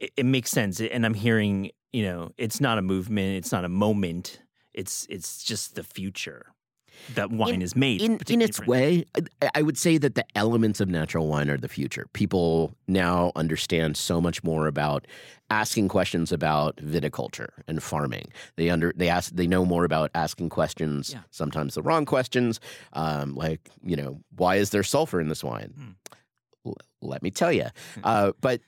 it, 0.00 0.10
it 0.18 0.26
makes 0.26 0.50
sense. 0.50 0.80
And 0.80 1.06
I'm 1.06 1.14
hearing, 1.14 1.70
you 1.92 2.04
know, 2.04 2.32
it's 2.36 2.60
not 2.60 2.76
a 2.78 2.82
movement, 2.82 3.36
it's 3.36 3.52
not 3.52 3.64
a 3.64 3.68
moment. 3.70 4.40
It's 4.74 5.06
it's 5.08 5.42
just 5.42 5.74
the 5.74 5.82
future 5.82 6.52
that 7.14 7.30
wine 7.30 7.62
is 7.62 7.74
made. 7.76 8.00
in 8.02 8.18
in 8.28 8.40
its 8.42 8.60
way, 8.66 9.04
I- 9.54 9.62
would 9.62 9.78
say 9.78 9.98
that 9.98 10.14
the 10.14 10.24
elements 10.34 10.80
of 10.80 10.88
natural 10.88 11.26
wine 11.26 11.50
are 11.50 11.56
the 11.56 11.68
future. 11.68 12.06
People 12.12 12.74
now 12.88 13.32
understand 13.36 13.96
so 13.96 14.20
much 14.20 14.42
more 14.44 14.66
about 14.66 15.06
asking 15.50 15.88
questions 15.88 16.32
about 16.32 16.76
viticulture 16.76 17.50
and 17.68 17.82
farming. 17.82 18.32
They 18.56 18.70
under 18.70 18.92
they 18.96 19.08
ask 19.08 19.34
they 19.34 19.46
know 19.46 19.64
more 19.64 19.84
about 19.84 20.10
asking 20.14 20.48
questions, 20.50 21.10
Yeah. 21.12 21.20
sometimes 21.30 21.74
the 21.74 21.82
wrong 21.82 22.04
questions, 22.04 22.60
um, 22.92 23.34
like 23.34 23.70
you 23.84 23.96
know 23.96 24.20
why 24.36 24.56
is 24.56 24.70
there 24.70 24.82
sulfur 24.82 25.20
in 25.20 25.28
this 25.28 25.44
wine? 25.44 25.72
Hmm. 25.76 25.90
L- 26.66 26.76
let 27.02 27.22
me 27.22 27.30
tell 27.30 27.52
you. 27.52 27.66
Uh, 28.02 28.32
but 28.40 28.60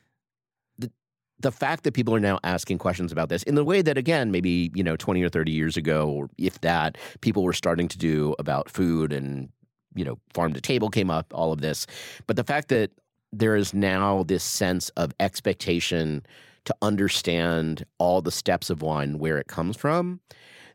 the 1.40 1.48
the 1.48 1.52
fact 1.52 1.84
that 1.84 1.94
people 1.94 2.14
are 2.14 2.20
now 2.20 2.38
asking 2.44 2.78
questions 2.78 3.12
about 3.12 3.28
this 3.28 3.42
in 3.44 3.54
the 3.54 3.64
way 3.64 3.82
that 3.82 3.96
again 3.96 4.30
maybe 4.30 4.70
you 4.74 4.82
know 4.82 4.96
20 4.96 5.22
or 5.22 5.28
30 5.28 5.52
years 5.52 5.76
ago 5.76 6.08
or 6.08 6.28
if 6.36 6.60
that 6.60 6.98
people 7.20 7.42
were 7.42 7.52
starting 7.52 7.88
to 7.88 7.98
do 7.98 8.34
about 8.38 8.70
food 8.70 9.12
and 9.12 9.48
you 9.94 10.04
know 10.04 10.18
farm 10.34 10.52
to 10.52 10.60
table 10.60 10.90
came 10.90 11.10
up 11.10 11.32
all 11.34 11.52
of 11.52 11.60
this 11.60 11.86
but 12.26 12.36
the 12.36 12.44
fact 12.44 12.68
that 12.68 12.90
there 13.32 13.56
is 13.56 13.74
now 13.74 14.22
this 14.24 14.42
sense 14.44 14.88
of 14.90 15.12
expectation 15.20 16.24
to 16.64 16.74
understand 16.82 17.84
all 17.98 18.20
the 18.20 18.30
steps 18.30 18.70
of 18.70 18.82
wine 18.82 19.18
where 19.18 19.38
it 19.38 19.46
comes 19.48 19.76
from 19.76 20.20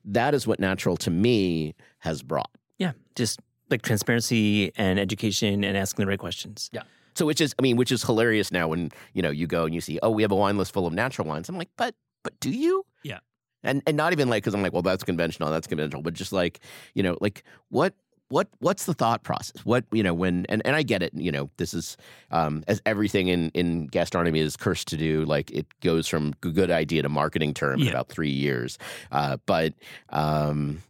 that 0.05 0.33
is 0.33 0.47
what 0.47 0.59
natural 0.59 0.97
to 0.97 1.11
me 1.11 1.75
has 1.99 2.23
brought 2.23 2.51
Yeah. 2.79 2.93
Just 3.15 3.39
like 3.69 3.81
transparency 3.81 4.71
and 4.75 4.99
education 4.99 5.63
and 5.63 5.77
asking 5.77 6.05
the 6.05 6.09
right 6.09 6.19
questions. 6.19 6.69
Yeah. 6.73 6.83
So 7.15 7.25
which 7.25 7.41
is 7.41 7.53
I 7.59 7.61
mean, 7.61 7.77
which 7.77 7.91
is 7.91 8.03
hilarious 8.03 8.51
now 8.51 8.67
when, 8.67 8.91
you 9.13 9.21
know, 9.21 9.31
you 9.31 9.47
go 9.47 9.65
and 9.65 9.73
you 9.73 9.81
see, 9.81 9.99
oh, 10.03 10.11
we 10.11 10.21
have 10.21 10.31
a 10.31 10.35
wine 10.35 10.57
list 10.57 10.73
full 10.73 10.87
of 10.87 10.93
natural 10.93 11.27
wines. 11.27 11.49
I'm 11.49 11.57
like, 11.57 11.69
but 11.77 11.95
but 12.23 12.39
do 12.39 12.49
you? 12.49 12.85
Yeah. 13.03 13.19
And 13.63 13.81
and 13.87 13.95
not 13.95 14.13
even 14.13 14.29
like 14.29 14.43
because 14.43 14.53
I'm 14.53 14.61
like, 14.61 14.73
well, 14.73 14.81
that's 14.81 15.03
conventional, 15.03 15.49
that's 15.49 15.67
conventional, 15.67 16.01
but 16.01 16.13
just 16.13 16.33
like, 16.33 16.59
you 16.93 17.03
know, 17.03 17.17
like 17.21 17.43
what 17.69 17.93
what 18.33 18.47
what's 18.59 18.85
the 18.85 18.93
thought 18.93 19.23
process? 19.23 19.63
What 19.63 19.85
you 19.91 20.01
know 20.01 20.13
when 20.13 20.45
and, 20.49 20.61
and 20.65 20.75
I 20.75 20.81
get 20.81 21.03
it. 21.03 21.13
You 21.13 21.31
know 21.31 21.49
this 21.57 21.73
is 21.73 21.97
um, 22.31 22.63
as 22.67 22.81
everything 22.85 23.27
in 23.27 23.51
in 23.53 23.87
gastronomy 23.87 24.39
is 24.39 24.57
cursed 24.57 24.87
to 24.89 24.97
do. 24.97 25.23
Like 25.25 25.51
it 25.51 25.67
goes 25.81 26.07
from 26.07 26.33
good 26.41 26.71
idea 26.71 27.03
to 27.03 27.09
marketing 27.09 27.53
term 27.53 27.79
in 27.81 27.89
about 27.89 28.09
three 28.09 28.31
years. 28.31 28.79
Uh, 29.11 29.37
but 29.45 29.73
um, 30.09 30.81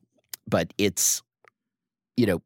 but 0.48 0.74
it's 0.78 1.22
you 2.16 2.26
know 2.26 2.42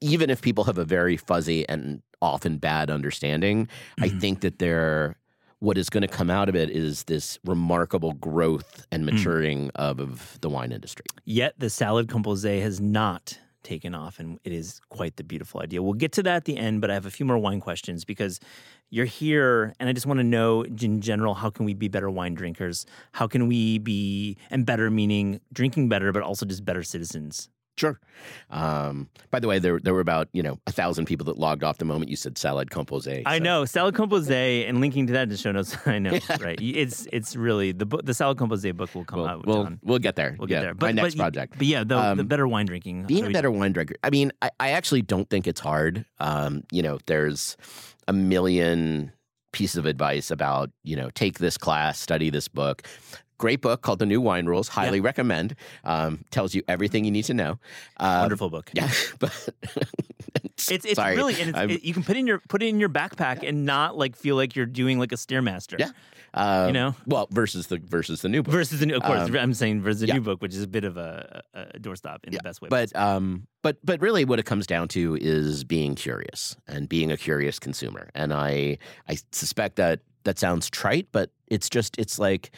even 0.00 0.30
if 0.30 0.40
people 0.40 0.64
have 0.64 0.78
a 0.78 0.84
very 0.84 1.16
fuzzy 1.16 1.68
and 1.68 2.02
often 2.22 2.58
bad 2.58 2.90
understanding, 2.90 3.68
I 4.00 4.08
Mhm. 4.08 4.20
think 4.20 4.40
that 4.40 4.58
they're 4.58 5.16
what 5.60 5.78
is 5.78 5.88
going 5.88 6.02
to 6.02 6.08
come 6.08 6.28
out 6.28 6.50
of 6.50 6.54
it 6.54 6.68
is 6.68 7.04
this 7.04 7.38
remarkable 7.42 8.12
growth 8.12 8.86
and 8.92 9.02
Mm. 9.04 9.12
maturing 9.14 9.70
of, 9.74 9.98
of 9.98 10.38
the 10.42 10.50
wine 10.50 10.70
industry. 10.70 11.06
Yet 11.24 11.54
the 11.58 11.70
salad 11.70 12.08
composé 12.08 12.60
has 12.60 12.78
not 12.78 13.38
taken 13.62 13.94
off, 13.94 14.20
and 14.20 14.38
it 14.44 14.52
is 14.52 14.80
quite 14.90 15.16
the 15.16 15.24
beautiful 15.24 15.62
idea. 15.62 15.82
We'll 15.82 15.94
get 15.94 16.12
to 16.12 16.22
that 16.24 16.36
at 16.36 16.44
the 16.44 16.58
end, 16.58 16.82
but 16.82 16.90
I 16.90 16.94
have 16.94 17.06
a 17.06 17.10
few 17.10 17.24
more 17.24 17.38
wine 17.38 17.60
questions 17.60 18.04
because 18.04 18.38
you're 18.90 19.06
here, 19.06 19.74
and 19.80 19.88
I 19.88 19.92
just 19.94 20.04
want 20.06 20.18
to 20.20 20.24
know 20.24 20.60
in 20.62 21.00
general 21.00 21.32
how 21.34 21.48
can 21.48 21.64
we 21.64 21.72
be 21.72 21.88
better 21.88 22.10
wine 22.10 22.34
drinkers? 22.34 22.84
How 23.12 23.26
can 23.26 23.48
we 23.48 23.78
be, 23.78 24.36
and 24.50 24.66
better 24.66 24.90
meaning 24.90 25.40
drinking 25.54 25.88
better, 25.88 26.12
but 26.12 26.22
also 26.22 26.44
just 26.44 26.66
better 26.66 26.82
citizens? 26.82 27.48
Sure. 27.78 28.00
Um, 28.50 29.08
by 29.30 29.38
the 29.40 29.48
way, 29.48 29.58
there 29.58 29.78
there 29.78 29.92
were 29.92 30.00
about 30.00 30.28
you 30.32 30.42
know 30.42 30.58
a 30.66 30.72
thousand 30.72 31.04
people 31.04 31.26
that 31.26 31.38
logged 31.38 31.62
off 31.62 31.76
the 31.78 31.84
moment 31.84 32.08
you 32.10 32.16
said 32.16 32.38
salad 32.38 32.70
composé. 32.70 33.22
I 33.26 33.38
know 33.38 33.64
salad 33.66 33.94
composé, 33.94 34.66
and 34.68 34.80
linking 34.80 35.06
to 35.08 35.12
that 35.12 35.24
in 35.24 35.28
the 35.28 35.36
show 35.36 35.52
notes. 35.52 35.76
I 35.86 35.98
know, 35.98 36.18
right? 36.40 36.58
It's 36.60 37.06
it's 37.12 37.36
really 37.36 37.72
the 37.72 37.84
book. 37.84 38.06
The 38.06 38.14
salad 38.14 38.38
composé 38.38 38.74
book 38.74 38.94
will 38.94 39.04
come 39.04 39.18
We'll, 39.20 39.28
out. 39.28 39.46
we'll, 39.46 39.64
Jon. 39.64 39.80
we'll 39.82 39.98
get 39.98 40.16
there. 40.16 40.36
We'll 40.38 40.46
get 40.48 40.54
Yeah, 40.56 40.60
there. 40.72 40.74
my 40.80 40.92
next 40.92 41.14
you- 41.14 41.20
project. 41.20 41.54
But 41.58 41.66
yeah, 41.66 41.80
the, 41.80 41.96
the 42.14 42.22
Um, 42.22 42.26
better 42.26 42.48
wine 42.48 42.66
drinking. 42.66 43.04
Being 43.04 43.26
a 43.26 43.30
better 43.30 43.50
wine 43.50 43.72
drinker. 43.72 43.96
I 44.02 44.08
mean, 44.10 44.32
I, 44.40 44.50
I 44.58 44.70
actually 44.70 45.02
don't 45.02 45.28
think 45.28 45.46
it's 45.46 45.60
hard. 45.60 46.06
Um, 46.18 46.62
you 46.72 46.82
know, 46.82 46.98
there's 47.06 47.56
a 48.08 48.12
million 48.14 49.12
pieces 49.52 49.76
of 49.76 49.86
advice 49.86 50.30
about 50.30 50.70
you 50.82 50.96
know 50.96 51.10
take 51.10 51.38
this 51.38 51.58
class, 51.58 51.98
study 52.00 52.30
this 52.30 52.48
book. 52.48 52.82
Great 53.38 53.60
book 53.60 53.82
called 53.82 53.98
The 53.98 54.06
New 54.06 54.20
Wine 54.20 54.46
Rules. 54.46 54.68
Highly 54.68 55.00
recommend. 55.00 55.54
Um, 55.84 56.24
tells 56.30 56.54
you 56.54 56.62
everything 56.68 57.04
you 57.04 57.10
need 57.10 57.24
to 57.26 57.34
know. 57.34 57.58
Um, 57.98 58.20
wonderful 58.22 58.48
book. 58.50 58.70
Yeah, 58.72 58.90
but 59.18 59.48
It's 60.68 60.70
it's 60.86 60.94
sorry, 60.94 61.16
really 61.16 61.38
and 61.40 61.54
it's, 61.54 61.74
it, 61.74 61.84
you 61.84 61.92
can 61.92 62.02
put 62.02 62.16
in 62.16 62.26
your 62.26 62.40
put 62.48 62.62
it 62.62 62.66
in 62.68 62.80
your 62.80 62.88
backpack 62.88 63.46
and 63.46 63.64
not 63.66 63.96
like 63.96 64.16
feel 64.16 64.36
like 64.36 64.56
you're 64.56 64.64
doing 64.66 64.98
like 64.98 65.12
a 65.12 65.16
stairmaster. 65.16 65.78
Yeah. 65.78 65.90
um, 66.32 66.68
you 66.68 66.72
know? 66.72 66.94
well 67.06 67.28
versus 67.30 67.66
the 67.66 67.76
versus 67.78 68.22
the 68.22 68.28
new 68.30 68.42
book. 68.42 68.52
Versus 68.52 68.80
the 68.80 68.86
new, 68.86 68.96
of 68.96 69.02
course, 69.02 69.28
Um, 69.28 69.36
I'm 69.36 69.52
saying 69.54 69.82
versus 69.82 70.00
the 70.00 70.06
yeah. 70.08 70.14
new 70.14 70.22
book, 70.22 70.40
which 70.40 70.54
is 70.54 70.62
a 70.62 70.66
bit 70.66 70.84
of 70.84 70.96
a, 70.96 71.42
a 71.54 71.78
doorstop 71.78 72.24
in 72.24 72.32
Yeah, 72.32 72.38
the 72.38 72.42
best 72.42 72.62
way. 72.62 72.68
but 72.70 72.94
um 72.96 73.46
but 73.62 73.76
but 73.84 74.00
really 74.00 74.24
what 74.24 74.38
it 74.38 74.46
comes 74.46 74.66
down 74.66 74.88
to 74.88 75.16
is 75.20 75.62
being 75.62 75.94
curious 75.94 76.56
and 76.66 76.88
being 76.88 77.12
a 77.12 77.16
curious 77.18 77.58
consumer 77.58 78.08
and 78.14 78.32
i 78.32 78.78
i 79.08 79.16
suspect 79.32 79.76
that 79.76 80.00
that 80.24 80.38
sounds 80.38 80.68
trite 80.70 81.06
but 81.12 81.30
it's 81.48 81.68
just 81.68 81.96
it's 81.98 82.18
like 82.18 82.50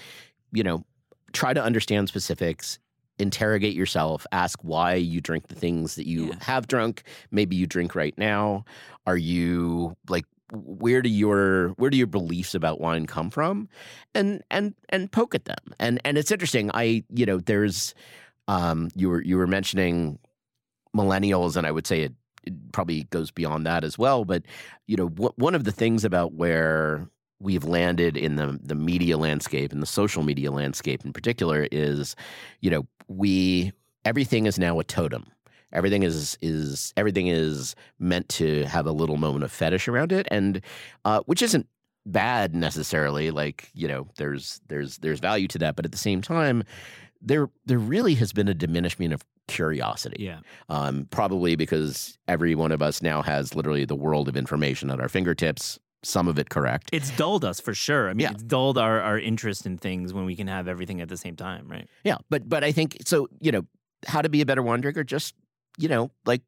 you 0.53 0.63
know 0.63 0.85
try 1.33 1.53
to 1.53 1.63
understand 1.63 2.09
specifics 2.09 2.79
interrogate 3.21 3.75
yourself 3.75 4.27
ask 4.31 4.61
why 4.63 4.95
you 4.95 5.21
drink 5.21 5.49
the 5.49 5.55
things 5.55 5.97
that 5.97 6.07
you 6.07 6.27
Yeah. 6.29 6.35
have 6.41 6.69
drunk. 6.69 7.03
Maybe 7.33 7.57
you 7.57 7.67
drink 7.67 7.97
right 7.97 8.17
now. 8.17 8.65
Are 9.07 9.17
you 9.17 9.97
like 10.09 10.25
where 10.53 11.03
do 11.03 11.09
your 11.09 11.71
where 11.79 11.91
do 11.91 11.97
your 11.99 12.07
beliefs 12.07 12.55
about 12.55 12.81
wine 12.81 13.07
come 13.07 13.29
from? 13.31 13.69
And 14.15 14.43
and 14.53 14.73
and 14.91 15.11
poke 15.11 15.35
at 15.35 15.47
them. 15.47 15.59
And 15.81 16.01
and 16.05 16.17
it's 16.17 16.31
interesting. 16.31 16.71
I 16.75 17.03
you 17.13 17.27
know 17.27 17.39
there's 17.39 17.93
um 18.47 18.89
you 18.95 19.09
were 19.11 19.23
you 19.23 19.37
were 19.37 19.49
mentioning 19.49 20.19
millennials 20.97 21.57
and 21.57 21.67
i 21.67 21.71
would 21.71 21.87
say 21.87 22.01
it, 22.03 22.13
it 22.45 22.55
probably 22.73 23.05
goes 23.05 23.31
beyond 23.31 23.67
that 23.67 23.85
as 23.85 23.99
well. 23.99 24.25
But 24.25 24.45
you 24.87 24.97
know 24.97 25.09
one 25.09 25.55
of 25.57 25.65
the 25.65 25.73
things 25.73 26.05
about 26.05 26.35
where 26.35 27.09
we've 27.41 27.65
landed 27.65 28.17
in 28.17 28.37
the 28.37 28.59
the 28.63 28.75
media 28.75 29.17
landscape 29.17 29.73
and 29.73 29.83
the 29.83 29.87
social 29.87 30.23
media 30.23 30.51
landscape 30.51 31.05
in 31.05 31.13
particular 31.13 31.69
is 31.71 32.17
you 32.61 32.71
know 32.71 32.87
we 33.09 33.73
everything 34.05 34.47
is 34.47 34.59
now 34.59 34.79
a 34.79 34.85
totem. 34.85 35.27
Everything 35.73 36.03
is 36.03 36.39
is 36.41 36.95
everything 36.97 37.27
is 37.29 37.75
meant 37.99 38.29
to 38.31 38.65
have 38.65 38.87
a 38.87 38.93
little 38.93 39.17
moment 39.19 39.45
of 39.45 39.53
fetish 39.53 39.87
around 39.87 40.13
it. 40.13 40.27
And 40.31 40.63
uh, 41.05 41.21
which 41.27 41.43
isn't 41.43 41.67
bad 42.07 42.55
necessarily 42.55 43.31
like 43.31 43.69
you 43.75 43.87
know 43.87 44.09
there's 44.17 44.61
there's 44.69 44.99
there's 44.99 45.21
value 45.21 45.49
to 45.49 45.59
that. 45.59 45.77
But 45.77 45.85
at 45.85 45.93
the 45.93 45.99
same 45.99 46.23
time 46.23 46.65
there 47.21 47.51
there 47.67 47.79
really 47.79 48.15
has 48.15 48.33
been 48.33 48.49
a 48.49 48.55
diminishment 48.55 49.13
of 49.13 49.25
curiosity. 49.47 50.25
Yeah, 50.25 50.41
um, 50.71 51.07
probably 51.11 51.55
because 51.55 52.19
every 52.29 52.55
one 52.55 52.73
of 52.73 52.81
us 52.81 53.03
now 53.03 53.23
has 53.23 53.55
literally 53.55 53.85
the 53.85 53.97
world 53.97 54.29
of 54.29 54.37
information 54.37 54.91
at 54.91 55.01
our 55.01 55.09
fingertips 55.09 55.79
some 56.05 56.29
of 56.29 56.39
it 56.39 56.49
correct 56.49 56.91
it's 56.93 57.11
dulled 57.17 57.45
us 57.45 57.59
for 57.61 57.75
sure. 57.75 58.09
I 58.09 58.13
mean, 58.13 58.21
Yeah. 58.25 58.31
it's 58.31 58.43
dulled 58.45 58.79
our, 58.79 59.01
our 59.01 59.19
interest 59.19 59.67
in 59.67 59.79
things 59.79 60.13
when 60.15 60.25
we 60.25 60.37
can 60.37 60.47
have 60.47 60.69
everything 60.69 61.01
at 61.01 61.09
the 61.09 61.17
same 61.17 61.35
time, 61.35 61.67
right? 61.69 61.89
Yeah, 62.05 62.19
but 62.31 62.49
but 62.49 62.63
I 62.63 62.71
think 62.73 62.99
so. 63.05 63.29
You 63.41 63.51
know, 63.53 63.63
how 64.07 64.23
to 64.23 64.29
be 64.29 64.41
a 64.41 64.47
better 64.47 64.63
wine 64.63 64.81
drinker? 64.81 65.03
Just 65.05 65.35
you 65.77 65.89
know, 65.89 66.11
like 66.25 66.43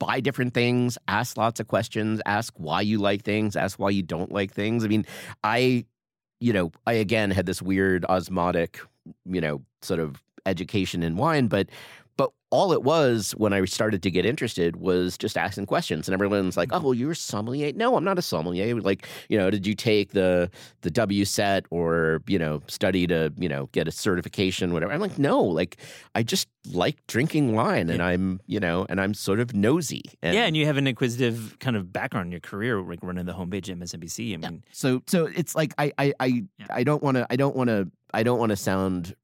buy 0.00 0.18
different 0.20 0.54
things, 0.54 0.98
ask 1.06 1.36
lots 1.36 1.60
of 1.60 1.68
questions, 1.68 2.20
ask 2.26 2.52
why 2.56 2.80
you 2.80 2.98
like 2.98 3.22
things, 3.22 3.54
ask 3.54 3.78
why 3.78 3.90
you 3.90 4.02
don't 4.02 4.32
like 4.32 4.52
things. 4.52 4.84
I 4.84 4.88
mean, 4.88 5.06
I, 5.44 5.84
you 6.40 6.52
know, 6.52 6.72
I 6.86 6.94
again 6.94 7.30
had 7.30 7.46
this 7.46 7.62
weird 7.62 8.04
osmotic, 8.06 8.80
you 9.24 9.40
know, 9.40 9.62
sort 9.82 10.00
of 10.00 10.20
education 10.46 11.02
in 11.04 11.16
wine, 11.16 11.46
but 11.46 11.68
but 12.16 12.30
all 12.50 12.72
it 12.72 12.82
was 12.84 13.32
when 13.32 13.52
I 13.52 13.64
started 13.64 14.02
to 14.04 14.10
get 14.10 14.24
interested 14.24 14.76
was 14.76 15.18
just 15.18 15.36
asking 15.36 15.66
questions, 15.66 16.06
and 16.06 16.14
everyone's 16.14 16.56
like, 16.56 16.68
mm-hmm. 16.68 16.82
"Oh, 16.84 16.88
well, 16.88 16.94
you're 16.94 17.10
a 17.10 17.16
sommelier." 17.16 17.72
No, 17.74 17.96
I'm 17.96 18.04
not 18.04 18.18
a 18.18 18.22
sommelier. 18.22 18.80
Like, 18.80 19.08
you 19.28 19.36
know, 19.36 19.50
did 19.50 19.66
you 19.66 19.74
take 19.74 20.12
the 20.12 20.50
the 20.82 20.90
WSET 20.90 21.64
or 21.70 22.22
you 22.28 22.38
know 22.38 22.62
study 22.68 23.06
to 23.08 23.32
you 23.36 23.48
know 23.48 23.68
get 23.72 23.88
a 23.88 23.90
certification, 23.90 24.72
whatever? 24.72 24.92
I'm 24.92 25.00
like, 25.00 25.18
no, 25.18 25.42
like 25.42 25.78
I 26.14 26.22
just 26.22 26.48
like 26.72 26.96
drinking 27.08 27.54
wine, 27.54 27.88
and 27.90 27.98
Yeah. 27.98 28.06
I'm 28.06 28.40
you 28.46 28.60
know, 28.60 28.86
and 28.88 29.00
I'm 29.00 29.14
sort 29.14 29.40
of 29.40 29.54
nosy. 29.54 30.02
And, 30.22 30.34
yeah, 30.34 30.44
and 30.44 30.56
you 30.56 30.66
have 30.66 30.76
an 30.76 30.86
inquisitive 30.86 31.56
kind 31.58 31.76
of 31.76 31.92
background 31.92 32.26
in 32.26 32.32
your 32.32 32.40
career, 32.40 32.80
like 32.80 33.00
running 33.02 33.26
the 33.26 33.34
homepage 33.34 33.68
at 33.68 33.78
MSNBC. 33.78 34.34
I 34.34 34.36
mean, 34.36 34.64
so 34.70 35.02
so 35.08 35.26
it's 35.26 35.56
like 35.56 35.74
I 35.78 35.92
I 35.98 36.12
I, 36.20 36.26
Yeah. 36.26 36.66
I 36.70 36.84
don't 36.84 37.02
want 37.02 37.16
to 37.16 37.26
I 37.30 37.36
don't 37.36 37.56
want 37.56 37.68
to 37.68 37.90
I 38.12 38.22
don't 38.22 38.38
want 38.38 38.50
to 38.50 38.56
sound 38.56 39.16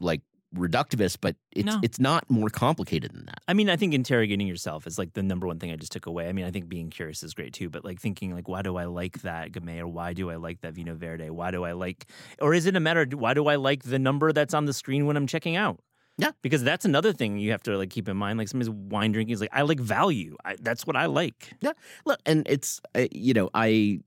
like 0.00 0.20
reductivist, 0.54 1.18
but 1.20 1.36
it's 1.52 1.66
No. 1.66 1.80
it's 1.82 2.00
not 2.00 2.28
more 2.30 2.48
complicated 2.48 3.12
than 3.12 3.26
that. 3.26 3.40
I 3.46 3.54
mean, 3.54 3.68
I 3.68 3.76
think 3.76 3.92
interrogating 3.94 4.46
yourself 4.46 4.86
is 4.86 4.98
like 4.98 5.12
the 5.12 5.22
number 5.22 5.46
one 5.46 5.58
thing 5.58 5.70
I 5.70 5.76
just 5.76 5.92
took 5.92 6.06
away. 6.06 6.28
I 6.28 6.32
mean, 6.32 6.44
I 6.46 6.50
think 6.50 6.68
being 6.68 6.90
curious 6.90 7.22
is 7.22 7.34
great 7.34 7.52
too, 7.52 7.68
but 7.68 7.84
like 7.84 8.00
thinking 8.00 8.34
like, 8.34 8.48
why 8.48 8.62
do 8.62 8.76
I 8.76 8.84
like 8.84 9.20
that 9.22 9.52
Gamay 9.52 9.80
or 9.80 9.86
why 9.88 10.12
do 10.14 10.30
I 10.30 10.36
like 10.36 10.60
that 10.62 10.74
Vinho 10.74 10.96
Verde? 10.96 11.30
Why 11.30 11.50
do 11.50 11.64
I 11.64 11.72
like, 11.72 12.06
or 12.40 12.54
is 12.54 12.66
it 12.66 12.76
a 12.76 12.80
matter? 12.80 13.06
Why 13.12 13.34
do 13.34 13.46
I 13.46 13.56
like 13.56 13.82
the 13.84 13.98
number 13.98 14.32
that's 14.32 14.54
on 14.54 14.64
the 14.64 14.72
screen 14.72 15.06
when 15.06 15.16
I'm 15.16 15.26
checking 15.26 15.56
out? 15.56 15.80
Yeah. 16.20 16.32
because 16.42 16.64
that's 16.64 16.84
another 16.84 17.12
thing 17.12 17.38
you 17.38 17.52
have 17.52 17.62
to 17.62 17.76
like 17.78 17.90
keep 17.90 18.08
in 18.08 18.16
mind. 18.16 18.38
Like 18.38 18.48
somebody's 18.48 18.70
wine 18.70 19.12
drinking 19.12 19.34
is 19.34 19.40
like, 19.40 19.50
I 19.52 19.62
like 19.62 19.78
value. 19.78 20.36
I, 20.44 20.56
that's 20.60 20.84
what 20.84 20.96
I 20.96 21.06
like. 21.06 21.52
Yeah, 21.60 21.72
look, 22.06 22.18
and 22.26 22.44
it's 22.48 22.80
uh, 22.96 23.06
you 23.12 23.34
know 23.34 23.50
I 23.54 24.00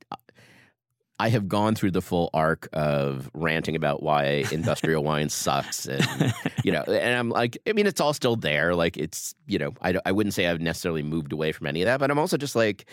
I 1.21 1.29
have 1.29 1.47
gone 1.47 1.75
through 1.75 1.91
the 1.91 2.01
full 2.01 2.31
arc 2.33 2.67
of 2.73 3.29
ranting 3.35 3.75
about 3.75 4.01
why 4.01 4.43
industrial 4.51 5.03
wine 5.03 5.29
sucks, 5.29 5.85
and 5.85 6.33
you 6.63 6.71
know, 6.71 6.81
and 6.81 7.15
I'm 7.15 7.29
like, 7.29 7.59
I 7.67 7.73
mean, 7.73 7.85
it's 7.85 8.01
all 8.01 8.13
still 8.13 8.35
there. 8.35 8.73
Like 8.73 8.97
it's 8.97 9.35
you 9.45 9.59
know, 9.59 9.71
I 9.83 9.93
I 10.03 10.11
wouldn't 10.13 10.33
say 10.33 10.47
I've 10.47 10.61
necessarily 10.61 11.03
moved 11.03 11.31
away 11.31 11.51
from 11.51 11.67
any 11.67 11.83
of 11.83 11.85
that, 11.85 11.99
but 11.99 12.09
I'm 12.09 12.17
also 12.17 12.37
just 12.37 12.55
like, 12.55 12.89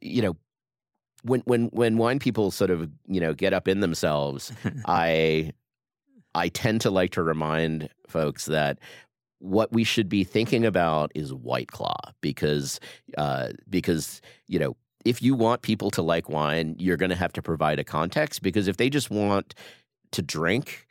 you 0.00 0.22
know. 0.22 0.36
When 1.24 1.40
when 1.46 1.64
when 1.72 1.96
wine 1.96 2.20
people 2.20 2.52
sort 2.52 2.70
of 2.70 2.88
you 3.08 3.20
know 3.20 3.34
get 3.34 3.52
up 3.52 3.66
in 3.66 3.80
themselves, 3.80 4.52
I 4.86 5.50
I 6.32 6.48
tend 6.48 6.82
to 6.82 6.90
like 6.92 7.10
to 7.10 7.24
remind 7.24 7.88
folks 8.06 8.44
that 8.44 8.78
what 9.40 9.72
we 9.72 9.82
should 9.82 10.08
be 10.08 10.22
thinking 10.22 10.64
about 10.64 11.10
is 11.16 11.34
White 11.34 11.72
Claw 11.72 11.98
because 12.20 12.78
uh, 13.16 13.48
because 13.68 14.22
you 14.46 14.60
know 14.60 14.76
if 15.08 15.22
you 15.22 15.34
want 15.34 15.62
people 15.62 15.90
to 15.92 16.02
like 16.02 16.28
wine, 16.28 16.76
you're 16.78 16.96
going 16.96 17.10
to 17.10 17.16
have 17.16 17.32
to 17.32 17.42
provide 17.42 17.78
a 17.78 17.84
context 17.84 18.42
because 18.42 18.68
if 18.68 18.76
they 18.76 18.90
just 18.90 19.10
want 19.10 19.54
to 20.12 20.22
drink, 20.22 20.86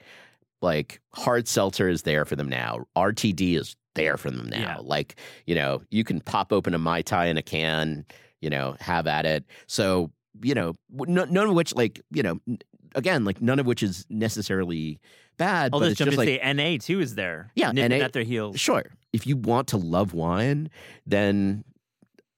like 0.62 1.00
hard 1.14 1.48
seltzer 1.48 1.88
is 1.88 2.02
there 2.04 2.26
for 2.26 2.36
them 2.36 2.50
now, 2.50 2.86
RTD 2.96 3.58
is 3.58 3.76
there 3.96 4.18
for 4.18 4.32
them 4.32 4.50
now. 4.50 4.60
Yeah. 4.60 4.78
Like 4.82 5.16
you 5.46 5.56
know 5.56 5.82
you 5.90 6.04
can 6.04 6.20
pop 6.22 6.52
open 6.52 6.74
a 6.74 6.78
mai 6.80 7.02
tai 7.02 7.28
in 7.28 7.38
a 7.38 7.42
can, 7.44 8.06
you 8.42 8.50
know, 8.50 8.76
have 8.80 9.08
at 9.08 9.26
it. 9.26 9.46
So 9.68 10.12
you 10.42 10.54
know, 10.54 10.74
none 10.92 11.36
of 11.38 11.54
which 11.54 11.74
like 11.76 12.02
you 12.12 12.24
know. 12.24 12.40
n- 12.48 12.60
Again, 12.96 13.26
like 13.26 13.42
none 13.42 13.60
of 13.60 13.68
which 13.68 13.84
is 13.84 14.06
necessarily 14.10 15.00
bad, 15.38 15.72
just 15.74 15.84
it's 15.84 15.98
just 16.00 16.12
to 16.12 16.18
like 16.18 16.28
say 16.28 16.54
NA 16.54 16.78
too 16.80 17.00
is 17.00 17.14
there. 17.14 17.52
Yeah, 17.54 17.72
NA 17.72 17.98
at 17.98 18.14
their 18.14 18.24
heels. 18.24 18.60
Sure. 18.60 18.86
If 19.14 19.28
you 19.28 19.36
want 19.38 19.68
to 19.68 19.78
love 19.78 20.14
wine, 20.14 20.70
then 21.06 21.64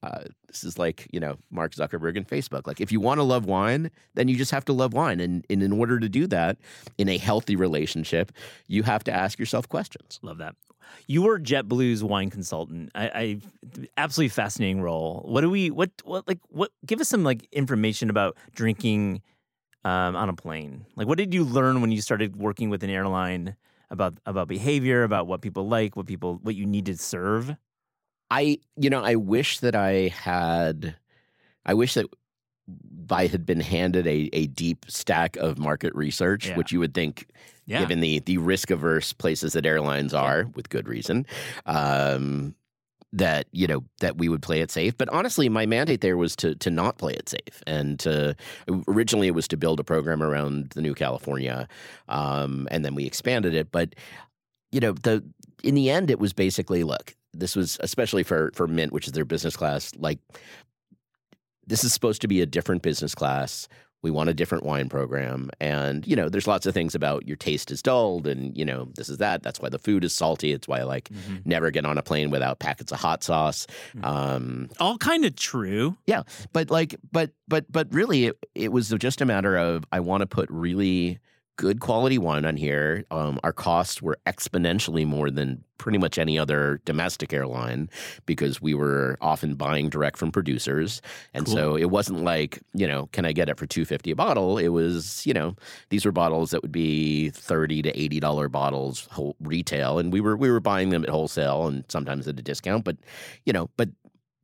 uh, 0.02 0.24
this 0.48 0.64
is 0.64 0.78
like 0.78 1.06
you 1.12 1.20
know 1.20 1.36
Mark 1.50 1.74
Zuckerberg 1.74 2.16
and 2.16 2.26
Facebook. 2.26 2.66
Like 2.66 2.80
if 2.80 2.90
you 2.90 3.00
want 3.00 3.18
to 3.18 3.22
love 3.22 3.44
wine, 3.44 3.90
then 4.14 4.28
you 4.28 4.36
just 4.36 4.50
have 4.50 4.64
to 4.66 4.72
love 4.72 4.92
wine, 4.94 5.20
and, 5.20 5.44
and 5.50 5.62
in 5.62 5.72
order 5.72 6.00
to 6.00 6.08
do 6.08 6.26
that 6.28 6.58
in 6.98 7.08
a 7.08 7.18
healthy 7.18 7.56
relationship, 7.56 8.32
you 8.66 8.82
have 8.82 9.04
to 9.04 9.12
ask 9.12 9.38
yourself 9.38 9.68
questions. 9.68 10.18
Love 10.22 10.38
that. 10.38 10.54
You 11.06 11.22
were 11.22 11.38
JetBlue's 11.38 12.02
wine 12.02 12.30
consultant. 12.30 12.90
I, 12.94 13.08
I 13.08 13.40
absolutely 13.96 14.30
fascinating 14.30 14.80
role. 14.80 15.24
What 15.26 15.42
do 15.42 15.50
we? 15.50 15.70
What? 15.70 15.90
What? 16.04 16.26
Like 16.26 16.40
what? 16.48 16.70
Give 16.86 17.00
us 17.00 17.08
some 17.08 17.24
like 17.24 17.46
information 17.52 18.10
about 18.10 18.36
drinking 18.54 19.22
um, 19.84 20.16
on 20.16 20.28
a 20.28 20.34
plane. 20.34 20.86
Like 20.96 21.06
what 21.06 21.18
did 21.18 21.34
you 21.34 21.44
learn 21.44 21.80
when 21.80 21.92
you 21.92 22.00
started 22.00 22.36
working 22.36 22.70
with 22.70 22.82
an 22.82 22.90
airline 22.90 23.56
about 23.90 24.14
about 24.24 24.48
behavior, 24.48 25.02
about 25.02 25.26
what 25.26 25.42
people 25.42 25.68
like, 25.68 25.94
what 25.94 26.06
people 26.06 26.38
what 26.42 26.54
you 26.54 26.66
need 26.66 26.86
to 26.86 26.96
serve? 26.96 27.54
I, 28.30 28.58
you 28.76 28.90
know, 28.90 29.02
I 29.02 29.16
wish 29.16 29.58
that 29.60 29.74
I 29.74 30.08
had, 30.08 30.94
I 31.66 31.74
wish 31.74 31.94
that 31.94 32.06
I 33.10 33.26
had 33.26 33.44
been 33.44 33.60
handed 33.60 34.06
a, 34.06 34.30
a 34.32 34.46
deep 34.46 34.86
stack 34.88 35.36
of 35.36 35.58
market 35.58 35.94
research, 35.94 36.48
Yeah. 36.48 36.56
which 36.56 36.70
you 36.72 36.78
would 36.78 36.94
think, 36.94 37.26
Yeah. 37.66 37.80
given 37.80 38.00
the 38.00 38.20
the 38.20 38.38
risk 38.38 38.70
averse 38.70 39.12
places 39.12 39.52
that 39.54 39.66
airlines 39.66 40.14
are, 40.14 40.46
with 40.54 40.68
good 40.68 40.88
reason, 40.88 41.26
um, 41.66 42.54
that 43.12 43.46
you 43.50 43.66
know 43.66 43.82
that 44.00 44.18
we 44.18 44.28
would 44.28 44.42
play 44.42 44.60
it 44.60 44.70
safe. 44.70 44.96
But 44.96 45.08
honestly, 45.08 45.48
my 45.48 45.66
mandate 45.66 46.00
there 46.00 46.16
was 46.16 46.36
to 46.36 46.54
to 46.54 46.70
not 46.70 46.98
play 46.98 47.14
it 47.14 47.28
safe, 47.28 47.60
and 47.66 47.98
to 48.00 48.36
originally 48.86 49.26
it 49.26 49.34
was 49.34 49.48
to 49.48 49.56
build 49.56 49.80
a 49.80 49.84
program 49.84 50.22
around 50.22 50.70
the 50.70 50.80
new 50.82 50.94
California, 50.94 51.66
um, 52.08 52.68
and 52.70 52.84
then 52.84 52.94
we 52.94 53.04
expanded 53.06 53.54
it. 53.54 53.72
But 53.72 53.96
you 54.70 54.78
know, 54.78 54.92
the 54.92 55.24
in 55.64 55.74
the 55.74 55.90
end, 55.90 56.10
it 56.10 56.20
was 56.20 56.32
basically 56.32 56.84
look. 56.84 57.16
This 57.32 57.54
was 57.56 57.78
especially 57.80 58.22
for 58.22 58.50
for 58.54 58.66
Mint, 58.66 58.92
which 58.92 59.06
is 59.06 59.12
their 59.12 59.24
business 59.24 59.56
class. 59.56 59.92
Like, 59.96 60.18
this 61.66 61.84
is 61.84 61.92
supposed 61.92 62.20
to 62.22 62.28
be 62.28 62.40
a 62.40 62.46
different 62.46 62.82
business 62.82 63.14
class. 63.14 63.68
We 64.02 64.10
want 64.10 64.30
a 64.30 64.34
different 64.34 64.64
wine 64.64 64.88
program, 64.88 65.50
and 65.60 66.06
you 66.06 66.16
know, 66.16 66.30
there's 66.30 66.46
lots 66.46 66.64
of 66.64 66.72
things 66.72 66.94
about 66.94 67.28
your 67.28 67.36
taste 67.36 67.70
is 67.70 67.82
dulled, 67.82 68.26
and 68.26 68.56
you 68.56 68.64
know, 68.64 68.88
this 68.94 69.10
is 69.10 69.18
that. 69.18 69.42
That's 69.42 69.60
why 69.60 69.68
the 69.68 69.78
food 69.78 70.04
is 70.04 70.14
salty. 70.14 70.52
It's 70.52 70.66
why 70.66 70.80
I 70.80 70.84
like 70.84 71.10
never 71.44 71.70
get 71.70 71.84
on 71.84 71.98
a 71.98 72.02
plane 72.02 72.30
without 72.30 72.60
packets 72.60 72.92
of 72.92 72.98
hot 72.98 73.22
sauce. 73.22 73.66
Um, 74.02 74.70
All 74.80 74.96
kind 74.96 75.26
of 75.26 75.36
true. 75.36 75.98
Yeah, 76.06 76.22
but 76.54 76.70
like 76.70 76.96
but 77.12 77.32
but 77.46 77.70
but 77.70 77.92
really 77.92 78.24
it, 78.26 78.38
it 78.54 78.72
was 78.72 78.88
just 78.88 79.20
a 79.20 79.26
matter 79.26 79.56
of 79.56 79.84
i 79.92 80.00
want 80.00 80.22
to 80.22 80.26
put 80.26 80.48
really 80.50 81.18
good 81.60 81.78
quality 81.78 82.16
wine 82.16 82.46
on 82.46 82.56
here. 82.56 83.04
Um, 83.10 83.38
our 83.44 83.52
costs 83.52 84.00
were 84.00 84.18
exponentially 84.26 85.06
more 85.06 85.30
than 85.30 85.62
pretty 85.76 85.98
much 85.98 86.16
any 86.18 86.38
other 86.38 86.80
domestic 86.86 87.34
airline 87.34 87.90
because 88.24 88.62
we 88.62 88.72
were 88.72 89.18
often 89.20 89.56
buying 89.56 89.90
direct 89.90 90.16
from 90.16 90.32
producers. 90.32 91.02
And 91.34 91.44
Cool. 91.44 91.54
so 91.54 91.76
it 91.76 91.90
wasn't 91.90 92.24
like 92.24 92.60
you 92.72 92.88
know 92.88 93.08
can 93.12 93.26
i 93.26 93.32
get 93.32 93.50
it 93.50 93.58
for 93.58 93.66
250 93.66 94.10
a 94.10 94.16
bottle? 94.16 94.56
It 94.56 94.68
was 94.68 95.26
you 95.26 95.34
know 95.34 95.54
these 95.90 96.06
were 96.06 96.12
bottles 96.12 96.50
that 96.52 96.62
would 96.62 96.72
be 96.72 97.28
30 97.28 97.82
to 97.82 97.90
80 98.00 98.20
dollar 98.20 98.48
bottles 98.48 99.06
whole 99.10 99.36
retail. 99.40 99.98
And 99.98 100.10
we 100.14 100.22
were 100.22 100.38
we 100.38 100.50
were 100.50 100.60
buying 100.60 100.88
them 100.88 101.02
at 101.02 101.10
wholesale 101.10 101.66
and 101.66 101.84
sometimes 101.88 102.26
at 102.26 102.38
a 102.38 102.42
discount. 102.42 102.84
But 102.84 102.96
you 103.44 103.52
know 103.52 103.68
but 103.76 103.90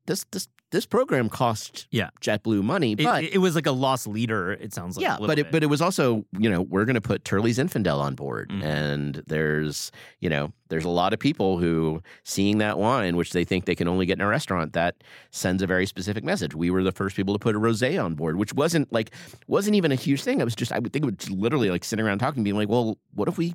this 0.05 0.27
this 0.33 0.49
this 0.73 0.85
program 0.87 1.29
cost 1.29 1.87
Yeah. 1.91 2.11
JetBlue 2.21 2.63
money, 2.63 2.95
but 2.97 3.23
it 3.25 3.39
was 3.39 3.55
like 3.55 3.67
a 3.67 3.73
lost 3.73 4.07
leader. 4.07 4.53
It 4.53 4.75
sounds 4.75 4.97
like. 4.97 5.03
yeah, 5.05 5.17
but 5.19 5.39
it 5.39 5.45
bit. 5.45 5.53
but 5.53 5.63
it 5.63 5.67
was 5.67 5.81
also 5.81 6.25
you 6.39 6.51
know 6.51 6.63
we're 6.63 6.85
going 6.85 6.95
to 6.95 7.01
put 7.01 7.25
Turley's 7.25 7.59
Infidel 7.59 8.01
on 8.01 8.15
board, 8.15 8.51
Mhm. 8.51 8.63
and 8.65 9.23
there's 9.27 9.93
you 10.21 10.29
know 10.29 10.53
there's 10.69 10.85
a 10.85 10.89
lot 10.91 11.13
of 11.13 11.21
people 11.21 11.59
who 11.59 12.03
seeing 12.25 12.59
that 12.59 12.77
wine, 12.77 13.17
which 13.17 13.33
they 13.33 13.45
think 13.45 13.67
they 13.67 13.77
can 13.77 13.87
only 13.87 14.05
get 14.05 14.15
in 14.19 14.21
a 14.21 14.27
restaurant, 14.27 14.73
that 14.73 14.97
sends 15.31 15.63
a 15.63 15.67
very 15.67 15.87
specific 15.87 16.25
message. 16.25 16.57
We 16.57 16.71
were 16.73 16.83
the 16.83 16.91
first 16.91 17.15
people 17.15 17.35
to 17.35 17.39
put 17.39 17.55
a 17.55 17.61
rosé 17.61 18.03
on 18.05 18.15
board, 18.17 18.37
which 18.37 18.53
wasn't 18.53 18.93
like 18.93 19.13
wasn't 19.47 19.77
even 19.77 19.93
a 19.93 19.95
huge 19.95 20.23
thing. 20.25 20.41
I 20.41 20.45
was 20.45 20.57
just 20.57 20.73
I 20.73 20.81
would 20.81 20.93
think 20.93 21.05
it 21.07 21.17
was 21.21 21.31
literally 21.31 21.71
like 21.71 21.85
sitting 21.85 22.05
around 22.05 22.19
talking, 22.19 22.43
being 22.43 22.57
like, 22.57 22.69
well, 22.69 22.99
what 23.15 23.29
if 23.29 23.39
we 23.39 23.55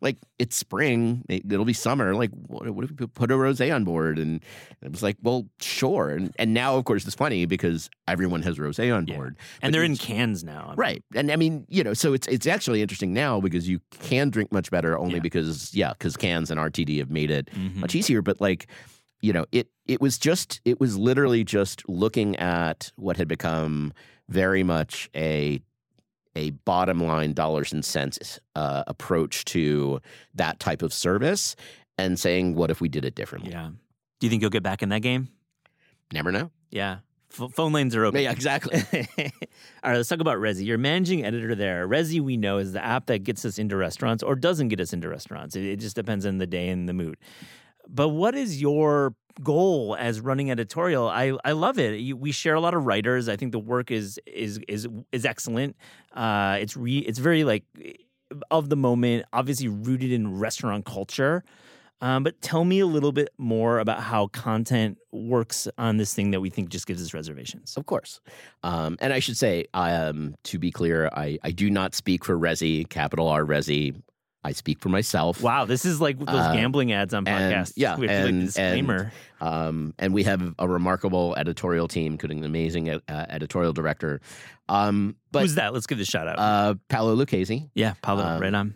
like 0.00 0.18
it's 0.38 0.56
spring, 0.56 1.24
it, 1.28 1.42
it'll 1.50 1.64
be 1.64 1.72
summer, 1.72 2.14
like 2.14 2.30
what, 2.30 2.68
what 2.70 2.84
if 2.84 2.90
we 3.00 3.06
put 3.08 3.32
a 3.32 3.34
rosé 3.34 3.74
on 3.74 3.82
board? 3.82 4.18
And 4.20 4.40
it 4.82 4.92
was 4.92 5.02
like, 5.02 5.16
well, 5.20 5.48
sure. 5.60 6.10
And 6.10 6.32
and 6.38 6.51
now 6.54 6.76
of 6.76 6.84
course 6.84 7.04
it's 7.06 7.14
funny 7.14 7.46
because 7.46 7.88
everyone 8.08 8.42
has 8.42 8.56
rosé 8.58 8.94
on 8.94 9.06
Yeah. 9.06 9.16
board. 9.16 9.36
and 9.60 9.74
they're 9.74 9.82
in 9.84 9.96
cans 9.96 10.42
now. 10.44 10.64
I 10.64 10.68
mean, 10.68 10.76
Right. 10.76 11.04
And 11.14 11.30
I 11.30 11.36
mean, 11.36 11.64
you 11.68 11.82
know, 11.84 11.94
so 11.94 12.12
it's 12.12 12.26
it's 12.28 12.46
actually 12.46 12.82
interesting 12.82 13.12
now 13.12 13.40
because 13.40 13.68
you 13.68 13.80
can 14.00 14.30
drink 14.30 14.52
much 14.52 14.70
better 14.70 14.98
only 14.98 15.14
Yeah. 15.14 15.20
because 15.20 15.74
yeah, 15.74 15.92
because 15.92 16.16
cans 16.16 16.50
and 16.50 16.58
RTD 16.60 16.98
have 16.98 17.10
made 17.10 17.30
it 17.30 17.48
Mhm. 17.54 17.76
much 17.76 17.94
easier. 17.94 18.22
But 18.22 18.40
like, 18.40 18.66
you 19.20 19.32
know, 19.32 19.46
it 19.52 19.68
it 19.86 20.00
was 20.00 20.18
just 20.18 20.60
it 20.64 20.80
was 20.80 20.96
literally 20.96 21.44
just 21.44 21.88
looking 21.88 22.36
at 22.36 22.92
what 22.96 23.16
had 23.16 23.28
become 23.28 23.92
very 24.28 24.62
much 24.62 25.08
a 25.14 25.60
a 26.34 26.50
bottom 26.64 27.02
line 27.02 27.34
dollars 27.34 27.72
and 27.74 27.84
cents 27.84 28.40
uh, 28.56 28.82
approach 28.86 29.44
to 29.44 30.00
that 30.34 30.58
type 30.60 30.80
of 30.80 30.90
service 30.92 31.54
and 31.98 32.18
saying, 32.18 32.54
what 32.54 32.70
if 32.70 32.80
we 32.80 32.88
did 32.88 33.04
it 33.04 33.14
differently? 33.14 33.50
Yeah. 33.52 33.68
Do 34.18 34.26
you 34.26 34.30
think 34.30 34.40
you'll 34.40 34.50
get 34.50 34.62
back 34.62 34.82
in 34.82 34.88
that 34.88 35.02
game? 35.02 35.28
Never 36.12 36.32
know. 36.32 36.50
Yeah. 36.70 36.98
F- 37.32 37.52
phone 37.52 37.72
lanes 37.72 37.96
are 37.96 38.04
open. 38.04 38.20
Yeah, 38.20 38.30
exactly. 38.30 38.78
All 38.92 39.90
right, 39.90 39.96
let's 39.96 40.08
talk 40.08 40.20
about 40.20 40.38
Resy. 40.38 40.66
You're 40.66 40.78
managing 40.78 41.24
editor 41.24 41.54
there. 41.54 41.88
Resy, 41.88 42.20
we 42.20 42.36
know, 42.36 42.58
is 42.58 42.72
the 42.72 42.84
app 42.84 43.06
that 43.06 43.24
gets 43.24 43.44
us 43.44 43.58
into 43.58 43.76
restaurants 43.76 44.22
or 44.22 44.34
doesn't 44.34 44.68
get 44.68 44.80
us 44.80 44.92
into 44.92 45.08
restaurants. 45.08 45.56
It, 45.56 45.64
it 45.64 45.76
just 45.76 45.96
depends 45.96 46.26
on 46.26 46.38
the 46.38 46.46
day 46.46 46.68
and 46.68 46.88
the 46.88 46.92
mood. 46.92 47.16
But 47.88 48.10
what 48.10 48.34
is 48.34 48.60
your 48.60 49.14
goal 49.42 49.96
as 49.98 50.20
running 50.20 50.50
editorial? 50.50 51.08
I, 51.08 51.36
I 51.44 51.52
love 51.52 51.78
it. 51.78 51.98
You, 52.00 52.16
we 52.16 52.32
share 52.32 52.54
a 52.54 52.60
lot 52.60 52.74
of 52.74 52.84
writers. 52.84 53.28
I 53.28 53.36
think 53.36 53.52
the 53.52 53.58
work 53.58 53.90
is 53.90 54.20
is 54.26 54.60
is 54.68 54.86
is 55.10 55.24
excellent. 55.24 55.76
Uh, 56.12 56.58
it's 56.60 56.76
re, 56.76 56.98
it's 56.98 57.18
very 57.18 57.44
like 57.44 57.64
of 58.50 58.68
the 58.68 58.76
moment, 58.76 59.24
obviously 59.32 59.68
rooted 59.68 60.12
in 60.12 60.38
restaurant 60.38 60.84
culture. 60.84 61.44
Um, 62.02 62.24
but 62.24 62.40
tell 62.42 62.64
me 62.64 62.80
a 62.80 62.86
little 62.86 63.12
bit 63.12 63.28
more 63.38 63.78
about 63.78 64.00
how 64.02 64.26
content 64.26 64.98
works 65.12 65.68
on 65.78 65.96
this 65.96 66.12
thing 66.12 66.32
that 66.32 66.40
we 66.40 66.50
think 66.50 66.68
just 66.68 66.86
gives 66.86 67.00
us 67.02 67.14
reservations. 67.14 67.76
Of 67.76 67.86
course. 67.86 68.20
Um, 68.64 68.98
and 69.00 69.12
I 69.12 69.20
should 69.20 69.36
say, 69.38 69.66
um, 69.72 70.34
to 70.44 70.58
be 70.58 70.70
clear, 70.72 71.08
I, 71.14 71.38
I 71.44 71.52
do 71.52 71.70
not 71.70 71.94
speak 71.94 72.24
for 72.24 72.36
Resy, 72.36 72.88
capital 72.88 73.28
R 73.28 73.44
Resy. 73.44 73.94
I 74.44 74.50
speak 74.50 74.80
for 74.80 74.88
myself. 74.88 75.40
Wow, 75.40 75.66
this 75.66 75.84
is 75.84 76.00
like 76.00 76.18
those 76.18 76.28
Uh, 76.28 76.52
gambling 76.54 76.90
ads 76.90 77.14
on 77.14 77.28
and- 77.28 77.54
podcasts. 77.54 77.74
yeah, 77.76 77.96
we 77.96 78.08
have 78.08 78.16
to, 78.16 78.22
like 78.24 78.28
and- 78.34 78.46
disclaimer. 78.46 79.12
Um, 79.40 79.94
and 80.00 80.12
we 80.12 80.24
have 80.24 80.54
a 80.58 80.66
remarkable 80.68 81.36
editorial 81.36 81.86
team, 81.86 82.14
including 82.14 82.38
an 82.38 82.44
amazing 82.44 82.90
uh, 82.90 83.00
editorial 83.08 83.72
director. 83.72 84.20
Um, 84.68 85.14
but 85.30 85.42
Who's 85.42 85.54
that? 85.54 85.72
Let's 85.72 85.86
give 85.86 86.00
a 86.00 86.04
shout 86.04 86.26
out. 86.26 86.38
uh, 86.40 86.74
Paolo 86.88 87.14
Lucchesi, 87.14 87.70
yeah, 87.76 87.94
Paolo, 88.02 88.24
um, 88.24 88.40
right 88.42 88.52
on. 88.54 88.74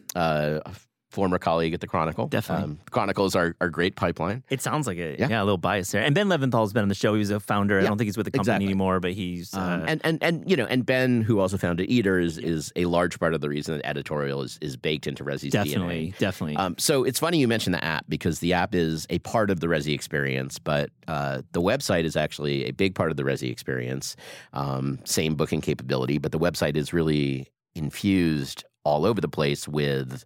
Uh, 1.16 1.26
former 1.26 1.38
colleague 1.38 1.72
at 1.74 1.80
the 1.80 1.86
Chronicle. 1.86 2.28
Definitely. 2.28 2.64
Um, 2.64 2.78
Chronicles 2.90 3.34
are, 3.34 3.56
are 3.60 3.70
great 3.70 3.96
pipeline. 3.96 4.42
It 4.50 4.60
sounds 4.60 4.86
like 4.86 4.98
it. 4.98 5.18
yeah. 5.18 5.28
Yeah. 5.28 5.42
a 5.42 5.44
little 5.44 5.56
bias 5.58 5.90
there. 5.90 6.02
And 6.02 6.14
Ben 6.14 6.28
Leventhal's 6.28 6.72
been 6.72 6.82
on 6.82 6.88
the 6.88 6.94
show. 6.94 7.14
He 7.14 7.18
was 7.20 7.30
a 7.30 7.40
founder. 7.40 7.78
I 7.78 7.82
don't 7.82 7.98
think 7.98 8.06
he's 8.06 8.16
with 8.16 8.26
the 8.26 8.30
company 8.30 8.52
exactly. 8.52 8.66
anymore, 8.66 9.00
but 9.00 9.12
he's 9.12 9.54
uh, 9.54 9.60
Um, 9.60 9.84
and, 9.88 10.00
and 10.04 10.22
and 10.22 10.50
you 10.50 10.56
know, 10.56 10.66
and 10.66 10.84
Ben, 10.84 11.22
who 11.22 11.40
also 11.40 11.56
founded 11.56 11.90
Eater, 11.90 12.18
is, 12.18 12.38
is 12.38 12.72
a 12.76 12.84
large 12.84 13.18
part 13.18 13.34
of 13.34 13.40
the 13.40 13.48
reason 13.48 13.76
that 13.76 13.86
editorial 13.86 14.42
is, 14.42 14.58
is 14.60 14.76
baked 14.76 15.06
into 15.06 15.24
Resy's 15.24 15.52
definitely, 15.52 16.08
DNA. 16.08 16.18
definitely. 16.18 16.56
Um, 16.56 16.74
so 16.78 17.04
it's 17.04 17.18
funny 17.18 17.38
you 17.38 17.48
mentioned 17.48 17.74
the 17.74 17.84
app 17.84 18.04
because 18.08 18.40
the 18.40 18.52
app 18.52 18.74
is 18.74 19.06
a 19.10 19.18
part 19.20 19.50
of 19.50 19.60
the 19.60 19.66
Resy 19.66 19.94
experience, 19.94 20.58
but 20.58 20.90
uh, 21.08 21.42
the 21.52 21.62
website 21.62 22.04
is 22.04 22.16
actually 22.16 22.66
a 22.66 22.72
big 22.72 22.94
part 22.94 23.10
of 23.10 23.16
the 23.16 23.22
Resy 23.22 23.50
experience. 23.50 24.16
Um, 24.52 24.98
same 25.04 25.34
booking 25.34 25.60
capability, 25.60 26.18
but 26.18 26.32
the 26.32 26.38
website 26.38 26.76
is 26.76 26.92
really 26.92 27.48
infused 27.74 28.64
all 28.84 29.04
over 29.04 29.20
the 29.20 29.28
place 29.28 29.66
with 29.66 30.24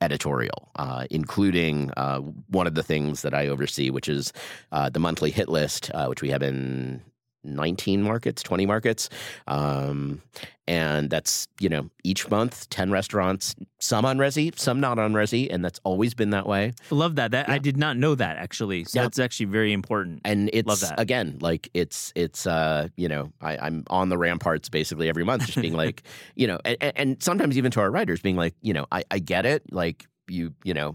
editorial, 0.00 0.70
uh, 0.76 1.06
including 1.10 1.90
uh, 1.96 2.18
one 2.48 2.66
of 2.66 2.74
the 2.74 2.82
things 2.82 3.22
that 3.22 3.34
I 3.34 3.48
oversee, 3.48 3.90
which 3.90 4.08
is 4.08 4.32
uh, 4.72 4.88
the 4.90 5.00
monthly 5.00 5.30
hit 5.30 5.48
list, 5.48 5.90
uh, 5.94 6.06
which 6.06 6.22
we 6.22 6.30
have 6.30 6.42
in 6.42 7.02
19 7.44 8.02
markets, 8.02 8.42
20 8.42 8.66
markets. 8.66 9.08
Um, 9.46 10.22
and 10.68 11.10
that's, 11.10 11.48
you 11.58 11.68
know, 11.68 11.90
each 12.04 12.30
month, 12.30 12.68
10 12.70 12.90
restaurants, 12.92 13.56
some 13.80 14.04
on 14.04 14.18
Resy, 14.18 14.56
some 14.56 14.78
not 14.78 14.98
on 15.00 15.12
Resy. 15.14 15.48
And 15.52 15.64
that's 15.64 15.80
always 15.82 16.14
been 16.14 16.30
that 16.30 16.46
way. 16.46 16.74
Love 16.90 17.16
that. 17.16 17.32
That 17.32 17.48
I 17.48 17.58
did 17.58 17.76
not 17.76 17.96
know 17.96 18.14
that 18.14 18.36
actually. 18.36 18.84
So 18.84 18.98
Yeah. 19.00 19.02
that's 19.04 19.18
actually 19.18 19.46
very 19.46 19.72
important. 19.72 20.20
And 20.24 20.48
it's, 20.52 20.68
Love 20.68 20.80
that. 20.80 21.00
again, 21.00 21.38
like 21.40 21.68
it's, 21.74 22.12
it's, 22.14 22.46
uh, 22.46 22.88
you 22.96 23.08
know, 23.08 23.32
I, 23.40 23.56
I'm 23.58 23.84
on 23.88 24.10
the 24.10 24.18
ramparts 24.18 24.68
basically 24.68 25.08
every 25.08 25.24
month, 25.24 25.46
just 25.46 25.60
being 25.60 25.74
like, 25.74 26.02
you 26.36 26.46
know, 26.46 26.58
and, 26.64 26.76
and 26.94 27.22
sometimes 27.22 27.58
even 27.58 27.70
to 27.72 27.80
our 27.80 27.90
writers 27.90 28.20
being 28.20 28.36
like, 28.36 28.54
you 28.62 28.72
know, 28.74 28.86
I, 28.92 29.02
I 29.10 29.18
get 29.18 29.46
it. 29.46 29.72
Like 29.72 30.06
you, 30.28 30.54
you 30.62 30.74
know, 30.74 30.94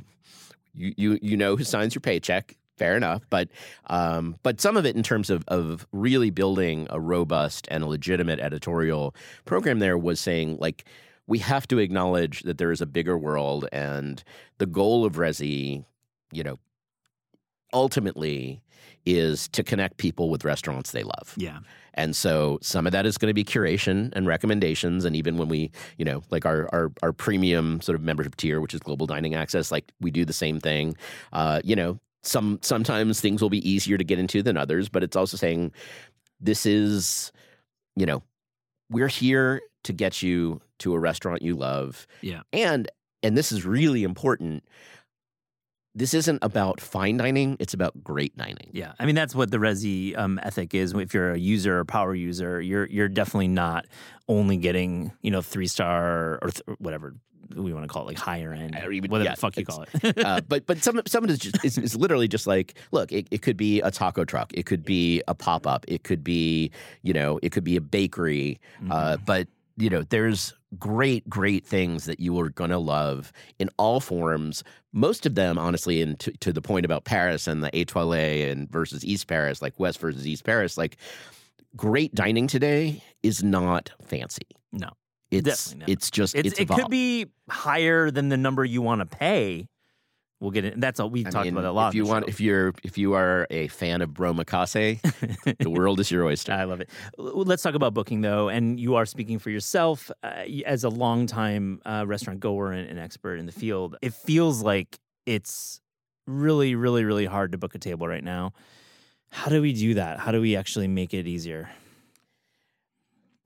you, 0.74 0.94
you, 0.96 1.20
you 1.22 1.38
know 1.38 1.56
who 1.58 1.64
signs 1.66 1.94
your 1.96 2.02
paycheck. 2.02 2.56
Fair 2.78 2.98
enough, 2.98 3.24
but 3.30 3.48
um, 3.88 4.36
but 4.44 4.60
some 4.60 4.76
of 4.76 4.86
it 4.86 4.96
in 4.96 5.04
terms 5.04 5.30
of 5.30 5.44
of 5.48 5.88
really 5.92 6.30
building 6.30 6.88
a 6.90 7.00
robust 7.00 7.68
and 7.72 7.84
a 7.84 7.88
legitimate 7.88 8.40
editorial 8.40 9.16
program 9.46 9.80
there 9.80 9.98
was 9.98 10.20
saying 10.20 10.58
like 10.60 10.86
we 11.28 11.40
have 11.40 11.68
to 11.68 11.80
acknowledge 11.80 12.42
that 12.42 12.58
there 12.58 12.72
is 12.72 12.82
a 12.82 12.86
bigger 12.86 13.18
world 13.18 13.68
and 13.72 14.24
the 14.58 14.66
goal 14.66 15.06
of 15.06 15.14
Resy, 15.14 15.86
you 16.32 16.44
know, 16.44 16.60
ultimately 17.74 18.62
is 19.06 19.48
to 19.50 19.64
connect 19.64 19.98
people 19.98 20.30
with 20.30 20.44
restaurants 20.44 20.92
they 20.92 21.04
love. 21.04 21.34
Yeah. 21.38 21.60
And 21.94 22.16
so 22.16 22.60
some 22.62 22.86
of 22.86 22.92
that 22.92 23.06
is 23.06 23.18
going 23.18 23.30
to 23.30 23.34
be 23.34 23.44
curation 23.44 24.12
and 24.14 24.28
recommendations. 24.28 25.06
And 25.06 25.16
even 25.16 25.38
when 25.38 25.48
we, 25.48 25.72
you 25.98 26.06
know, 26.06 26.24
like 26.30 26.46
our 26.46 26.68
our, 26.74 26.92
our 27.02 27.14
premium 27.14 27.82
sort 27.82 27.96
of 27.96 28.02
membership 28.02 28.36
tier, 28.36 28.60
which 28.60 28.74
is 28.74 28.82
global 28.82 29.06
dining 29.06 29.34
access, 29.36 29.72
like 29.72 29.92
we 30.02 30.12
do 30.12 30.26
the 30.26 30.34
same 30.34 30.60
thing. 30.60 30.98
Uh, 31.32 31.62
you 31.64 31.76
know, 31.76 32.00
some 32.26 32.60
sometimes 32.62 33.22
things 33.22 33.42
will 33.42 33.50
be 33.50 33.68
easier 33.70 33.98
to 33.98 34.04
get 34.04 34.20
into 34.20 34.42
than 34.42 34.58
others, 34.58 34.90
but 34.90 35.04
it's 35.04 35.16
also 35.16 35.38
saying 35.38 35.72
this 36.40 36.66
is, 36.66 37.32
you 37.96 38.06
know, 38.06 38.24
we're 38.90 39.08
here 39.08 39.62
to 39.84 39.94
get 39.94 40.22
you 40.22 40.62
to 40.80 40.94
a 40.94 41.00
restaurant 41.00 41.42
you 41.42 41.56
love. 41.56 42.08
Yeah. 42.22 42.42
And 42.52 42.90
and 43.24 43.38
this 43.38 43.52
is 43.52 43.66
really 43.66 44.04
important. 44.04 44.64
This 45.98 46.14
isn't 46.14 46.40
about 46.42 46.82
fine 46.82 47.18
dining, 47.18 47.56
it's 47.60 47.74
about 47.74 48.04
great 48.04 48.36
dining. 48.36 48.70
Yeah, 48.74 48.94
I 49.00 49.06
mean 49.06 49.16
that's 49.16 49.34
what 49.34 49.50
the 49.50 49.58
Resy 49.58 50.18
um, 50.18 50.40
ethic 50.44 50.74
is. 50.74 50.94
If 50.94 51.14
you're 51.14 51.32
a 51.32 51.40
user 51.40 51.80
or 51.80 51.86
power 51.86 52.14
user, 52.14 52.60
you're 52.60 52.86
you're 52.88 53.08
definitely 53.08 53.48
not 53.48 53.86
only 54.28 54.58
getting 54.58 55.14
you 55.22 55.32
know 55.32 55.42
three 55.42 55.68
star 55.68 56.38
or 56.42 56.50
th- 56.50 56.78
whatever 56.80 57.16
we 57.56 57.74
want 57.74 57.84
to 57.84 57.88
call 57.88 58.04
it, 58.04 58.08
like 58.08 58.18
higher 58.18 58.54
end, 58.54 58.76
Or 58.82 58.92
even- 58.92 59.12
whatever 59.12 59.30
yeah, 59.30 59.36
the 59.36 59.42
fuck 59.42 59.58
you 59.58 59.66
call 59.66 59.86
it. 59.94 60.18
uh, 60.26 60.42
but 60.48 60.66
but 60.66 60.78
some 60.84 61.02
some 61.06 61.24
of 61.24 61.30
it 61.30 61.46
is, 61.64 61.76
just, 61.76 61.96
literally 61.96 62.28
just 62.28 62.48
like 62.48 62.76
look 62.92 63.12
it, 63.12 63.28
it 63.32 63.42
could 63.42 63.58
be 63.58 63.82
a 63.82 63.92
taco 63.92 64.26
truck 64.26 64.52
it 64.54 64.66
could 64.66 64.84
be 64.84 65.22
a 65.28 65.36
pop-up 65.36 65.86
it 65.88 66.04
could 66.04 66.24
be 66.24 66.72
you 67.04 67.14
know 67.14 67.40
it 67.44 67.52
could 67.52 67.64
be 67.64 67.76
a 67.76 67.82
bakery 67.82 68.60
uh, 68.90 69.18
but 69.26 69.48
you 69.78 69.90
know 69.90 70.04
there's 70.04 70.54
great 70.80 71.28
great 71.30 71.66
things 71.66 72.06
that 72.06 72.20
you 72.20 72.38
are 72.40 72.50
going 72.50 72.70
to 72.70 72.78
love 72.78 73.32
in 73.60 73.70
all 73.78 74.00
forms 74.00 74.64
most 74.94 75.26
of 75.26 75.36
them 75.36 75.58
honestly 75.58 76.02
and 76.02 76.20
to, 76.20 76.32
to 76.38 76.52
the 76.52 76.62
point 76.62 76.86
about 76.86 77.04
paris 77.06 77.48
and 77.48 77.64
the 77.64 77.70
etoile 77.78 78.14
and 78.14 78.70
versus 78.72 79.06
east 79.06 79.28
paris 79.28 79.62
like 79.62 79.78
west 79.80 80.00
versus 80.00 80.26
east 80.28 80.44
paris 80.44 80.78
like 80.78 80.98
great 81.76 82.14
dining 82.16 82.48
today 82.48 83.02
is 83.24 83.44
not 83.44 83.92
fancy. 84.06 84.48
No, 84.72 84.90
it's 85.32 85.76
it's 85.88 86.12
just 86.12 86.36
it's, 86.36 86.50
it's, 86.50 86.60
it 86.60 86.70
could 86.70 86.90
be 86.90 87.28
higher 87.50 88.12
than 88.12 88.30
the 88.30 88.38
number 88.38 88.64
you 88.64 88.82
want 88.82 89.02
to 89.02 89.06
pay. 89.06 89.68
We'll 90.42 90.52
get 90.52 90.66
it. 90.66 90.80
That's 90.80 91.00
all 91.00 91.10
we 91.10 91.24
talked 91.24 91.46
mean, 91.46 91.54
about 91.54 91.66
a 91.66 91.72
lot. 91.72 91.90
If 91.90 91.96
you 91.96 92.06
want, 92.06 92.26
show. 92.26 92.30
if 92.30 92.42
you're 92.42 92.74
if 92.84 92.98
you 92.98 93.14
are 93.14 93.48
a 93.50 93.68
fan 93.70 94.02
of 94.02 94.14
Bro 94.14 94.34
Mikase, 94.34 95.00
the 95.60 95.70
world 95.70 96.00
is 96.00 96.12
your 96.12 96.26
oyster. 96.26 96.52
I 96.52 96.66
love 96.66 96.82
it. 96.82 96.90
Let's 97.18 97.64
talk 97.64 97.74
about 97.74 97.94
booking 97.94 98.22
though, 98.22 98.50
and 98.50 98.80
you 98.80 98.96
are 98.96 99.06
speaking 99.06 99.40
for 99.40 99.50
yourself 99.50 100.12
uh, 100.24 100.44
as 100.66 100.84
a 100.84 100.90
longtime 100.90 101.82
uh, 101.86 102.04
restaurant 102.06 102.42
goer 102.42 102.74
and, 102.74 102.90
and 102.90 103.00
expert 103.00 103.40
in 103.40 103.46
the 103.46 103.54
field. 103.54 103.96
It 104.02 104.14
feels 104.14 104.62
like 104.62 105.00
it's 105.26 105.80
really, 106.28 106.76
really, 106.76 107.06
really 107.06 107.26
hard 107.26 107.54
to 107.54 107.58
book 107.58 107.74
a 107.74 107.80
table 107.80 108.08
right 108.08 108.24
now. 108.24 108.52
How 109.32 109.50
do 109.50 109.62
we 109.62 109.74
do 109.74 109.96
that? 109.96 110.20
How 110.20 110.32
do 110.32 110.42
we 110.42 110.56
actually 110.56 110.88
make 110.88 111.14
it 111.14 111.28
easier 111.28 111.70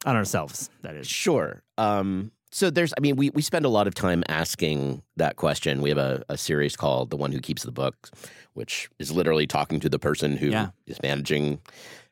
on 0.05 0.15
ourselves? 0.15 0.69
That 0.81 0.95
is. 0.95 1.07
Sure. 1.07 1.61
Um, 1.77 2.31
so 2.51 2.69
there's, 2.71 2.93
I 2.97 3.01
mean, 3.01 3.15
we 3.15 3.29
we 3.31 3.41
spend 3.43 3.65
a 3.65 3.69
lot 3.69 3.85
of 3.87 3.93
time 3.93 4.23
asking 4.27 5.03
that 5.17 5.35
question. 5.35 5.81
We 5.81 5.89
have 5.89 5.99
a, 5.99 6.23
a 6.29 6.37
series 6.37 6.75
called 6.75 7.09
"The 7.11 7.17
One 7.17 7.31
Who 7.31 7.39
Keeps 7.39 7.63
the 7.63 7.71
Books," 7.71 8.09
which 8.53 8.89
is 8.97 9.11
literally 9.11 9.45
talking 9.45 9.79
to 9.81 9.89
the 9.89 9.99
person 9.99 10.35
who 10.37 10.47
is 10.47 10.53
Yeah. 10.53 10.69
managing 11.03 11.59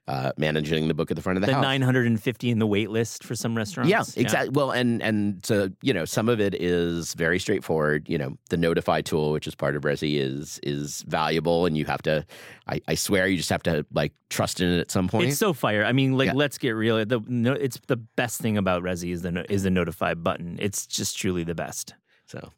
uh, 0.08 0.32
managing 0.38 0.88
the 0.88 0.94
book 0.94 1.12
at 1.12 1.16
the 1.18 1.22
front 1.22 1.38
of 1.38 1.42
the, 1.42 1.48
The 1.48 1.54
house. 1.56 1.64
950 1.64 2.50
in 2.50 2.60
the 2.60 2.68
wait 2.68 2.90
list 2.90 3.24
for 3.24 3.36
some 3.36 3.56
restaurants. 3.58 3.90
Yeah, 3.90 4.04
exactly. 4.22 4.50
Well, 4.50 4.72
and 4.72 5.02
and 5.02 5.46
so 5.46 5.70
you 5.82 5.94
know, 5.94 6.06
some 6.06 6.30
of 6.30 6.40
it 6.40 6.56
is 6.56 7.14
very 7.14 7.40
straightforward. 7.40 8.08
You 8.08 8.18
know, 8.18 8.38
the 8.50 8.58
Notify 8.58 9.02
tool, 9.02 9.32
which 9.32 9.48
is 9.48 9.56
part 9.56 9.76
of 9.76 9.84
Resy, 9.84 10.18
is 10.20 10.60
is 10.64 11.04
valuable, 11.08 11.66
and 11.66 11.78
you 11.78 11.86
have 11.86 12.02
to. 12.04 12.26
I, 12.68 12.82
I 12.88 12.96
swear, 12.96 13.28
you 13.28 13.38
just 13.38 13.50
have 13.50 13.64
to 13.64 13.86
like 13.94 14.14
trust 14.30 14.62
in 14.62 14.70
it 14.70 14.80
at 14.80 14.92
some 14.92 15.08
point. 15.08 15.30
It's 15.30 15.38
so 15.38 15.54
fire. 15.54 15.84
I 15.86 15.92
mean, 15.94 16.18
like, 16.18 16.28
Yeah. 16.28 16.34
let's 16.34 16.58
get 16.58 16.72
real. 16.72 17.04
The 17.06 17.22
no, 17.28 17.54
it's 17.54 17.80
the 17.88 17.98
best 17.98 18.40
thing 18.42 18.58
about 18.58 18.84
Resy 18.84 19.12
is 19.12 19.22
the 19.24 19.46
is 19.52 19.64
the 19.64 19.72
notify 19.72 20.14
button. 20.14 20.58
It's 20.62 20.86
just 20.88 21.18
truly 21.18 21.44
the 21.44 21.56
best. 21.56 21.94
So 22.28 22.52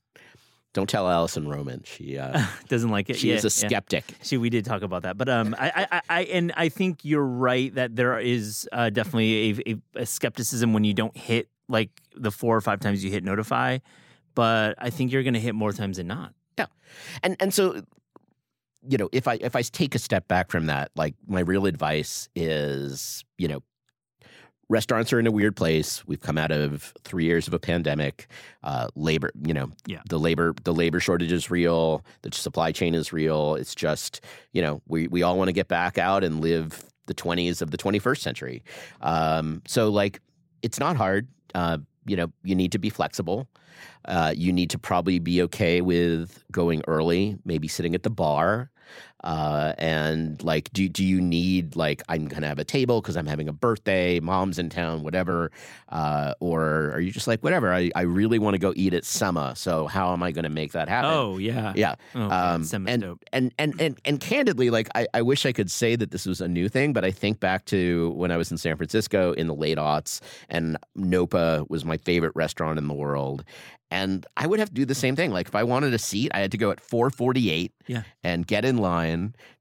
don't 0.74 0.89
tell 0.89 1.09
Alison 1.09 1.47
Roman. 1.47 1.84
She 1.84 2.17
uh, 2.17 2.45
Doesn't 2.67 2.89
like 2.89 3.09
it. 3.09 3.17
she 3.17 3.30
yeah, 3.30 3.36
is 3.36 3.43
a 3.43 3.47
yeah. 3.47 3.67
skeptic. 3.67 4.05
See, 4.22 4.38
we 4.38 4.49
did 4.49 4.65
talk 4.65 4.82
about 4.82 5.03
that, 5.03 5.17
but 5.17 5.30
um, 5.30 5.55
I, 5.57 5.70
I, 5.70 5.88
I, 5.91 6.01
I 6.09 6.24
and 6.26 6.51
I 6.55 6.70
think 6.70 7.03
you're 7.03 7.26
right 7.26 7.74
that 7.76 7.95
there 7.95 8.20
is 8.20 8.67
uh, 8.72 8.89
definitely 8.89 9.61
a, 9.65 9.72
a, 9.72 10.01
a 10.01 10.05
skepticism 10.05 10.74
when 10.74 10.84
you 10.84 10.93
don't 10.93 11.15
hit 11.17 11.49
like 11.67 11.89
the 12.15 12.32
four 12.32 12.55
or 12.55 12.61
five 12.61 12.80
times 12.80 13.03
you 13.03 13.11
hit 13.11 13.24
notify, 13.24 13.80
but 14.36 14.76
I 14.78 14.89
think 14.89 15.11
you're 15.11 15.24
going 15.24 15.34
to 15.34 15.39
hit 15.39 15.55
more 15.55 15.72
times 15.72 15.97
than 15.97 16.07
not. 16.07 16.34
Yeah, 16.57 16.67
and 17.24 17.36
and 17.39 17.53
so 17.53 17.82
you 18.88 18.97
know, 18.97 19.09
if 19.11 19.28
I 19.28 19.36
if 19.41 19.55
I 19.55 19.61
take 19.61 19.95
a 19.95 19.99
step 19.99 20.28
back 20.28 20.51
from 20.51 20.67
that, 20.67 20.91
like 20.95 21.15
my 21.28 21.41
real 21.41 21.65
advice 21.65 22.30
is, 22.36 23.24
you 23.38 23.47
know, 23.47 23.61
restaurants 24.70 25.11
are 25.11 25.20
in 25.20 25.28
a 25.28 25.32
weird 25.32 25.55
place. 25.55 26.05
We've 26.07 26.20
come 26.22 26.38
out 26.38 26.51
of 26.51 26.93
three 27.03 27.26
years 27.26 27.47
of 27.47 27.53
a 27.53 27.59
pandemic. 27.59 28.28
Uh, 28.63 28.88
labor, 28.95 29.32
you 29.43 29.53
know, 29.53 29.72
Yeah. 29.88 30.01
the 30.07 30.20
labor 30.20 30.53
the 30.63 30.74
labor 30.74 30.99
shortage 30.99 31.32
is 31.32 31.49
real. 31.49 32.05
The 32.22 32.30
supply 32.34 32.72
chain 32.72 32.93
is 32.95 33.11
real. 33.11 33.55
It's 33.55 33.76
just, 33.76 34.22
you 34.53 34.61
know, 34.61 34.82
we 34.88 35.07
we 35.07 35.24
all 35.24 35.38
want 35.38 35.47
to 35.49 35.53
get 35.53 35.67
back 35.67 35.97
out 35.97 36.24
and 36.24 36.39
live 36.41 36.84
the 37.07 37.13
twenties 37.13 37.61
of 37.61 37.72
the 37.72 37.78
twenty 37.78 37.99
first 37.99 38.22
century. 38.22 38.63
Um, 39.01 39.61
so 39.67 39.89
like, 39.89 40.22
it's 40.61 40.80
not 40.80 40.95
hard. 40.95 41.28
Uh, 41.55 41.80
you 42.05 42.15
know, 42.15 42.32
you 42.43 42.55
need 42.55 42.72
to 42.74 42.80
be 42.80 42.89
flexible. 42.89 43.47
Uh, 44.05 44.34
you 44.36 44.51
need 44.53 44.70
to 44.70 44.78
probably 44.80 45.20
be 45.20 45.41
okay 45.43 45.82
with 45.82 46.43
going 46.51 46.82
early, 46.88 47.38
maybe 47.45 47.67
sitting 47.67 47.95
at 47.95 48.03
the 48.03 48.09
bar. 48.09 48.70
Uh, 49.24 49.74
and 49.78 50.41
like, 50.43 50.72
do 50.72 50.88
do 50.88 51.03
you 51.03 51.20
need 51.20 51.76
like 51.76 52.01
I'm 52.07 52.28
gonna 52.28 52.47
have 52.47 52.59
a 52.59 52.63
table 52.63 53.01
because 53.01 53.17
I'm 53.17 53.26
having 53.28 53.49
a 53.49 53.53
birthday, 53.53 54.20
mom's 54.22 54.57
in 54.59 54.70
town, 54.70 55.03
whatever, 55.03 55.51
uh, 55.89 56.36
or 56.39 56.91
are 56.93 57.01
you 57.01 57.11
just 57.11 57.28
like 57.28 57.41
whatever? 57.43 57.74
I, 57.74 57.91
I 57.95 58.01
really 58.03 58.39
want 58.39 58.53
to 58.53 58.59
go 58.59 58.72
eat 58.78 58.93
at 58.93 59.03
Semma, 59.03 59.57
so 59.57 59.88
how 59.88 60.13
am 60.13 60.24
I 60.24 60.32
going 60.32 60.43
to 60.43 60.49
make 60.49 60.72
that 60.72 60.88
happen? 60.88 61.11
Oh 61.11 61.38
yeah, 61.38 61.74
yeah, 61.76 61.95
Oh, 62.15 62.22
um, 62.30 62.65
and, 62.88 63.01
dope. 63.01 63.24
and 63.34 63.53
and 63.59 63.74
and 63.82 63.99
and 64.05 64.20
candidly, 64.22 64.70
like 64.70 64.88
I, 64.95 65.07
I 65.13 65.22
wish 65.22 65.45
I 65.45 65.51
could 65.51 65.70
say 65.70 65.97
that 65.97 66.11
this 66.11 66.26
was 66.26 66.39
a 66.39 66.47
new 66.47 66.70
thing, 66.70 66.93
but 66.93 67.03
I 67.03 67.11
think 67.11 67.41
back 67.41 67.65
to 67.65 68.11
when 68.11 68.32
I 68.32 68.38
was 68.38 68.51
in 68.51 68.57
San 68.57 68.78
Francisco 68.78 69.34
in 69.34 69.47
the 69.47 69.55
late 69.55 69.78
aughts, 69.78 70.22
and 70.49 70.78
Nopa 70.97 71.70
was 71.70 71.84
my 71.84 71.97
favorite 71.97 72.32
restaurant 72.36 72.78
in 72.78 72.88
the 72.88 72.93
world, 72.93 73.43
and 73.91 74.26
I 74.38 74.47
would 74.47 74.59
have 74.59 74.70
to 74.70 74.74
do 74.76 74.86
the 74.86 74.95
same 74.95 75.15
thing. 75.15 75.32
Like 75.32 75.47
if 75.47 75.55
I 75.55 75.63
wanted 75.63 75.93
a 75.93 75.99
seat, 75.99 76.32
I 76.34 76.39
had 76.39 76.51
to 76.51 76.57
go 76.57 76.72
at 76.72 76.80
four 76.80 77.09
forty 77.09 77.49
eight, 77.49 77.74
Yeah. 77.88 78.03
and 78.24 78.45
get 78.45 78.63
in 78.63 78.78
line 78.78 79.09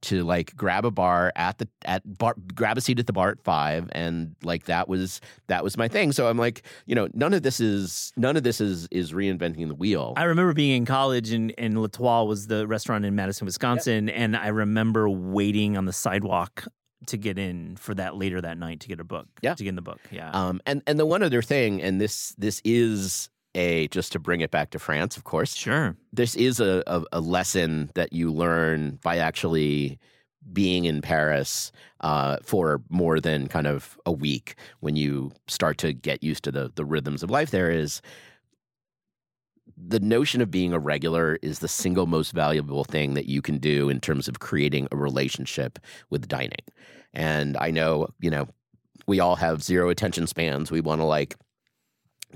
to 0.02 0.24
like 0.24 0.54
grab 0.56 0.84
a 0.84 0.90
bar 0.90 1.32
at 1.36 1.58
the 1.58 1.68
at 1.84 2.02
bar, 2.18 2.34
grab 2.54 2.78
a 2.78 2.80
seat 2.80 2.98
at 2.98 3.06
the 3.06 3.12
bar 3.12 3.30
at 3.30 3.42
five, 3.42 3.88
and 3.92 4.34
like 4.42 4.64
that 4.64 4.88
was 4.88 5.20
that 5.48 5.64
was 5.64 5.76
my 5.76 5.88
thing. 5.88 6.12
So 6.12 6.28
I'm 6.28 6.38
like, 6.38 6.62
you 6.86 6.94
know, 6.94 7.08
none 7.14 7.34
of 7.34 7.42
this 7.42 7.60
is 7.60 8.12
none 8.16 8.36
of 8.36 8.42
this 8.42 8.60
is 8.60 8.88
is 8.90 9.12
reinventing 9.12 9.68
the 9.68 9.74
wheel. 9.74 10.14
I 10.16 10.24
remember 10.24 10.52
being 10.52 10.76
in 10.76 10.86
college 10.86 11.32
and, 11.32 11.52
and 11.58 11.80
L'Etoile 11.80 12.26
was 12.26 12.46
the 12.46 12.66
restaurant 12.66 13.04
in 13.04 13.14
Madison, 13.14 13.44
Wisconsin. 13.44 14.08
And 14.08 14.36
I 14.36 14.48
remember 14.48 15.08
waiting 15.08 15.76
on 15.76 15.84
the 15.84 15.92
sidewalk 15.92 16.64
to 17.06 17.16
get 17.16 17.38
in 17.38 17.76
for 17.76 17.94
that 17.94 18.16
later 18.16 18.40
that 18.40 18.58
night 18.58 18.80
to 18.80 18.88
get 18.88 19.00
a 19.00 19.04
book. 19.04 19.28
Yeah. 19.40 19.54
To 19.54 19.64
get 19.64 19.70
in 19.70 19.76
the 19.76 19.82
book. 19.82 20.00
Yeah. 20.10 20.30
Um, 20.30 20.60
and 20.66 20.82
and 20.86 20.98
the 20.98 21.06
one 21.06 21.22
other 21.22 21.42
thing, 21.42 21.82
and 21.82 22.00
this 22.00 22.34
this 22.38 22.60
is 22.64 23.30
a 23.58 23.88
just 23.88 24.12
to 24.12 24.18
bring 24.18 24.40
it 24.40 24.50
back 24.50 24.70
to 24.70 24.78
France, 24.78 25.16
of 25.16 25.24
course. 25.24 25.54
sure. 25.54 25.96
This 26.12 26.34
is 26.36 26.60
a, 26.60 26.82
a, 26.86 27.02
a 27.12 27.20
lesson 27.20 27.90
that 27.94 28.12
you 28.12 28.32
learn 28.32 28.98
by 29.02 29.18
actually 29.18 29.98
being 30.52 30.84
in 30.84 31.02
Paris 31.02 31.72
uh, 32.00 32.38
for 32.42 32.80
more 32.88 33.20
than 33.20 33.48
kind 33.48 33.66
of 33.66 33.98
a 34.06 34.12
week 34.12 34.54
when 34.80 34.96
you 34.96 35.32
start 35.46 35.76
to 35.78 35.92
get 35.92 36.22
used 36.22 36.44
to 36.44 36.52
the 36.52 36.70
the 36.74 36.84
rhythms 36.84 37.22
of 37.22 37.30
life. 37.30 37.50
There 37.50 37.70
is 37.70 38.00
the 39.76 40.00
notion 40.00 40.40
of 40.40 40.50
being 40.50 40.72
a 40.72 40.78
regular 40.78 41.38
is 41.42 41.58
the 41.58 41.68
single 41.68 42.06
most 42.06 42.32
valuable 42.32 42.84
thing 42.84 43.14
that 43.14 43.26
you 43.26 43.42
can 43.42 43.58
do 43.58 43.88
in 43.88 44.00
terms 44.00 44.28
of 44.28 44.40
creating 44.40 44.88
a 44.90 44.96
relationship 44.96 45.78
with 46.10 46.28
dining. 46.28 46.64
And 47.12 47.56
I 47.56 47.70
know, 47.70 48.08
you 48.20 48.30
know, 48.30 48.48
we 49.06 49.20
all 49.20 49.36
have 49.36 49.62
zero 49.62 49.88
attention 49.88 50.26
spans. 50.26 50.70
We 50.70 50.80
want 50.80 51.00
to 51.00 51.04
like 51.04 51.36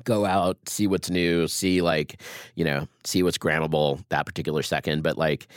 go 0.05 0.25
out, 0.25 0.57
see 0.69 0.87
what's 0.87 1.11
new, 1.11 1.49
see 1.49 1.83
like, 1.83 2.21
you 2.55 2.65
know, 2.65 2.89
see 3.05 3.23
what's 3.23 3.39
grammable 3.39 4.03
that 4.09 4.27
particular 4.27 4.63
second. 4.63 5.03
But 5.03 5.19
like 5.19 5.49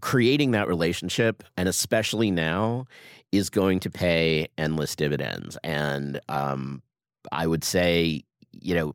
creating 0.00 0.50
that 0.52 0.68
relationship, 0.68 1.42
and 1.56 1.68
especially 1.68 2.30
now, 2.30 2.86
is 3.30 3.48
going 3.48 3.80
to 3.80 3.90
pay 3.90 4.48
endless 4.58 4.94
dividends. 4.94 5.56
And 5.64 6.20
um, 6.28 6.82
I 7.30 7.46
would 7.46 7.64
say, 7.64 8.24
you 8.52 8.74
know, 8.74 8.94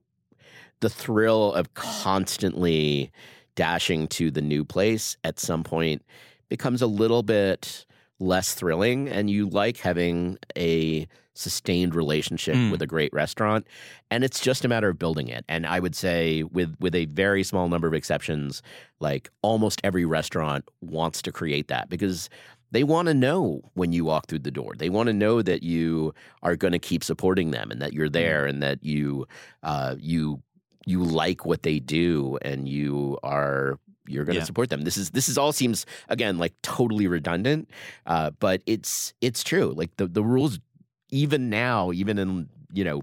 the 0.80 0.90
thrill 0.90 1.54
of 1.54 1.74
constantly 1.74 3.12
dashing 3.56 4.08
to 4.08 4.30
the 4.30 4.42
new 4.42 4.64
place 4.64 5.18
at 5.24 5.40
some 5.40 5.64
point 5.64 6.04
becomes 6.50 6.82
a 6.82 6.88
little 6.88 7.24
bit 7.24 7.86
less 8.20 8.54
thrilling 8.54 9.08
and 9.08 9.30
you 9.30 9.48
like 9.50 9.78
having 9.78 10.38
a 10.56 11.08
sustained 11.38 11.94
relationship 11.96 12.56
Mm. 12.56 12.72
with 12.72 12.82
a 12.82 12.88
great 12.88 13.12
restaurant, 13.14 13.68
and 14.12 14.24
it's 14.24 14.40
just 14.40 14.66
a 14.66 14.68
matter 14.68 14.90
of 14.90 14.98
building 15.00 15.28
it. 15.28 15.46
And 15.48 15.66
I 15.66 15.80
would 15.80 15.96
say, 15.96 16.44
with 16.44 16.76
with 16.80 16.96
a 16.96 17.06
very 17.06 17.44
small 17.44 17.70
number 17.70 17.88
of 17.88 17.94
exceptions, 17.94 18.62
like 19.00 19.30
almost 19.42 19.80
every 19.84 20.06
restaurant 20.06 20.66
wants 20.82 21.22
to 21.24 21.32
create 21.32 21.68
that 21.68 21.90
because 21.90 22.30
they 22.72 22.84
want 22.84 23.08
to 23.08 23.14
know 23.14 23.62
when 23.76 23.94
you 23.94 24.04
walk 24.04 24.28
through 24.28 24.40
the 24.40 24.52
door. 24.52 24.74
They 24.78 24.90
want 24.90 25.08
to 25.08 25.14
know 25.14 25.42
that 25.42 25.64
you 25.64 26.14
are 26.44 26.58
going 26.58 26.74
to 26.74 26.80
keep 26.80 27.02
supporting 27.04 27.52
them 27.52 27.72
and 27.72 27.82
that 27.82 27.94
you're 27.94 28.10
there 28.10 28.46
and 28.46 28.62
that 28.62 28.84
you 28.84 29.26
uh, 29.64 29.96
you 30.00 30.42
you 30.86 31.04
like 31.04 31.46
what 31.46 31.64
they 31.64 31.80
do 31.80 32.38
and 32.42 32.68
you 32.68 33.18
are 33.24 33.80
you're 34.10 34.24
going 34.24 34.36
to 34.36 34.40
Yeah. 34.40 34.46
support 34.46 34.70
them. 34.70 34.84
This 34.84 34.96
is 34.98 35.10
this 35.12 35.28
is 35.28 35.38
all 35.38 35.52
seems 35.52 35.86
again 36.08 36.38
like 36.38 36.54
totally 36.62 37.08
redundant, 37.08 37.70
uh, 38.06 38.32
but 38.40 38.62
it's 38.66 39.14
it's 39.22 39.44
true. 39.44 39.74
Like 39.76 39.96
the 39.98 40.08
the 40.08 40.24
rules, 40.24 40.60
even 41.10 41.50
now, 41.50 41.92
even 41.92 42.18
in 42.18 42.50
you 42.74 42.84
know. 42.84 43.02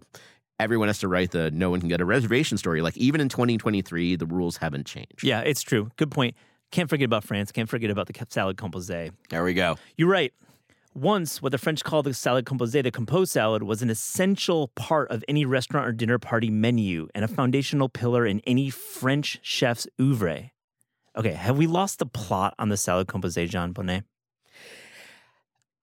Everyone 0.60 0.86
has 0.86 1.00
to 1.00 1.08
write 1.08 1.32
the 1.32 1.50
no 1.50 1.68
one 1.68 1.80
can 1.80 1.88
get 1.88 2.00
a 2.00 2.04
reservation 2.04 2.56
story. 2.58 2.80
Like 2.80 2.96
even 2.96 3.20
in 3.20 3.28
2023, 3.28 4.14
the 4.14 4.24
rules 4.24 4.56
haven't 4.56 4.86
changed. 4.86 5.24
Yeah, 5.24 5.40
it's 5.40 5.62
true. 5.62 5.90
Good 5.96 6.12
point. 6.12 6.36
Can't 6.70 6.88
forget 6.88 7.06
about 7.06 7.24
France. 7.24 7.50
Can't 7.50 7.68
forget 7.68 7.90
about 7.90 8.06
the 8.06 8.26
salad 8.28 8.56
composé. 8.56 9.10
There 9.30 9.42
we 9.42 9.52
go. 9.52 9.76
You're 9.96 10.08
right. 10.08 10.32
Once, 10.94 11.42
what 11.42 11.50
the 11.50 11.58
French 11.58 11.82
call 11.82 12.04
the 12.04 12.14
salad 12.14 12.44
composé, 12.44 12.80
the 12.80 12.90
composed 12.90 13.32
salad, 13.32 13.64
was 13.64 13.82
an 13.82 13.90
essential 13.90 14.68
part 14.76 15.10
of 15.10 15.24
any 15.26 15.44
restaurant 15.44 15.88
or 15.88 15.92
dinner 15.92 16.20
party 16.20 16.50
menu 16.50 17.08
and 17.16 17.24
a 17.24 17.28
foundational 17.28 17.88
pillar 17.88 18.24
in 18.24 18.40
any 18.46 18.70
French 18.70 19.40
chef's 19.42 19.88
oeuvre. 20.00 20.52
Okay, 21.16 21.32
have 21.32 21.58
we 21.58 21.66
lost 21.66 21.98
the 21.98 22.06
plot 22.06 22.54
on 22.60 22.68
the 22.68 22.76
salad 22.76 23.08
composé, 23.08 23.48
Jon 23.48 23.74
Bonné? 23.74 24.04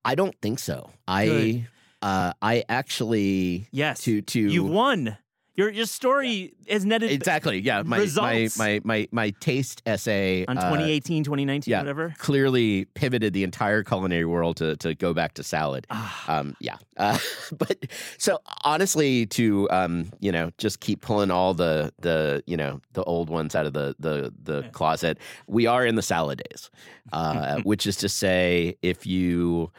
I 0.03 0.15
don't 0.15 0.35
think 0.41 0.59
so. 0.59 0.91
I 1.07 1.25
Good. 1.25 1.67
Uh, 2.01 2.33
I 2.41 2.63
actually 2.69 3.67
Yes. 3.71 4.01
to 4.03 4.21
to 4.21 4.39
You've 4.39 4.69
won. 4.69 5.17
Your 5.55 5.69
your 5.69 5.85
story 5.85 6.53
is 6.65 6.85
netted 6.85 7.11
exactly 7.11 7.59
yeah 7.59 7.81
my, 7.81 7.97
my 7.97 7.97
Results. 7.97 8.57
my 8.57 8.79
my 8.85 9.07
my 9.11 9.31
taste 9.41 9.81
essay 9.85 10.45
on 10.47 10.57
uh, 10.57 10.61
2018, 10.61 11.25
2019, 11.25 11.69
yeah. 11.69 11.79
whatever. 11.79 12.15
clearly 12.17 12.85
pivoted 12.95 13.33
the 13.33 13.43
entire 13.43 13.83
culinary 13.83 14.23
world 14.25 14.55
to 14.57 14.77
to 14.77 14.95
go 14.95 15.13
back 15.13 15.33
to 15.33 15.43
salad. 15.43 15.85
Ah, 15.89 16.39
Um, 16.39 16.55
yeah, 16.61 16.77
uh, 16.95 17.19
but 17.57 17.85
so 18.17 18.39
honestly, 18.63 19.25
to 19.27 19.69
um, 19.71 20.09
you 20.21 20.31
know, 20.31 20.51
just 20.57 20.79
keep 20.79 21.01
pulling 21.01 21.31
all 21.31 21.53
the 21.53 21.91
the 21.99 22.41
you 22.47 22.55
know 22.55 22.79
the 22.93 23.03
old 23.03 23.29
ones 23.29 23.53
out 23.53 23.65
of 23.65 23.73
the 23.73 23.93
the 23.99 24.33
the 24.41 24.61
Yeah. 24.63 24.69
closet. 24.69 25.17
We 25.47 25.67
are 25.67 25.85
in 25.85 25.95
the 25.95 26.01
salad 26.01 26.41
days, 26.49 26.71
uh, 27.11 27.59
which 27.63 27.85
is 27.85 27.97
to 27.97 28.09
say, 28.09 28.77
if 28.81 29.05
you 29.05 29.69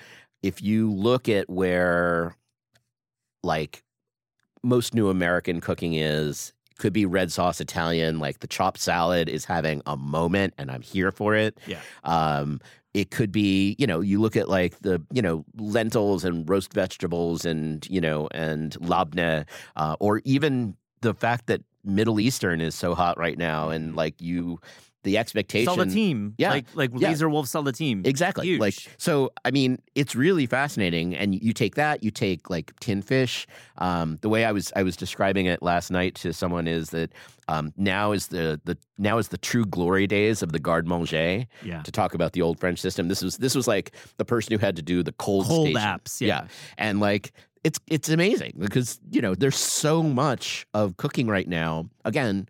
if 0.43 0.63
you 0.63 0.91
look 0.93 1.29
at 1.29 1.49
where 1.49 2.37
like 3.43 3.83
most 4.63 4.95
new 4.95 5.09
American 5.09 5.61
cooking 5.61 5.95
is. 5.95 6.53
Could 6.79 6.95
be 6.95 7.07
red 7.07 7.31
sauce 7.31 7.61
Italian, 7.61 8.19
like 8.19 8.41
the 8.41 8.49
chopped 8.49 8.81
salad 8.81 9.29
is 9.29 9.45
having 9.45 9.83
a 9.87 9.97
moment, 9.97 10.55
and 10.59 10.69
I'm 10.69 10.83
here 10.83 11.13
for 11.13 11.37
it. 11.37 11.61
Yeah. 11.65 11.79
Um, 12.03 12.61
it 12.93 13.13
could 13.13 13.31
be, 13.31 13.77
you 13.79 13.87
know, 13.87 14.01
you 14.01 14.21
look 14.21 14.37
at 14.37 14.49
like 14.49 14.81
the, 14.81 15.01
you 15.13 15.23
know, 15.23 15.45
lentils 15.57 16.25
and 16.25 16.49
roast 16.49 16.73
vegetables 16.73 17.45
and, 17.45 17.87
you 17.89 18.01
know, 18.01 18.27
and 18.33 18.73
labneh, 18.81 19.47
uh, 19.77 19.97
or 20.01 20.23
even 20.25 20.75
the 21.03 21.15
fact 21.15 21.47
that 21.47 21.63
Middle 21.85 22.19
Eastern 22.19 22.61
is 22.61 22.75
so 22.75 22.95
hot 22.97 23.17
right 23.17 23.39
now 23.39 23.69
and 23.69 23.95
like 23.95 24.21
you, 24.21 24.59
the 25.05 25.19
expectation. 25.19 25.67
sell 25.67 25.85
the 25.85 25.93
team 25.93 26.35
Yeah. 26.39 26.51
Like 26.51 26.67
like 26.75 26.91
Yeah. 26.97 27.09
Laser 27.09 27.29
Wolf 27.29 27.51
team, 27.75 28.03
Exactly. 28.05 28.47
Huge. 28.47 28.61
Like 28.61 28.75
so 28.99 29.33
I 29.45 29.51
mean, 29.51 29.79
it's 29.95 30.15
really 30.15 30.47
fascinating. 30.47 31.15
And 31.15 31.35
you 31.35 31.53
take 31.53 31.75
that, 31.75 32.03
you 32.03 32.11
take 32.11 32.51
like 32.51 32.73
tin 32.81 33.03
fish. 33.03 33.47
Um, 33.79 34.19
the 34.23 34.29
way 34.29 34.45
I 34.45 34.53
was 34.53 34.73
I 34.77 34.83
was 34.83 34.97
describing 34.97 35.47
it 35.47 35.63
last 35.63 35.91
night 35.91 36.15
to 36.17 36.33
someone 36.33 36.67
is 36.67 36.91
that 36.91 37.13
um, 37.49 37.73
now 37.77 38.13
is 38.13 38.29
the 38.29 38.61
the 38.65 38.79
now 38.99 39.19
is 39.19 39.29
the 39.29 39.39
true 39.39 39.67
glory 39.67 40.07
days 40.07 40.43
of 40.43 40.53
the 40.53 40.59
garde 40.59 40.87
manger 40.87 41.45
yeah. 41.65 41.83
to 41.83 41.91
talk 41.93 42.15
about 42.15 42.33
the 42.33 42.43
old 42.43 42.59
French 42.61 42.79
system. 42.79 43.09
This 43.09 43.23
was 43.23 43.39
this 43.39 43.55
was 43.55 43.67
like 43.67 43.93
the 44.17 44.25
person 44.25 44.53
who 44.53 44.59
had 44.59 44.77
to 44.77 44.83
do 44.83 45.03
the 45.03 45.13
cold 45.13 45.47
Cold 45.47 45.69
station. 45.69 45.81
apps. 45.83 46.21
Yeah. 46.21 46.47
And 46.79 47.01
like 47.01 47.33
it's 47.65 47.79
it's 47.89 48.09
amazing 48.09 48.55
because 48.59 49.01
you 49.11 49.21
know 49.21 49.35
there's 49.35 49.57
so 49.57 50.03
much 50.03 50.67
of 50.75 50.97
cooking 50.97 51.27
right 51.27 51.49
now. 51.49 51.89
Again, 52.05 52.49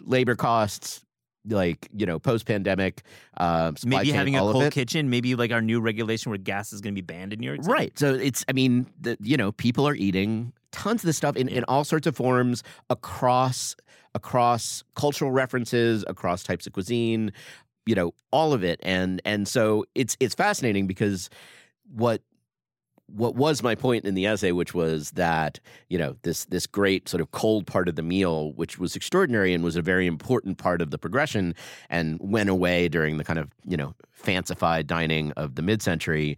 labor 0.00 0.34
costs, 0.34 1.04
like 1.48 1.88
you 1.94 2.06
know, 2.06 2.18
post 2.18 2.46
pandemic, 2.46 3.02
uh, 3.36 3.72
Maybe 3.84 4.06
chain, 4.06 4.14
having 4.14 4.36
a 4.36 4.40
cold 4.40 4.72
kitchen, 4.72 5.10
maybe 5.10 5.34
like 5.34 5.52
our 5.52 5.60
new 5.60 5.80
regulation 5.80 6.30
where 6.30 6.38
gas 6.38 6.72
is 6.72 6.80
going 6.80 6.94
to 6.94 7.00
be 7.00 7.04
banned 7.04 7.32
in 7.32 7.40
New 7.40 7.46
York 7.46 7.62
City. 7.62 7.72
Right. 7.72 7.98
So 7.98 8.14
it's, 8.14 8.44
I 8.48 8.52
mean, 8.52 8.86
the, 9.00 9.16
you 9.20 9.36
know, 9.36 9.52
people 9.52 9.86
are 9.86 9.94
eating 9.94 10.52
tons 10.72 11.02
of 11.02 11.06
this 11.06 11.16
stuff 11.16 11.36
in, 11.36 11.48
in 11.48 11.64
all 11.64 11.84
sorts 11.84 12.06
of 12.06 12.16
forms 12.16 12.62
across 12.90 13.76
across 14.14 14.84
cultural 14.94 15.32
references, 15.32 16.04
across 16.06 16.44
types 16.44 16.66
of 16.66 16.72
cuisine, 16.72 17.32
you 17.84 17.94
know, 17.94 18.14
all 18.30 18.52
of 18.52 18.64
it. 18.64 18.80
And 18.82 19.20
and 19.24 19.46
so 19.46 19.84
it's 19.94 20.16
it's 20.20 20.34
fascinating 20.34 20.86
because 20.86 21.28
what 21.94 22.22
what 23.06 23.34
was 23.34 23.62
my 23.62 23.74
point 23.74 24.04
in 24.04 24.14
the 24.14 24.26
essay, 24.26 24.52
which 24.52 24.74
was 24.74 25.10
that 25.12 25.60
you 25.88 25.98
know 25.98 26.16
this 26.22 26.46
this 26.46 26.66
great 26.66 27.08
sort 27.08 27.20
of 27.20 27.30
cold 27.32 27.66
part 27.66 27.88
of 27.88 27.96
the 27.96 28.02
meal, 28.02 28.52
which 28.54 28.78
was 28.78 28.96
extraordinary 28.96 29.52
and 29.52 29.62
was 29.62 29.76
a 29.76 29.82
very 29.82 30.06
important 30.06 30.58
part 30.58 30.80
of 30.80 30.90
the 30.90 30.98
progression, 30.98 31.54
and 31.90 32.18
went 32.20 32.48
away 32.48 32.88
during 32.88 33.18
the 33.18 33.24
kind 33.24 33.38
of 33.38 33.50
you 33.64 33.76
know 33.76 33.94
fancified 34.12 34.86
dining 34.86 35.32
of 35.32 35.54
the 35.54 35.62
mid 35.62 35.82
century, 35.82 36.36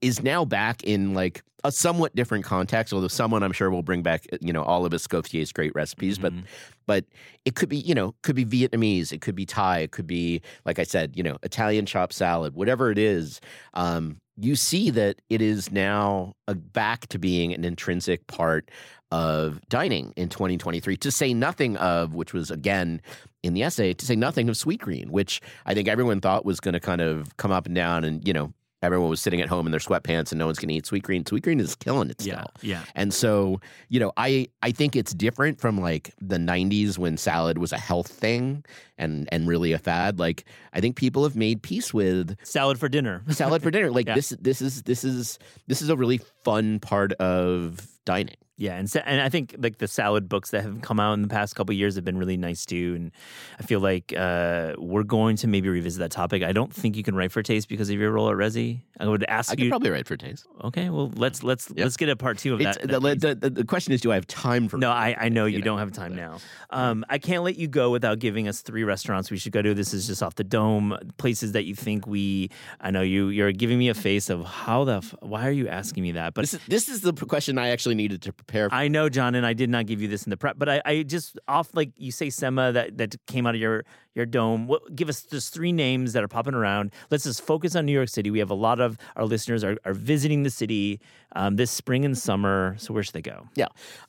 is 0.00 0.22
now 0.22 0.44
back 0.44 0.82
in 0.84 1.12
like 1.14 1.42
a 1.62 1.70
somewhat 1.70 2.14
different 2.16 2.42
context. 2.44 2.92
Although 2.94 3.08
someone 3.08 3.42
I'm 3.42 3.52
sure 3.52 3.70
will 3.70 3.82
bring 3.82 4.02
back 4.02 4.26
you 4.40 4.52
know 4.52 4.62
all 4.62 4.86
of 4.86 4.94
Escoffier's 4.94 5.52
great 5.52 5.74
recipes, 5.74 6.16
but 6.18 6.32
Mhm. 6.32 6.44
but 6.86 7.04
it 7.44 7.54
could 7.54 7.68
be 7.68 7.76
you 7.76 7.94
know 7.94 8.14
could 8.22 8.36
be 8.36 8.46
Vietnamese, 8.46 9.12
it 9.12 9.20
could 9.20 9.34
be 9.36 9.44
Thai, 9.44 9.80
it 9.80 9.90
could 9.90 10.06
be 10.06 10.40
like 10.64 10.78
I 10.78 10.84
said, 10.84 11.14
you 11.14 11.22
know 11.22 11.36
Italian 11.42 11.84
chopped 11.84 12.14
salad, 12.14 12.54
whatever 12.54 12.90
it 12.90 12.96
is. 12.98 13.40
Um, 13.74 14.16
you 14.40 14.56
see 14.56 14.90
that 14.90 15.20
it 15.28 15.42
is 15.42 15.70
now 15.70 16.34
back 16.72 17.06
to 17.08 17.18
being 17.18 17.52
an 17.52 17.64
intrinsic 17.64 18.26
part 18.26 18.70
of 19.12 19.60
dining 19.68 20.12
in 20.16 20.28
2023. 20.28 20.96
To 20.98 21.10
say 21.10 21.34
nothing 21.34 21.76
of 21.76 22.14
which 22.14 22.32
was 22.32 22.50
again 22.50 23.02
in 23.42 23.54
the 23.54 23.62
essay, 23.62 23.92
to 23.92 24.06
say 24.06 24.16
nothing 24.16 24.48
of 24.48 24.56
Sweetgreen, 24.56 25.10
which 25.10 25.40
I 25.66 25.74
think 25.74 25.88
everyone 25.88 26.20
thought 26.20 26.44
was 26.44 26.60
going 26.60 26.74
to 26.74 26.80
kind 26.80 27.00
of 27.00 27.36
come 27.36 27.50
up 27.50 27.66
and 27.66 27.74
down, 27.74 28.04
and 28.04 28.26
you 28.26 28.32
know 28.32 28.52
everyone 28.82 29.10
was 29.10 29.20
sitting 29.20 29.40
at 29.40 29.48
home 29.48 29.66
in 29.66 29.70
their 29.72 29.80
sweatpants 29.80 30.32
and 30.32 30.38
no 30.38 30.46
one's 30.46 30.58
going 30.58 30.68
to 30.70 30.74
eat 30.74 30.84
Sweetgreen. 30.84 31.28
Sweet 31.28 31.42
green 31.42 31.60
is 31.60 31.74
killing 31.74 32.10
it 32.10 32.20
still. 32.20 32.34
Yeah. 32.34 32.44
Yeah. 32.62 32.84
And 32.94 33.12
so, 33.12 33.60
you 33.88 34.00
know, 34.00 34.12
I 34.16 34.48
I 34.62 34.70
think 34.72 34.96
it's 34.96 35.12
different 35.14 35.60
from 35.60 35.78
like 35.78 36.14
the 36.20 36.36
90s 36.38 36.96
when 36.98 37.16
salad 37.16 37.58
was 37.58 37.72
a 37.72 37.78
health 37.78 38.08
thing 38.08 38.64
and 38.98 39.28
and 39.32 39.46
really 39.46 39.72
a 39.72 39.78
fad. 39.78 40.18
Like 40.18 40.44
I 40.72 40.80
think 40.80 40.96
people 40.96 41.22
have 41.24 41.36
made 41.36 41.62
peace 41.62 41.92
with 41.92 42.36
Salad 42.42 42.78
for 42.78 42.88
dinner. 42.88 43.22
salad 43.30 43.62
for 43.62 43.70
dinner. 43.70 43.90
Like 43.90 44.06
Yeah. 44.06 44.14
this 44.14 44.30
this 44.40 44.62
is 44.62 44.82
this 44.84 45.04
is 45.04 45.38
this 45.66 45.82
is 45.82 45.88
a 45.90 45.96
really 45.96 46.20
fun 46.44 46.80
part 46.80 47.12
of 47.14 47.86
dining. 48.04 48.36
Yeah, 48.60 48.76
and 48.76 48.90
sa- 48.90 49.00
and 49.06 49.22
I 49.22 49.30
think 49.30 49.54
like 49.58 49.78
the 49.78 49.88
salad 49.88 50.28
books 50.28 50.50
that 50.50 50.62
have 50.64 50.82
come 50.82 51.00
out 51.00 51.14
in 51.14 51.22
the 51.22 51.28
past 51.28 51.56
couple 51.56 51.72
of 51.72 51.78
years 51.78 51.94
have 51.94 52.04
been 52.04 52.18
really 52.18 52.36
nice 52.36 52.66
too, 52.66 52.92
and 52.94 53.10
I 53.58 53.62
feel 53.62 53.80
like 53.80 54.12
uh, 54.14 54.74
we're 54.76 55.02
going 55.02 55.36
to 55.36 55.48
maybe 55.48 55.70
revisit 55.70 55.98
that 56.00 56.10
topic. 56.10 56.42
I 56.42 56.52
don't 56.52 56.70
think 56.70 56.94
you 56.94 57.02
can 57.02 57.14
write 57.14 57.32
for 57.32 57.42
taste 57.42 57.70
because 57.70 57.88
of 57.88 57.96
your 57.98 58.10
role 58.10 58.28
at 58.28 58.36
Resy. 58.36 58.80
I 59.00 59.06
would 59.08 59.24
ask 59.28 59.50
I 59.50 59.54
you. 59.54 59.64
could 59.64 59.70
probably 59.70 59.88
write 59.88 60.06
for 60.06 60.18
taste. 60.18 60.46
okay, 60.62 60.90
well 60.90 61.10
let's 61.16 61.42
let's 61.42 61.72
Yeah. 61.74 61.84
let's 61.84 61.96
get 61.96 62.10
a 62.10 62.16
part 62.16 62.36
two 62.36 62.52
of 62.52 62.60
It's, 62.60 62.76
that. 62.76 62.86
the, 62.86 63.00
that 63.00 63.20
the, 63.20 63.34
the, 63.34 63.50
the 63.50 63.64
question 63.64 63.94
is, 63.94 64.02
do 64.02 64.12
I 64.12 64.14
have 64.16 64.26
time 64.26 64.68
for? 64.68 64.76
No, 64.76 64.90
I, 64.90 65.16
I 65.18 65.28
know 65.30 65.46
you, 65.46 65.52
you 65.54 65.58
know, 65.60 65.64
don't 65.64 65.78
have 65.78 65.92
time 65.92 66.14
now. 66.14 66.36
Um, 66.68 67.02
I 67.08 67.16
can't 67.16 67.42
let 67.42 67.56
you 67.56 67.66
go 67.66 67.90
without 67.90 68.18
giving 68.18 68.46
us 68.46 68.60
three 68.60 68.84
restaurants 68.84 69.30
we 69.30 69.38
should 69.38 69.52
go 69.52 69.62
to. 69.62 69.72
This 69.72 69.94
is 69.94 70.06
just 70.06 70.22
off 70.22 70.34
the 70.34 70.44
dome. 70.44 70.98
Places 71.16 71.52
that 71.52 71.64
you 71.64 71.74
think 71.74 72.06
we. 72.06 72.50
I 72.78 72.90
know 72.90 73.00
you. 73.00 73.28
You're 73.30 73.52
giving 73.52 73.78
me 73.78 73.88
a 73.88 73.94
face 73.94 74.28
of 74.28 74.44
how 74.44 74.84
the. 74.84 74.98
F- 74.98 75.14
why 75.20 75.48
are 75.48 75.50
you 75.50 75.66
asking 75.66 76.02
me 76.02 76.12
that? 76.12 76.34
But 76.34 76.42
This 76.42 76.52
is 76.54 76.60
this 76.68 76.88
is 76.90 77.00
the 77.00 77.14
question 77.14 77.56
I 77.56 77.70
actually 77.70 77.94
needed 77.94 78.20
to 78.22 78.34
prepare. 78.34 78.49
For. 78.50 78.68
I 78.72 78.88
know, 78.88 79.08
Jon, 79.08 79.34
and 79.34 79.46
I 79.46 79.52
did 79.52 79.70
not 79.70 79.86
give 79.86 80.00
you 80.02 80.08
this 80.08 80.24
in 80.24 80.30
the 80.30 80.36
prep, 80.36 80.58
but 80.58 80.68
I, 80.68 80.82
I 80.84 81.02
just 81.02 81.38
off 81.48 81.70
like 81.74 81.90
you 81.96 82.10
say 82.12 82.28
Semma 82.28 82.72
that 82.74 82.96
that 82.98 83.16
came 83.26 83.46
out 83.46 83.54
of 83.54 83.60
your 83.60 83.84
your 84.14 84.26
dome. 84.26 84.66
What, 84.66 84.94
give 84.96 85.08
us 85.08 85.22
just 85.22 85.54
three 85.54 85.70
names 85.72 86.12
that 86.14 86.24
are 86.24 86.28
popping 86.28 86.54
around. 86.54 86.92
Let's 87.10 87.24
just 87.24 87.42
focus 87.42 87.76
on 87.76 87.86
New 87.86 87.92
York 87.92 88.08
City. 88.08 88.30
We 88.30 88.40
have 88.40 88.50
a 88.50 88.54
lot 88.54 88.80
of 88.80 88.98
our 89.16 89.24
listeners 89.24 89.62
are, 89.62 89.76
are 89.84 89.94
visiting 89.94 90.42
the 90.42 90.50
city 90.50 91.00
um, 91.36 91.54
this 91.54 91.70
spring 91.70 92.04
and 92.04 92.18
summer. 92.18 92.74
So 92.78 92.92
where 92.92 93.04
should 93.04 93.14
they 93.14 93.22
go? 93.22 93.46
Yeah. 93.54 93.66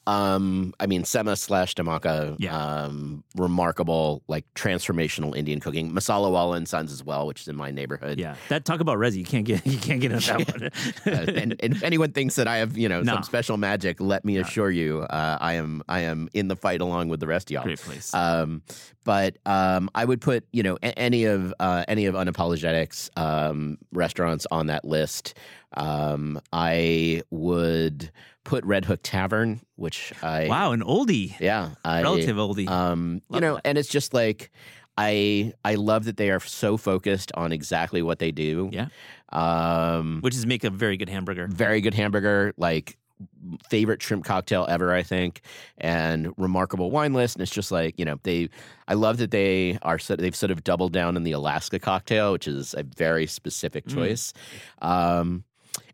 Um, 0.08 0.74
I 0.80 0.88
mean, 0.88 1.04
Semma 1.04 1.38
slash 1.38 1.76
Dhamaka, 1.76 2.36
Yeah. 2.40 2.58
um, 2.58 3.24
remarkable, 3.36 4.24
like 4.28 4.46
transformational 4.56 5.36
Indian 5.38 5.60
cooking. 5.60 5.92
Masala 5.92 6.32
Wala 6.32 6.58
and 6.58 6.68
Sons 6.68 6.92
as 6.92 7.04
well, 7.04 7.28
which 7.28 7.42
is 7.42 7.48
in 7.48 7.56
my 7.56 7.70
neighborhood. 7.70 8.20
Yeah, 8.20 8.36
that 8.50 8.66
talk 8.66 8.80
about 8.80 8.98
Resy. 8.98 9.18
You 9.18 9.26
can't 9.26 9.46
get 9.46 9.66
you 9.68 9.78
can't 9.78 10.02
get 10.02 10.12
on 10.14 10.20
that 10.20 10.52
one. 11.06 11.14
Uh, 11.14 11.32
and, 11.32 11.56
and 11.60 11.76
if 11.76 11.84
anyone 11.84 12.12
thinks 12.12 12.36
that 12.36 12.48
I 12.48 12.58
have, 12.58 12.76
you 12.78 12.90
know, 12.90 13.02
No. 13.02 13.14
some 13.14 13.24
special 13.24 13.58
magic, 13.58 14.02
let 14.02 14.26
me 14.26 14.31
me 14.32 14.36
Yeah. 14.40 14.42
assure 14.42 14.72
you, 14.72 15.02
uh, 15.02 15.38
I 15.40 15.54
am 15.54 15.82
I 15.88 16.02
am 16.02 16.30
in 16.34 16.48
the 16.48 16.56
fight 16.56 16.82
along 16.82 17.10
with 17.10 17.20
the 17.20 17.28
rest 17.28 17.50
of 17.50 17.54
y'all. 17.56 17.64
Great 17.64 17.80
place. 17.80 18.14
Um, 18.14 18.62
but 19.04 19.38
um, 19.46 19.90
I 19.96 20.06
would 20.06 20.22
put 20.22 20.46
you 20.52 20.64
know 20.64 20.78
a- 20.82 20.98
any 20.98 21.26
of 21.26 21.54
uh, 21.60 21.84
any 21.88 22.06
of 22.06 22.16
unapologetics 22.16 23.10
um, 23.18 23.78
restaurants 23.92 24.46
on 24.52 24.68
that 24.68 24.86
list. 24.86 25.36
Um, 25.78 26.40
I 26.52 27.22
would 27.30 28.12
put 28.44 28.66
Red 28.66 28.86
Hook 28.86 29.00
Tavern, 29.04 29.62
which 29.76 30.12
I 30.24 30.48
wow, 30.48 30.72
an 30.72 30.82
oldie, 30.82 31.40
yeah 31.40 31.72
I, 31.86 32.02
relative 32.02 32.36
oldie. 32.38 32.68
Um, 32.68 33.22
you 33.30 33.40
know, 33.40 33.56
that. 33.56 33.62
and 33.68 33.78
it's 33.78 33.90
just 33.90 34.14
like 34.14 34.52
I 34.98 35.54
I 35.64 35.76
love 35.76 36.06
that 36.06 36.18
they 36.18 36.30
are 36.32 36.40
so 36.42 36.76
focused 36.78 37.32
on 37.36 37.52
exactly 37.52 38.02
what 38.02 38.20
they 38.20 38.32
do. 38.32 38.70
Yeah. 38.74 38.88
Um, 39.32 40.20
which 40.22 40.36
is 40.36 40.46
make 40.46 40.64
a 40.66 40.70
very 40.70 40.98
good 40.98 41.08
hamburger. 41.10 41.48
very 41.48 41.80
good 41.82 41.94
hamburger, 41.94 42.54
like 42.58 42.98
favorite 43.70 44.02
shrimp 44.02 44.26
cocktail 44.26 44.66
ever, 44.70 44.94
I 44.94 45.04
think, 45.04 45.42
and 45.78 46.34
remarkable 46.38 46.92
wine 46.92 47.14
list. 47.14 47.36
And 47.36 47.44
it's 47.44 47.52
just 47.52 47.72
like 47.72 47.98
you 47.98 48.06
know 48.06 48.20
they. 48.24 48.50
I 48.88 48.94
love 48.94 49.18
that 49.18 49.32
they 49.32 49.78
are 49.84 49.98
they've 49.98 50.36
sort 50.36 50.52
of 50.52 50.64
doubled 50.64 50.92
down 50.94 51.16
in 51.16 51.24
the 51.24 51.32
Alaska 51.32 51.80
cocktail, 51.80 52.32
which 52.34 52.48
is 52.48 52.74
a 52.74 52.84
very 52.84 53.26
specific 53.28 53.86
Mm. 53.86 53.94
choice. 53.94 54.34
Um, 54.82 55.44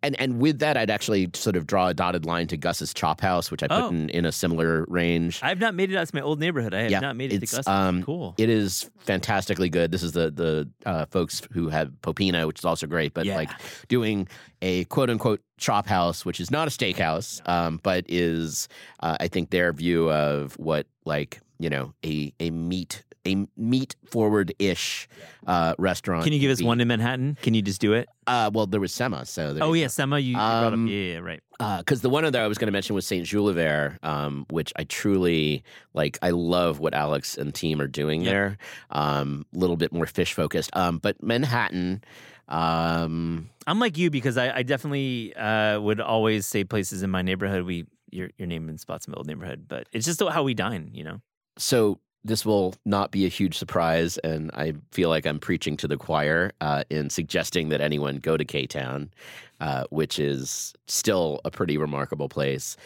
and 0.03 0.19
and 0.19 0.39
with 0.39 0.59
that, 0.59 0.77
I'd 0.77 0.89
actually 0.89 1.29
sort 1.33 1.55
of 1.55 1.65
draw 1.67 1.87
a 1.87 1.93
dotted 1.93 2.25
line 2.25 2.47
to 2.47 2.57
Gus's 2.57 2.93
Chop 2.93 3.21
House, 3.21 3.49
which 3.51 3.63
I 3.63 3.67
put 3.67 3.77
Oh. 3.83 3.89
in, 3.89 4.09
in 4.09 4.25
a 4.25 4.31
similar 4.31 4.85
range. 4.87 5.39
I've 5.43 5.59
not 5.59 5.75
made 5.75 5.91
it 5.91 5.97
out 5.97 6.07
to 6.07 6.15
my 6.15 6.21
old 6.21 6.39
neighborhood. 6.39 6.73
I 6.73 6.81
have 6.83 6.91
Yeah, 6.91 6.99
not 6.99 7.15
made 7.15 7.31
it 7.33 7.37
to 7.39 7.43
it's, 7.43 7.55
Gus. 7.55 7.67
um, 7.67 8.03
cool. 8.03 8.35
It 8.37 8.49
is 8.49 8.89
fantastically 8.99 9.69
good. 9.69 9.91
This 9.91 10.03
is 10.03 10.11
the 10.11 10.29
the 10.31 10.69
uh, 10.85 11.05
folks 11.07 11.41
who 11.51 11.69
have 11.69 11.89
Popina, 12.01 12.45
which 12.47 12.59
is 12.59 12.65
also 12.65 12.87
great, 12.87 13.13
but 13.13 13.25
Yeah. 13.25 13.35
like 13.35 13.49
doing 13.87 14.27
a 14.61 14.83
quote 14.85 15.09
unquote 15.09 15.41
chop 15.57 15.87
house, 15.87 16.25
which 16.25 16.39
is 16.39 16.51
not 16.51 16.67
a 16.67 16.71
steakhouse, 16.71 17.47
um, 17.49 17.79
but 17.83 18.05
is 18.07 18.67
uh, 19.01 19.17
I 19.19 19.27
think 19.27 19.49
their 19.49 19.73
view 19.73 20.11
of 20.11 20.53
what 20.59 20.87
like 21.05 21.39
you 21.59 21.69
know 21.69 21.93
a 22.05 22.33
a 22.39 22.51
meat 22.51 23.03
a 23.27 23.47
meat 23.57 23.95
forward 24.05 24.53
ish 24.59 25.07
uh, 25.45 25.75
restaurant. 25.77 26.23
Can 26.23 26.33
you 26.33 26.39
give 26.39 26.51
us 26.51 26.61
one 26.61 26.79
in 26.81 26.87
Manhattan? 26.87 27.37
Can 27.41 27.53
you 27.53 27.61
just 27.61 27.81
do 27.81 27.93
it? 27.93 28.07
Uh, 28.25 28.49
well, 28.53 28.65
there 28.65 28.79
was 28.79 28.91
Semma, 28.91 29.25
so 29.27 29.53
there 29.53 29.63
Oh 29.63 29.73
yeah, 29.73 29.85
Semma, 29.87 30.21
you, 30.21 30.29
you 30.29 30.35
brought 30.35 30.63
up. 30.67 30.73
Um, 30.73 30.87
Yeah, 30.87 31.13
yeah, 31.13 31.17
right. 31.19 31.41
because 31.79 32.01
the 32.01 32.09
one 32.09 32.25
other 32.25 32.41
I 32.41 32.47
was 32.47 32.57
going 32.57 32.67
to 32.67 32.71
mention 32.71 32.95
was 32.95 33.05
Saint 33.07 33.25
Julivert, 33.25 34.03
um, 34.03 34.45
which 34.49 34.73
I 34.75 34.83
truly 34.85 35.63
like. 35.93 36.17
I 36.21 36.31
love 36.31 36.79
what 36.79 36.93
Alex 36.93 37.37
and 37.37 37.53
team 37.53 37.79
are 37.81 37.87
doing 37.87 38.21
Yep. 38.21 38.31
there. 38.31 38.57
A 38.91 38.99
um, 38.99 39.45
little 39.53 39.77
bit 39.77 39.93
more 39.93 40.05
fish 40.05 40.33
focused, 40.33 40.69
um, 40.75 40.97
but 40.99 41.21
Manhattan. 41.21 42.03
Um, 42.49 43.49
I'm 43.65 43.79
like 43.79 43.97
you 43.97 44.09
because 44.09 44.37
I, 44.37 44.57
I 44.57 44.63
definitely 44.63 45.35
uh, 45.35 45.79
would 45.81 45.99
always 45.99 46.47
say 46.47 46.63
places 46.63 47.03
in 47.03 47.09
my 47.09 47.21
neighborhood. 47.21 47.63
We 47.63 47.85
your 48.11 48.29
your 48.37 48.47
name 48.47 48.69
in 48.69 48.77
spots 48.77 49.05
in 49.05 49.11
my 49.11 49.17
old 49.17 49.27
neighborhood, 49.27 49.65
but 49.67 49.87
it's 49.91 50.05
just 50.05 50.21
how 50.21 50.43
we 50.43 50.53
dine. 50.53 50.91
You 50.93 51.03
know. 51.03 51.21
so 51.57 51.99
this 52.27 52.45
will 52.45 52.75
not 52.85 53.11
be 53.11 53.25
a 53.25 53.29
huge 53.29 53.57
surprise, 53.57 54.17
and 54.19 54.51
I 54.53 54.73
feel 54.91 55.09
like 55.09 55.25
I'm 55.25 55.39
preaching 55.39 55.77
to 55.77 55.87
the 55.87 55.97
choir 55.97 56.51
uh, 56.61 56.83
in 56.89 57.09
suggesting 57.09 57.69
that 57.69 57.81
anyone 57.81 58.17
go 58.17 58.37
to 58.37 58.45
K 58.45 58.67
Town, 58.67 59.11
uh, 59.59 59.85
which 59.89 60.19
is 60.19 60.73
still 60.87 61.39
a 61.45 61.51
pretty 61.51 61.77
remarkable 61.77 62.29
place, 62.29 62.77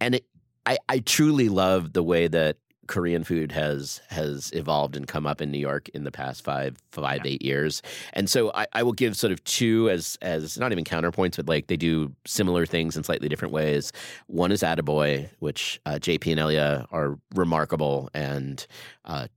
and 0.00 0.16
it, 0.16 0.24
I, 0.66 0.78
I 0.88 0.98
truly 1.00 1.48
love 1.48 1.92
the 1.92 2.02
way 2.02 2.28
that 2.28 2.56
Korean 2.92 3.24
food 3.24 3.52
has 3.52 4.02
has 4.08 4.50
evolved 4.52 4.96
and 4.96 5.08
come 5.08 5.26
up 5.26 5.40
in 5.40 5.50
New 5.50 5.58
York 5.58 5.88
in 5.94 6.04
the 6.04 6.10
past 6.12 6.44
five 6.44 6.76
five 6.90 7.22
eight 7.24 7.40
years, 7.40 7.80
and 8.12 8.28
so 8.28 8.52
I, 8.54 8.66
I 8.74 8.82
will 8.82 8.92
give 8.92 9.16
sort 9.16 9.32
of 9.32 9.42
two 9.44 9.88
as 9.88 10.18
as 10.20 10.58
not 10.58 10.72
even 10.72 10.84
counterpoints, 10.84 11.36
but 11.36 11.48
like 11.48 11.68
they 11.68 11.78
do 11.78 12.12
similar 12.26 12.66
things 12.66 12.94
in 12.94 13.02
slightly 13.02 13.30
different 13.30 13.54
ways. 13.54 13.92
One 14.26 14.52
is 14.52 14.60
Atoboy, 14.62 15.30
which 15.38 15.80
uh, 15.86 15.92
JP 15.92 16.32
and 16.32 16.40
Ellia 16.40 16.86
are 16.92 17.18
remarkable, 17.34 18.10
and 18.12 18.66
uh, 19.06 19.28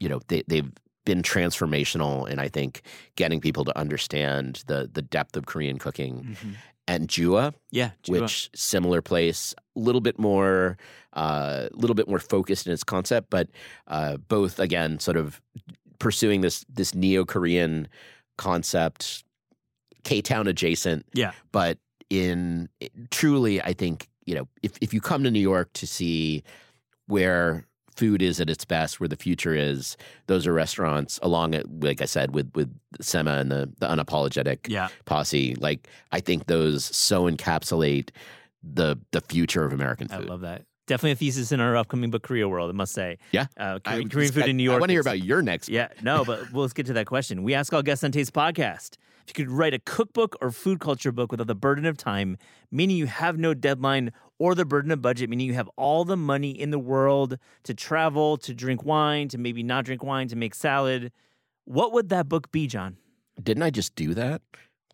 you 0.00 0.08
know 0.08 0.20
they 0.28 0.42
they've 0.48 0.72
been 1.04 1.20
transformational 1.22 2.26
in 2.28 2.38
I 2.38 2.48
think 2.48 2.80
getting 3.16 3.42
people 3.42 3.66
to 3.66 3.78
understand 3.78 4.64
the 4.68 4.88
the 4.90 5.02
depth 5.02 5.36
of 5.36 5.44
Korean 5.44 5.78
cooking. 5.78 6.36
And 6.88 7.08
Jua, 7.08 7.52
Yeah. 7.72 7.90
Chiba. 8.04 8.20
which 8.22 8.48
similar 8.54 9.02
place, 9.02 9.54
little 9.78 10.00
bit 10.00 10.18
more, 10.18 10.76
a 11.12 11.68
little 11.72 11.94
bit 11.94 12.08
more 12.08 12.18
focused 12.18 12.66
in 12.66 12.72
its 12.72 12.84
concept, 12.84 13.30
but 13.30 13.48
uh, 13.86 14.16
both 14.16 14.58
again 14.58 14.98
sort 14.98 15.16
of 15.16 15.40
pursuing 15.98 16.40
this 16.40 16.64
this 16.68 16.94
neo 16.94 17.24
Korean 17.24 17.88
concept, 18.38 19.24
K 20.04 20.20
Town 20.22 20.46
adjacent, 20.46 21.06
Yeah. 21.14 21.32
but 21.52 21.78
in 22.10 22.68
truly, 23.10 23.60
I 23.62 23.72
think 23.72 24.08
you 24.24 24.34
know 24.34 24.48
if 24.62 24.72
if 24.80 24.92
you 24.94 25.00
come 25.00 25.24
to 25.24 25.30
New 25.30 25.40
York 25.40 25.72
to 25.74 25.86
see 25.86 26.42
where 27.06 27.64
food 27.96 28.20
is 28.20 28.40
at 28.40 28.50
its 28.50 28.64
best, 28.66 29.00
where 29.00 29.08
the 29.08 29.16
future 29.16 29.54
is, 29.54 29.96
those 30.26 30.46
are 30.46 30.52
restaurants 30.52 31.18
along 31.22 31.54
it, 31.54 31.64
like 31.82 32.02
I 32.02 32.04
said, 32.04 32.34
with 32.34 32.50
with 32.54 32.70
Semma 33.00 33.40
and 33.40 33.50
the 33.50 33.72
the 33.80 33.86
unapologetic 33.88 34.68
Yeah. 34.68 34.88
posse. 35.06 35.54
Like 35.56 35.88
I 36.12 36.20
think 36.20 36.46
those 36.46 36.84
so 36.84 37.24
encapsulate 37.30 38.10
the 38.74 38.98
the 39.12 39.20
future 39.20 39.64
of 39.64 39.72
American 39.72 40.08
food. 40.08 40.24
I 40.26 40.28
love 40.28 40.40
that. 40.42 40.62
Definitely 40.86 41.12
a 41.12 41.16
thesis 41.16 41.50
in 41.50 41.58
our 41.60 41.76
upcoming 41.76 42.10
book, 42.10 42.22
Koreaworld. 42.22 42.68
I 42.68 42.72
must 42.72 42.92
say. 42.92 43.18
Yeah. 43.32 43.46
Uh, 43.58 43.80
I- 43.84 43.90
Korean, 43.94 44.08
Korean 44.08 44.32
food 44.32 44.44
I- 44.44 44.48
in 44.48 44.56
New 44.56 44.62
York. 44.62 44.76
I 44.76 44.80
want 44.80 44.90
to 44.90 44.94
hear 44.94 45.00
about 45.00 45.20
your 45.20 45.42
next. 45.42 45.68
Yeah, 45.68 45.88
no, 46.02 46.24
but 46.26 46.52
well, 46.52 46.62
let's 46.62 46.72
get 46.72 46.86
to 46.86 46.92
that 46.94 47.06
question. 47.06 47.42
We 47.42 47.54
ask 47.54 47.72
all 47.72 47.82
guests 47.82 48.04
on 48.04 48.12
Taste 48.12 48.32
Podcast 48.32 48.96
if 49.26 49.36
you 49.36 49.44
could 49.44 49.50
write 49.50 49.74
a 49.74 49.80
cookbook 49.80 50.36
or 50.40 50.52
food 50.52 50.78
culture 50.78 51.10
book 51.10 51.32
without 51.32 51.48
the 51.48 51.54
burden 51.56 51.84
of 51.86 51.96
time, 51.96 52.38
meaning 52.70 52.96
you 52.96 53.06
have 53.06 53.36
no 53.38 53.52
deadline, 53.54 54.12
or 54.38 54.54
the 54.54 54.64
burden 54.64 54.92
of 54.92 55.02
budget, 55.02 55.28
meaning 55.28 55.48
you 55.48 55.54
have 55.54 55.68
all 55.76 56.04
the 56.04 56.16
money 56.16 56.50
in 56.50 56.70
the 56.70 56.78
world 56.78 57.36
to 57.64 57.74
travel, 57.74 58.36
to 58.36 58.54
drink 58.54 58.84
wine, 58.84 59.26
to 59.28 59.38
maybe 59.38 59.64
not 59.64 59.84
drink 59.84 60.04
wine, 60.04 60.28
to 60.28 60.36
make 60.36 60.54
salad. 60.54 61.10
What 61.64 61.92
would 61.92 62.10
that 62.10 62.28
book 62.28 62.52
be, 62.52 62.68
Jon? 62.68 62.98
Didn't 63.42 63.64
I 63.64 63.70
just 63.70 63.96
do 63.96 64.14
that? 64.14 64.40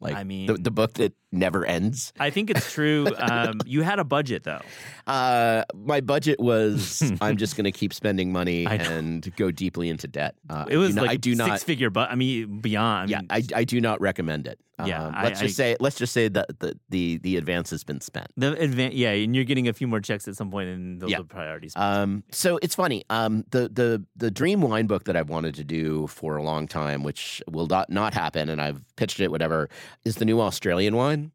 Like 0.02 0.16
I 0.16 0.24
mean- 0.24 0.46
the, 0.46 0.54
the 0.54 0.70
book 0.70 0.94
that 0.94 1.14
never 1.30 1.64
ends. 1.64 2.12
I 2.20 2.28
think 2.30 2.50
it's 2.50 2.70
true. 2.72 3.06
Um, 3.22 3.60
you 3.64 3.82
had 3.82 3.98
a 3.98 4.04
budget 4.04 4.42
though. 4.44 4.60
Uh, 5.06 5.62
my 5.74 6.00
budget 6.00 6.40
was 6.40 7.02
I'm 7.20 7.36
just 7.36 7.56
going 7.56 7.64
to 7.64 7.72
keep 7.72 7.94
spending 7.94 8.32
money 8.32 8.66
and 8.66 9.34
go 9.36 9.50
deeply 9.50 9.88
into 9.88 10.08
debt. 10.08 10.34
Uh, 10.50 10.64
It 10.68 10.76
was 10.76 10.96
like 10.96 11.10
I 11.10 11.16
do 11.16 11.34
not. 11.34 11.48
six 11.50 11.64
figure, 11.64 11.88
but 11.90 12.10
I 12.10 12.14
mean 12.16 12.60
beyond. 12.60 13.10
Yeah, 13.10 13.20
I, 13.30 13.42
I 13.54 13.64
do 13.64 13.80
not 13.80 14.00
recommend 14.00 14.46
it. 14.46 14.58
Yeah, 14.84 15.04
Um, 15.06 15.14
let's 15.22 15.38
just 15.40 15.52
I- 15.60 15.62
say 15.62 15.76
let's 15.80 15.96
just 15.96 16.12
say 16.12 16.28
that 16.28 16.58
the, 16.58 16.76
the 16.88 17.18
the 17.18 17.36
advance 17.36 17.70
has 17.70 17.84
been 17.84 18.00
spent. 18.00 18.28
the 18.36 18.54
advan- 18.56 18.92
yeah, 18.94 19.10
and 19.10 19.34
you're 19.36 19.44
getting 19.44 19.68
a 19.68 19.72
few 19.72 19.86
more 19.86 20.00
checks 20.00 20.26
at 20.26 20.34
some 20.34 20.50
point, 20.50 20.68
and 20.70 21.00
those 21.00 21.10
Yeah. 21.10 21.20
are 21.20 21.24
priorities. 21.24 21.74
Um, 21.76 22.24
so 22.32 22.58
it's 22.62 22.74
funny. 22.74 23.04
Um, 23.10 23.44
the 23.50 23.68
the 23.68 24.04
the 24.16 24.30
dream 24.30 24.60
wine 24.62 24.86
book 24.86 25.04
that 25.04 25.14
I've 25.16 25.28
wanted 25.28 25.54
to 25.56 25.64
do 25.64 26.06
for 26.08 26.36
a 26.36 26.42
long 26.42 26.66
time, 26.66 27.02
which 27.02 27.42
will 27.50 27.66
not 27.66 27.90
not 27.90 28.14
happen, 28.14 28.48
and 28.48 28.60
I've 28.60 28.82
pitched 28.96 29.20
it, 29.20 29.30
whatever, 29.30 29.68
is 30.04 30.16
the 30.16 30.24
new 30.24 30.40
Australian 30.40 30.96
wine, 30.96 31.32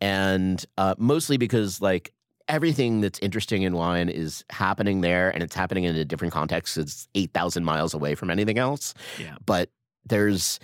and 0.00 0.64
uh, 0.76 0.94
mostly 0.98 1.36
because 1.36 1.80
like 1.80 2.12
everything 2.48 3.00
that's 3.00 3.18
interesting 3.20 3.62
in 3.62 3.74
wine 3.74 4.08
is 4.08 4.44
happening 4.50 5.00
there, 5.00 5.30
and 5.30 5.42
it's 5.42 5.54
happening 5.54 5.84
in 5.84 5.94
a 5.96 6.04
different 6.04 6.34
context. 6.34 6.76
It's 6.76 7.08
eight 7.14 7.32
thousand 7.32 7.64
miles 7.64 7.94
away 7.94 8.14
from 8.14 8.30
anything 8.30 8.58
else. 8.58 8.94
Yeah. 9.18 9.36
but 9.46 9.70
there's 10.06 10.58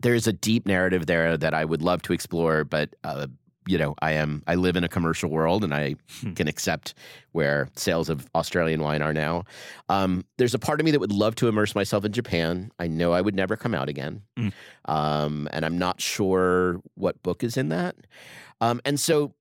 there's 0.00 0.26
a 0.26 0.32
deep 0.32 0.66
narrative 0.66 1.06
there 1.06 1.36
that 1.36 1.54
I 1.54 1.64
would 1.64 1.82
love 1.82 2.02
to 2.02 2.12
explore, 2.12 2.64
but. 2.64 2.94
Uh, 3.04 3.26
you 3.68 3.76
know, 3.76 3.94
I 4.00 4.12
am. 4.12 4.42
I 4.48 4.54
live 4.54 4.74
in 4.74 4.84
a 4.84 4.88
commercial 4.88 5.30
world, 5.30 5.62
and 5.62 5.72
I 5.74 5.94
Hmm. 6.22 6.32
can 6.32 6.48
accept 6.48 6.94
where 7.32 7.68
sales 7.76 8.08
of 8.08 8.26
Australian 8.34 8.80
wine 8.80 9.02
are 9.02 9.12
now. 9.12 9.44
Um, 9.90 10.24
there's 10.38 10.54
a 10.54 10.58
part 10.58 10.80
of 10.80 10.86
me 10.86 10.90
that 10.92 10.98
would 10.98 11.12
love 11.12 11.34
to 11.36 11.46
immerse 11.46 11.74
myself 11.74 12.04
in 12.06 12.10
Japan. 12.10 12.72
I 12.80 12.88
know 12.88 13.12
I 13.12 13.20
would 13.20 13.34
never 13.36 13.56
come 13.56 13.74
out 13.74 13.88
again, 13.90 14.22
Mm. 14.38 14.52
um, 14.86 15.46
and 15.52 15.64
I'm 15.66 15.76
not 15.78 16.00
sure 16.00 16.80
what 16.94 17.22
book 17.22 17.44
is 17.44 17.56
in 17.58 17.68
that. 17.68 17.94
Um, 18.62 18.80
and 18.86 18.98
so, 18.98 19.34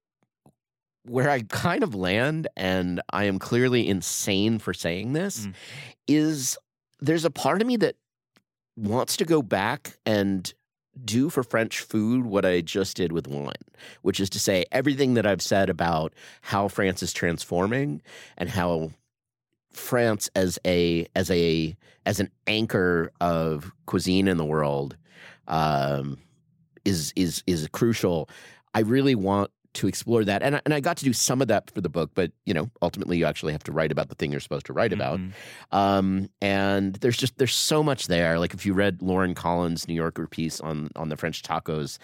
where 1.05 1.29
I 1.29 1.41
kind 1.43 1.81
of 1.81 1.95
land, 1.95 2.49
and 2.57 3.01
I 3.11 3.23
am 3.23 3.39
clearly 3.39 3.87
insane 3.87 4.59
for 4.59 4.73
saying 4.73 5.13
this, 5.13 5.47
Mm. 5.47 5.53
is 6.07 6.57
there's 6.99 7.25
a 7.25 7.31
part 7.31 7.61
of 7.61 7.67
me 7.67 7.77
that 7.77 7.95
wants 8.79 9.17
to 9.17 9.25
go 9.25 9.41
back 9.41 9.97
and 10.05 10.53
do 11.03 11.29
for 11.29 11.43
French 11.43 11.79
food 11.79 12.25
what 12.25 12.45
I 12.45 12.61
just 12.61 12.97
did 12.97 13.11
with 13.11 13.27
wine, 13.27 13.53
which 14.01 14.19
is 14.19 14.29
to 14.31 14.39
say 14.39 14.65
everything 14.71 15.13
that 15.13 15.25
I've 15.25 15.41
said 15.41 15.69
about 15.69 16.13
how 16.41 16.67
France 16.67 17.03
is 17.03 17.13
transforming 17.13 18.01
and 18.37 18.49
how 18.49 18.91
France 19.71 20.29
as 20.35 20.59
a 20.65 21.05
as 21.15 21.29
a 21.29 21.75
as 22.05 22.19
an 22.19 22.31
anchor 22.47 23.11
of 23.21 23.71
cuisine 23.85 24.27
in 24.27 24.37
the 24.37 24.45
world 24.45 24.97
um, 25.47 26.17
is 26.85 27.13
is 27.15 27.43
is 27.45 27.67
crucial. 27.71 28.29
I 28.73 28.81
really 28.81 29.15
want 29.15 29.51
to 29.79 29.87
explore 29.87 30.23
that, 30.23 30.41
and 30.41 30.55
I, 30.57 30.61
and 30.65 30.73
I 30.73 30.79
got 30.79 30.97
to 30.97 31.05
do 31.05 31.13
some 31.13 31.41
of 31.41 31.47
that 31.49 31.71
for 31.71 31.81
the 31.81 31.89
book, 31.89 32.11
but 32.13 32.31
you 32.45 32.53
know, 32.53 32.69
ultimately, 32.81 33.17
you 33.17 33.25
actually 33.25 33.51
have 33.53 33.63
to 33.63 33.71
write 33.71 33.91
about 33.91 34.09
the 34.09 34.15
thing 34.15 34.31
you're 34.31 34.39
supposed 34.39 34.65
to 34.67 34.73
write 34.73 34.93
about. 34.93 35.19
Mhm. 35.19 35.31
Um, 35.71 36.29
and 36.41 36.95
there's 36.95 37.17
just 37.17 37.37
there's 37.37 37.55
so 37.55 37.83
much 37.83 38.07
there. 38.07 38.39
Like 38.39 38.53
if 38.53 38.65
you 38.65 38.73
read 38.73 39.01
Lauren 39.01 39.35
Collins' 39.35 39.87
New 39.87 39.93
Yorker 39.95 40.27
piece 40.27 40.61
on 40.61 40.89
on 40.95 41.09
the 41.09 41.17
French 41.17 41.41
tacos, 41.43 41.97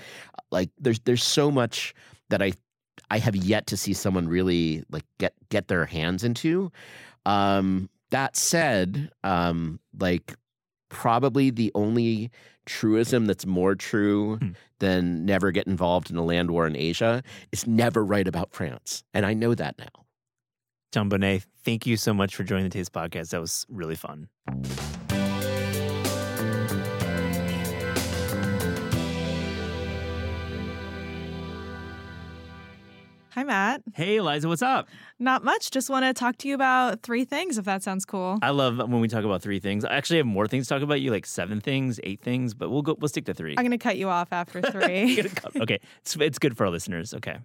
like 0.52 0.70
there's 0.80 1.00
there's 1.02 1.24
so 1.24 1.52
much 1.52 1.94
that 2.30 2.42
I 2.42 2.54
I 3.12 3.20
have 3.20 3.36
yet 3.36 3.68
to 3.68 3.78
see 3.78 3.94
someone 3.94 4.28
really 4.28 4.84
like 4.90 5.06
get 5.20 5.34
get 5.50 5.68
their 5.68 5.86
hands 5.86 6.24
into. 6.24 6.72
Um, 7.26 7.90
that 8.12 8.36
said, 8.36 9.10
um, 9.24 9.80
like 10.00 10.36
probably 10.90 11.50
the 11.50 11.72
only 11.76 12.32
truism 12.66 13.26
that's 13.26 13.46
more 13.46 13.76
true 13.76 14.38
Hmm. 14.38 14.50
than 14.80 15.26
never 15.26 15.52
get 15.52 15.68
involved 15.68 16.10
in 16.12 16.18
a 16.18 16.24
land 16.24 16.52
war 16.52 16.68
in 16.68 16.76
Asia 16.76 17.24
is 17.52 17.66
never 17.66 18.04
write 18.04 18.28
about 18.28 18.54
France, 18.54 19.04
and 19.14 19.26
I 19.26 19.34
know 19.34 19.56
that 19.56 19.78
now. 19.80 20.06
Jon 20.92 21.10
Bonné, 21.10 21.44
thank 21.64 21.86
you 21.86 21.98
so 21.98 22.14
much 22.14 22.36
for 22.36 22.44
joining 22.44 22.66
the 22.66 22.70
Taste 22.70 22.94
Podcast. 22.94 23.30
That 23.30 23.42
was 23.42 23.66
really 23.70 23.96
fun. 23.96 24.30
Hi, 33.36 33.44
Matt. 33.44 33.82
Hey, 33.94 34.16
Aliza, 34.16 34.46
what's 34.46 34.62
up? 34.62 34.88
Not 35.20 35.44
much. 35.44 35.70
Just 35.70 35.90
want 35.90 36.06
to 36.06 36.14
talk 36.14 36.38
to 36.38 36.48
you 36.48 36.56
about 36.56 37.02
three 37.02 37.26
things, 37.26 37.58
if 37.58 37.66
that 37.66 37.84
sounds 37.84 38.06
cool. 38.06 38.40
I 38.42 38.52
love 38.52 38.78
when 38.78 39.02
we 39.02 39.10
talk 39.10 39.26
about 39.26 39.42
three 39.42 39.60
things. 39.60 39.84
I 39.84 39.94
actually 39.94 40.20
have 40.20 40.26
more 40.26 40.48
things 40.48 40.70
to 40.70 40.74
talk 40.74 40.82
about. 40.82 41.02
You 41.02 41.12
like 41.12 41.26
seven 41.26 41.60
things, 41.60 42.00
eight 42.04 42.22
things, 42.22 42.54
but 42.54 42.70
we'll 42.70 42.82
go. 42.82 42.96
We'll 42.98 43.10
stick 43.10 43.26
to 43.26 43.34
3 43.34 43.56
I'm 43.58 43.66
going 43.66 43.72
to 43.72 43.78
cut 43.78 43.98
you 43.98 44.08
off 44.08 44.30
after 44.32 44.62
three. 44.72 45.22
okay, 45.60 45.82
it's, 46.00 46.16
it's 46.16 46.40
good 46.40 46.56
for 46.56 46.66
our 46.66 46.72
listeners. 46.72 47.14
Okay, 47.14 47.38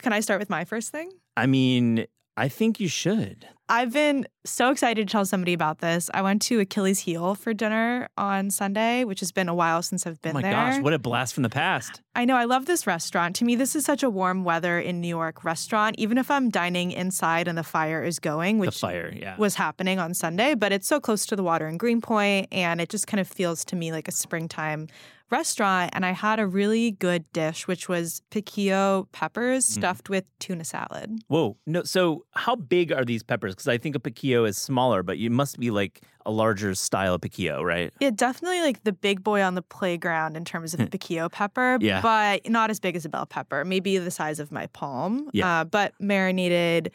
Can 0.00 0.12
I 0.12 0.20
start 0.20 0.38
with 0.38 0.48
my 0.48 0.64
first 0.64 0.92
thing? 0.92 1.10
I 1.36 1.46
mean, 1.46 2.06
I 2.36 2.48
think 2.48 2.80
you 2.80 2.88
should. 2.88 3.46
I've 3.68 3.92
been 3.92 4.28
so 4.44 4.70
excited 4.70 5.08
to 5.08 5.10
tell 5.10 5.24
somebody 5.24 5.52
about 5.52 5.80
this. 5.80 6.08
I 6.14 6.22
went 6.22 6.40
to 6.42 6.60
Achilles 6.60 7.00
Heel 7.00 7.34
for 7.34 7.52
dinner 7.52 8.08
on 8.16 8.50
Sunday, 8.52 9.02
which 9.02 9.18
has 9.18 9.32
been 9.32 9.48
a 9.48 9.54
while 9.54 9.82
since 9.82 10.06
I've 10.06 10.14
oh 10.14 10.18
been 10.22 10.34
there. 10.34 10.52
oh 10.52 10.54
my 10.56 10.64
there. 10.64 10.72
gosh, 10.74 10.84
what 10.84 10.92
a 10.92 11.00
blast 11.00 11.34
from 11.34 11.42
the 11.42 11.48
past! 11.50 12.00
I 12.14 12.24
know 12.26 12.36
I 12.36 12.44
love 12.44 12.66
this 12.66 12.86
restaurant. 12.86 13.34
To 13.36 13.44
me, 13.44 13.56
this 13.56 13.74
is 13.74 13.84
such 13.84 14.04
a 14.04 14.10
warm 14.10 14.44
weather 14.44 14.78
in 14.78 15.00
New 15.00 15.08
York 15.08 15.42
restaurant, 15.42 15.96
even 15.98 16.16
if 16.16 16.30
I'm 16.30 16.48
dining 16.48 16.92
inside 16.92 17.48
and 17.48 17.58
the 17.58 17.64
fire 17.64 18.04
is 18.04 18.20
going, 18.20 18.58
The 18.58 18.66
which 18.68 18.78
fire, 18.78 19.12
yeah. 19.12 19.36
was 19.36 19.56
happening 19.56 19.98
on 19.98 20.14
Sunday, 20.14 20.54
but 20.54 20.70
it's 20.70 20.86
so 20.86 21.00
close 21.00 21.26
to 21.26 21.34
the 21.34 21.42
water 21.42 21.66
in 21.66 21.76
Greenpoint, 21.76 22.46
and 22.52 22.80
it 22.80 22.88
just 22.88 23.08
kind 23.08 23.20
of 23.20 23.26
feels 23.26 23.64
to 23.64 23.74
me 23.76 23.90
like 23.90 24.06
a 24.06 24.12
springtime 24.12 24.86
restaurant. 25.30 25.90
And 25.92 26.04
I 26.06 26.12
had 26.12 26.38
a 26.38 26.46
really 26.46 26.92
good 26.92 27.24
dish, 27.32 27.66
which 27.66 27.88
was 27.88 28.22
piquillo 28.30 29.06
peppers 29.12 29.66
Mm-hmm. 29.66 29.80
stuffed 29.80 30.08
with 30.10 30.24
tuna 30.38 30.64
salad. 30.64 31.18
Whoa, 31.28 31.56
no. 31.66 31.82
So, 31.84 32.24
how 32.34 32.56
big 32.56 32.92
are 32.92 33.04
these 33.04 33.22
peppers? 33.22 33.54
Because 33.54 33.68
I 33.68 33.78
think 33.78 33.96
a 33.96 34.00
piquillo 34.00 34.46
is 34.48 34.56
smaller, 34.58 35.02
but 35.02 35.18
you 35.18 35.30
must 35.30 35.58
be 35.58 35.70
like 35.70 36.02
a 36.24 36.30
larger 36.30 36.74
style 36.74 37.14
of 37.14 37.20
piquillo, 37.20 37.62
right? 37.62 37.92
Yeah, 38.00 38.10
definitely 38.10 38.60
like 38.60 38.82
the 38.84 38.92
big 38.92 39.22
boy 39.22 39.42
on 39.42 39.54
the 39.54 39.62
playground 39.62 40.36
in 40.36 40.44
terms 40.44 40.74
of 40.74 40.80
the 40.80 40.86
piquillo 40.86 41.30
pepper, 41.30 41.76
Hmm. 41.80 41.84
Yeah. 41.84 42.00
but 42.02 42.48
not 42.48 42.70
as 42.70 42.80
big 42.80 42.96
as 42.96 43.04
a 43.04 43.08
bell 43.08 43.26
pepper, 43.26 43.64
maybe 43.64 43.96
the 43.98 44.10
size 44.10 44.40
of 44.40 44.50
my 44.52 44.66
palm. 44.68 45.28
Yeah. 45.32 45.60
Uh, 45.60 45.64
but 45.64 45.92
marinated, 46.00 46.90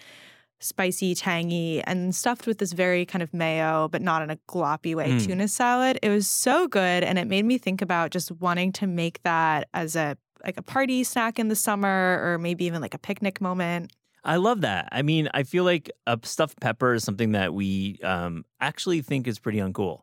spicy, 0.62 1.16
tangy, 1.16 1.82
and 1.84 2.16
stuffed 2.16 2.47
with 2.47 2.59
this 2.59 2.72
very 2.72 3.05
kind 3.05 3.22
of 3.22 3.34
mayo, 3.34 3.88
but 3.89 4.01
not 4.01 4.22
in 4.22 4.30
a 4.30 4.38
gloppy 4.47 4.95
way, 4.95 5.12
Mm. 5.14 5.26
tuna 5.26 5.47
salad. 5.47 5.99
It 6.01 6.09
was 6.09 6.28
so 6.28 6.68
good, 6.68 7.03
and 7.03 7.18
it 7.20 7.28
made 7.28 7.45
me 7.45 7.57
think 7.57 7.82
about 7.82 8.12
just 8.12 8.32
wanting 8.32 8.72
to 8.74 8.88
make 8.88 9.22
that 9.24 9.68
as 9.74 9.95
a 9.95 10.18
like 10.43 10.57
a 10.57 10.64
party 10.64 11.03
snack 11.03 11.38
in 11.38 11.49
the 11.49 11.55
summer, 11.55 12.20
or 12.24 12.38
maybe 12.39 12.66
even 12.66 12.82
like 12.82 12.95
a 12.95 12.97
picnic 12.99 13.39
moment. 13.41 13.91
I 14.24 14.38
love 14.38 14.62
that. 14.62 14.89
I 14.91 15.01
mean, 15.03 15.30
I 15.34 15.43
feel 15.43 15.64
like 15.64 15.91
a 16.07 16.18
stuffed 16.24 16.59
pepper 16.59 16.93
is 16.95 17.03
something 17.03 17.34
that 17.34 17.53
we 17.53 17.99
um, 18.03 18.45
actually 18.59 19.01
think 19.01 19.28
is 19.28 19.38
pretty 19.39 19.59
uncool 19.59 20.01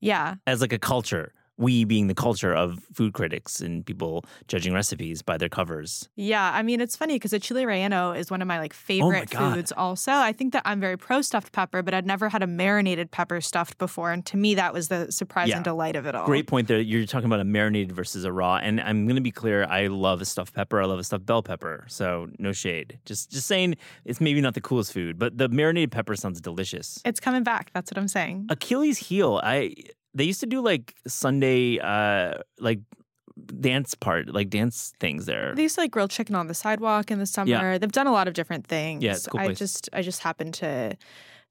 Yeah, 0.00 0.36
as 0.46 0.60
like 0.60 0.72
a 0.74 0.78
culture. 0.78 1.32
We 1.62 1.84
being 1.84 2.08
the 2.08 2.14
culture 2.14 2.52
of 2.54 2.80
food 2.92 3.12
critics 3.14 3.60
and 3.60 3.86
people 3.86 4.24
judging 4.48 4.72
recipes 4.74 5.22
by 5.22 5.36
their 5.38 5.48
covers. 5.48 6.08
Yeah, 6.16 6.50
I 6.52 6.62
mean 6.62 6.80
it's 6.80 6.96
funny 6.96 7.14
because 7.14 7.32
a 7.32 7.38
chile 7.38 7.64
relleno 7.64 8.16
is 8.18 8.30
one 8.30 8.42
of 8.42 8.48
my 8.48 8.58
like 8.58 8.72
oh 8.74 8.82
favorite 8.92 9.28
Oh 9.34 9.38
God. 9.38 9.54
foods. 9.54 9.72
Also, 9.72 10.12
I 10.12 10.32
think 10.32 10.52
that 10.52 10.62
I'm 10.64 10.80
very 10.80 10.96
pro 10.98 11.22
stuffed 11.22 11.52
pepper, 11.52 11.82
but 11.82 11.94
I'd 11.94 12.06
never 12.06 12.28
had 12.28 12.42
a 12.42 12.46
marinated 12.46 13.10
pepper 13.10 13.40
stuffed 13.40 13.78
before, 13.78 14.10
and 14.12 14.24
to 14.26 14.36
me 14.36 14.54
that 14.56 14.72
was 14.74 14.88
the 14.88 15.10
surprise 15.12 15.48
Yeah. 15.48 15.56
and 15.56 15.64
delight 15.64 15.96
of 15.96 16.06
it 16.06 16.14
all. 16.14 16.26
Great 16.26 16.46
point 16.46 16.68
there. 16.68 16.80
You're 16.80 17.06
talking 17.06 17.26
about 17.26 17.40
a 17.40 17.44
marinated 17.44 17.92
versus 17.92 18.24
a 18.24 18.32
raw, 18.32 18.56
and 18.56 18.80
I'm 18.80 19.06
going 19.06 19.16
to 19.16 19.22
be 19.22 19.30
clear. 19.30 19.64
I 19.64 19.86
love 19.86 20.20
a 20.20 20.24
stuffed 20.24 20.54
pepper. 20.54 20.80
I 20.82 20.86
love 20.86 20.98
a 20.98 21.04
stuffed 21.04 21.26
bell 21.26 21.42
pepper. 21.42 21.84
So 21.88 22.28
no 22.38 22.52
shade. 22.52 22.98
Just 23.04 23.30
just 23.30 23.46
saying, 23.46 23.76
it's 24.04 24.20
maybe 24.20 24.40
not 24.40 24.54
the 24.54 24.60
coolest 24.60 24.92
food, 24.92 25.18
but 25.18 25.38
the 25.38 25.48
marinated 25.48 25.92
pepper 25.92 26.16
sounds 26.16 26.40
delicious. 26.40 27.00
It's 27.04 27.20
coming 27.20 27.42
back. 27.44 27.70
That's 27.72 27.90
what 27.90 27.98
I'm 27.98 28.08
saying. 28.08 28.46
Achilles 28.48 28.98
heel. 28.98 29.40
I 29.42 29.74
they 30.14 30.24
used 30.24 30.40
to 30.40 30.46
do 30.46 30.60
like 30.60 30.94
Sunday 31.06 31.78
uh 31.78 32.34
like 32.58 32.80
dance 33.60 33.94
part, 33.94 34.28
like 34.28 34.50
dance 34.50 34.92
things 35.00 35.26
there. 35.26 35.54
They 35.54 35.62
used 35.62 35.76
to 35.76 35.82
like 35.82 35.90
grilled 35.90 36.10
chicken 36.10 36.34
on 36.34 36.46
the 36.48 36.54
sidewalk 36.54 37.10
in 37.10 37.18
the 37.18 37.26
summer. 37.26 37.78
They've 37.78 37.90
done 37.90 38.06
a 38.06 38.12
lot 38.12 38.28
of 38.28 38.34
different 38.34 38.66
things. 38.66 39.02
Yeah, 39.02 39.12
it's 39.12 39.26
cool 39.26 39.40
I 39.40 39.46
place. 39.46 39.58
just 39.58 39.88
I 39.92 40.02
just 40.02 40.20
happened 40.20 40.54
to 40.54 40.96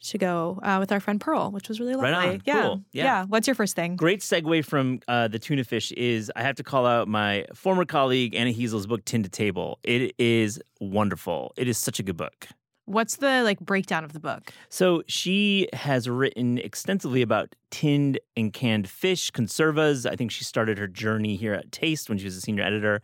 to 0.03 0.17
go 0.17 0.59
uh, 0.63 0.77
with 0.79 0.91
our 0.91 0.99
friend 0.99 1.21
Pearl, 1.21 1.51
which 1.51 1.69
was 1.69 1.79
really 1.79 1.93
lovely. 1.93 2.11
Right 2.11 2.29
on. 2.29 2.41
Yeah. 2.43 2.61
Cool. 2.61 2.81
Yeah. 2.91 3.25
What's 3.25 3.47
your 3.47 3.55
first 3.55 3.75
thing? 3.75 3.95
Great 3.95 4.21
segue 4.21 4.65
from 4.65 4.99
uh, 5.07 5.27
the 5.27 5.37
tuna 5.37 5.63
fish 5.63 5.91
is 5.91 6.31
I 6.35 6.41
have 6.41 6.55
to 6.55 6.63
call 6.63 6.85
out 6.85 7.07
my 7.07 7.45
former 7.53 7.85
colleague 7.85 8.33
Anna 8.33 8.51
Hezel's 8.51 8.87
book 8.87 9.05
Tin 9.05 9.21
to 9.23 9.29
Table. 9.29 9.79
It 9.83 10.15
is 10.17 10.59
wonderful. 10.79 11.53
It 11.55 11.67
is 11.67 11.77
such 11.77 11.99
a 11.99 12.03
good 12.03 12.17
book. 12.17 12.47
What's 12.91 13.15
the 13.15 13.41
like 13.43 13.59
breakdown 13.59 14.03
of 14.03 14.11
the 14.11 14.19
book? 14.19 14.51
So 14.67 15.03
she 15.07 15.69
has 15.71 16.09
written 16.09 16.57
extensively 16.57 17.21
about 17.21 17.55
tinned 17.69 18.19
and 18.35 18.51
canned 18.51 18.89
fish, 18.89 19.31
conservas. 19.31 20.05
I 20.05 20.15
think 20.17 20.31
she 20.31 20.43
started 20.43 20.77
her 20.77 20.87
journey 20.87 21.37
here 21.37 21.53
at 21.53 21.71
Taste 21.71 22.09
when 22.09 22.17
she 22.17 22.25
was 22.25 22.35
a 22.35 22.41
senior 22.41 22.63
editor. 22.63 23.01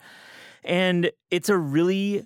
And 0.64 1.12
it's 1.32 1.48
a 1.48 1.58
really 1.58 2.26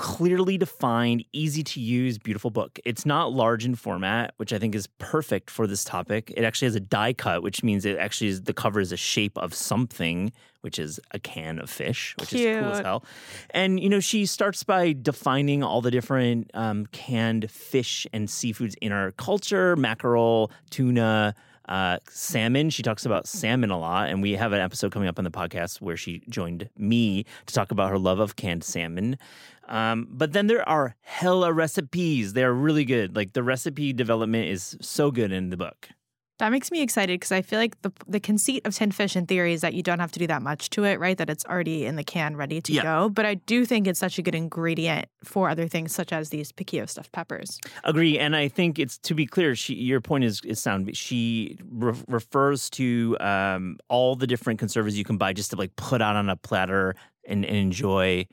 clearly 0.00 0.56
defined, 0.56 1.22
easy 1.34 1.62
to 1.62 1.78
use, 1.78 2.16
beautiful 2.16 2.50
book. 2.50 2.78
It's 2.86 3.04
not 3.04 3.34
large 3.34 3.66
in 3.66 3.74
format, 3.74 4.32
which 4.38 4.50
I 4.50 4.58
think 4.58 4.74
is 4.74 4.86
perfect 4.96 5.50
for 5.50 5.66
this 5.66 5.84
topic. 5.84 6.32
It 6.34 6.42
actually 6.42 6.68
has 6.68 6.74
a 6.74 6.80
die 6.80 7.12
cut, 7.12 7.42
which 7.42 7.62
means 7.62 7.84
it 7.84 7.98
actually 7.98 8.28
is 8.28 8.44
the 8.44 8.54
cover 8.54 8.80
is 8.80 8.92
a 8.92 8.96
shape 8.96 9.36
of 9.36 9.52
something, 9.52 10.32
which 10.62 10.78
is 10.78 11.00
a 11.10 11.18
can 11.18 11.58
of 11.58 11.68
fish, 11.68 12.14
which 12.18 12.32
is 12.32 12.40
cool 12.40 12.70
as 12.70 12.78
hell. 12.78 13.04
And 13.50 13.78
you 13.78 13.90
know, 13.90 14.00
she 14.00 14.24
starts 14.24 14.64
by 14.64 14.94
defining 14.94 15.62
all 15.62 15.82
the 15.82 15.90
different 15.90 16.50
um, 16.54 16.86
canned 16.86 17.50
fish 17.50 18.06
and 18.10 18.26
seafoods 18.26 18.76
in 18.80 18.92
our 18.92 19.10
culture: 19.10 19.76
mackerel, 19.76 20.50
tuna. 20.70 21.34
Uh, 21.68 22.00
salmon. 22.08 22.68
She 22.68 22.82
talks 22.82 23.06
about 23.06 23.28
salmon 23.28 23.70
a 23.70 23.78
lot, 23.78 24.10
and 24.10 24.20
we 24.20 24.32
have 24.32 24.52
an 24.52 24.58
episode 24.58 24.90
coming 24.90 25.06
up 25.06 25.18
on 25.18 25.24
the 25.24 25.30
podcast 25.30 25.80
where 25.80 25.96
she 25.96 26.20
joined 26.28 26.68
me 26.76 27.24
to 27.46 27.54
talk 27.54 27.70
about 27.70 27.90
her 27.90 27.98
love 27.98 28.18
of 28.18 28.34
canned 28.34 28.64
salmon. 28.64 29.16
Um, 29.70 30.08
but 30.10 30.32
then 30.32 30.48
there 30.48 30.68
are 30.68 30.96
hella 31.02 31.52
recipes. 31.52 32.32
They're 32.32 32.52
really 32.52 32.84
good. 32.84 33.14
Like 33.16 33.32
the 33.32 33.42
recipe 33.42 33.92
development 33.92 34.48
is 34.48 34.76
so 34.80 35.10
good 35.10 35.32
in 35.32 35.50
the 35.50 35.56
book. 35.56 35.88
That 36.40 36.52
makes 36.52 36.70
me 36.72 36.80
excited 36.80 37.20
because 37.20 37.32
I 37.32 37.42
feel 37.42 37.58
like 37.58 37.80
the 37.82 37.92
the 38.08 38.18
conceit 38.18 38.66
of 38.66 38.74
tin 38.74 38.92
fish 38.92 39.14
in 39.14 39.26
theory 39.26 39.52
is 39.52 39.60
that 39.60 39.74
you 39.74 39.82
don't 39.82 39.98
have 40.00 40.10
to 40.12 40.18
do 40.18 40.26
that 40.26 40.40
much 40.40 40.70
to 40.70 40.84
it, 40.84 40.98
right? 40.98 41.16
That 41.18 41.28
it's 41.28 41.44
already 41.44 41.84
in 41.84 41.96
the 41.96 42.02
can, 42.02 42.34
ready 42.34 42.62
to 42.62 42.72
Yeah. 42.72 42.82
go. 42.82 43.08
But 43.10 43.26
I 43.26 43.34
do 43.34 43.66
think 43.66 43.86
it's 43.86 44.00
such 44.00 44.18
a 44.18 44.22
good 44.22 44.34
ingredient 44.34 45.04
for 45.22 45.50
other 45.50 45.68
things, 45.68 45.94
such 45.94 46.14
as 46.14 46.30
these 46.30 46.50
piquillo 46.50 46.88
stuffed 46.88 47.12
peppers. 47.12 47.60
Agree, 47.84 48.18
and 48.18 48.34
I 48.34 48.48
think 48.48 48.78
it's 48.78 48.96
to 49.00 49.14
be 49.14 49.26
clear. 49.26 49.54
She, 49.54 49.74
your 49.74 50.00
point 50.00 50.24
is, 50.24 50.40
is 50.46 50.58
sound. 50.58 50.96
She 50.96 51.58
re- 51.70 51.92
refers 52.08 52.70
to 52.70 53.18
um, 53.20 53.76
all 53.90 54.16
the 54.16 54.26
different 54.26 54.58
conservas 54.60 54.94
you 54.94 55.04
can 55.04 55.18
buy 55.18 55.34
just 55.34 55.50
to 55.50 55.56
like 55.56 55.76
put 55.76 56.00
out 56.00 56.16
on 56.16 56.30
a 56.30 56.36
platter 56.36 56.94
and, 57.28 57.44
and 57.44 57.54
enjoy 57.56 58.26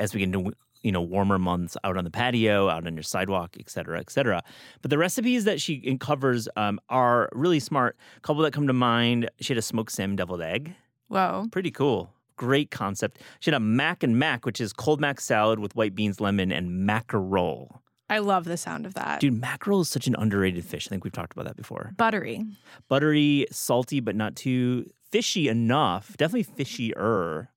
as 0.00 0.12
we 0.14 0.18
get 0.18 0.34
into 0.34 0.52
you 0.82 0.92
know 0.92 1.00
warmer 1.00 1.38
months 1.38 1.76
out 1.84 1.96
on 1.96 2.04
the 2.04 2.10
patio, 2.10 2.68
out 2.68 2.86
on 2.86 2.94
your 2.94 3.02
sidewalk, 3.02 3.56
et 3.58 3.70
cetera, 3.70 3.98
et 4.00 4.10
cetera. 4.10 4.42
But 4.80 4.90
the 4.90 4.98
recipes 4.98 5.44
that 5.44 5.60
she 5.60 5.96
covers 5.98 6.48
um, 6.56 6.80
are 6.88 7.28
really 7.32 7.60
smart. 7.60 7.96
A 8.16 8.20
couple 8.20 8.42
that 8.42 8.52
come 8.52 8.66
to 8.66 8.72
mind. 8.72 9.30
She 9.40 9.52
had 9.52 9.58
a 9.58 9.62
smoked 9.62 9.92
salmon 9.92 10.16
deviled 10.16 10.42
egg. 10.42 10.74
wow 11.08 11.46
Pretty 11.50 11.70
cool. 11.70 12.12
Great 12.36 12.70
concept. 12.70 13.18
She 13.40 13.50
had 13.50 13.56
a 13.56 13.60
mac 13.60 14.02
and 14.02 14.18
mac, 14.18 14.44
which 14.46 14.60
is 14.60 14.72
cold 14.72 15.00
mac 15.00 15.20
salad 15.20 15.58
with 15.58 15.76
white 15.76 15.94
beans, 15.94 16.20
lemon, 16.20 16.50
and 16.50 16.86
mackerel. 16.86 17.82
I 18.10 18.18
love 18.18 18.44
the 18.44 18.56
sound 18.56 18.84
of 18.84 18.94
that. 18.94 19.20
Dude, 19.20 19.40
mackerel 19.40 19.82
is 19.82 19.88
such 19.88 20.06
an 20.06 20.16
underrated 20.18 20.64
fish. 20.64 20.86
I 20.86 20.90
think 20.90 21.04
we've 21.04 21.12
talked 21.12 21.32
about 21.32 21.46
that 21.46 21.56
before. 21.56 21.92
Buttery. 21.96 22.44
Buttery, 22.88 23.46
salty, 23.50 24.00
but 24.00 24.16
not 24.16 24.36
too 24.36 24.86
fishy 25.10 25.48
enough. 25.48 26.16
Definitely 26.16 26.64
fishier, 26.64 27.48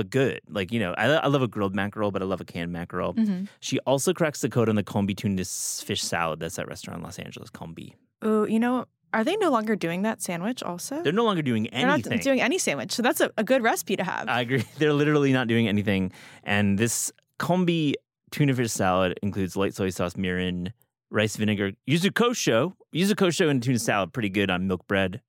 but 0.00 0.10
good. 0.10 0.40
Like, 0.48 0.72
you 0.72 0.80
know, 0.80 0.94
I, 0.96 1.06
I 1.06 1.26
love 1.26 1.42
a 1.42 1.48
grilled 1.48 1.74
mackerel, 1.74 2.10
but 2.10 2.22
I 2.22 2.24
love 2.24 2.40
a 2.40 2.44
canned 2.44 2.72
mackerel. 2.72 3.12
hmm 3.12 3.44
She 3.60 3.78
also 3.80 4.12
cracks 4.14 4.40
the 4.40 4.48
code 4.48 4.68
on 4.68 4.76
the 4.76 4.82
Konbi 4.82 5.16
tuna 5.16 5.44
fish 5.44 6.02
salad. 6.02 6.40
That's 6.40 6.56
that 6.56 6.66
restaurant 6.68 6.98
in 6.98 7.04
Los 7.04 7.18
Angeles, 7.18 7.50
Konbi. 7.50 7.94
Oh, 8.22 8.46
you 8.46 8.58
know, 8.58 8.86
are 9.12 9.24
they 9.24 9.36
no 9.36 9.50
longer 9.50 9.76
doing 9.76 10.02
that 10.02 10.22
sandwich 10.22 10.62
also? 10.62 11.02
They're 11.02 11.12
no 11.12 11.24
longer 11.24 11.42
doing 11.42 11.68
They're 11.72 11.86
not 11.86 12.00
anything. 12.06 12.20
doing 12.20 12.40
any 12.40 12.58
sandwich. 12.58 12.92
So 12.92 13.02
that's 13.02 13.20
a, 13.20 13.30
a 13.36 13.44
good 13.44 13.62
recipe 13.62 13.96
to 13.96 14.04
have. 14.04 14.28
I 14.28 14.40
agree. 14.42 14.64
They're 14.78 14.92
literally 14.94 15.32
not 15.32 15.48
doing 15.48 15.68
anything. 15.68 16.12
And 16.44 16.78
this 16.78 17.12
Konbi 17.38 17.94
tuna 18.30 18.54
fish 18.54 18.70
salad 18.70 19.18
includes 19.22 19.56
light 19.56 19.74
soy 19.74 19.90
sauce, 19.90 20.14
mirin, 20.14 20.72
rice 21.10 21.36
vinegar, 21.36 21.72
yuzu 21.88 22.10
kosho. 22.12 22.74
Yuzu 22.94 23.12
kosho 23.14 23.48
and 23.50 23.62
tuna 23.62 23.78
salad, 23.78 24.12
pretty 24.12 24.28
good 24.30 24.50
on 24.50 24.66
milk 24.66 24.86
bread. 24.86 25.20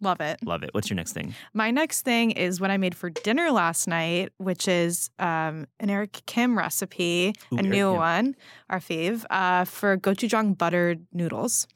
Love 0.00 0.20
it. 0.20 0.38
Love 0.44 0.62
it. 0.62 0.70
What's 0.72 0.90
your 0.90 0.96
next 0.96 1.12
thing? 1.12 1.34
My 1.54 1.70
next 1.70 2.02
thing 2.02 2.30
is 2.32 2.60
what 2.60 2.70
I 2.70 2.76
made 2.76 2.94
for 2.94 3.08
dinner 3.10 3.50
last 3.50 3.88
night, 3.88 4.30
which 4.36 4.68
is 4.68 5.10
um, 5.18 5.66
an 5.80 5.88
Eric 5.88 6.20
Kim 6.26 6.56
recipe, 6.58 7.34
Ooh, 7.52 7.56
a 7.56 7.60
Eric 7.60 7.70
new 7.70 7.90
Kim. 7.92 7.96
one, 7.96 8.36
our 8.68 8.78
fave, 8.78 9.24
uh, 9.30 9.64
for 9.64 9.96
gochujang 9.96 10.56
buttered 10.58 11.06
noodles. 11.12 11.66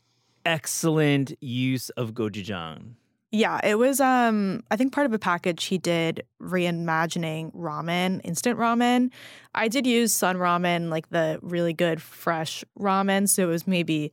Excellent 0.44 1.32
use 1.40 1.88
of 1.90 2.12
gochujang. 2.12 2.94
Yeah, 3.32 3.60
it 3.62 3.76
was 3.76 4.00
um 4.00 4.64
I 4.72 4.76
think 4.76 4.92
part 4.92 5.06
of 5.06 5.12
a 5.12 5.18
package 5.18 5.64
he 5.64 5.78
did 5.78 6.24
reimagining 6.42 7.54
ramen, 7.54 8.20
instant 8.24 8.58
ramen. 8.58 9.10
I 9.54 9.68
did 9.68 9.86
use 9.86 10.12
Sun 10.12 10.36
Ramen, 10.36 10.88
like 10.90 11.10
the 11.10 11.38
really 11.40 11.72
good 11.72 12.02
fresh 12.02 12.64
ramen, 12.78 13.28
so 13.28 13.44
it 13.44 13.46
was 13.46 13.66
maybe 13.68 14.12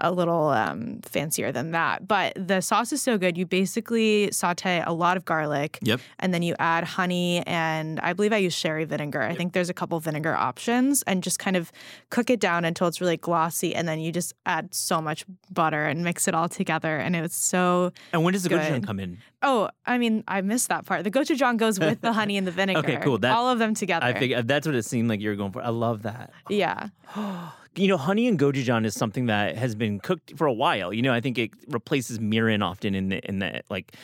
a 0.00 0.10
little 0.10 0.48
um, 0.48 0.98
fancier 1.04 1.52
than 1.52 1.70
that. 1.70 2.08
But 2.08 2.32
the 2.34 2.60
sauce 2.60 2.92
is 2.92 3.00
so 3.00 3.16
good. 3.16 3.38
You 3.38 3.46
basically 3.46 4.30
saute 4.32 4.82
a 4.84 4.92
lot 4.92 5.16
of 5.16 5.24
garlic 5.24 5.78
Yep. 5.82 6.00
and 6.18 6.34
then 6.34 6.42
you 6.42 6.54
add 6.58 6.82
honey 6.82 7.44
and 7.46 8.00
I 8.00 8.12
believe 8.12 8.32
I 8.32 8.38
use 8.38 8.54
sherry 8.54 8.84
vinegar. 8.84 9.22
I 9.22 9.34
think 9.36 9.52
there's 9.52 9.70
a 9.70 9.74
couple 9.74 9.98
vinegar 10.00 10.34
options 10.34 11.02
and 11.02 11.22
just 11.22 11.38
kind 11.38 11.56
of 11.56 11.70
cook 12.10 12.28
it 12.28 12.40
down 12.40 12.64
until 12.64 12.88
it's 12.88 13.00
really 13.00 13.16
glossy 13.16 13.72
and 13.74 13.86
then 13.86 14.00
you 14.00 14.10
just 14.10 14.34
add 14.46 14.74
so 14.74 15.00
much 15.00 15.24
butter 15.52 15.84
and 15.86 16.02
mix 16.02 16.26
it 16.26 16.34
all 16.34 16.48
together 16.48 16.96
and 16.98 17.14
it 17.14 17.20
was 17.22 17.32
so 17.32 17.92
And 18.12 18.24
when 18.24 18.32
does 18.32 18.42
the 18.42 18.48
Good. 18.48 18.60
gochujang 18.62 18.84
come 18.84 18.98
in? 18.98 19.18
Oh, 19.42 19.68
I 19.86 19.98
mean, 19.98 20.24
I 20.26 20.40
missed 20.40 20.70
that 20.70 20.86
part. 20.86 21.04
The 21.04 21.10
gochujang 21.10 21.56
goes 21.58 21.78
with 21.78 22.00
the 22.00 22.12
honey 22.12 22.36
and 22.36 22.46
the 22.46 22.50
vinegar. 22.60 22.80
Okay, 22.80 22.96
cool. 22.96 23.18
That- 23.18 23.32
all 23.36 23.48
of 23.48 23.58
them 23.60 23.74
together. 23.74 24.04
I 24.06 24.12
think 24.18 24.46
that's 24.48 24.66
what 24.66 24.74
it 24.74 24.84
seemed 24.84 25.08
like 25.08 25.20
you 25.20 25.28
were 25.30 25.36
going 25.36 25.52
for. 25.52 25.62
I 25.62 25.68
love 25.68 26.02
that. 26.02 26.32
Yeah. 26.48 26.88
You 27.76 27.88
know, 27.88 27.96
honey 27.96 28.28
and 28.28 28.38
gochujang 28.38 28.84
is 28.86 28.94
something 28.94 29.26
that 29.26 29.56
has 29.56 29.74
been 29.74 29.98
cooked 30.00 30.32
for 30.36 30.46
a 30.46 30.52
while. 30.52 30.92
You 30.92 31.02
know, 31.02 31.12
I 31.12 31.20
think 31.20 31.38
it 31.38 31.50
replaces 31.68 32.18
mirin 32.18 32.62
often 32.62 32.94
in 32.94 33.08
the 33.08 33.18
in 33.28 33.38
the 33.40 33.62
like 33.68 33.96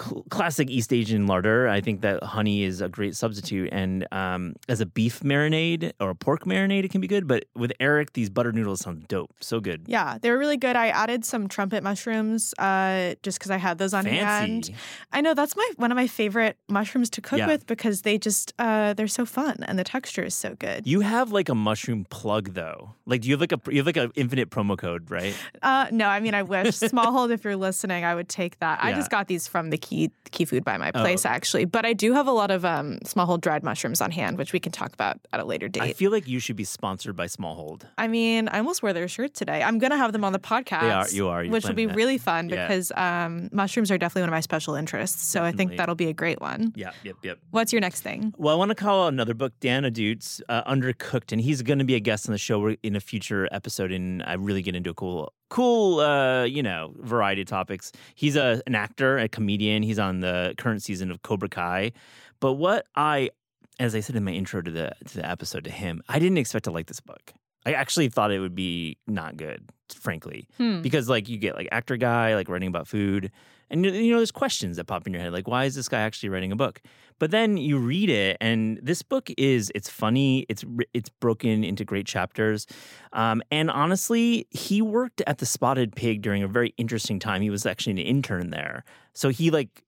cl- 0.00 0.24
classic 0.30 0.68
East 0.70 0.92
Asian 0.92 1.26
larder. 1.26 1.68
I 1.68 1.80
think 1.80 2.00
that 2.00 2.22
honey 2.22 2.64
is 2.64 2.80
a 2.80 2.88
great 2.88 3.14
substitute, 3.14 3.68
and 3.72 4.06
um, 4.12 4.54
as 4.68 4.80
a 4.80 4.86
beef 4.86 5.20
marinade 5.20 5.92
or 6.00 6.10
a 6.10 6.14
pork 6.14 6.44
marinade, 6.44 6.84
it 6.84 6.90
can 6.90 7.00
be 7.00 7.06
good. 7.06 7.28
But 7.28 7.44
with 7.54 7.72
Eric, 7.78 8.14
these 8.14 8.28
butter 8.28 8.50
noodles 8.50 8.80
sound 8.80 9.06
dope. 9.08 9.30
So 9.40 9.60
good. 9.60 9.82
Yeah, 9.86 10.18
they 10.20 10.30
were 10.30 10.38
really 10.38 10.56
good. 10.56 10.74
I 10.74 10.88
added 10.88 11.24
some 11.24 11.46
trumpet 11.48 11.82
mushrooms 11.84 12.54
uh, 12.58 13.14
just 13.22 13.38
because 13.38 13.50
I 13.52 13.56
had 13.58 13.78
those 13.78 13.94
on 13.94 14.04
hand. 14.04 14.70
I 15.12 15.20
know 15.20 15.34
that's 15.34 15.54
my 15.56 15.70
one 15.76 15.92
of 15.92 15.96
my 15.96 16.06
favorite 16.08 16.56
mushrooms 16.68 17.08
to 17.10 17.20
cook 17.20 17.38
Yeah. 17.38 17.46
with 17.46 17.66
because 17.66 18.02
they 18.02 18.18
just 18.18 18.52
uh, 18.58 18.94
they're 18.94 19.06
so 19.06 19.24
fun 19.26 19.58
and 19.68 19.78
the 19.78 19.84
texture 19.84 20.24
is 20.24 20.34
so 20.34 20.54
good. 20.58 20.86
You 20.86 21.00
have 21.02 21.30
like 21.30 21.48
a 21.48 21.54
mushroom 21.54 22.04
plug 22.10 22.54
though. 22.54 22.94
Like, 23.12 23.20
do 23.20 23.28
you 23.28 23.34
have 23.34 23.40
like 23.42 23.52
a 23.52 23.60
you 23.70 23.76
have 23.78 23.86
like 23.86 23.98
an 23.98 24.10
infinite 24.14 24.48
promo 24.48 24.76
code, 24.78 25.10
right? 25.10 25.34
Uh, 25.62 25.86
no, 25.92 26.06
I 26.08 26.20
mean 26.20 26.32
I 26.34 26.42
wish 26.42 26.66
Smallhold. 26.80 27.30
if 27.30 27.44
you're 27.44 27.56
listening, 27.56 28.04
I 28.04 28.14
would 28.14 28.28
take 28.30 28.58
that. 28.60 28.78
I 28.82 28.94
just 28.94 29.10
got 29.10 29.28
these 29.28 29.46
from 29.46 29.68
the 29.70 29.76
key 29.76 30.10
key 30.30 30.46
food 30.46 30.64
by 30.64 30.78
my 30.78 30.90
Oh, 30.94 31.00
place 31.02 31.26
okay. 31.26 31.34
actually, 31.34 31.64
but 31.66 31.84
I 31.84 31.92
do 31.92 32.14
have 32.14 32.26
a 32.26 32.32
lot 32.32 32.50
of 32.50 32.64
um, 32.64 32.98
Smallhold 33.04 33.42
dried 33.42 33.62
mushrooms 33.62 34.00
on 34.00 34.10
hand, 34.10 34.38
which 34.38 34.54
we 34.54 34.60
can 34.60 34.72
talk 34.72 34.94
about 34.94 35.18
at 35.32 35.40
a 35.40 35.44
later 35.44 35.68
date. 35.68 35.82
I 35.82 35.92
feel 35.92 36.10
like 36.10 36.26
you 36.26 36.38
should 36.38 36.56
be 36.56 36.64
sponsored 36.64 37.14
by 37.16 37.26
Smallhold. 37.26 37.82
I 37.98 38.08
mean, 38.08 38.48
I 38.48 38.56
almost 38.58 38.82
wore 38.82 38.94
their 38.94 39.08
shirt 39.08 39.34
today. 39.34 39.62
I'm 39.62 39.78
gonna 39.78 39.98
have 39.98 40.12
them 40.14 40.24
on 40.24 40.32
the 40.32 40.38
podcast. 40.38 40.82
are- 40.82 41.10
you 41.14 41.28
are, 41.28 41.44
which 41.44 41.64
will 41.66 41.74
be 41.74 41.84
that. 41.86 41.94
really 41.94 42.16
fun 42.16 42.48
Yeah. 42.48 42.66
because 42.66 42.90
um, 42.96 43.50
mushrooms 43.52 43.90
are 43.90 43.98
definitely 43.98 44.22
one 44.22 44.30
of 44.30 44.32
my 44.38 44.40
special 44.40 44.74
interests. 44.74 45.26
So 45.26 45.42
I 45.44 45.52
think 45.52 45.76
that'll 45.76 45.94
be 45.94 46.08
a 46.08 46.14
great 46.14 46.40
one. 46.40 46.72
Yeah, 46.76 46.92
yep, 47.02 47.16
yep. 47.22 47.38
What's 47.50 47.72
your 47.74 47.80
next 47.80 48.00
thing? 48.00 48.32
Well, 48.38 48.54
I 48.54 48.58
want 48.58 48.70
to 48.70 48.74
call 48.74 49.04
out 49.04 49.08
another 49.12 49.34
book, 49.34 49.52
Dan 49.60 49.82
Ahdoot's, 49.84 50.40
uh, 50.48 50.62
Undercooked, 50.70 51.32
and 51.32 51.40
he's 51.40 51.60
going 51.62 51.78
to 51.80 51.84
be 51.84 51.94
a 51.94 52.00
guest 52.00 52.28
on 52.28 52.32
the 52.32 52.38
show 52.38 52.70
in 52.82 52.96
a 52.96 53.00
future 53.02 53.48
episode. 53.52 53.92
And 53.92 54.22
I 54.22 54.34
really 54.34 54.62
get 54.62 54.74
into 54.74 54.90
a 54.90 54.94
cool, 54.94 55.32
cool, 55.50 56.00
uh, 56.00 56.44
you 56.44 56.62
know, 56.62 56.94
variety 56.98 57.42
of 57.42 57.48
topics. 57.48 57.92
He's 58.14 58.36
a, 58.36 58.62
an 58.66 58.74
actor, 58.74 59.18
a 59.18 59.28
comedian. 59.28 59.82
He's 59.82 59.98
on 59.98 60.20
the 60.20 60.54
current 60.58 60.82
season 60.82 61.10
of 61.10 61.22
Cobra 61.22 61.48
Kai. 61.48 61.92
But 62.40 62.54
what 62.54 62.86
I, 62.96 63.30
as 63.78 63.94
I 63.94 64.00
said 64.00 64.16
in 64.16 64.24
my 64.24 64.32
intro 64.32 64.62
to 64.62 64.70
the 64.70 64.92
to 65.06 65.16
the 65.18 65.28
episode 65.28 65.64
to 65.64 65.70
him, 65.70 66.02
I 66.08 66.18
didn't 66.18 66.38
expect 66.38 66.64
to 66.64 66.70
like 66.70 66.86
this 66.86 67.00
book. 67.00 67.32
I 67.64 67.74
actually 67.74 68.08
thought 68.08 68.32
it 68.32 68.40
would 68.40 68.56
be 68.56 68.96
not 69.06 69.36
good, 69.36 69.62
frankly 69.94 70.48
Hmm. 70.56 70.80
because 70.82 71.08
like 71.08 71.28
you 71.28 71.38
get 71.38 71.54
like 71.54 71.68
actor 71.70 71.96
guy 71.96 72.34
like 72.34 72.48
writing 72.48 72.68
about 72.68 72.88
food 72.88 73.30
and 73.72 73.84
you 73.84 74.12
know 74.12 74.18
there's 74.18 74.30
questions 74.30 74.76
that 74.76 74.84
pop 74.84 75.06
in 75.06 75.12
your 75.12 75.22
head 75.22 75.32
like 75.32 75.48
why 75.48 75.64
is 75.64 75.74
this 75.74 75.88
guy 75.88 76.00
actually 76.00 76.28
writing 76.28 76.52
a 76.52 76.56
book? 76.56 76.80
But 77.18 77.30
then 77.30 77.56
you 77.56 77.78
read 77.78 78.10
it 78.10 78.36
and 78.40 78.78
this 78.82 79.02
book 79.02 79.30
is 79.36 79.72
it's 79.74 79.88
funny 79.88 80.46
it's 80.48 80.64
it's 80.92 81.08
broken 81.08 81.64
into 81.64 81.84
great 81.84 82.06
chapters. 82.06 82.66
Um, 83.12 83.42
and 83.50 83.70
honestly 83.70 84.46
he 84.50 84.82
worked 84.82 85.22
at 85.26 85.38
the 85.38 85.46
spotted 85.46 85.96
pig 85.96 86.22
during 86.22 86.42
a 86.42 86.48
very 86.48 86.74
interesting 86.76 87.18
time. 87.18 87.42
He 87.42 87.50
was 87.50 87.66
actually 87.66 87.92
an 87.92 87.98
intern 87.98 88.50
there. 88.50 88.84
So 89.14 89.30
he 89.30 89.50
like 89.50 89.82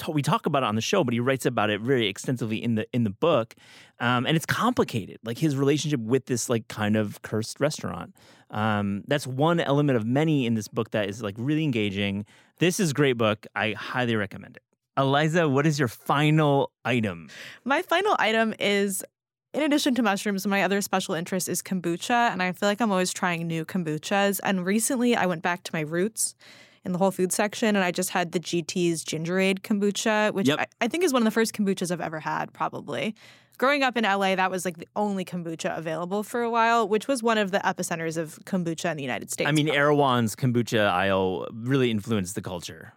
t- 0.00 0.12
we 0.12 0.22
talk 0.22 0.46
about 0.46 0.62
it 0.62 0.66
on 0.66 0.74
the 0.74 0.80
show, 0.80 1.04
but 1.04 1.14
he 1.14 1.20
writes 1.20 1.46
about 1.46 1.70
it 1.70 1.80
very 1.80 2.08
extensively 2.08 2.62
in 2.62 2.74
the 2.74 2.86
in 2.92 3.04
the 3.04 3.10
book, 3.10 3.54
um, 3.98 4.26
and 4.26 4.36
it's 4.36 4.46
complicated. 4.46 5.18
Like 5.24 5.38
his 5.38 5.56
relationship 5.56 6.00
with 6.00 6.26
this 6.26 6.48
like 6.48 6.68
kind 6.68 6.96
of 6.96 7.22
cursed 7.22 7.60
restaurant. 7.60 8.14
Um, 8.50 9.04
that's 9.06 9.26
one 9.26 9.60
element 9.60 9.96
of 9.96 10.04
many 10.04 10.46
in 10.46 10.54
this 10.54 10.68
book 10.68 10.90
that 10.90 11.08
is 11.08 11.22
like 11.22 11.36
really 11.38 11.64
engaging. 11.64 12.24
This 12.58 12.80
is 12.80 12.90
a 12.90 12.94
great 12.94 13.16
book. 13.16 13.46
I 13.54 13.72
highly 13.72 14.16
recommend 14.16 14.56
it. 14.56 14.62
Aliza, 14.98 15.50
what 15.50 15.66
is 15.66 15.78
your 15.78 15.88
final 15.88 16.72
item? 16.84 17.28
My 17.64 17.82
final 17.82 18.16
item 18.18 18.54
is. 18.58 19.04
In 19.52 19.62
addition 19.62 19.96
to 19.96 20.02
mushrooms, 20.04 20.46
my 20.46 20.62
other 20.62 20.80
special 20.80 21.16
interest 21.16 21.48
is 21.48 21.60
kombucha, 21.60 22.30
and 22.30 22.40
I 22.40 22.52
feel 22.52 22.68
like 22.68 22.80
I'm 22.80 22.92
always 22.92 23.12
trying 23.12 23.48
new 23.48 23.64
kombuchas. 23.64 24.38
And 24.44 24.64
recently, 24.64 25.16
I 25.16 25.26
went 25.26 25.42
back 25.42 25.64
to 25.64 25.70
my 25.72 25.80
roots 25.80 26.36
in 26.84 26.92
the 26.92 26.98
Whole 26.98 27.10
Food 27.10 27.32
section, 27.32 27.76
and 27.76 27.84
I 27.84 27.90
just 27.90 28.10
had 28.10 28.32
the 28.32 28.40
GT's 28.40 29.04
Gingerade 29.04 29.60
kombucha, 29.60 30.32
which 30.32 30.48
Yep. 30.48 30.60
I, 30.60 30.66
I 30.80 30.88
think 30.88 31.04
is 31.04 31.12
one 31.12 31.22
of 31.22 31.24
the 31.24 31.30
first 31.30 31.52
kombuchas 31.54 31.90
I've 31.90 32.00
ever 32.00 32.20
had, 32.20 32.52
probably. 32.52 33.14
Growing 33.58 33.82
up 33.82 33.98
in 33.98 34.04
LA, 34.04 34.36
that 34.36 34.50
was 34.50 34.64
like 34.64 34.78
the 34.78 34.88
only 34.96 35.22
kombucha 35.22 35.76
available 35.76 36.22
for 36.22 36.40
a 36.42 36.48
while, 36.48 36.88
which 36.88 37.06
was 37.06 37.22
one 37.22 37.36
of 37.36 37.50
the 37.50 37.58
epicenters 37.58 38.16
of 38.16 38.38
kombucha 38.46 38.90
in 38.90 38.96
the 38.96 39.02
United 39.02 39.30
States. 39.30 39.46
I 39.46 39.52
mean, 39.52 39.68
Erewhon's 39.68 40.34
kombucha 40.34 40.88
aisle 40.88 41.46
really 41.52 41.90
influenced 41.90 42.34
the 42.34 42.40
culture. 42.42 42.94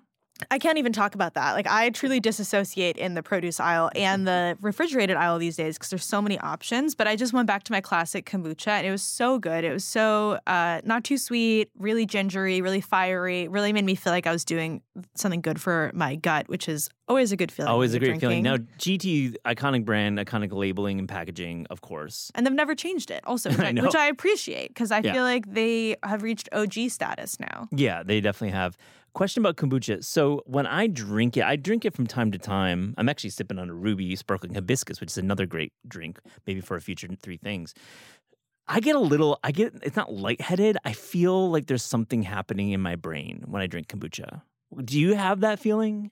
I 0.52 0.60
can't 0.60 0.78
even 0.78 0.94
talk 0.94 1.16
about 1.16 1.34
that. 1.36 1.54
Like 1.54 1.68
I 1.68 1.90
truly 1.90 2.20
disassociate 2.20 2.98
in 2.98 3.14
the 3.14 3.24
produce 3.24 3.60
aisle 3.60 3.90
and 3.96 4.28
the 4.28 4.58
refrigerated 4.62 5.16
aisle 5.18 5.38
these 5.40 5.56
days 5.56 5.78
because 5.78 5.90
there's 5.90 6.06
so 6.06 6.22
many 6.22 6.40
options. 6.40 6.96
But 6.96 7.08
I 7.08 7.16
just 7.16 7.34
went 7.34 7.48
back 7.48 7.64
to 7.64 7.72
my 7.72 7.82
classic 7.82 8.26
kombucha 8.26 8.68
and 8.70 8.88
it 8.88 8.92
was 8.92 9.02
so 9.04 9.40
good. 9.40 9.64
It 9.64 9.72
was 9.72 9.84
so 9.84 10.40
uh, 10.48 10.82
not 10.84 11.04
too 11.04 11.18
sweet, 11.18 11.70
really 11.78 12.06
gingery, 12.06 12.62
really 12.62 12.82
fiery. 12.82 13.48
Really 13.48 13.74
made 13.74 13.86
me 13.86 13.96
feel 13.96 14.14
like 14.14 14.28
I 14.28 14.32
was 14.32 14.44
doing 14.46 14.82
something 15.16 15.42
good 15.42 15.60
for 15.62 15.92
my 15.94 16.16
gut, 16.16 16.48
which 16.50 16.68
is 16.70 16.90
always 17.08 17.32
a 17.32 17.36
good 17.36 17.52
feeling. 17.52 17.72
Always 17.72 17.94
a 17.94 18.00
great 18.00 18.20
feeling. 18.20 18.44
Now. 18.44 18.58
GT, 18.80 19.36
iconic 19.46 19.86
brand, 19.86 20.18
iconic 20.20 20.52
labeling 20.54 21.00
and 21.00 21.08
packaging, 21.10 21.68
of 21.70 21.82
course. 21.82 22.32
and 22.36 22.46
they've 22.46 22.54
never 22.54 22.76
changed 22.76 23.12
it. 23.12 23.22
Also, 23.26 23.50
which 23.50 23.60
I 23.62 23.70
I, 23.70 23.72
which 23.74 23.96
I 23.96 24.08
appreciate 24.08 24.70
because 24.70 24.92
I 24.92 25.00
Yeah. 25.00 25.14
feel 25.14 25.24
like 25.24 25.52
they 25.54 25.96
have 26.04 26.24
reached 26.24 26.50
OG 26.54 26.90
status 26.90 27.40
now. 27.40 27.68
Yeah, 27.72 28.04
they 28.04 28.22
definitely 28.22 28.56
have. 28.56 28.78
Question 29.14 29.44
about 29.44 29.58
kombucha. 29.58 30.04
So 30.04 30.42
when 30.46 30.66
I 30.66 30.88
drink 30.88 31.38
it, 31.38 31.44
I 31.44 31.56
drink 31.56 31.86
it 31.86 31.94
from 31.94 32.08
time 32.08 32.32
to 32.32 32.40
time. 32.40 32.96
I'm 32.98 33.08
actually 33.08 33.30
sipping 33.30 33.60
on 33.60 33.70
a 33.70 33.74
ruby 33.74 34.16
sparkling 34.16 34.56
hibiscus, 34.56 35.00
which 35.00 35.12
is 35.12 35.18
another 35.20 35.46
great 35.46 35.72
drink, 35.88 36.20
maybe 36.48 36.62
for 36.62 36.76
a 36.76 36.82
future 36.82 37.08
three 37.22 37.38
things. 37.38 37.76
I 38.68 38.80
get 38.80 38.96
a 38.96 39.00
little, 39.00 39.40
I 39.44 39.52
get, 39.52 39.74
it's 39.84 39.96
not 39.96 40.12
lightheaded. 40.12 40.78
I 40.84 40.94
feel 40.94 41.52
like 41.52 41.68
there's 41.68 41.84
something 41.84 42.24
happening 42.24 42.72
in 42.72 42.82
my 42.82 42.96
brain 42.96 43.44
when 43.46 43.62
I 43.62 43.68
drink 43.68 43.88
kombucha. 43.88 44.42
Do 44.84 45.00
you 45.00 45.14
have 45.14 45.42
that 45.42 45.60
feeling? 45.60 46.10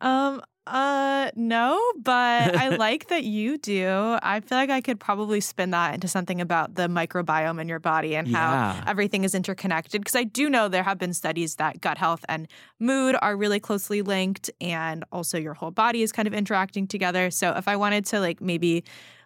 Um, 0.00 0.42
uh, 0.68 1.30
no, 1.34 1.80
but 1.96 2.54
I 2.54 2.68
like 2.76 3.08
that 3.08 3.24
you 3.24 3.58
do. 3.58 4.18
I 4.22 4.40
feel 4.40 4.58
like 4.58 4.70
I 4.70 4.80
could 4.80 5.00
probably 5.00 5.40
spin 5.40 5.70
that 5.70 5.94
into 5.94 6.08
something 6.08 6.40
about 6.40 6.74
the 6.74 6.88
microbiome 6.88 7.60
in 7.60 7.68
your 7.68 7.78
body 7.78 8.14
and 8.16 8.28
Yeah. 8.28 8.36
how 8.74 8.84
everything 8.86 9.24
is 9.24 9.34
interconnected. 9.34 10.00
Because 10.00 10.14
I 10.16 10.24
do 10.24 10.48
know 10.48 10.68
there 10.68 10.82
have 10.82 10.98
been 10.98 11.12
studies 11.14 11.56
that 11.56 11.80
gut 11.80 11.98
health 11.98 12.24
and 12.28 12.46
mood 12.78 13.16
are 13.20 13.36
really 13.36 13.60
closely 13.60 14.02
linked, 14.02 14.50
and 14.60 15.04
also 15.12 15.38
your 15.38 15.54
whole 15.54 15.70
body 15.70 16.02
is 16.02 16.12
kind 16.12 16.28
of 16.28 16.34
interacting 16.34 16.86
together. 16.86 17.30
So 17.30 17.52
if 17.56 17.66
I 17.68 17.76
wanted 17.76 18.04
to, 18.06 18.20
like, 18.20 18.40
maybe 18.40 18.84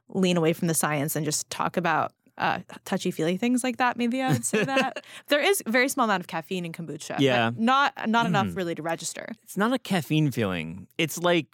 lean 0.09 0.37
away 0.37 0.53
from 0.53 0.69
the 0.69 0.75
science 0.75 1.17
and 1.17 1.25
just 1.25 1.49
talk 1.51 1.77
about 1.77 2.13
uh, 2.43 2.59
touchy 2.85 3.11
feely 3.11 3.37
things 3.37 3.63
like 3.65 3.77
that, 3.79 3.97
maybe 3.97 4.21
I 4.21 4.33
would 4.33 4.45
say 4.45 4.65
that 4.75 5.05
there 5.29 5.41
is 5.41 5.63
a 5.65 5.71
very 5.71 5.89
small 5.89 6.05
amount 6.05 6.21
of 6.25 6.27
caffeine 6.27 6.65
in 6.65 6.73
kombucha. 6.73 7.17
Yeah. 7.21 7.51
not 7.57 7.93
not 8.09 8.27
enough 8.27 8.49
Mm. 8.49 8.57
really 8.57 8.75
to 8.75 8.83
register. 8.83 9.27
It's 9.43 9.57
not 9.57 9.73
a 9.73 9.79
caffeine 9.79 10.31
feeling. 10.31 10.87
It's 10.99 11.19
like, 11.19 11.47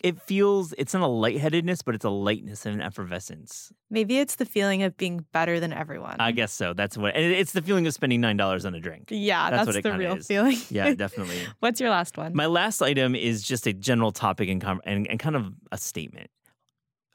it 0.00 0.20
feels, 0.22 0.72
it's 0.78 0.94
not 0.94 1.02
a 1.02 1.08
lightheadedness, 1.08 1.82
but 1.82 1.94
it's 1.96 2.04
a 2.04 2.10
lightness 2.10 2.64
and 2.66 2.74
an 2.76 2.80
effervescence. 2.82 3.72
Maybe 3.90 4.18
it's 4.18 4.36
the 4.36 4.44
feeling 4.44 4.84
of 4.84 4.96
being 4.96 5.26
better 5.32 5.58
than 5.58 5.72
everyone. 5.72 6.16
I 6.20 6.30
guess 6.30 6.52
so. 6.52 6.72
That's 6.72 6.96
what, 6.96 7.16
and 7.16 7.24
it's 7.24 7.50
the 7.50 7.62
feeling 7.62 7.84
of 7.88 7.92
spending 7.94 8.20
$9 8.22 8.64
on 8.64 8.74
a 8.76 8.80
drink. 8.80 9.08
yeah, 9.10 9.50
That's 9.50 9.58
that's, 9.60 9.66
what 9.66 9.76
it 9.76 9.82
the 9.82 9.98
real 9.98 10.16
is. 10.18 10.26
feeling. 10.28 10.56
Yeah, 10.70 10.94
definitely. 11.04 11.40
What's 11.58 11.80
your 11.80 11.90
last 11.90 12.16
one? 12.16 12.32
My 12.34 12.46
last 12.46 12.80
item 12.80 13.16
is 13.16 13.42
just 13.42 13.66
a 13.66 13.72
general 13.72 14.12
topic 14.12 14.48
and, 14.48 14.60
com- 14.62 14.82
and, 14.84 15.08
and 15.10 15.18
kind 15.18 15.34
of 15.34 15.52
a 15.72 15.78
statement. 15.78 16.30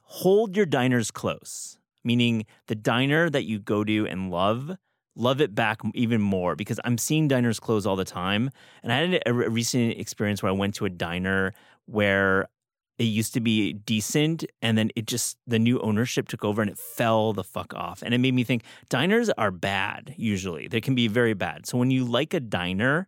Hold 0.02 0.58
your 0.58 0.66
diners 0.66 1.10
close, 1.10 1.78
meaning 2.04 2.46
the 2.68 2.76
diner 2.76 3.30
that 3.30 3.44
you 3.44 3.60
go 3.60 3.84
to 3.84 4.06
and 4.08 4.30
love, 4.30 4.72
love 5.16 5.42
it 5.42 5.56
back 5.56 5.80
even 5.94 6.22
more 6.22 6.56
because 6.56 6.80
I'm 6.84 6.98
seeing 6.98 7.28
diners 7.28 7.60
close 7.60 7.86
all 7.86 7.96
the 7.96 8.06
time. 8.06 8.50
And 8.82 8.92
I 8.92 8.98
had 8.98 9.24
a, 9.26 9.34
recent 9.34 9.98
experience 10.00 10.42
where 10.42 10.52
I 10.52 10.56
went 10.56 10.76
to 10.76 10.86
a 10.86 10.90
diner 10.90 11.54
where 11.86 12.48
it 12.98 13.06
used 13.06 13.34
to 13.34 13.42
be 13.42 13.74
decent 13.74 14.46
and 14.62 14.78
then 14.78 14.92
it 14.96 15.08
just 15.08 15.38
the 15.48 15.60
new 15.60 15.80
ownership 15.80 16.28
took 16.28 16.46
over 16.46 16.62
and 16.62 16.70
it 16.70 16.78
fell 16.78 17.34
the 17.34 17.44
fuck 17.44 17.74
off 17.74 18.04
and 18.04 18.14
it 18.14 18.20
made 18.20 18.34
me 18.34 18.44
think 18.44 18.64
diners 18.88 19.32
are 19.32 19.50
bad 19.50 20.14
usually 20.16 20.68
they 20.68 20.80
can 20.80 20.94
be 20.94 21.08
very 21.08 21.34
bad 21.34 21.66
so 21.66 21.76
when 21.76 21.90
you 21.90 22.06
like 22.06 22.36
a 22.36 22.40
diner 22.40 23.08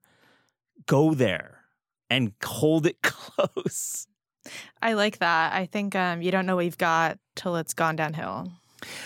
go 0.87 1.13
there 1.13 1.59
and 2.09 2.33
hold 2.43 2.87
it 2.87 2.99
close 3.03 4.07
I 4.81 4.93
like 4.93 5.19
that. 5.19 5.53
I 5.53 5.65
think 5.65 5.95
um, 5.95 6.21
you 6.21 6.31
don't 6.31 6.45
know 6.45 6.55
what 6.55 6.65
you've 6.65 6.77
got 6.77 7.17
till 7.35 7.55
it's 7.55 7.73
gone 7.73 7.95
downhill. 7.95 8.51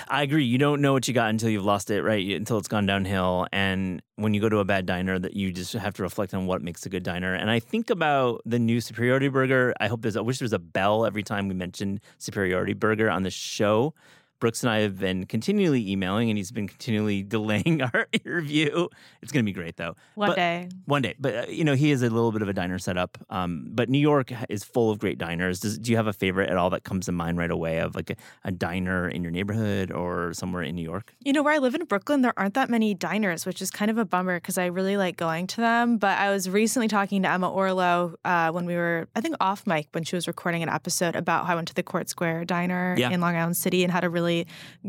I 0.07 0.23
agree. 0.23 0.45
You 0.45 0.57
don't 0.57 0.81
know 0.81 0.93
what 0.93 1.07
you 1.07 1.13
got 1.13 1.29
until 1.29 1.49
you've 1.49 1.65
lost 1.65 1.89
it, 1.89 2.01
right? 2.01 2.27
Until 2.31 2.57
it's 2.57 2.67
gone 2.67 2.85
downhill. 2.85 3.47
And 3.51 4.01
when 4.15 4.33
you 4.33 4.41
go 4.41 4.49
to 4.49 4.57
a 4.57 4.65
bad 4.65 4.85
diner, 4.85 5.19
that 5.19 5.35
you 5.35 5.51
just 5.51 5.73
have 5.73 5.93
to 5.95 6.03
reflect 6.03 6.33
on 6.33 6.45
what 6.45 6.61
makes 6.61 6.85
a 6.85 6.89
good 6.89 7.03
diner. 7.03 7.33
And 7.33 7.49
I 7.49 7.59
think 7.59 7.89
about 7.89 8.41
the 8.45 8.59
new 8.59 8.81
Superiority 8.81 9.27
Burger. 9.29 9.73
I 9.79 9.87
hope 9.87 10.01
there's. 10.01 10.17
I 10.17 10.21
wish 10.21 10.39
there 10.39 10.45
was 10.45 10.53
a 10.53 10.59
bell 10.59 11.05
every 11.05 11.23
time 11.23 11.47
we 11.47 11.55
mentioned 11.55 12.01
Superiority 12.17 12.73
Burger 12.73 13.09
on 13.09 13.23
the 13.23 13.31
show 13.31 13.93
Brooks 14.39 14.63
and 14.63 14.71
I 14.71 14.79
have 14.79 14.97
been 14.99 15.25
continually 15.25 15.89
emailing, 15.91 16.29
and 16.29 16.37
he's 16.37 16.51
been 16.51 16.67
continually 16.67 17.23
delaying 17.35 17.81
our 17.93 18.07
interview. 18.11 18.87
It's 19.21 19.31
going 19.31 19.43
to 19.45 19.49
be 19.49 19.53
great, 19.53 19.77
though. 19.77 19.95
One 20.15 20.29
but, 20.29 20.35
day. 20.35 20.69
One 20.85 21.01
day. 21.01 21.15
But, 21.19 21.35
uh, 21.35 21.45
you 21.49 21.63
know, 21.63 21.75
he 21.75 21.91
is 21.91 22.01
a 22.01 22.09
little 22.09 22.31
bit 22.31 22.41
of 22.41 22.47
a 22.49 22.53
diner 22.53 22.79
setup. 22.79 23.17
Um, 23.29 23.67
but 23.71 23.89
New 23.89 23.99
York 23.99 24.31
is 24.49 24.63
full 24.63 24.91
of 24.91 24.99
great 24.99 25.17
diners. 25.17 25.59
Does, 25.59 25.77
do 25.77 25.91
you 25.91 25.97
have 25.97 26.07
a 26.07 26.13
favorite 26.13 26.49
at 26.49 26.57
all 26.57 26.69
that 26.71 26.83
comes 26.83 27.05
to 27.07 27.11
mind 27.11 27.37
right 27.37 27.51
away 27.51 27.79
of 27.79 27.95
like 27.95 28.09
a, 28.11 28.15
a 28.45 28.51
diner 28.51 29.09
in 29.09 29.23
your 29.23 29.31
neighborhood 29.31 29.91
or 29.91 30.33
somewhere 30.33 30.63
in 30.63 30.75
New 30.75 30.83
York? 30.83 31.13
You 31.19 31.33
know, 31.33 31.43
where 31.43 31.53
I 31.53 31.57
live 31.57 31.75
in 31.75 31.83
Brooklyn, 31.85 32.21
there 32.21 32.33
aren't 32.37 32.53
that 32.53 32.69
many 32.69 32.93
diners, 32.93 33.45
which 33.45 33.61
is 33.61 33.71
kind 33.71 33.91
of 33.91 33.97
a 33.97 34.05
bummer 34.05 34.37
because 34.37 34.57
I 34.57 34.67
really 34.67 34.97
like 34.97 35.17
going 35.17 35.47
to 35.47 35.57
them. 35.57 35.97
But 35.97 36.17
I 36.17 36.29
was 36.31 36.49
recently 36.49 36.87
talking 36.87 37.23
to 37.23 37.29
Emma 37.29 37.49
Orlow 37.49 38.15
uh, 38.23 38.51
when 38.51 38.65
we 38.65 38.75
were, 38.75 39.07
I 39.15 39.21
think, 39.21 39.35
off 39.41 39.67
mic 39.67 39.87
when 39.91 40.03
she 40.03 40.15
was 40.15 40.27
recording 40.27 40.63
an 40.63 40.69
episode 40.69 41.15
about 41.15 41.45
how 41.45 41.53
I 41.53 41.55
went 41.55 41.67
to 41.69 41.73
the 41.73 41.83
Court 41.83 42.09
Square 42.09 42.45
Diner 42.45 42.95
Yeah. 42.97 43.09
in 43.09 43.19
Long 43.21 43.35
Island 43.35 43.57
City 43.57 43.83
and 43.83 43.91
had 43.91 44.03
a 44.03 44.09
really 44.09 44.28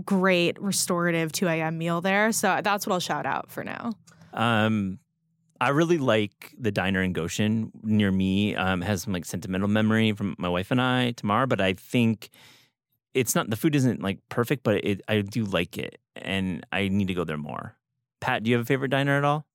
great 0.05 0.61
restorative 0.61 1.33
2 1.33 1.49
a.m. 1.49 1.79
meal 1.79 2.01
there. 2.01 2.33
So 2.33 2.61
that's 2.63 2.87
what 2.87 2.95
I'll 2.95 3.01
shout 3.01 3.27
out 3.27 3.51
for 3.51 3.65
now. 3.65 3.93
Um, 4.33 4.99
I 5.61 5.69
really 5.71 5.99
like 5.99 6.55
the 6.59 6.71
diner 6.71 7.03
in 7.03 7.13
Goshen 7.13 7.71
near 7.83 8.11
me. 8.11 8.55
Um, 8.55 8.81
has 8.81 9.03
some 9.03 9.13
like 9.13 9.25
sentimental 9.25 9.69
memory 9.69 10.13
from 10.13 10.35
my 10.39 10.49
wife 10.49 10.71
and 10.71 10.81
I, 10.81 11.13
Tamar. 11.13 11.47
But 11.47 11.61
I 11.61 11.75
think 11.75 12.31
it's 13.15 13.35
not 13.35 13.51
the 13.51 13.57
food 13.57 13.75
isn't 13.75 14.01
like 14.01 14.19
perfect, 14.29 14.63
but 14.63 14.85
it, 14.85 15.03
I 15.09 15.21
do 15.21 15.45
like 15.45 15.77
it, 15.77 15.99
and 16.17 16.65
I 16.73 16.89
need 16.89 17.09
to 17.09 17.15
go 17.15 17.25
there 17.25 17.37
more. 17.37 17.77
Pat, 18.21 18.43
do 18.43 18.51
you 18.51 18.57
have 18.57 18.65
a 18.65 18.67
favorite 18.67 18.91
diner 18.91 19.19
at 19.19 19.25
all? 19.25 19.47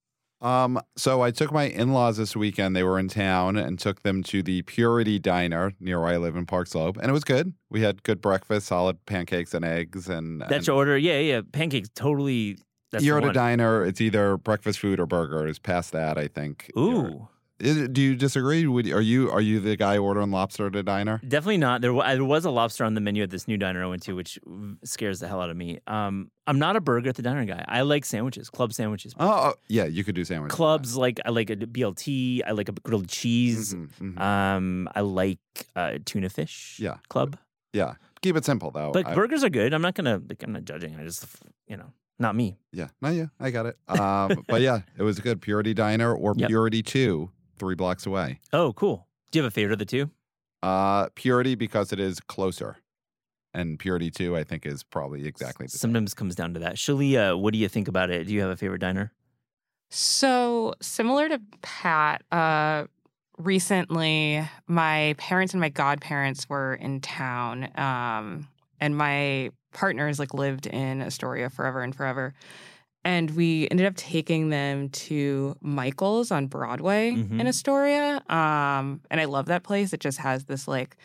Um, 0.45 0.79
so 0.95 1.23
I 1.23 1.31
took 1.31 1.51
my 1.51 1.63
in-laws 1.63 2.17
this 2.17 2.35
weekend. 2.35 2.75
They 2.75 2.83
were 2.83 2.99
in 2.99 3.07
town 3.07 3.57
and 3.57 3.79
took 3.79 4.03
them 4.03 4.21
to 4.23 4.43
the 4.43 4.61
Purity 4.61 5.17
Diner 5.17 5.73
near 5.79 5.99
where 5.99 6.09
I 6.09 6.17
live 6.17 6.35
in 6.35 6.45
Park 6.45 6.67
Slope, 6.67 6.97
and 6.97 7.09
it 7.09 7.13
was 7.13 7.23
good. 7.23 7.53
We 7.71 7.81
had 7.81 8.03
good 8.03 8.21
breakfast, 8.21 8.67
solid 8.67 9.03
pancakes 9.07 9.55
and 9.55 9.65
eggs, 9.65 10.07
and 10.07 10.41
That's 10.41 10.53
and 10.53 10.67
your 10.67 10.75
order. 10.75 10.97
Yeah, 10.99 11.17
yeah. 11.17 11.41
Pancakes, 11.51 11.89
totally. 11.95 12.59
That's 12.91 13.03
you're 13.03 13.17
at 13.17 13.23
a 13.23 13.33
diner. 13.33 13.83
It's 13.83 13.99
either 13.99 14.37
breakfast 14.37 14.79
food 14.79 14.99
or 14.99 15.07
burgers. 15.07 15.57
Past 15.57 15.91
that, 15.93 16.19
I 16.19 16.27
think. 16.27 16.71
Ooh, 16.77 17.27
do 17.59 18.01
you 18.01 18.15
disagree? 18.15 18.65
Would, 18.67 18.87
are 18.91 18.99
you 19.01 19.31
are 19.31 19.39
you 19.41 19.59
the 19.59 19.75
guy 19.77 19.97
ordering 19.97 20.31
lobster 20.31 20.67
at 20.67 20.75
a 20.75 20.83
diner? 20.83 21.21
definitely 21.27 21.57
not. 21.57 21.81
There, 21.81 21.93
wa- 21.93 22.05
there 22.13 22.23
was 22.23 22.43
a 22.45 22.51
lobster 22.51 22.83
on 22.83 22.93
the 22.95 23.01
menu 23.01 23.23
at 23.23 23.29
this 23.29 23.47
new 23.47 23.57
diner 23.57 23.83
I 23.83 23.87
went 23.87 24.03
to, 24.03 24.13
which 24.13 24.37
scares 24.83 25.19
the 25.19 25.27
hell 25.27 25.41
out 25.41 25.49
of 25.49 25.55
me. 25.57 25.79
Um, 25.87 26.31
I'm 26.47 26.59
not 26.59 26.75
a 26.75 26.81
burger 26.81 27.09
at 27.09 27.15
the 27.15 27.21
diner 27.21 27.45
guy. 27.45 27.63
I 27.67 27.81
like 27.81 28.03
sandwiches, 28.05 28.49
club 28.49 28.73
sandwiches. 28.73 29.13
Oh, 29.19 29.29
oh, 29.29 29.53
yeah, 29.69 29.85
you 29.85 30.03
could 30.03 30.15
do 30.15 30.25
sandwiches. 30.25 30.55
Clubs 30.55 30.97
like 30.97 31.19
I 31.25 31.29
like 31.29 31.49
a 31.49 31.55
BLT. 31.55 32.41
I 32.45 32.51
like 32.51 32.69
a 32.69 32.73
grilled 32.73 33.07
cheese. 33.07 33.73
Mhm, 33.73 33.89
mhm. 33.99 34.19
Um, 34.19 34.89
I 34.93 35.01
like 35.01 35.39
uh, 35.75 35.99
tuna 36.05 36.29
fish. 36.29 36.77
Yeah. 36.81 36.97
club. 37.09 37.37
yeah, 37.73 37.93
keep 38.21 38.35
it 38.35 38.43
simple 38.45 38.71
though. 38.71 38.91
But 38.91 39.07
I- 39.07 39.15
burgers 39.15 39.43
are 39.43 39.49
good. 39.49 39.73
I'm 39.73 39.81
not 39.81 39.95
gonna 39.95 40.21
like. 40.29 40.43
I'm 40.43 40.51
not 40.51 40.65
judging. 40.65 40.95
I 40.99 41.03
just 41.03 41.25
you 41.67 41.77
know 41.77 41.91
not 42.19 42.35
me. 42.35 42.57
yeah, 42.71 42.87
not 43.01 43.13
you. 43.13 43.29
I 43.39 43.51
got 43.51 43.65
it. 43.65 43.77
Um, 43.99 44.43
but 44.47 44.61
yeah, 44.61 44.81
it 44.97 45.03
was 45.03 45.19
good. 45.19 45.41
Purity 45.41 45.73
Diner 45.73 46.13
or 46.13 46.33
Yep. 46.37 46.47
Purity 46.49 46.81
Two, 46.83 47.31
three 47.57 47.75
blocks 47.75 48.05
away. 48.05 48.39
Oh, 48.53 48.73
cool. 48.73 49.07
Do 49.31 49.39
you 49.39 49.43
have 49.43 49.51
a 49.51 49.53
favorite 49.53 49.73
of 49.73 49.79
the 49.79 49.85
two? 49.85 50.09
Uh, 50.63 51.09
Purity 51.15 51.55
because 51.55 51.93
it 51.93 51.99
is 51.99 52.19
closer, 52.19 52.77
and 53.53 53.77
Purity 53.77 54.09
Two 54.09 54.35
I 54.35 54.43
think 54.43 54.65
is 54.65 54.83
probably 54.83 55.27
exactly 55.27 55.65
the 55.65 55.71
same. 55.71 55.79
Sometimes 55.79 56.13
comes 56.13 56.35
down 56.35 56.53
to 56.55 56.59
that. 56.61 56.75
Shalia, 56.75 57.39
what 57.39 57.53
do 57.53 57.59
you 57.59 57.67
think 57.67 57.87
about 57.87 58.09
it? 58.09 58.25
Do 58.27 58.33
you 58.33 58.41
have 58.41 58.49
a 58.49 58.57
favorite 58.57 58.79
diner? 58.79 59.11
So 59.91 60.73
similar 60.81 61.29
to 61.29 61.39
Pat, 61.61 62.23
uh, 62.31 62.85
recently 63.37 64.47
my 64.67 65.13
parents 65.17 65.53
and 65.53 65.61
my 65.61 65.69
godparents 65.69 66.49
were 66.49 66.73
in 66.73 67.01
town, 67.01 67.69
um, 67.77 68.47
and 68.79 68.97
my 68.97 69.51
partners 69.73 70.19
like 70.19 70.33
lived 70.33 70.65
in 70.67 71.01
Astoria 71.01 71.49
forever 71.49 71.81
and 71.81 71.95
forever. 71.95 72.33
And 73.05 73.29
we 73.31 73.67
ended 73.69 73.85
up 73.85 73.95
taking 73.95 74.49
them 74.49 74.89
to 74.89 75.55
Michael's 75.61 76.31
on 76.31 76.47
Broadway 76.47 77.11
Mhm. 77.11 77.39
in 77.39 77.47
Astoria. 77.47 78.15
Um, 78.27 78.99
and 79.11 79.21
I 79.21 79.25
love 79.25 79.45
that 79.45 79.61
place. 79.63 79.93
It 79.93 79.99
just 80.01 80.17
has 80.17 80.45
this 80.45 80.67
like 80.67 80.97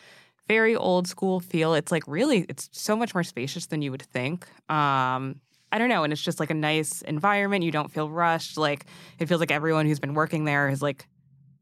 very 0.47 0.75
old 0.75 1.07
school 1.07 1.39
feel. 1.39 1.75
It's 1.75 1.91
like 1.91 2.03
really, 2.07 2.45
it's 2.49 2.69
so 2.73 2.95
much 2.97 3.13
more 3.13 3.23
spacious 3.23 3.67
than 3.67 3.81
you 3.83 3.91
would 3.91 4.01
think. 4.01 4.47
Um, 4.69 5.39
I 5.71 5.77
don't 5.77 5.87
know. 5.89 6.03
And 6.03 6.11
it's 6.11 6.21
just 6.21 6.39
like 6.39 6.49
a 6.49 6.55
nice 6.55 7.01
environment. 7.03 7.63
You 7.63 7.71
don't 7.71 7.91
feel 7.91 8.09
rushed. 8.09 8.57
Like 8.57 8.87
it 9.19 9.27
feels 9.27 9.39
like 9.39 9.51
everyone 9.51 9.85
who's 9.85 9.99
been 9.99 10.15
working 10.15 10.43
there 10.45 10.69
has 10.69 10.81
like 10.81 11.07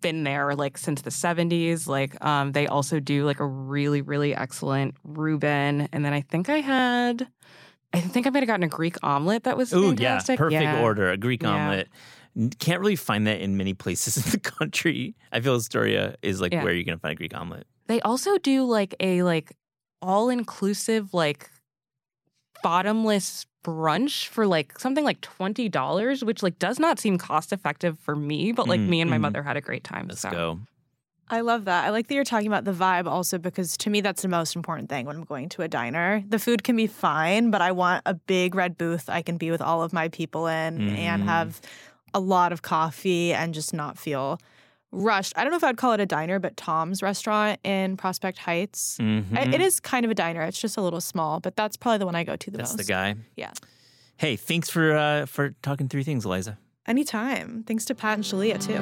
been 0.02 0.24
there 0.24 0.56
like 0.56 0.78
since 0.78 1.02
the 1.02 1.12
70s. 1.12 1.86
Like 1.86 2.24
um, 2.24 2.54
they 2.54 2.66
also 2.66 3.02
do 3.02 3.26
like 3.26 3.42
a 3.42 3.46
really, 3.46 4.02
really 4.02 4.34
excellent 4.34 4.96
Reuben. 5.04 5.90
And 5.92 6.06
then 6.06 6.14
I 6.14 6.22
think 6.22 6.48
I 6.50 6.62
had, 6.62 7.28
I 7.94 8.02
think 8.02 8.28
I 8.28 8.30
might 8.30 8.42
have 8.44 8.48
gotten 8.48 8.64
a 8.64 8.68
Greek 8.68 8.96
omelet 9.04 9.44
that 9.44 9.58
was 9.58 9.74
Ooh, 9.74 9.90
fantastic. 9.90 10.38
yeah, 10.38 10.44
perfect 10.44 10.62
Yeah. 10.62 10.82
order. 10.82 11.10
A 11.10 11.18
Greek 11.18 11.42
Yeah. 11.44 11.50
omelet. 11.56 11.90
Can't 12.60 12.80
really 12.80 12.96
find 12.96 13.26
that 13.28 13.42
in 13.42 13.58
many 13.58 13.74
places 13.74 14.18
in 14.26 14.32
the 14.32 14.40
country. 14.40 15.16
I 15.32 15.40
feel 15.42 15.56
Astoria 15.56 16.16
is 16.22 16.40
like 16.40 16.54
Yeah. 16.54 16.64
where 16.64 16.74
you're 16.74 16.84
gonna 16.84 17.00
find 17.00 17.14
a 17.14 17.16
Greek 17.16 17.36
omelet. 17.36 17.66
They 17.88 18.00
also 18.02 18.38
do 18.38 18.64
like 18.66 18.94
a 19.00 19.24
like 19.24 19.54
all 20.02 20.30
inclusive 20.30 21.14
like 21.14 21.50
bottomless 22.62 23.46
brunch 23.66 24.28
for 24.28 24.46
like 24.48 24.78
something 24.80 25.04
like 25.04 25.22
twenty 25.22 25.68
dollars, 25.70 26.24
which 26.24 26.44
like 26.44 26.60
does 26.60 26.80
not 26.80 27.00
seem 27.00 27.18
cost 27.18 27.52
effective 27.52 27.98
for 28.00 28.16
me, 28.16 28.52
but 28.52 28.68
like 28.68 28.80
Mhm, 28.80 28.88
me 28.88 29.02
and 29.02 29.10
my 29.10 29.18
mhm. 29.18 29.22
mother 29.22 29.44
had 29.44 29.58
a 29.58 29.62
great 29.62 29.84
time. 29.84 30.08
Let's 30.08 30.22
so. 30.22 30.30
go. 30.32 30.60
I 31.32 31.42
love 31.42 31.66
that. 31.66 31.86
I 31.86 31.90
like 31.92 32.08
that 32.08 32.16
you're 32.16 32.24
talking 32.24 32.48
about 32.48 32.66
the 32.66 32.72
vibe 32.74 33.06
also 33.06 33.38
because 33.38 33.78
to 33.78 33.90
me 33.90 34.02
that's 34.02 34.22
the 34.24 34.28
most 34.28 34.56
important 34.56 34.90
thing 34.90 35.06
when 35.06 35.16
I'm 35.16 35.24
going 35.26 35.50
to 35.50 35.62
a 35.62 35.68
diner. 35.68 36.24
The 36.28 36.40
food 36.40 36.64
can 36.64 36.76
be 36.76 36.88
fine, 36.88 37.52
but 37.52 37.62
I 37.62 37.72
want 37.72 38.02
a 38.06 38.14
big 38.16 38.56
red 38.56 38.78
booth 38.78 39.10
I 39.10 39.22
can 39.22 39.38
be 39.38 39.52
with 39.52 39.62
all 39.62 39.84
of 39.84 39.94
my 39.94 40.08
people 40.10 40.48
in 40.48 40.82
and 40.96 41.22
Mhm. 41.24 41.26
have 41.26 41.62
a 42.14 42.20
lot 42.20 42.52
of 42.52 42.62
coffee 42.64 43.32
and 43.34 43.54
just 43.54 43.74
not 43.74 43.98
feel 44.00 44.40
rushed. 44.92 45.34
I 45.38 45.44
don't 45.44 45.52
know 45.52 45.58
if 45.58 45.64
I'd 45.64 45.78
call 45.78 45.92
it 45.94 46.00
a 46.00 46.06
diner, 46.08 46.40
but 46.40 46.58
Tom's 46.58 47.04
restaurant 47.04 47.60
in 47.64 47.96
Prospect 47.96 48.40
Heights. 48.40 48.98
I- 49.00 49.04
Mhm. 49.04 49.54
it 49.54 49.62
is 49.62 49.80
kind 49.80 50.04
of 50.06 50.10
a 50.10 50.16
diner. 50.16 50.42
It's 50.42 50.60
just 50.60 50.78
a 50.78 50.82
little 50.82 51.02
small, 51.02 51.40
but 51.40 51.56
that's 51.56 51.78
probably 51.78 52.00
the 52.00 52.08
one 52.08 52.16
I 52.16 52.24
go 52.24 52.36
to 52.36 52.50
the 52.50 52.58
That's 52.58 52.72
most. 52.72 52.78
the 52.88 52.92
guy. 52.92 53.16
Yeah. 53.36 53.52
Hey, 54.18 54.36
thanks 54.36 54.68
for 54.72 54.98
uh, 54.98 55.28
for 55.28 55.52
talking 55.62 55.88
through 55.90 56.04
things, 56.06 56.26
Aliza. 56.26 56.58
Anytime. 56.88 57.64
Thanks 57.68 57.86
to 57.86 57.94
Pat 57.94 58.16
and 58.16 58.24
Shalia 58.24 58.60
too. 58.60 58.82